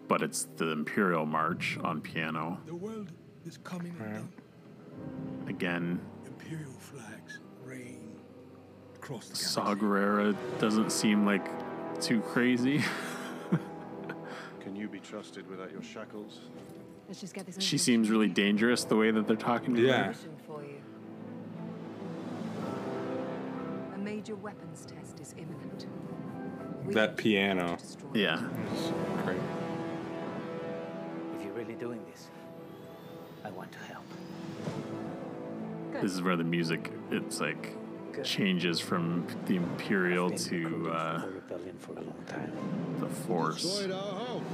but 0.08 0.22
it's 0.22 0.46
the 0.56 0.68
Imperial 0.70 1.24
March 1.24 1.78
on 1.82 2.00
piano. 2.00 2.60
The 2.66 2.74
world 2.74 3.12
is 3.46 3.58
coming 3.58 3.94
undone. 4.00 4.32
Again, 5.46 6.00
Imperial 6.26 6.72
flags 6.72 7.40
reign 7.64 8.18
across 8.96 9.28
the 9.28 9.36
Saw 9.36 9.74
Gerrera 9.74 10.36
doesn't 10.58 10.90
seem 10.90 11.24
like 11.24 11.46
too 12.00 12.20
crazy. 12.20 12.82
Can 14.60 14.76
you 14.76 14.88
be 14.88 14.98
trusted 15.00 15.48
without 15.48 15.70
your 15.70 15.82
shackles? 15.82 16.40
Let's 17.06 17.20
just 17.20 17.32
get 17.32 17.46
this. 17.46 17.56
she 17.60 17.78
seems 17.78 18.10
really 18.10 18.28
dangerous 18.28 18.84
the 18.84 18.96
way 18.96 19.10
that 19.10 19.26
they're 19.26 19.36
talking 19.36 19.74
to 19.76 19.86
her. 19.88 20.14
Major 24.28 24.40
weapons 24.42 24.84
test 24.84 25.20
is 25.20 25.34
imminent. 25.38 25.86
We 26.84 26.92
That 26.92 27.16
piano. 27.16 27.78
Yeah. 28.12 28.42
great. 29.24 29.38
If 31.38 31.44
you're 31.44 31.54
really 31.54 31.74
doing 31.74 32.04
this, 32.10 32.28
I 33.42 33.50
want 33.50 33.72
to 33.72 33.78
help. 33.78 34.04
This 35.92 36.12
is 36.12 36.20
where 36.20 36.36
the 36.36 36.44
music 36.44 36.92
it's 37.10 37.40
like 37.40 37.74
changes 38.22 38.80
from 38.80 39.26
the 39.46 39.56
Imperial 39.56 40.30
to 40.30 40.90
uh, 40.90 41.26
Rebellion 41.34 41.78
for 41.78 41.92
a 41.92 42.02
long 42.02 42.22
time. 42.26 42.52
the 43.00 43.08
Force. 43.08 43.62
Destroyed 43.62 43.92
our 43.92 44.26
home. 44.26 44.44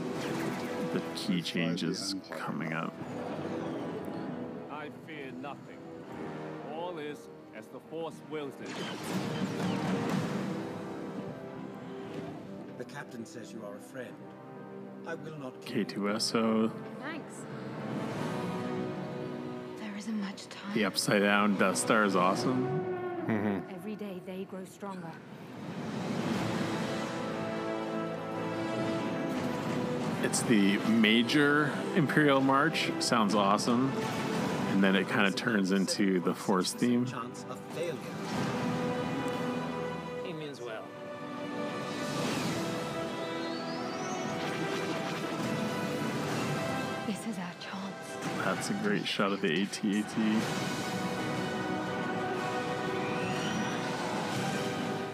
The 0.93 1.03
key 1.17 1.43
changes 1.43 2.15
coming 2.31 2.73
up. 2.75 2.95
Force 7.91 8.15
wills 8.31 8.55
it. 8.63 8.69
The 12.79 12.85
captain 12.85 13.25
says 13.25 13.53
you 13.53 13.63
are 13.65 13.77
a 13.77 13.81
friend. 13.81 14.09
I 15.07 15.15
will 15.15 15.37
not 15.39 15.65
kill 15.65 15.85
K2SO, 15.85 16.73
Thanks. 17.03 17.35
There 19.81 19.93
isn't 19.99 20.21
much 20.21 20.49
time. 20.49 20.73
the 20.75 20.85
upside 20.87 21.23
down 21.23 21.57
Death 21.57 21.77
Star 21.77 22.05
is 22.05 22.17
awesome. 22.17 22.81
Every 23.75 23.95
day 23.97 24.21
they 24.27 24.45
grow 24.45 24.65
stronger. 24.65 25.13
It's 30.23 30.41
the 30.43 30.79
major 30.89 31.71
Imperial 31.97 32.41
March, 32.41 32.91
sounds 33.01 33.35
awesome. 33.35 33.93
And 34.75 34.83
then 34.83 34.97
it 34.97 35.09
kind 35.09 35.29
of 35.29 35.37
turns 35.37 35.71
into 35.71 36.19
the 36.19 36.35
Force 36.35 36.73
theme. 36.73 37.07
chance 37.07 37.47
of 37.49 37.61
failure. 37.77 37.95
He 40.25 40.33
means 40.33 40.61
well. 40.61 40.83
This 47.07 47.21
is 47.29 47.39
our 47.39 47.53
chance. 47.61 48.45
That's 48.45 48.71
a 48.71 48.73
great 48.83 49.07
shot 49.07 49.33
of 49.33 49.43
the 49.43 49.63
AT-AT. 49.63 50.19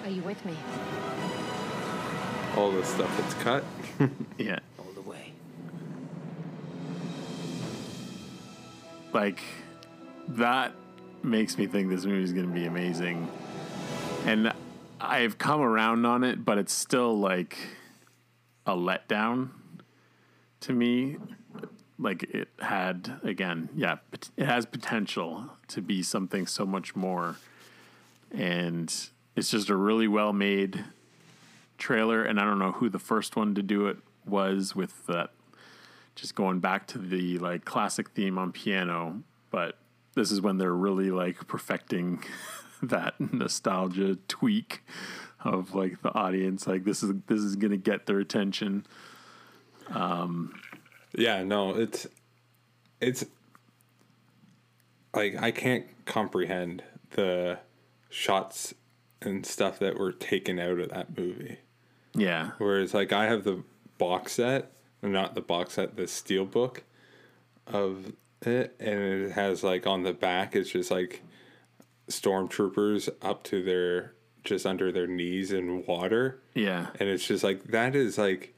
Are 0.04 0.10
you 0.10 0.22
with 0.22 0.42
me? 0.46 0.56
All 2.56 2.72
the 2.72 2.84
stuff 2.84 3.14
that's 3.18 3.34
cut. 3.34 3.64
Yeah. 4.38 4.60
Like 9.12 9.40
that 10.28 10.72
makes 11.22 11.58
me 11.58 11.66
think 11.66 11.90
this 11.90 12.04
movie 12.04 12.22
is 12.22 12.32
going 12.32 12.46
to 12.46 12.52
be 12.52 12.66
amazing. 12.66 13.30
And 14.26 14.52
i've 15.02 15.38
come 15.38 15.62
around 15.62 16.04
on 16.04 16.22
it 16.24 16.44
but 16.44 16.58
it's 16.58 16.74
still 16.74 17.18
like 17.18 17.56
a 18.66 18.72
letdown 18.72 19.48
to 20.60 20.72
me. 20.72 21.16
Like 21.98 22.22
it 22.24 22.48
had 22.60 23.18
again 23.22 23.68
yeah 23.74 23.98
it 24.12 24.46
has 24.46 24.66
potential 24.66 25.50
to 25.68 25.80
be 25.80 26.02
something 26.02 26.46
so 26.46 26.64
much 26.66 26.94
more. 26.94 27.36
And 28.30 28.94
it's 29.36 29.50
just 29.50 29.70
a 29.70 29.76
really 29.76 30.06
well 30.06 30.32
made 30.32 30.84
trailer 31.80 32.22
and 32.22 32.38
i 32.38 32.44
don't 32.44 32.58
know 32.58 32.72
who 32.72 32.88
the 32.88 32.98
first 32.98 33.34
one 33.34 33.54
to 33.54 33.62
do 33.62 33.86
it 33.86 33.96
was 34.26 34.76
with 34.76 35.06
that 35.06 35.30
just 36.14 36.34
going 36.34 36.60
back 36.60 36.86
to 36.88 36.98
the 36.98 37.38
like 37.38 37.64
classic 37.64 38.10
theme 38.10 38.38
on 38.38 38.52
piano, 38.52 39.22
but 39.50 39.76
this 40.14 40.30
is 40.30 40.40
when 40.40 40.58
they're 40.58 40.74
really 40.74 41.10
like 41.10 41.46
perfecting 41.46 42.22
that 42.82 43.14
nostalgia 43.20 44.16
tweak 44.28 44.82
of 45.44 45.74
like 45.74 46.02
the 46.02 46.12
audience. 46.14 46.66
Like 46.66 46.84
this 46.84 47.02
is 47.02 47.12
this 47.26 47.40
is 47.40 47.56
gonna 47.56 47.76
get 47.76 48.06
their 48.06 48.18
attention. 48.18 48.86
Um, 49.88 50.60
Yeah, 51.16 51.42
no, 51.42 51.76
it's 51.76 52.06
it's 53.00 53.24
like 55.14 55.36
I 55.40 55.50
can't 55.50 55.86
comprehend 56.04 56.82
the 57.10 57.58
shots 58.08 58.74
and 59.22 59.44
stuff 59.44 59.78
that 59.80 59.98
were 59.98 60.12
taken 60.12 60.58
out 60.58 60.78
of 60.78 60.90
that 60.90 61.16
movie. 61.16 61.58
Yeah. 62.14 62.50
Whereas 62.58 62.94
like 62.94 63.12
I 63.12 63.26
have 63.26 63.44
the 63.44 63.62
box 63.98 64.32
set, 64.32 64.72
not 65.02 65.34
the 65.34 65.40
box 65.40 65.74
set, 65.74 65.96
the 65.96 66.06
steel 66.06 66.44
book 66.44 66.84
of 67.66 68.12
it, 68.42 68.74
and 68.80 68.98
it 68.98 69.32
has 69.32 69.62
like 69.62 69.86
on 69.86 70.02
the 70.02 70.12
back 70.12 70.56
it's 70.56 70.70
just 70.70 70.90
like 70.90 71.22
stormtroopers 72.08 73.08
up 73.22 73.44
to 73.44 73.62
their 73.62 74.14
just 74.44 74.66
under 74.66 74.90
their 74.90 75.06
knees 75.06 75.52
in 75.52 75.84
water. 75.86 76.40
Yeah. 76.54 76.88
And 76.98 77.08
it's 77.08 77.26
just 77.26 77.44
like 77.44 77.64
that 77.64 77.94
is 77.94 78.18
like 78.18 78.54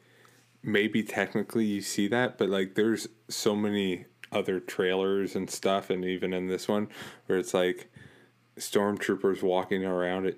maybe 0.63 1.03
technically 1.03 1.65
you 1.65 1.81
see 1.81 2.09
that, 2.09 2.39
but 2.39 2.49
like 2.49 2.75
there's 2.75 3.09
so 3.29 3.55
many 3.55 4.07
other 4.31 4.61
trailers 4.61 5.37
and 5.37 5.51
stuff 5.51 5.91
and 5.91 6.05
even 6.05 6.33
in 6.33 6.47
this 6.47 6.67
one 6.67 6.89
where 7.27 7.39
it's 7.39 7.53
like 7.53 7.93
stormtroopers 8.57 9.43
walking 9.43 9.85
around 9.85 10.27
at 10.27 10.37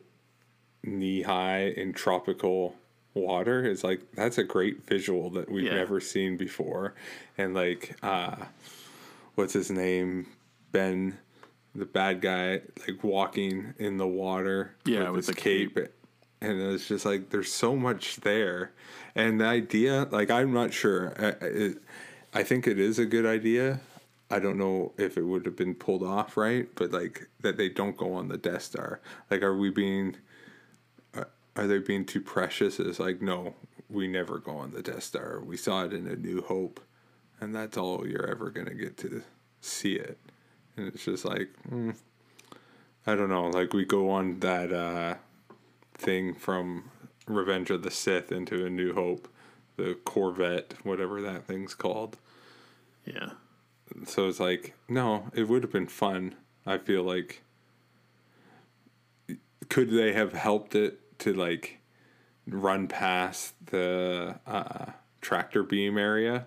knee 0.83 1.23
high 1.23 1.67
in 1.67 1.93
tropical 1.93 2.75
water 3.15 3.65
is 3.65 3.85
like 3.85 4.01
that's 4.15 4.39
a 4.39 4.45
great 4.45 4.85
visual 4.87 5.31
that 5.31 5.51
we've 5.51 5.65
Yeah. 5.65 5.75
never 5.75 6.01
seen 6.01 6.37
before. 6.37 6.95
And 7.39 7.55
like 7.55 7.97
uh 8.03 8.37
what's 9.37 9.53
his 9.53 9.71
name? 9.71 10.27
Ben 10.73 11.19
the 11.75 11.85
bad 11.87 12.21
guy 12.21 12.61
like 12.87 13.03
walking 13.03 13.75
in 13.79 13.97
the 13.97 14.07
water 14.07 14.75
Yeah, 14.85 15.11
with 15.11 15.27
his 15.27 15.35
the 15.35 15.35
cape. 15.35 15.77
and 16.41 16.61
it's 16.61 16.87
just 16.89 17.05
like 17.05 17.31
there's 17.31 17.53
so 17.53 17.75
much 17.77 18.17
there. 18.17 18.73
And 19.15 19.41
the 19.41 19.45
idea 19.47 20.09
like 20.11 20.31
i'm 20.31 20.53
not 20.53 20.73
sure. 20.73 21.15
I, 21.19 21.45
it, 21.47 21.79
I 22.33 22.43
think 22.43 22.67
it 22.67 22.79
is 22.81 22.99
a 22.99 23.07
good 23.07 23.27
idea. 23.27 23.81
I 24.31 24.41
don't 24.41 24.59
know 24.59 24.93
if 24.99 25.17
it 25.17 25.23
would 25.23 25.45
have 25.47 25.55
been 25.55 25.75
pulled 25.77 26.03
off 26.03 26.37
right? 26.37 26.67
But 26.75 26.91
like 26.91 27.29
that 27.43 27.57
they 27.57 27.69
don't 27.69 27.97
go 27.97 28.13
on 28.15 28.27
the 28.29 28.37
death 28.39 28.63
star. 28.63 29.01
Like 29.31 29.43
are 29.43 29.57
we 29.57 29.71
being 29.71 30.17
are- 31.57 31.67
they 31.67 31.79
being 31.79 32.05
too 32.05 32.21
precious? 32.21 32.79
It's 32.81 32.99
like 33.01 33.21
no 33.23 33.55
we 33.89 34.09
never 34.09 34.39
go 34.39 34.57
on 34.57 34.73
the 34.73 34.83
death 34.83 35.03
star. 35.05 35.41
We 35.45 35.57
saw 35.57 35.85
it 35.85 35.93
in 35.93 36.07
a 36.07 36.17
new 36.17 36.43
hope 36.43 36.81
and 37.41 37.55
that's 37.55 37.77
all 37.77 38.07
you're 38.07 38.27
ever 38.31 38.51
going 38.51 38.67
to 38.67 38.75
get 38.75 38.97
to 38.99 39.23
see 39.61 39.95
it. 39.97 40.19
And 40.77 40.89
it's 40.89 41.05
just 41.05 41.25
like 41.25 41.51
mm, 41.71 41.95
i 43.07 43.15
don't 43.15 43.29
know 43.29 43.47
like 43.49 43.73
we 43.73 43.85
go 43.85 44.11
on 44.11 44.41
that 44.41 44.73
uh 44.73 45.15
thing 45.95 46.35
from 46.35 46.91
revenge 47.29 47.71
of 47.71 47.83
the 47.83 47.91
sith 47.91 48.33
into 48.33 48.67
a 48.67 48.71
new 48.71 48.93
hope 48.95 49.29
the 49.77 49.97
corvette 50.05 50.75
whatever 50.83 51.21
that 51.23 51.45
thing's 51.47 51.75
called. 51.75 52.17
Yeah. 53.05 53.31
so 54.07 54.27
it's 54.29 54.41
like 54.41 54.75
no 54.89 55.29
it 55.35 55.49
would 55.49 55.63
have 55.63 55.73
been 55.73 55.87
fun 55.87 56.35
i 56.67 56.79
feel 56.79 57.03
like. 57.05 57.43
Could 59.69 59.91
they 59.91 60.13
have 60.13 60.33
helped 60.35 60.75
it 60.75 61.01
to 61.25 61.33
like 61.33 61.79
run 62.47 62.87
past 62.87 63.55
the 63.67 64.39
uh, 64.47 64.93
tractor 65.23 65.63
beam 65.63 65.97
area 65.97 66.45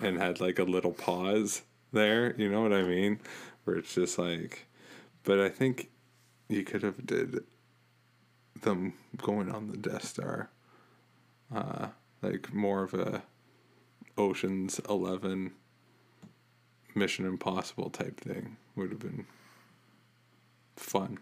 and 0.00 0.18
had 0.18 0.40
like 0.40 0.60
a 0.60 0.64
little 0.64 0.92
pause 0.92 1.62
there 1.92 2.32
you 2.36 2.48
know 2.48 2.62
what 2.62 2.72
i 2.72 2.82
mean 2.82 3.18
where 3.64 3.76
it's 3.76 3.92
just 3.92 4.18
like 4.20 4.68
but 5.24 5.40
i 5.40 5.48
think 5.48 5.90
you 6.48 6.62
could 6.62 6.84
have 6.84 7.04
did 7.04 7.40
them 8.62 8.92
going 9.16 9.50
on 9.50 9.66
the 9.66 9.76
death 9.76 10.04
star 10.04 10.48
uh 11.52 11.88
like 12.22 12.54
more 12.54 12.84
of 12.84 12.94
a 12.94 13.24
oceans 14.16 14.80
11 14.88 15.50
mission 16.94 17.26
impossible 17.26 17.90
type 17.90 18.20
thing 18.20 18.56
would 18.76 18.90
have 18.90 19.00
been 19.00 19.26
fun 20.76 21.18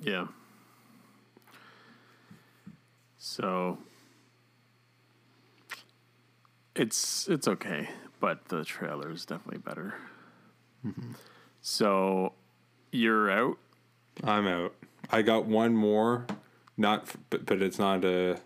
Yeah. 0.00 0.28
So 3.22 3.76
it's 6.74 7.28
it's 7.28 7.46
okay, 7.46 7.90
but 8.18 8.46
the 8.46 8.64
trailer 8.64 9.10
is 9.10 9.26
definitely 9.26 9.58
better. 9.58 9.94
Mm-hmm. 10.84 11.12
So 11.60 12.32
You're 12.90 13.30
out. 13.30 13.58
I'm 14.24 14.46
out. 14.46 14.74
I 15.10 15.20
got 15.20 15.44
one 15.44 15.76
more, 15.76 16.26
not, 16.78 17.08
but 17.28 17.44
but 17.44 17.60
it's 17.60 17.78
not 17.78 18.06
a. 18.06 18.40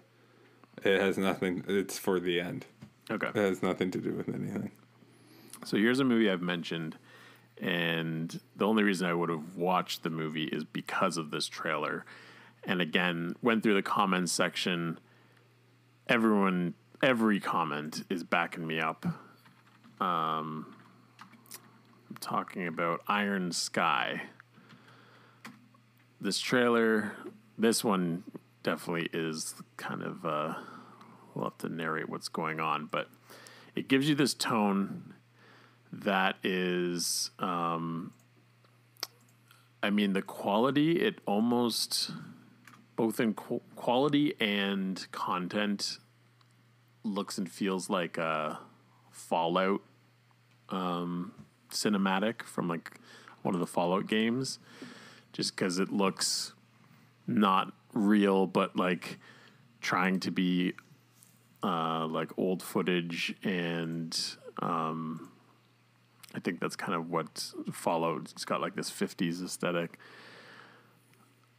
It 0.82 1.00
has 1.00 1.16
nothing. 1.16 1.64
It's 1.68 1.96
for 1.96 2.18
the 2.18 2.40
end. 2.40 2.66
Okay. 3.08 3.28
It 3.28 3.36
has 3.36 3.62
nothing 3.62 3.92
to 3.92 3.98
do 4.00 4.12
with 4.12 4.28
anything. 4.28 4.72
So 5.64 5.76
here's 5.76 6.00
a 6.00 6.04
movie 6.04 6.28
I've 6.28 6.42
mentioned, 6.42 6.98
and 7.58 8.40
the 8.56 8.66
only 8.66 8.82
reason 8.82 9.08
I 9.08 9.14
would 9.14 9.30
have 9.30 9.54
watched 9.54 10.02
the 10.02 10.10
movie 10.10 10.44
is 10.44 10.64
because 10.64 11.16
of 11.16 11.30
this 11.30 11.46
trailer. 11.46 12.04
And 12.66 12.80
again, 12.80 13.34
went 13.42 13.62
through 13.62 13.74
the 13.74 13.82
comments 13.82 14.32
section. 14.32 14.98
Everyone, 16.08 16.74
every 17.02 17.40
comment 17.40 18.04
is 18.08 18.24
backing 18.24 18.66
me 18.66 18.80
up. 18.80 19.04
Um, 20.00 20.74
I'm 22.08 22.16
talking 22.20 22.66
about 22.66 23.00
Iron 23.06 23.52
Sky. 23.52 24.22
This 26.20 26.38
trailer, 26.40 27.12
this 27.58 27.84
one 27.84 28.24
definitely 28.62 29.08
is 29.12 29.54
kind 29.76 30.02
of. 30.02 30.24
Uh, 30.24 30.54
we'll 31.34 31.44
have 31.44 31.58
to 31.58 31.68
narrate 31.68 32.08
what's 32.08 32.28
going 32.28 32.60
on, 32.60 32.86
but 32.90 33.08
it 33.74 33.88
gives 33.88 34.08
you 34.08 34.14
this 34.14 34.34
tone 34.34 35.14
that 36.02 36.36
is 36.42 37.30
um 37.38 38.12
i 39.82 39.90
mean 39.90 40.12
the 40.12 40.22
quality 40.22 41.00
it 41.00 41.20
almost 41.26 42.10
both 42.96 43.20
in 43.20 43.34
qu- 43.34 43.62
quality 43.76 44.34
and 44.40 45.06
content 45.12 45.98
looks 47.02 47.38
and 47.38 47.50
feels 47.50 47.90
like 47.90 48.16
a 48.18 48.58
fallout 49.10 49.80
um 50.70 51.32
cinematic 51.70 52.42
from 52.42 52.68
like 52.68 52.98
one 53.42 53.54
of 53.54 53.60
the 53.60 53.66
fallout 53.66 54.06
games 54.06 54.58
just 55.32 55.54
because 55.54 55.78
it 55.78 55.92
looks 55.92 56.54
not 57.26 57.72
real 57.92 58.46
but 58.46 58.74
like 58.76 59.18
trying 59.80 60.18
to 60.18 60.30
be 60.30 60.72
uh 61.62 62.06
like 62.06 62.30
old 62.38 62.62
footage 62.62 63.34
and 63.42 64.36
um 64.60 65.30
I 66.34 66.40
think 66.40 66.58
that's 66.60 66.76
kind 66.76 66.94
of 66.94 67.10
what 67.10 67.52
followed. 67.72 68.28
It's 68.32 68.44
got 68.44 68.60
like 68.60 68.74
this 68.74 68.90
50s 68.90 69.42
aesthetic. 69.44 69.98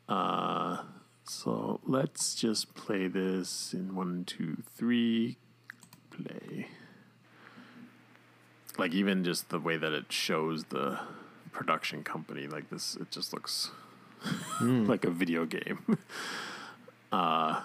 Uh, 0.09 0.83
so 1.27 1.79
let's 1.85 2.35
just 2.35 2.75
play 2.75 3.07
this 3.07 3.73
in 3.73 3.95
one, 3.95 4.25
two, 4.25 4.57
three, 4.75 5.37
play. 6.11 6.67
Like 8.77 8.93
even 8.93 9.23
just 9.23 9.49
the 9.49 9.59
way 9.59 9.77
that 9.77 9.91
it 9.91 10.11
shows 10.11 10.65
the 10.65 10.99
production 11.51 12.03
company, 12.03 12.45
like 12.47 12.69
this, 12.69 12.95
it 12.95 13.09
just 13.09 13.33
looks 13.33 13.71
like 14.61 15.03
a 15.03 15.09
video 15.09 15.45
game. 15.45 15.97
uh, 17.11 17.61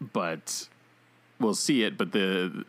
but 0.00 0.68
we'll 1.38 1.54
see 1.54 1.84
it. 1.84 1.96
But 1.96 2.12
the 2.12 2.64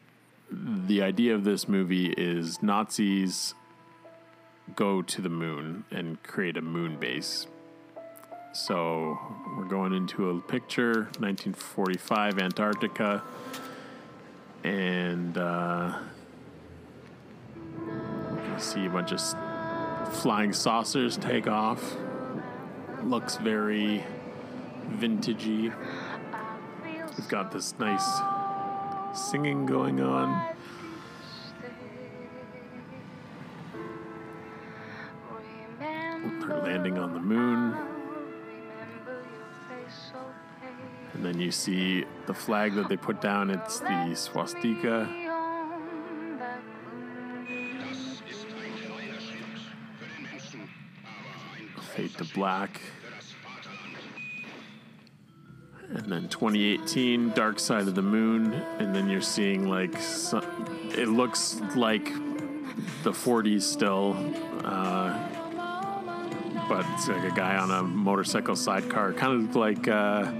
the 0.52 1.02
idea 1.02 1.34
of 1.34 1.44
this 1.44 1.68
movie 1.68 2.14
is 2.18 2.62
Nazis 2.62 3.54
go 4.76 5.02
to 5.02 5.22
the 5.22 5.30
moon 5.30 5.86
and 5.92 6.22
create 6.22 6.58
a 6.58 6.62
moon 6.62 6.98
base. 7.00 7.48
So 8.52 9.20
we're 9.56 9.66
going 9.66 9.94
into 9.94 10.32
a 10.32 10.42
picture, 10.42 11.08
1945 11.20 12.40
Antarctica, 12.40 13.24
and 14.64 15.38
uh, 15.38 16.00
you 17.78 18.54
see 18.58 18.88
a 18.88 18.90
bunch 18.90 19.12
of 19.12 19.22
flying 20.16 20.52
saucers 20.52 21.16
take 21.16 21.48
off. 21.48 21.96
Looks 23.04 23.38
very 23.38 24.04
vintagey. 24.96 25.72
We've 27.18 27.30
got 27.30 27.52
this 27.52 27.76
nice 27.78 28.20
singing 29.14 29.68
going 29.68 30.02
on. 30.02 30.56
They're 35.80 36.58
landing 36.64 36.98
on 36.98 37.14
the 37.14 37.20
moon. 37.20 37.89
And 41.20 41.26
then 41.26 41.42
you 41.42 41.52
see 41.52 42.06
the 42.28 42.34
flag 42.34 42.76
that 42.76 42.88
they 42.88 42.96
put 42.96 43.20
down, 43.20 43.50
it's 43.50 43.82
the 43.82 44.16
swastika. 44.16 45.06
Fade 51.94 52.14
to 52.20 52.24
black. 52.34 52.80
And 55.90 56.10
then 56.10 56.30
2018, 56.30 57.32
Dark 57.32 57.60
Side 57.60 57.90
of 57.90 57.96
the 57.96 58.02
Moon, 58.02 58.54
and 58.54 58.96
then 58.96 59.10
you're 59.10 59.20
seeing 59.20 59.68
like 59.68 59.98
some, 59.98 60.46
it 60.96 61.10
looks 61.10 61.60
like 61.76 62.14
the 63.04 63.12
40s 63.12 63.64
still, 63.64 64.16
uh, 64.64 65.20
but 66.70 66.86
it's 66.94 67.10
like 67.10 67.30
a 67.30 67.36
guy 67.36 67.58
on 67.58 67.72
a 67.72 67.84
motorcycle 67.84 68.56
sidecar, 68.56 69.12
kind 69.12 69.50
of 69.50 69.56
like 69.58 69.86
uh, 69.90 70.32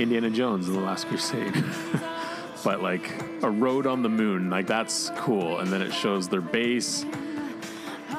Indiana 0.00 0.30
Jones 0.30 0.66
in 0.66 0.72
the 0.72 0.80
Last 0.80 1.08
Crusade, 1.08 1.52
but 2.64 2.82
like 2.82 3.12
a 3.42 3.50
road 3.50 3.86
on 3.86 4.02
the 4.02 4.08
moon, 4.08 4.48
like 4.48 4.66
that's 4.66 5.10
cool. 5.16 5.58
And 5.58 5.68
then 5.68 5.82
it 5.82 5.92
shows 5.92 6.26
their 6.26 6.40
base. 6.40 7.04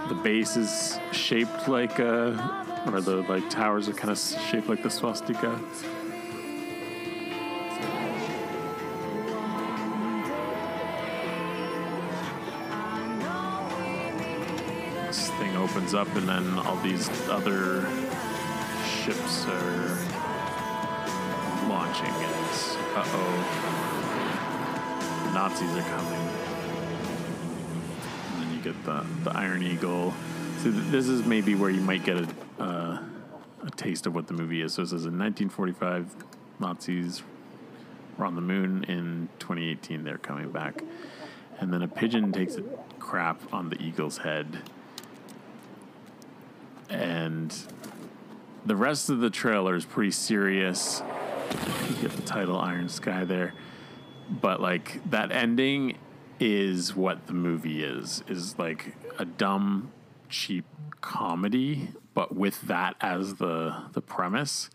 The 0.07 0.13
base 0.13 0.57
is 0.57 0.99
shaped 1.11 1.67
like 1.67 1.97
a, 1.97 2.83
or 2.85 3.01
the 3.01 3.23
like 3.27 3.49
towers 3.49 3.89
are 3.89 3.93
kind 3.93 4.11
of 4.11 4.19
shaped 4.19 4.69
like 4.69 4.83
the 4.83 4.91
swastika. 4.91 5.59
this 15.07 15.29
thing 15.31 15.57
opens 15.57 15.93
up 15.93 16.07
and 16.15 16.29
then 16.29 16.59
all 16.59 16.77
these 16.77 17.09
other 17.27 17.85
ships 19.03 19.45
are 19.47 20.10
launching 21.71 22.05
and 22.05 22.45
it's 22.47 22.75
uh-oh. 22.75 23.71
Nazis 25.33 25.71
are 25.77 25.81
coming. 25.83 26.29
And 28.33 28.43
then 28.43 28.53
you 28.53 28.61
get 28.61 28.83
the, 28.83 29.05
the 29.23 29.31
iron 29.31 29.63
eagle. 29.63 30.13
So 30.57 30.71
th- 30.71 30.83
this 30.87 31.07
is 31.07 31.25
maybe 31.25 31.55
where 31.55 31.69
you 31.69 31.79
might 31.79 32.03
get 32.03 32.17
a, 32.17 32.27
uh, 32.59 32.99
a 33.65 33.71
taste 33.77 34.05
of 34.05 34.13
what 34.13 34.27
the 34.27 34.33
movie 34.33 34.61
is. 34.61 34.73
So 34.73 34.81
it 34.81 34.87
says 34.87 35.05
in 35.05 35.17
1945 35.17 36.13
nazis 36.59 37.23
were 38.17 38.25
on 38.25 38.35
the 38.35 38.41
moon. 38.41 38.83
In 38.89 39.29
2018 39.39 40.03
they're 40.03 40.17
coming 40.17 40.51
back. 40.51 40.83
And 41.59 41.71
then 41.73 41.83
a 41.83 41.87
pigeon 41.87 42.33
takes 42.33 42.57
a 42.57 42.63
crap 42.99 43.53
on 43.53 43.69
the 43.69 43.81
eagle's 43.81 44.17
head. 44.17 44.59
And 46.89 47.55
the 48.65 48.75
rest 48.75 49.09
of 49.09 49.19
the 49.19 49.29
trailer 49.29 49.75
is 49.75 49.85
pretty 49.85 50.11
serious. 50.11 51.01
You 51.51 51.95
get 52.01 52.11
the 52.11 52.21
title 52.21 52.57
Iron 52.57 52.89
Sky 52.89 53.25
there, 53.25 53.53
but 54.29 54.61
like 54.61 55.01
that 55.09 55.31
ending 55.31 55.97
is 56.39 56.95
what 56.95 57.27
the 57.27 57.33
movie 57.33 57.83
is 57.83 58.23
is 58.27 58.57
like 58.57 58.95
a 59.19 59.25
dumb, 59.25 59.91
cheap 60.29 60.65
comedy, 61.01 61.89
but 62.13 62.35
with 62.35 62.61
that 62.63 62.95
as 63.01 63.35
the 63.35 63.75
the 63.93 64.01
premise. 64.01 64.69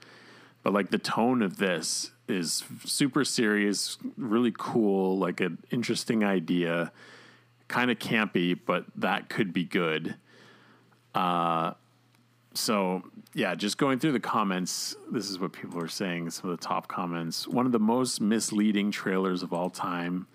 But 0.62 0.72
like 0.72 0.90
the 0.90 0.98
tone 0.98 1.42
of 1.42 1.58
this 1.58 2.10
is 2.28 2.64
super 2.84 3.24
serious, 3.24 3.98
really 4.16 4.52
cool, 4.56 5.16
like 5.16 5.40
an 5.40 5.58
interesting 5.70 6.24
idea, 6.24 6.92
kind 7.68 7.90
of 7.90 7.98
campy, 7.98 8.58
but 8.66 8.84
that 8.96 9.28
could 9.28 9.52
be 9.52 9.64
good. 9.64 10.16
Uh, 11.14 11.72
so 12.54 13.02
yeah, 13.36 13.54
just 13.54 13.76
going 13.76 13.98
through 13.98 14.12
the 14.12 14.20
comments, 14.20 14.96
this 15.12 15.28
is 15.28 15.38
what 15.38 15.52
people 15.52 15.78
are 15.78 15.88
saying. 15.88 16.30
Some 16.30 16.48
of 16.48 16.58
the 16.58 16.66
top 16.66 16.88
comments. 16.88 17.46
One 17.46 17.66
of 17.66 17.72
the 17.72 17.78
most 17.78 18.18
misleading 18.18 18.90
trailers 18.90 19.42
of 19.42 19.52
all 19.52 19.68
time. 19.68 20.26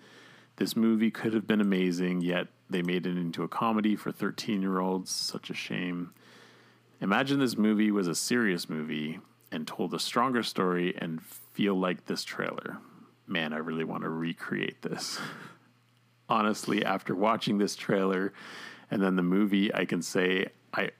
This 0.54 0.76
movie 0.76 1.10
could 1.10 1.34
have 1.34 1.44
been 1.44 1.60
amazing, 1.60 2.20
yet 2.20 2.46
they 2.70 2.80
made 2.80 3.04
it 3.04 3.18
into 3.18 3.42
a 3.42 3.48
comedy 3.48 3.96
for 3.96 4.12
13 4.12 4.62
year 4.62 4.78
olds. 4.78 5.10
Such 5.10 5.50
a 5.50 5.54
shame. 5.54 6.14
Imagine 7.00 7.40
this 7.40 7.58
movie 7.58 7.90
was 7.90 8.06
a 8.06 8.14
serious 8.14 8.68
movie 8.68 9.18
and 9.50 9.66
told 9.66 9.92
a 9.94 9.98
stronger 9.98 10.44
story 10.44 10.94
and 10.96 11.20
feel 11.24 11.74
like 11.74 12.06
this 12.06 12.22
trailer. 12.22 12.78
Man, 13.26 13.52
I 13.52 13.56
really 13.56 13.82
want 13.82 14.04
to 14.04 14.10
recreate 14.10 14.80
this. 14.82 15.18
Honestly, 16.28 16.84
after 16.84 17.16
watching 17.16 17.58
this 17.58 17.74
trailer 17.74 18.32
and 18.92 19.02
then 19.02 19.16
the 19.16 19.22
movie, 19.22 19.74
I 19.74 19.86
can 19.86 20.02
say 20.02 20.46
I 20.72 20.90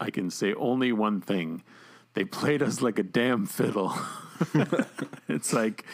I 0.00 0.10
can 0.10 0.30
say 0.30 0.54
only 0.54 0.92
one 0.92 1.20
thing. 1.20 1.62
They 2.14 2.24
played 2.24 2.62
us 2.62 2.80
like 2.80 2.98
a 2.98 3.02
damn 3.02 3.46
fiddle. 3.46 3.94
it's 5.28 5.52
like, 5.52 5.84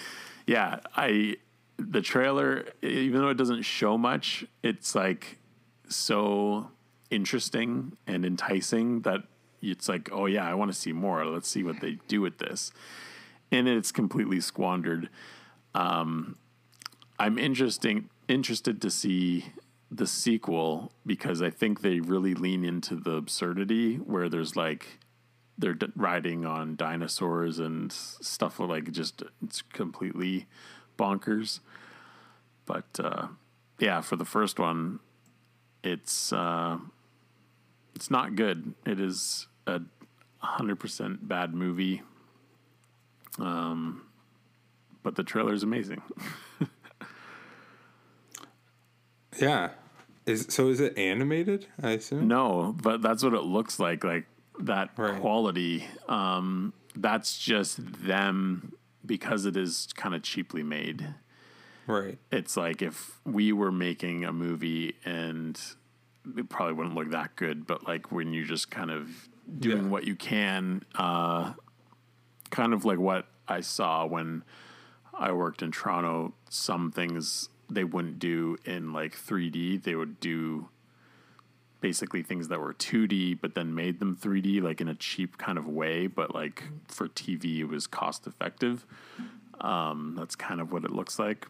yeah, 0.46 0.80
I 0.96 1.36
the 1.78 2.00
trailer, 2.00 2.66
even 2.82 3.20
though 3.20 3.30
it 3.30 3.36
doesn't 3.36 3.62
show 3.62 3.98
much, 3.98 4.44
it's 4.62 4.94
like 4.94 5.38
so 5.88 6.70
interesting 7.10 7.96
and 8.06 8.24
enticing 8.24 9.00
that 9.02 9.22
it's 9.60 9.88
like, 9.88 10.10
oh 10.12 10.26
yeah, 10.26 10.48
I 10.48 10.54
want 10.54 10.72
to 10.72 10.78
see 10.78 10.92
more. 10.92 11.24
Let's 11.24 11.48
see 11.48 11.62
what 11.62 11.80
they 11.80 11.98
do 12.08 12.20
with 12.20 12.38
this. 12.38 12.72
And 13.50 13.68
it's 13.68 13.92
completely 13.92 14.40
squandered. 14.40 15.08
Um, 15.74 16.36
I'm 17.18 17.38
interesting 17.38 18.10
interested 18.28 18.80
to 18.82 18.90
see 18.90 19.46
the 19.90 20.06
sequel 20.06 20.92
because 21.06 21.42
I 21.42 21.50
think 21.50 21.80
they 21.80 22.00
really 22.00 22.34
lean 22.34 22.64
into 22.64 22.96
the 22.96 23.12
absurdity 23.12 23.96
where 23.96 24.28
there's 24.28 24.56
like 24.56 24.98
they're 25.56 25.74
d- 25.74 25.92
riding 25.94 26.44
on 26.44 26.76
dinosaurs 26.76 27.58
and 27.58 27.92
stuff 27.92 28.58
like 28.58 28.90
just 28.90 29.22
it's 29.42 29.62
completely 29.62 30.46
bonkers. 30.98 31.60
But 32.66 32.86
uh, 32.98 33.28
yeah, 33.78 34.00
for 34.00 34.16
the 34.16 34.24
first 34.24 34.58
one, 34.58 35.00
it's 35.82 36.32
uh, 36.32 36.78
it's 37.94 38.10
not 38.10 38.34
good. 38.34 38.74
It 38.84 38.98
is 38.98 39.46
a 39.66 39.80
hundred 40.38 40.80
percent 40.80 41.28
bad 41.28 41.54
movie. 41.54 42.02
Um, 43.38 44.02
but 45.02 45.16
the 45.16 45.24
trailer 45.24 45.52
is 45.52 45.62
amazing. 45.62 46.02
Yeah. 49.38 49.70
Is 50.26 50.46
so 50.48 50.68
is 50.68 50.80
it 50.80 50.96
animated? 50.96 51.66
I 51.82 51.92
assume. 51.92 52.28
No, 52.28 52.74
but 52.82 53.02
that's 53.02 53.22
what 53.22 53.34
it 53.34 53.42
looks 53.42 53.78
like. 53.78 54.04
Like 54.04 54.26
that 54.60 54.94
quality. 54.94 55.86
Um, 56.08 56.72
that's 56.96 57.38
just 57.38 57.78
them 58.04 58.72
because 59.04 59.44
it 59.44 59.56
is 59.56 59.88
kind 59.94 60.14
of 60.14 60.22
cheaply 60.22 60.62
made. 60.62 61.14
Right. 61.86 62.18
It's 62.32 62.56
like 62.56 62.80
if 62.80 63.18
we 63.24 63.52
were 63.52 63.72
making 63.72 64.24
a 64.24 64.32
movie 64.32 64.94
and 65.04 65.60
it 66.36 66.48
probably 66.48 66.74
wouldn't 66.74 66.94
look 66.94 67.10
that 67.10 67.36
good, 67.36 67.66
but 67.66 67.86
like 67.86 68.10
when 68.10 68.32
you 68.32 68.44
just 68.44 68.70
kind 68.70 68.90
of 68.90 69.28
doing 69.58 69.90
what 69.90 70.04
you 70.04 70.16
can, 70.16 70.82
uh, 70.94 71.52
kind 72.50 72.72
of 72.72 72.86
like 72.86 72.98
what 72.98 73.26
I 73.46 73.60
saw 73.60 74.06
when 74.06 74.42
I 75.12 75.32
worked 75.32 75.60
in 75.60 75.70
Toronto, 75.70 76.32
some 76.48 76.90
things 76.90 77.50
they 77.70 77.84
wouldn't 77.84 78.18
do 78.18 78.56
in 78.64 78.92
like 78.92 79.16
3D. 79.16 79.82
They 79.82 79.94
would 79.94 80.20
do 80.20 80.68
basically 81.80 82.22
things 82.22 82.48
that 82.48 82.60
were 82.60 82.72
2D, 82.72 83.38
but 83.40 83.54
then 83.54 83.74
made 83.74 84.00
them 84.00 84.16
3D, 84.16 84.62
like 84.62 84.80
in 84.80 84.88
a 84.88 84.94
cheap 84.94 85.36
kind 85.36 85.58
of 85.58 85.68
way. 85.68 86.06
But 86.06 86.34
like 86.34 86.62
for 86.88 87.08
TV, 87.08 87.58
it 87.58 87.66
was 87.66 87.86
cost 87.86 88.26
effective. 88.26 88.86
Um, 89.60 90.14
that's 90.18 90.34
kind 90.34 90.60
of 90.60 90.72
what 90.72 90.84
it 90.84 90.90
looks 90.90 91.18
like. 91.18 91.46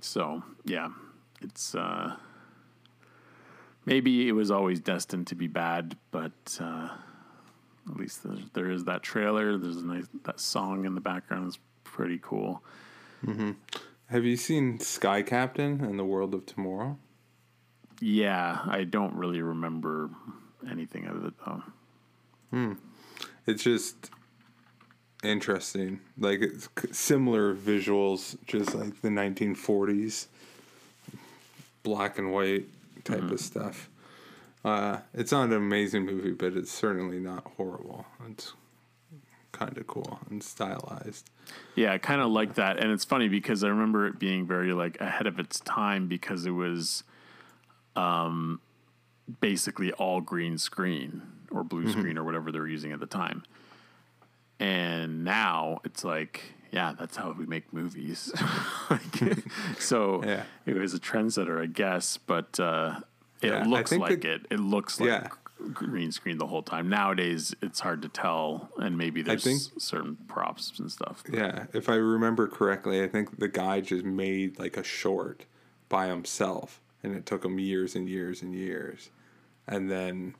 So 0.00 0.42
yeah, 0.64 0.88
it's 1.42 1.74
uh, 1.74 2.16
maybe 3.84 4.28
it 4.28 4.32
was 4.32 4.50
always 4.50 4.80
destined 4.80 5.26
to 5.28 5.34
be 5.34 5.46
bad, 5.46 5.96
but 6.10 6.58
uh, 6.60 6.88
at 7.88 7.96
least 7.96 8.24
there, 8.54 8.70
is 8.70 8.84
that 8.84 9.02
trailer. 9.02 9.58
There's 9.58 9.78
a 9.78 9.84
nice 9.86 10.06
that 10.24 10.40
song 10.40 10.84
in 10.84 10.94
the 10.94 11.00
background 11.00 11.48
is 11.48 11.58
pretty 11.84 12.18
cool. 12.22 12.62
hmm 13.24 13.52
Have 14.10 14.24
you 14.24 14.36
seen 14.36 14.80
Sky 14.80 15.22
Captain 15.22 15.84
and 15.84 15.96
the 15.96 16.04
World 16.04 16.34
of 16.34 16.44
Tomorrow? 16.44 16.98
Yeah, 18.00 18.58
I 18.66 18.82
don't 18.82 19.14
really 19.14 19.40
remember 19.40 20.10
anything 20.68 21.06
of 21.06 21.24
it 21.26 21.34
though. 21.46 21.62
Hmm. 22.50 22.72
It's 23.46 23.62
just 23.62 24.10
interesting. 25.22 26.00
Like 26.18 26.40
it's 26.40 26.68
similar 26.90 27.54
visuals, 27.54 28.36
just 28.48 28.74
like 28.74 29.00
the 29.00 29.10
1940s, 29.10 30.26
black 31.84 32.18
and 32.18 32.32
white 32.32 32.64
type 33.04 33.30
of 33.30 33.38
stuff. 33.38 33.88
Uh, 34.64 34.98
it's 35.14 35.30
not 35.30 35.44
an 35.44 35.52
amazing 35.52 36.04
movie, 36.04 36.32
but 36.32 36.54
it's 36.54 36.72
certainly 36.72 37.20
not 37.20 37.46
horrible. 37.56 38.06
It's 38.28 38.54
kind 39.52 39.76
of 39.78 39.86
cool 39.86 40.20
and 40.30 40.42
stylized. 40.42 41.28
Yeah, 41.74 41.92
I 41.92 41.98
kind 41.98 42.20
of 42.20 42.30
like 42.30 42.54
that, 42.54 42.78
and 42.78 42.90
it's 42.92 43.04
funny 43.04 43.28
because 43.28 43.64
I 43.64 43.68
remember 43.68 44.06
it 44.06 44.18
being 44.18 44.46
very 44.46 44.72
like 44.72 45.00
ahead 45.00 45.26
of 45.26 45.38
its 45.38 45.60
time 45.60 46.06
because 46.08 46.46
it 46.46 46.50
was, 46.52 47.02
um, 47.96 48.60
basically 49.40 49.92
all 49.92 50.20
green 50.20 50.58
screen 50.58 51.22
or 51.50 51.62
blue 51.64 51.84
Mhm. 51.84 51.92
screen 51.92 52.18
or 52.18 52.24
whatever 52.24 52.50
they 52.52 52.58
were 52.58 52.68
using 52.68 52.92
at 52.92 53.00
the 53.00 53.06
time, 53.06 53.42
and 54.58 55.24
now 55.24 55.80
it's 55.84 56.04
like, 56.04 56.42
yeah, 56.70 56.92
that's 56.98 57.16
how 57.16 57.32
we 57.32 57.46
make 57.46 57.72
movies. 57.72 58.32
like, 58.90 59.02
so 59.80 60.22
it 60.66 60.76
was 60.76 60.94
a 60.94 60.98
trendsetter, 61.00 61.60
I 61.60 61.66
guess, 61.66 62.16
but 62.18 62.58
uh, 62.60 63.00
it 63.42 63.48
Yeah, 63.48 63.64
looks 63.66 63.92
like 63.92 64.20
the- 64.22 64.34
it. 64.34 64.46
It 64.50 64.60
looks 64.60 65.00
like 65.00 65.08
Yeah. 65.08 65.28
Green 65.72 66.12
screen 66.12 66.38
the 66.38 66.46
whole 66.46 66.62
time. 66.62 66.88
Nowadays, 66.88 67.54
it's 67.62 67.80
hard 67.80 68.02
to 68.02 68.08
tell, 68.08 68.70
and 68.76 68.96
maybe 68.96 69.22
there's 69.22 69.44
think- 69.44 69.60
certain 69.78 70.16
props 70.28 70.78
and 70.78 70.90
stuff. 70.90 71.22
Yeah, 71.30 71.66
if 71.72 71.88
I 71.88 71.94
remember 71.94 72.48
correctly, 72.48 73.02
I 73.02 73.08
think 73.08 73.38
the 73.38 73.48
guy 73.48 73.80
just 73.80 74.04
made 74.04 74.58
like 74.58 74.76
a 74.76 74.82
short 74.84 75.44
by 75.88 76.06
himself, 76.06 76.80
and 77.02 77.14
it 77.14 77.26
took 77.26 77.44
him 77.44 77.58
years 77.58 77.94
and 77.94 78.08
years 78.08 78.42
and 78.42 78.54
years, 78.54 79.10
and 79.66 79.90
then 79.90 80.34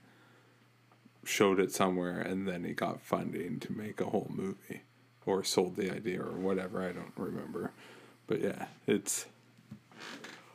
showed 1.24 1.60
it 1.60 1.72
somewhere, 1.72 2.20
and 2.20 2.48
then 2.48 2.64
he 2.64 2.72
got 2.72 3.00
funding 3.00 3.60
to 3.60 3.72
make 3.72 4.00
a 4.00 4.06
whole 4.06 4.30
movie, 4.30 4.82
or 5.26 5.44
sold 5.44 5.76
the 5.76 5.90
idea, 5.90 6.20
or 6.20 6.32
whatever. 6.38 6.82
I 6.82 6.92
don't 6.92 7.12
remember, 7.16 7.72
but 8.26 8.40
yeah, 8.40 8.66
it's. 8.86 9.26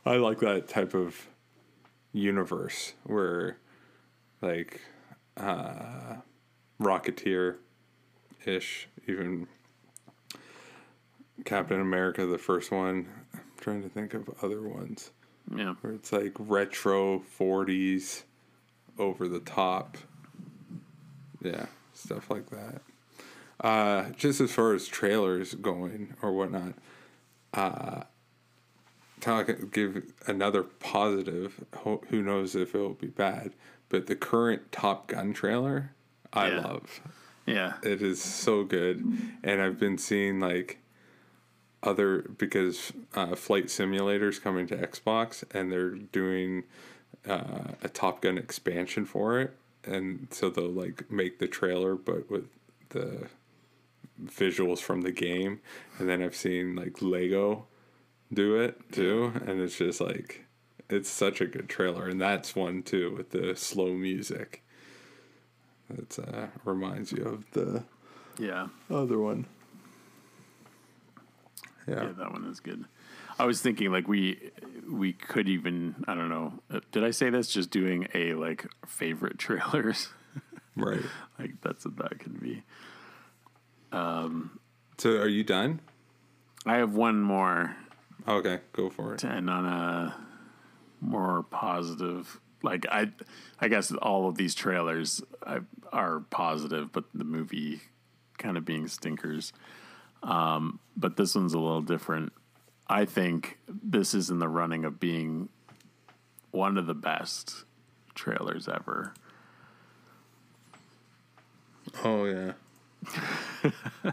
I 0.04 0.16
like 0.16 0.38
that 0.40 0.68
type 0.68 0.94
of 0.94 1.28
universe 2.12 2.94
where, 3.04 3.58
like, 4.46 4.80
uh, 5.36 6.16
Rocketeer 6.80 7.56
ish, 8.44 8.88
even 9.06 9.46
Captain 11.44 11.80
America, 11.80 12.26
the 12.26 12.38
first 12.38 12.70
one. 12.70 13.08
I'm 13.34 13.40
trying 13.60 13.82
to 13.82 13.88
think 13.88 14.14
of 14.14 14.28
other 14.42 14.62
ones. 14.62 15.10
Yeah. 15.54 15.74
Where 15.80 15.92
it's 15.94 16.12
like 16.12 16.32
retro 16.38 17.22
40s, 17.38 18.22
over 18.98 19.28
the 19.28 19.40
top. 19.40 19.98
Yeah, 21.42 21.66
stuff 21.94 22.30
like 22.30 22.50
that. 22.50 22.82
Uh, 23.60 24.10
just 24.16 24.40
as 24.40 24.52
far 24.52 24.74
as 24.74 24.86
trailers 24.86 25.54
going 25.54 26.14
or 26.22 26.32
whatnot, 26.32 26.74
uh, 27.54 28.02
talk, 29.20 29.48
give 29.72 30.02
another 30.26 30.62
positive. 30.62 31.64
Ho- 31.78 32.02
Who 32.08 32.22
knows 32.22 32.54
if 32.54 32.74
it 32.74 32.78
will 32.78 32.90
be 32.94 33.06
bad? 33.06 33.52
But 33.88 34.06
the 34.06 34.16
current 34.16 34.72
Top 34.72 35.08
Gun 35.08 35.32
trailer, 35.32 35.92
I 36.32 36.48
Yeah. 36.48 36.60
love. 36.60 37.00
Yeah. 37.46 37.74
It 37.82 38.02
is 38.02 38.20
so 38.20 38.64
good. 38.64 39.04
And 39.44 39.62
I've 39.62 39.78
been 39.78 39.98
seeing 39.98 40.40
like 40.40 40.78
other 41.82 42.22
because 42.22 42.92
uh, 43.14 43.36
flight 43.36 43.66
simulators 43.66 44.42
coming 44.42 44.66
to 44.66 44.76
Xbox 44.76 45.44
and 45.54 45.70
they're 45.70 45.90
doing 45.90 46.64
uh, 47.28 47.74
a 47.82 47.88
Top 47.88 48.22
Gun 48.22 48.36
expansion 48.38 49.04
for 49.04 49.40
it. 49.40 49.56
And 49.84 50.26
so 50.32 50.50
they'll 50.50 50.68
like 50.68 51.08
make 51.10 51.38
the 51.38 51.46
trailer 51.46 51.94
but 51.94 52.28
with 52.28 52.48
the 52.88 53.28
visuals 54.24 54.80
from 54.80 55.02
the 55.02 55.12
game. 55.12 55.60
And 55.98 56.08
then 56.08 56.22
I've 56.22 56.34
seen 56.34 56.74
like 56.74 57.00
Lego 57.00 57.66
do 58.32 58.56
it 58.56 58.80
too. 58.90 59.32
And 59.46 59.60
it's 59.60 59.76
just 59.78 60.00
like 60.00 60.45
it's 60.88 61.08
such 61.10 61.40
a 61.40 61.46
good 61.46 61.68
trailer. 61.68 62.08
And 62.08 62.20
that's 62.20 62.54
one 62.56 62.82
too 62.82 63.14
with 63.16 63.30
the 63.30 63.54
slow 63.56 63.92
music. 63.94 64.62
That 65.88 66.18
uh, 66.18 66.46
reminds 66.64 67.12
you 67.12 67.24
of 67.24 67.44
the 67.52 67.84
Yeah. 68.38 68.68
other 68.90 69.18
one. 69.18 69.46
Yeah. 71.86 72.10
that 72.18 72.32
one 72.32 72.44
is 72.46 72.58
good. 72.60 72.84
I 73.38 73.44
was 73.44 73.60
thinking 73.60 73.92
like 73.92 74.08
we 74.08 74.50
we 74.90 75.12
could 75.12 75.48
even 75.48 76.04
I 76.08 76.14
don't 76.14 76.28
know. 76.28 76.54
uh, 76.70 76.80
Did 76.90 77.04
I 77.04 77.10
say 77.12 77.30
this? 77.30 77.48
Just 77.48 77.70
doing 77.70 78.08
a 78.14 78.34
like 78.34 78.66
favorite 78.86 79.38
trailers. 79.46 80.08
Right. 80.74 81.02
like 81.38 81.60
that's 81.60 81.84
what 81.84 81.96
that 81.98 82.18
could 82.18 82.40
be. 82.40 82.62
Um. 83.92 84.58
So 84.98 85.10
are 85.18 85.28
you 85.28 85.44
done? 85.44 85.80
I 86.64 86.76
have 86.78 86.94
one 86.94 87.20
more. 87.20 87.76
Okay, 88.26 88.58
go 88.72 88.90
for 88.90 89.14
it. 89.14 89.20
To 89.20 89.28
end 89.28 89.48
on 89.48 89.64
a 89.64 90.25
more 91.00 91.44
positive. 91.44 92.40
Like 92.62 92.86
I, 92.90 93.10
I 93.60 93.68
guess 93.68 93.92
all 93.92 94.28
of 94.28 94.36
these 94.36 94.54
trailers 94.54 95.22
I, 95.46 95.60
are 95.92 96.20
positive, 96.30 96.92
but 96.92 97.04
the 97.14 97.24
movie 97.24 97.80
kind 98.38 98.56
of 98.56 98.64
being 98.64 98.88
stinkers. 98.88 99.52
Um, 100.22 100.80
but 100.96 101.16
this 101.16 101.34
one's 101.34 101.54
a 101.54 101.58
little 101.58 101.82
different. 101.82 102.32
I 102.88 103.04
think 103.04 103.58
this 103.68 104.14
is 104.14 104.30
in 104.30 104.38
the 104.38 104.48
running 104.48 104.84
of 104.84 105.00
being 105.00 105.48
one 106.50 106.78
of 106.78 106.86
the 106.86 106.94
best 106.94 107.64
trailers 108.14 108.68
ever. 108.68 109.12
Oh 112.04 112.24
yeah. 112.24 112.52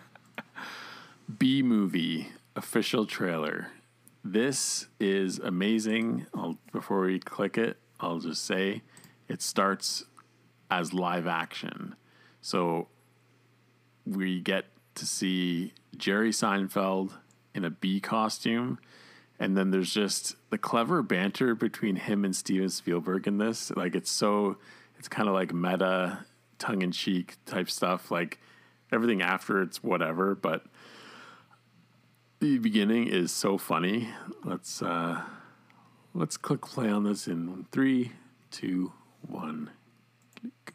Bee 1.38 1.64
Movie 1.64 2.28
official 2.56 3.06
trailer. 3.06 3.68
This 4.24 4.88
is 5.00 5.40
amazing. 5.40 6.28
I'll, 6.34 6.58
before 6.72 7.02
we 7.02 7.20
click 7.20 7.58
it, 7.58 7.78
I'll 8.00 8.20
just 8.20 8.46
say 8.46 8.82
it 9.28 9.42
starts 9.42 10.06
as 10.72 10.94
live 10.94 11.28
action. 11.28 11.96
So 12.42 12.88
we 14.06 14.40
get 14.40 14.66
to 14.96 15.06
see 15.06 15.74
Jerry 15.98 16.32
Seinfeld 16.32 17.12
in 17.54 17.66
a 17.66 17.70
bee 17.70 18.00
costume. 18.00 18.80
And 19.40 19.58
then 19.58 19.72
there's 19.72 19.94
just 19.94 20.36
the 20.52 20.58
clever 20.58 21.02
banter 21.02 21.54
between 21.54 21.98
him 21.98 22.24
and 22.24 22.34
Steven 22.34 22.70
Spielberg 22.70 23.28
in 23.28 23.40
this. 23.40 23.72
Like 23.72 23.94
it's 23.94 24.12
so, 24.12 24.58
it's 24.98 25.10
kind 25.10 25.28
of 25.28 25.34
like 25.36 25.54
meta, 25.54 26.20
tongue 26.60 26.82
in 26.82 26.94
cheek 26.94 27.36
type 27.46 27.70
stuff. 27.70 28.10
Like 28.10 28.40
everything 28.92 29.22
after 29.22 29.62
it's 29.62 29.84
whatever, 29.84 30.34
but 30.34 30.64
the 32.44 32.58
beginning 32.58 33.08
is 33.08 33.32
so 33.32 33.58
funny. 33.58 34.10
Let's 34.44 34.82
uh 34.82 35.22
let's 36.14 36.36
click 36.36 36.60
play 36.60 36.90
on 36.90 37.06
this 37.06 37.26
in 37.26 37.66
three, 37.72 38.12
two, 38.52 38.92
one. 39.26 39.70
Click. 40.42 40.74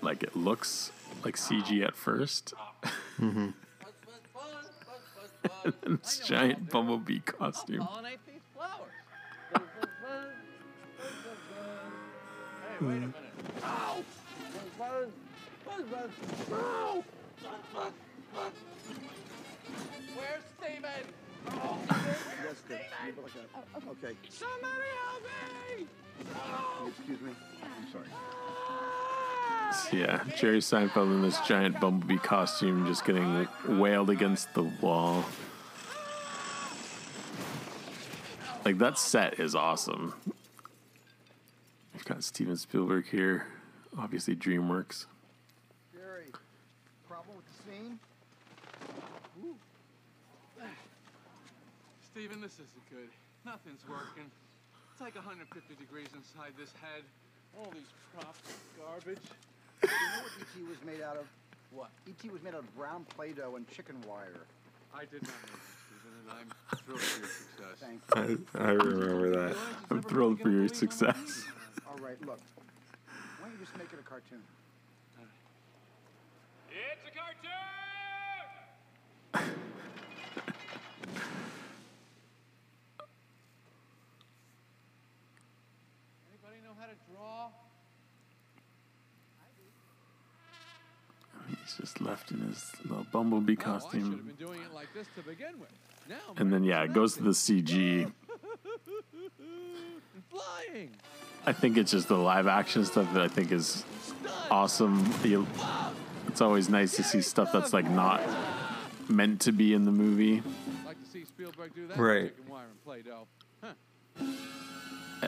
Like 0.00 0.24
it 0.24 0.34
looks 0.34 0.90
like 1.24 1.36
CG 1.36 1.84
at 1.84 1.94
1st 1.94 2.54
Mm-hmm. 3.20 3.50
and 5.84 5.98
this 6.02 6.18
giant 6.26 6.70
bumblebee 6.70 7.20
costume. 7.20 7.86
Wait 12.82 12.96
a 12.96 13.00
minute. 13.00 13.14
Ow! 13.64 13.96
Ow! 14.80 15.04
Where's 20.16 20.42
Steven? 20.58 20.90
Oh, 21.48 21.78
Yes, 21.88 22.62
good. 22.68 22.80
Move 23.06 23.18
like. 23.24 23.32
Oh, 23.54 23.90
okay. 23.90 24.16
somebody 24.28 24.88
help 25.00 25.22
me! 25.78 25.86
Excuse 26.88 27.20
me. 27.20 27.32
I'm 27.62 27.92
sorry. 27.92 28.06
Ah! 28.12 29.86
So 29.90 29.96
yeah, 29.96 30.24
Jerry 30.36 30.58
Seinfeld 30.58 31.06
in 31.06 31.22
this 31.22 31.40
giant 31.40 31.80
bumblebee 31.80 32.18
costume 32.18 32.86
just 32.86 33.04
getting 33.04 33.48
wailed 33.68 34.10
against 34.10 34.52
the 34.54 34.64
wall. 34.64 35.24
Like 38.64 38.78
that 38.78 38.98
set 38.98 39.40
is 39.40 39.54
awesome. 39.54 40.14
We've 42.02 42.16
got 42.16 42.24
Steven 42.24 42.56
Spielberg 42.56 43.06
here, 43.06 43.46
obviously 43.96 44.34
DreamWorks. 44.34 45.06
Jerry, 45.94 46.32
problem 47.06 47.36
with 47.36 47.46
the 47.46 47.62
scene? 47.62 48.00
Steven, 52.10 52.40
this 52.40 52.54
isn't 52.54 52.90
good. 52.90 53.08
Nothing's 53.46 53.86
working. 53.88 54.28
It's 54.90 55.00
like 55.00 55.14
150 55.14 55.74
degrees 55.76 56.08
inside 56.12 56.54
this 56.58 56.72
head. 56.82 57.04
All 57.56 57.70
these 57.72 57.86
props 58.18 58.40
are 58.50 58.84
garbage. 58.84 59.22
You 59.84 59.88
know 59.88 60.22
what 60.24 60.32
E.T. 60.40 60.62
was 60.68 60.78
made 60.84 61.04
out 61.04 61.18
of? 61.18 61.26
What? 61.70 61.90
E.T. 62.08 62.30
was 62.30 62.42
made 62.42 62.54
out 62.54 62.64
of 62.64 62.76
brown 62.76 63.06
Play-Doh 63.14 63.54
and 63.54 63.70
chicken 63.70 63.94
wire. 64.08 64.42
I 64.92 65.04
did 65.04 65.22
not 65.22 65.30
know 65.30 65.54
that, 65.54 65.70
Steven, 65.86 66.18
and 66.18 66.34
I'm 66.34 66.78
thrilled 66.80 67.00
for 67.00 67.20
your 67.20 67.28
success. 67.30 67.78
Thank 67.78 68.56
I, 68.56 68.70
I 68.70 68.72
remember 68.72 69.30
that. 69.30 69.56
I'm 69.88 70.02
thrilled 70.02 70.40
for 70.40 70.50
your 70.50 70.66
success. 70.66 71.44
All 71.92 71.98
right, 71.98 72.18
look. 72.24 72.40
Why 73.38 73.48
don't 73.48 73.52
you 73.52 73.58
just 73.66 73.76
make 73.76 73.92
it 73.92 73.98
a 74.00 74.02
cartoon? 74.02 74.40
It's 76.70 77.04
a 77.04 77.10
cartoon! 77.12 77.52
Anybody 86.30 86.64
know 86.64 86.72
how 86.80 86.86
to 86.86 86.96
draw? 87.12 87.50
He's 91.48 91.61
just 91.76 92.00
left 92.00 92.30
in 92.30 92.40
his 92.40 92.72
little 92.84 93.06
bumblebee 93.12 93.56
I 93.58 93.62
costume. 93.62 94.32
been 94.36 94.46
doing 94.46 94.60
it 94.60 94.74
like 94.74 94.92
this 94.94 95.06
to 95.16 95.22
begin 95.22 95.58
with. 95.60 95.70
Now 96.08 96.16
And 96.36 96.52
then 96.52 96.64
yeah, 96.64 96.82
it 96.82 96.92
goes 96.92 97.14
to 97.14 97.22
the 97.22 97.30
CG. 97.30 98.10
flying. 100.30 100.90
I 101.44 101.52
think 101.52 101.76
it's 101.76 101.90
just 101.90 102.08
the 102.08 102.16
live 102.16 102.46
action 102.46 102.84
stuff 102.84 103.12
that 103.14 103.22
I 103.22 103.28
think 103.28 103.52
is 103.52 103.84
awesome. 104.50 105.04
The, 105.22 105.44
it's 106.28 106.40
always 106.40 106.68
nice 106.68 106.96
to 106.96 107.02
see 107.02 107.20
stuff 107.20 107.52
that's 107.52 107.72
like 107.72 107.90
not 107.90 108.22
meant 109.08 109.40
to 109.42 109.52
be 109.52 109.74
in 109.74 109.84
the 109.84 109.92
movie. 109.92 110.42
Like 110.86 111.02
to 111.02 111.10
see 111.10 111.24
Spielberg 111.24 111.74
do 111.74 111.86
that. 111.88 111.96
Right. 111.96 112.32
Wire 112.48 112.64
and 112.70 112.84
Play-Doh. 112.84 113.26
Huh. 113.62 113.72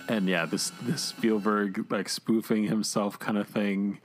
And 0.09 0.29
yeah, 0.29 0.47
this 0.47 0.73
this 0.83 1.03
Spielberg 1.03 1.91
like 1.91 2.09
spoofing 2.09 2.65
himself 2.65 3.19
kind 3.19 3.39
of 3.39 3.49
thing. 3.49 4.01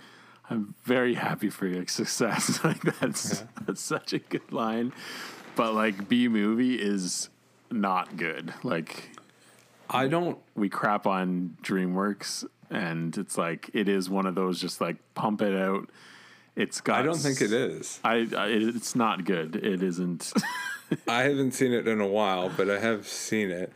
I'm 0.49 0.73
very 0.84 1.13
happy 1.13 1.49
for 1.49 1.67
your 1.67 1.85
success. 1.88 2.61
like 2.63 2.81
that's 2.99 3.43
that's 3.65 3.81
such 3.81 4.13
a 4.13 4.19
good 4.19 4.51
line. 4.51 4.93
But 5.55 5.73
like 5.73 6.07
Bee 6.07 6.27
Movie 6.27 6.76
is 6.76 7.30
not 7.71 8.17
good. 8.17 8.53
Like 8.63 9.11
I 9.89 10.07
don't 10.07 10.38
we 10.55 10.69
crap 10.69 11.05
on 11.05 11.57
DreamWorks 11.63 12.45
and 12.69 13.17
it's 13.17 13.38
like 13.38 13.69
it 13.73 13.88
is 13.88 14.09
one 14.09 14.26
of 14.26 14.35
those 14.35 14.59
just 14.59 14.81
like 14.81 14.97
pump 15.13 15.41
it 15.41 15.55
out. 15.55 15.89
It's 16.55 16.81
got 16.81 16.99
I 16.99 17.03
don't 17.03 17.17
think 17.17 17.41
it 17.41 17.53
is. 17.53 17.99
I, 18.03 18.27
I 18.35 18.47
it's 18.47 18.95
not 18.95 19.26
good. 19.26 19.55
It 19.55 19.84
isn't. 19.84 20.34
I 21.07 21.23
haven't 21.23 21.51
seen 21.51 21.71
it 21.71 21.88
in 21.88 22.01
a 22.01 22.07
while, 22.07 22.49
but 22.49 22.69
I 22.69 22.80
have 22.80 23.07
seen 23.07 23.51
it. 23.51 23.71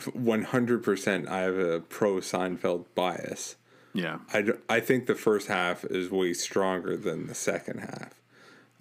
100% 0.00 1.28
I 1.28 1.40
have 1.40 1.56
a 1.56 1.80
pro 1.80 2.16
Seinfeld 2.16 2.84
bias. 2.94 3.56
Yeah. 3.94 4.18
I, 4.32 4.44
I 4.68 4.80
think 4.80 5.06
the 5.06 5.14
first 5.14 5.46
half 5.46 5.84
is 5.84 6.10
way 6.10 6.34
stronger 6.34 6.96
than 6.96 7.28
the 7.28 7.34
second 7.34 7.78
half. 7.78 8.20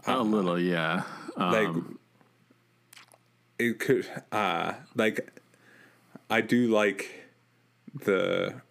a 0.05 0.21
little, 0.21 0.59
yeah. 0.59 1.03
like 1.37 1.67
Um, 1.67 1.99
it 3.59 3.79
could 3.79 4.07
uh 4.31 4.73
like 4.95 5.41
I 6.29 6.41
do 6.41 6.67
like 6.67 7.29
the 7.93 8.61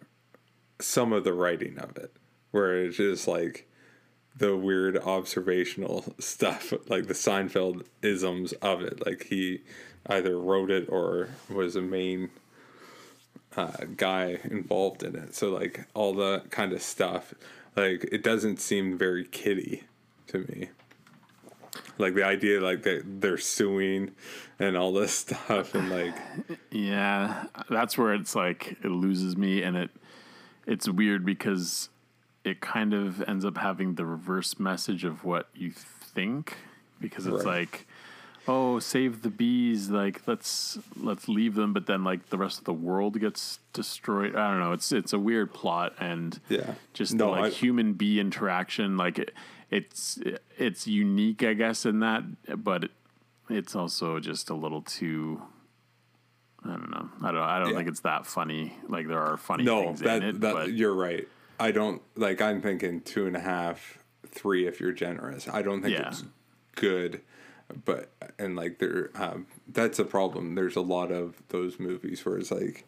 some 0.79 1.13
of 1.13 1.23
the 1.23 1.33
writing 1.33 1.77
of 1.79 1.97
it 1.97 2.11
where 2.51 2.83
it's 2.83 2.97
just 2.97 3.27
like 3.27 3.67
the 4.35 4.57
weird 4.57 4.97
observational 4.97 6.13
stuff 6.19 6.73
like 6.89 7.07
the 7.07 7.13
Seinfeld 7.13 7.85
isms 8.01 8.53
of 8.53 8.81
it 8.81 9.05
like 9.05 9.27
he 9.29 9.61
either 10.07 10.37
wrote 10.37 10.69
it 10.69 10.87
or 10.89 11.29
was 11.49 11.75
a 11.75 11.81
main 11.81 12.29
uh, 13.57 13.71
guy 13.97 14.39
involved 14.45 15.03
in 15.03 15.15
it 15.15 15.35
so 15.35 15.49
like 15.49 15.85
all 15.93 16.13
the 16.13 16.41
kind 16.49 16.73
of 16.73 16.81
stuff 16.81 17.33
like 17.75 18.03
it 18.11 18.23
doesn't 18.23 18.59
seem 18.59 18.97
very 18.97 19.25
kiddie 19.25 19.83
to 20.27 20.39
me 20.39 20.69
like 21.97 22.13
the 22.15 22.23
idea 22.23 22.59
like 22.61 22.83
that 22.83 23.03
they're 23.21 23.37
suing 23.37 24.11
and 24.59 24.75
all 24.77 24.91
this 24.93 25.11
stuff 25.15 25.73
and 25.75 25.89
like 25.89 26.15
Yeah, 26.71 27.45
that's 27.69 27.97
where 27.97 28.13
it's 28.13 28.35
like 28.35 28.77
it 28.83 28.89
loses 28.89 29.35
me, 29.37 29.61
and 29.63 29.75
it 29.77 29.89
it's 30.65 30.87
weird 30.89 31.25
because 31.25 31.89
it 32.43 32.61
kind 32.61 32.93
of 32.93 33.21
ends 33.23 33.45
up 33.45 33.57
having 33.57 33.95
the 33.95 34.05
reverse 34.05 34.59
message 34.59 35.03
of 35.03 35.23
what 35.23 35.47
you 35.55 35.71
think 35.71 36.55
because 36.99 37.25
it's 37.27 37.43
Right. 37.45 37.57
like 37.69 37.87
oh 38.47 38.77
save 38.79 39.21
the 39.21 39.29
bees 39.29 39.89
like 39.89 40.21
let's 40.27 40.77
let's 40.97 41.27
leave 41.27 41.55
them 41.55 41.71
but 41.73 41.85
then 41.85 42.03
like 42.03 42.29
the 42.29 42.37
rest 42.37 42.57
of 42.59 42.65
the 42.65 42.73
world 42.73 43.19
gets 43.19 43.59
destroyed 43.71 44.35
i 44.35 44.49
don't 44.49 44.59
know 44.59 44.73
it's 44.73 44.91
it's 44.91 45.13
a 45.13 45.19
weird 45.19 45.53
plot 45.53 45.93
and 45.99 46.39
Yeah. 46.49 46.73
just 46.93 47.13
No, 47.13 47.25
the 47.25 47.31
like 47.41 47.53
I- 47.53 47.55
human 47.55 47.93
bee 47.93 48.19
interaction 48.19 48.97
like 48.97 49.17
it, 49.19 49.33
it's 49.71 50.19
it's 50.57 50.87
unique 50.87 51.41
i 51.43 51.53
guess 51.53 51.85
in 51.85 51.99
that 52.01 52.23
but 52.63 52.83
it, 52.85 52.91
it's 53.49 53.75
also 53.75 54.19
just 54.19 54.49
a 54.49 54.53
little 54.55 54.81
too 54.81 55.41
I 56.65 56.69
don't 56.69 56.91
know. 56.91 57.09
I 57.21 57.31
don't. 57.33 57.41
I 57.41 57.59
don't 57.59 57.71
Yeah. 57.71 57.75
think 57.75 57.89
it's 57.89 57.99
that 58.01 58.25
funny. 58.25 58.77
Like 58.87 59.09
there 59.09 59.19
are 59.19 59.35
funny 59.35 59.65
no 59.65 59.83
things 59.83 59.99
that 59.99 60.23
in 60.23 60.29
it, 60.37 60.39
that 60.39 60.53
but 60.53 60.71
you're 60.71 60.93
right 60.95 61.27
i 61.59 61.71
don't 61.71 62.01
like 62.15 62.41
i'm 62.41 62.61
thinking 62.61 63.01
two 63.01 63.27
and 63.27 63.35
a 63.35 63.39
half 63.41 63.97
three 64.29 64.65
if 64.65 64.79
you're 64.79 64.93
generous 64.93 65.47
i 65.49 65.61
don't 65.61 65.81
think 65.83 65.93
Yeah. 65.93 66.07
it's 66.07 66.23
good 66.75 67.19
but 67.85 68.11
and 68.37 68.55
like 68.55 68.79
there 68.79 69.09
um 69.15 69.45
that's 69.67 69.99
a 69.99 70.05
problem 70.05 70.55
there's 70.55 70.75
a 70.75 70.81
lot 70.81 71.11
of 71.11 71.41
those 71.49 71.79
movies 71.79 72.25
where 72.25 72.37
it's 72.37 72.51
like 72.51 72.87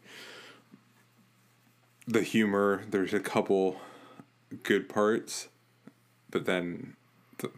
the 2.07 2.21
humor 2.21 2.83
there's 2.89 3.13
a 3.13 3.19
couple 3.19 3.77
good 4.63 4.87
parts 4.87 5.47
but 6.29 6.45
then 6.45 6.95
the, 7.39 7.49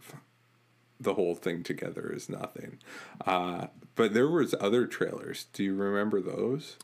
the 0.98 1.14
whole 1.14 1.34
thing 1.34 1.62
together 1.62 2.10
is 2.12 2.28
nothing 2.28 2.78
uh 3.26 3.66
but 3.94 4.14
there 4.14 4.28
was 4.28 4.54
other 4.60 4.86
trailers 4.86 5.46
do 5.52 5.62
you 5.64 5.74
remember 5.74 6.20
those 6.20 6.76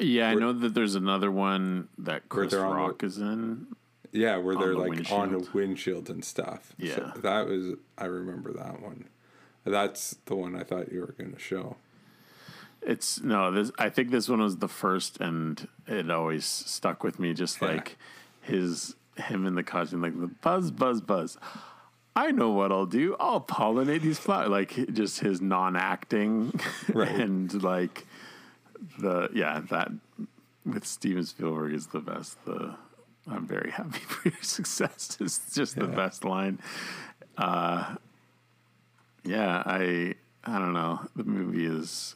yeah, 0.00 0.28
I 0.30 0.34
know 0.34 0.52
that 0.52 0.74
there's 0.74 0.94
another 0.94 1.30
one 1.30 1.88
that 1.98 2.28
Chris 2.28 2.50
they're 2.50 2.60
the- 2.60 2.66
Rock 2.66 3.02
is 3.02 3.18
in. 3.18 3.68
Yeah, 4.10 4.38
where 4.38 4.56
they're 4.56 4.72
the 4.72 4.78
like 4.78 5.12
on 5.12 5.28
a 5.28 5.38
windshield. 5.38 5.54
windshield 5.54 6.10
and 6.10 6.24
stuff. 6.24 6.72
Yeah. 6.78 6.94
So 6.94 7.12
that 7.22 7.46
was 7.46 7.74
I 7.98 8.06
remember 8.06 8.52
that 8.54 8.80
one. 8.80 9.04
That's 9.64 10.16
the 10.26 10.34
one 10.34 10.54
I 10.56 10.62
thought 10.62 10.90
you 10.92 11.00
were 11.00 11.14
going 11.18 11.32
to 11.32 11.38
show. 11.38 11.76
It's 12.80 13.20
no, 13.20 13.50
this 13.50 13.70
I 13.78 13.88
think 13.88 14.10
this 14.10 14.28
one 14.28 14.40
was 14.40 14.58
the 14.58 14.68
first 14.68 15.20
and 15.20 15.66
it 15.86 16.10
always 16.10 16.44
stuck 16.44 17.02
with 17.02 17.18
me 17.18 17.34
just 17.34 17.60
like 17.60 17.96
his 18.40 18.94
him 19.16 19.46
in 19.46 19.56
the 19.56 19.64
costume 19.64 20.00
like 20.00 20.18
the 20.18 20.28
buzz 20.28 20.70
buzz 20.70 21.00
buzz. 21.00 21.36
I 22.14 22.30
know 22.30 22.50
what 22.50 22.72
I'll 22.72 22.86
do. 22.86 23.16
I'll 23.20 23.40
pollinate 23.40 24.02
these 24.02 24.18
flowers 24.18 24.48
like 24.48 24.92
just 24.92 25.20
his 25.20 25.40
non-acting 25.40 26.58
Right. 26.94 27.08
and 27.10 27.62
like 27.62 28.06
the 28.98 29.28
yeah, 29.34 29.60
that 29.70 29.90
with 30.64 30.86
Steven 30.86 31.24
Spielberg 31.24 31.74
is 31.74 31.88
the 31.88 32.00
best. 32.00 32.42
The 32.44 32.76
I'm 33.26 33.46
very 33.46 33.72
happy 33.72 33.98
for 34.06 34.28
your 34.28 34.42
success 34.42 35.18
is 35.20 35.40
just 35.52 35.74
the 35.76 35.88
best 35.88 36.24
line. 36.24 36.60
Uh 37.36 37.96
yeah, 39.24 39.62
I 39.66 40.14
I 40.44 40.58
don't 40.58 40.72
know. 40.72 41.00
The 41.16 41.24
movie 41.24 41.66
is 41.66 42.14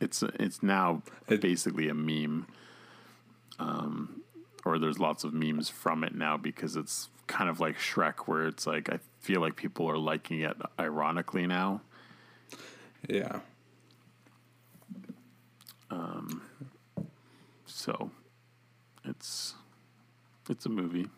it's 0.00 0.22
it's 0.22 0.62
now 0.62 1.02
basically 1.28 1.88
a 1.88 1.94
meme. 1.94 2.46
Um 3.58 4.22
or 4.64 4.78
there's 4.78 4.98
lots 4.98 5.24
of 5.24 5.32
memes 5.32 5.68
from 5.68 6.04
it 6.04 6.14
now 6.14 6.36
because 6.36 6.76
it's 6.76 7.08
kind 7.26 7.48
of 7.48 7.60
like 7.60 7.78
Shrek 7.78 8.26
where 8.26 8.46
it's 8.46 8.66
like 8.66 8.92
I 8.92 8.98
feel 9.20 9.40
like 9.40 9.56
people 9.56 9.88
are 9.88 9.96
liking 9.98 10.40
it 10.40 10.56
ironically 10.78 11.46
now. 11.46 11.80
Yeah. 13.08 13.40
Um 15.90 16.42
so 17.66 18.10
it's 19.04 19.54
it's 20.48 20.66
a 20.66 20.68
movie. 20.68 21.08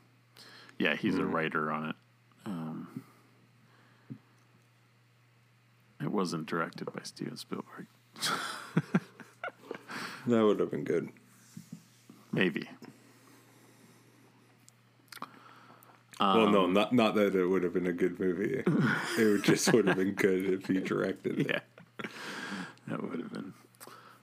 Yeah, 0.79 0.95
he's 0.97 1.17
a 1.17 1.23
Mhm. 1.23 1.33
writer 1.33 1.71
on 1.73 1.91
it. 1.91 1.97
Um 2.47 3.03
it 6.03 6.11
wasn't 6.11 6.47
directed 6.47 6.93
by 6.93 7.01
Steven 7.03 7.37
Spielberg. 7.37 7.87
That 10.27 10.45
would 10.45 10.61
have 10.61 10.71
been 10.71 10.85
good. 10.85 11.09
Maybe. 12.33 12.69
well, 16.21 16.49
no, 16.49 16.65
Um, 16.65 16.73
not 16.73 16.93
not 16.93 17.15
that 17.17 17.35
it 17.35 17.45
would 17.47 17.65
have 17.65 17.73
been 17.75 17.89
a 17.89 17.93
good 17.93 18.21
movie. 18.21 18.63
it 19.19 19.25
would 19.25 19.43
just 19.43 19.73
would 19.73 19.89
have 19.89 19.97
been 19.97 20.13
good 20.15 20.47
if 20.47 20.67
he 20.67 20.79
directed 20.81 21.41
it. 21.41 21.47
Yeah. 21.51 22.09
That 22.89 23.03
would 23.03 23.19
have 23.21 23.33
been. 23.33 23.53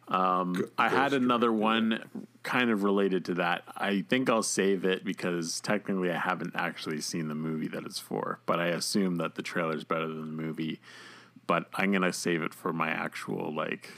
Um, 0.09 0.65
I 0.77 0.89
had 0.89 1.13
another 1.13 1.51
one 1.51 2.03
kind 2.43 2.71
of 2.71 2.83
related 2.83 3.25
to 3.25 3.33
that. 3.35 3.63
I 3.77 4.01
think 4.01 4.29
I'll 4.29 4.41
save 4.43 4.85
it 4.85 5.03
because 5.05 5.59
technically 5.61 6.11
I 6.11 6.17
haven't 6.17 6.53
actually 6.55 6.99
seen 7.01 7.27
the 7.27 7.35
movie 7.35 7.67
that 7.69 7.83
it's 7.85 7.99
for, 7.99 8.39
but 8.45 8.59
I 8.59 8.67
assume 8.67 9.17
that 9.17 9.35
the 9.35 9.41
trailer's 9.41 9.83
better 9.83 10.07
than 10.07 10.35
the 10.35 10.43
movie. 10.43 10.79
But 11.49 11.65
I'm 11.73 11.91
gonna 11.91 12.13
save 12.13 12.43
it 12.43 12.53
for 12.53 12.71
my 12.71 12.89
actual 12.89 13.51
like 13.51 13.89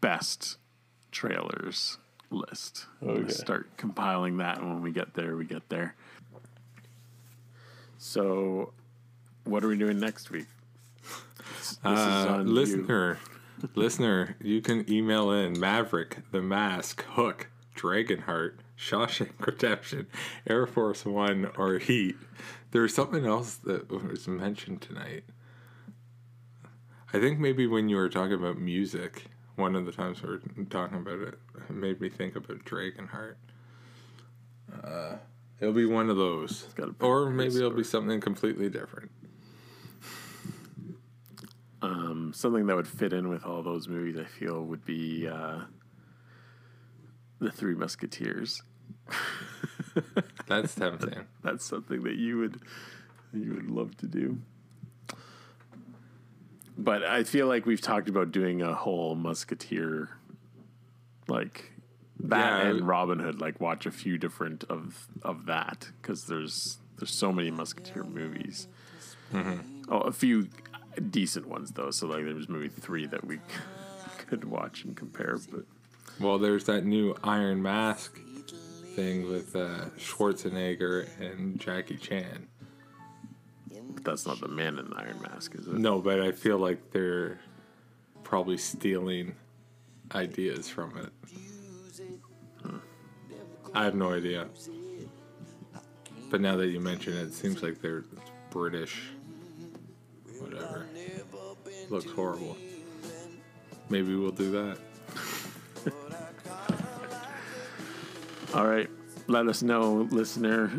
best 0.00 0.56
trailers 1.10 1.98
list. 2.30 2.86
Okay. 3.02 3.28
start 3.28 3.76
compiling 3.76 4.36
that, 4.36 4.58
and 4.58 4.68
when 4.74 4.80
we 4.80 4.92
get 4.92 5.14
there, 5.14 5.34
we 5.36 5.44
get 5.46 5.68
there. 5.68 5.96
So, 7.98 8.72
what 9.42 9.64
are 9.64 9.68
we 9.68 9.76
doing 9.78 9.98
next 9.98 10.30
week? 10.30 10.46
This 11.02 11.72
is 11.72 11.78
Uh, 11.84 12.26
on 12.38 12.46
you. 12.46 12.54
listener, 12.54 13.18
listener, 13.74 14.36
you 14.40 14.60
can 14.62 14.88
email 14.88 15.32
in 15.32 15.58
Maverick, 15.58 16.18
The 16.30 16.40
Mask, 16.40 17.02
Hook, 17.02 17.48
Dragonheart, 17.74 18.58
Shawshank 18.78 19.44
Redemption, 19.44 20.06
Air 20.46 20.68
Force 20.68 21.04
One, 21.04 21.50
or 21.58 21.78
Heat. 21.78 22.16
There's 22.70 22.94
something 22.94 23.26
else 23.26 23.56
that 23.56 23.90
was 23.90 24.28
mentioned 24.28 24.82
tonight. 24.82 25.24
I 27.12 27.18
think 27.18 27.40
maybe 27.40 27.66
when 27.66 27.88
you 27.88 27.96
were 27.96 28.08
talking 28.08 28.34
about 28.34 28.58
music, 28.58 29.24
one 29.56 29.74
of 29.74 29.84
the 29.84 29.92
times 29.92 30.22
we 30.22 30.30
were 30.30 30.40
talking 30.70 30.98
about 30.98 31.20
it, 31.20 31.38
it 31.56 31.70
made 31.70 32.00
me 32.00 32.08
think 32.08 32.36
about 32.36 32.64
Dragonheart. 32.64 33.34
Uh, 34.84 35.16
it'll 35.58 35.74
be 35.74 35.86
one 35.86 36.08
of 36.08 36.16
those, 36.16 36.66
or 37.00 37.28
maybe 37.30 37.56
it'll 37.56 37.70
be 37.70 37.82
something 37.82 38.20
completely 38.20 38.68
different. 38.68 39.10
Um, 41.82 42.32
something 42.34 42.66
that 42.66 42.76
would 42.76 42.86
fit 42.86 43.12
in 43.12 43.28
with 43.28 43.44
all 43.44 43.62
those 43.62 43.88
movies, 43.88 44.16
I 44.16 44.24
feel, 44.24 44.62
would 44.64 44.84
be 44.84 45.26
uh, 45.26 45.60
the 47.40 47.50
Three 47.50 47.74
Musketeers. 47.74 48.62
That's 50.46 50.74
tempting. 50.74 51.26
That's 51.42 51.64
something 51.64 52.02
that 52.04 52.14
you 52.14 52.38
would 52.38 52.60
you 53.32 53.54
would 53.54 53.70
love 53.70 53.96
to 53.98 54.06
do. 54.06 54.38
But 56.82 57.04
I 57.04 57.24
feel 57.24 57.46
like 57.46 57.66
we've 57.66 57.80
talked 57.80 58.08
about 58.08 58.32
doing 58.32 58.62
a 58.62 58.72
whole 58.74 59.14
Musketeer, 59.14 60.08
like 61.28 61.72
that 62.20 62.62
Yeah. 62.64 62.70
and 62.70 62.86
Robin 62.88 63.18
Hood. 63.18 63.40
Like 63.40 63.60
watch 63.60 63.84
a 63.86 63.90
few 63.90 64.16
different 64.18 64.64
of 64.64 65.06
of 65.22 65.46
that 65.46 65.88
because 66.00 66.24
there's 66.26 66.78
there's 66.96 67.10
so 67.14 67.32
many 67.32 67.50
Musketeer 67.50 68.04
movies. 68.04 68.66
Mhm. 69.32 69.84
Oh, 69.88 70.00
a 70.00 70.12
few 70.12 70.48
decent 71.10 71.46
ones 71.48 71.72
though. 71.72 71.90
So 71.90 72.06
like 72.06 72.24
there 72.24 72.34
was 72.34 72.48
maybe 72.48 72.68
three 72.68 73.06
that 73.06 73.24
we 73.26 73.38
could 74.26 74.44
watch 74.44 74.84
and 74.84 74.96
compare. 74.96 75.38
But 75.50 75.64
Well, 76.18 76.38
there's 76.38 76.64
that 76.64 76.84
new 76.86 77.14
Iron 77.22 77.62
Mask 77.62 78.18
thing 78.96 79.28
with 79.28 79.54
uh, 79.54 79.86
Schwarzenegger 79.98 81.08
and 81.20 81.60
Jackie 81.60 81.96
Chan. 81.96 82.48
That's 84.04 84.26
not 84.26 84.40
the 84.40 84.48
Man 84.48 84.78
in 84.78 84.90
the 84.90 84.96
Iron 84.96 85.20
Mask, 85.22 85.54
is 85.54 85.66
it? 85.66 85.74
No, 85.74 86.00
but 86.00 86.20
I 86.20 86.32
feel 86.32 86.58
like 86.58 86.90
they're 86.90 87.40
probably 88.24 88.58
stealing 88.58 89.34
ideas 90.14 90.68
from 90.68 90.96
it. 90.98 91.12
I 93.74 93.84
have 93.84 93.94
no 93.94 94.12
idea. 94.12 94.48
But 96.30 96.40
now 96.40 96.56
that 96.56 96.68
you 96.68 96.80
mention 96.80 97.16
it, 97.16 97.22
it 97.22 97.34
seems 97.34 97.62
like 97.62 97.80
they're 97.80 98.04
British. 98.50 99.10
Whatever. 100.38 100.86
Looks 101.88 102.10
horrible. 102.10 102.56
Maybe 103.88 104.14
we'll 104.14 104.30
do 104.30 104.50
that. 104.52 104.78
All 108.54 108.66
right, 108.66 108.88
let 109.26 109.48
us 109.48 109.62
know, 109.62 110.08
listener. 110.10 110.70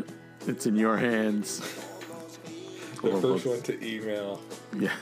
It's 0.46 0.66
in 0.66 0.76
your 0.76 0.96
hands. 0.96 1.60
The 3.02 3.10
first 3.10 3.44
we'll- 3.44 3.54
one 3.54 3.62
to 3.62 3.84
email. 3.84 4.40
Yeah. 4.78 4.92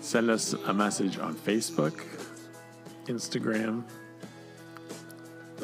Send 0.00 0.30
us 0.30 0.52
a 0.52 0.72
message 0.72 1.18
on 1.18 1.34
Facebook, 1.34 2.02
Instagram. 3.06 3.84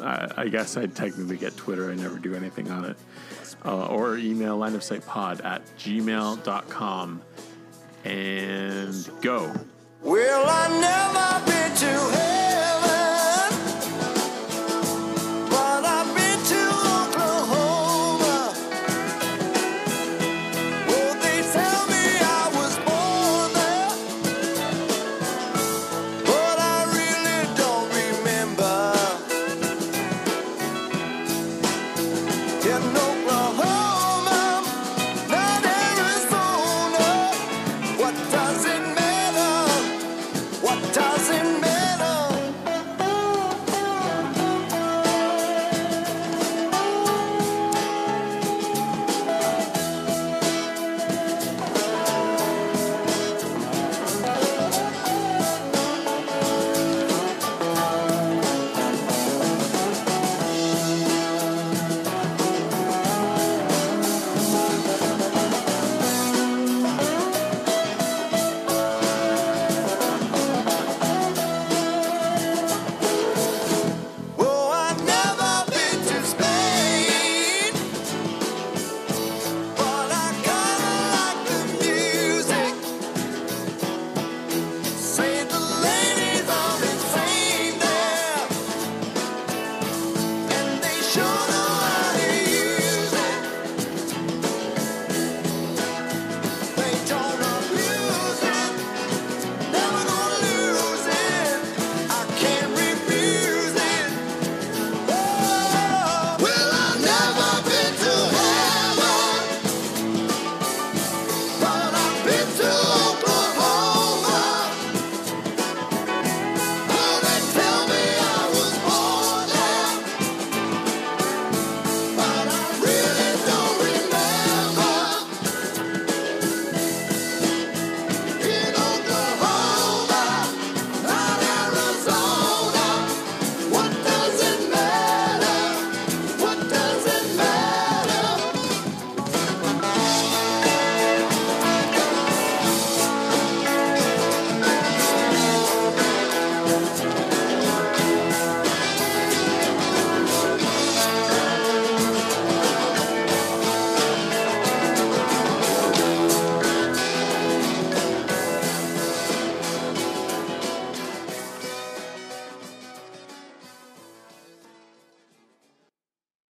I, 0.01 0.31
I 0.37 0.47
guess 0.47 0.77
I'd 0.77 0.95
technically 0.95 1.37
get 1.37 1.57
Twitter. 1.57 1.91
I 1.91 1.95
never 1.95 2.19
do 2.19 2.35
anything 2.35 2.69
on 2.69 2.85
it. 2.85 2.97
Uh, 3.65 3.87
or 3.87 4.17
email 4.17 4.57
line 4.57 4.75
of 4.75 4.83
sight 4.83 5.05
pod 5.05 5.41
at 5.41 5.65
gmail.com 5.77 7.21
and 8.05 9.09
go. 9.21 9.53
Well, 10.03 10.45
I 10.47 10.67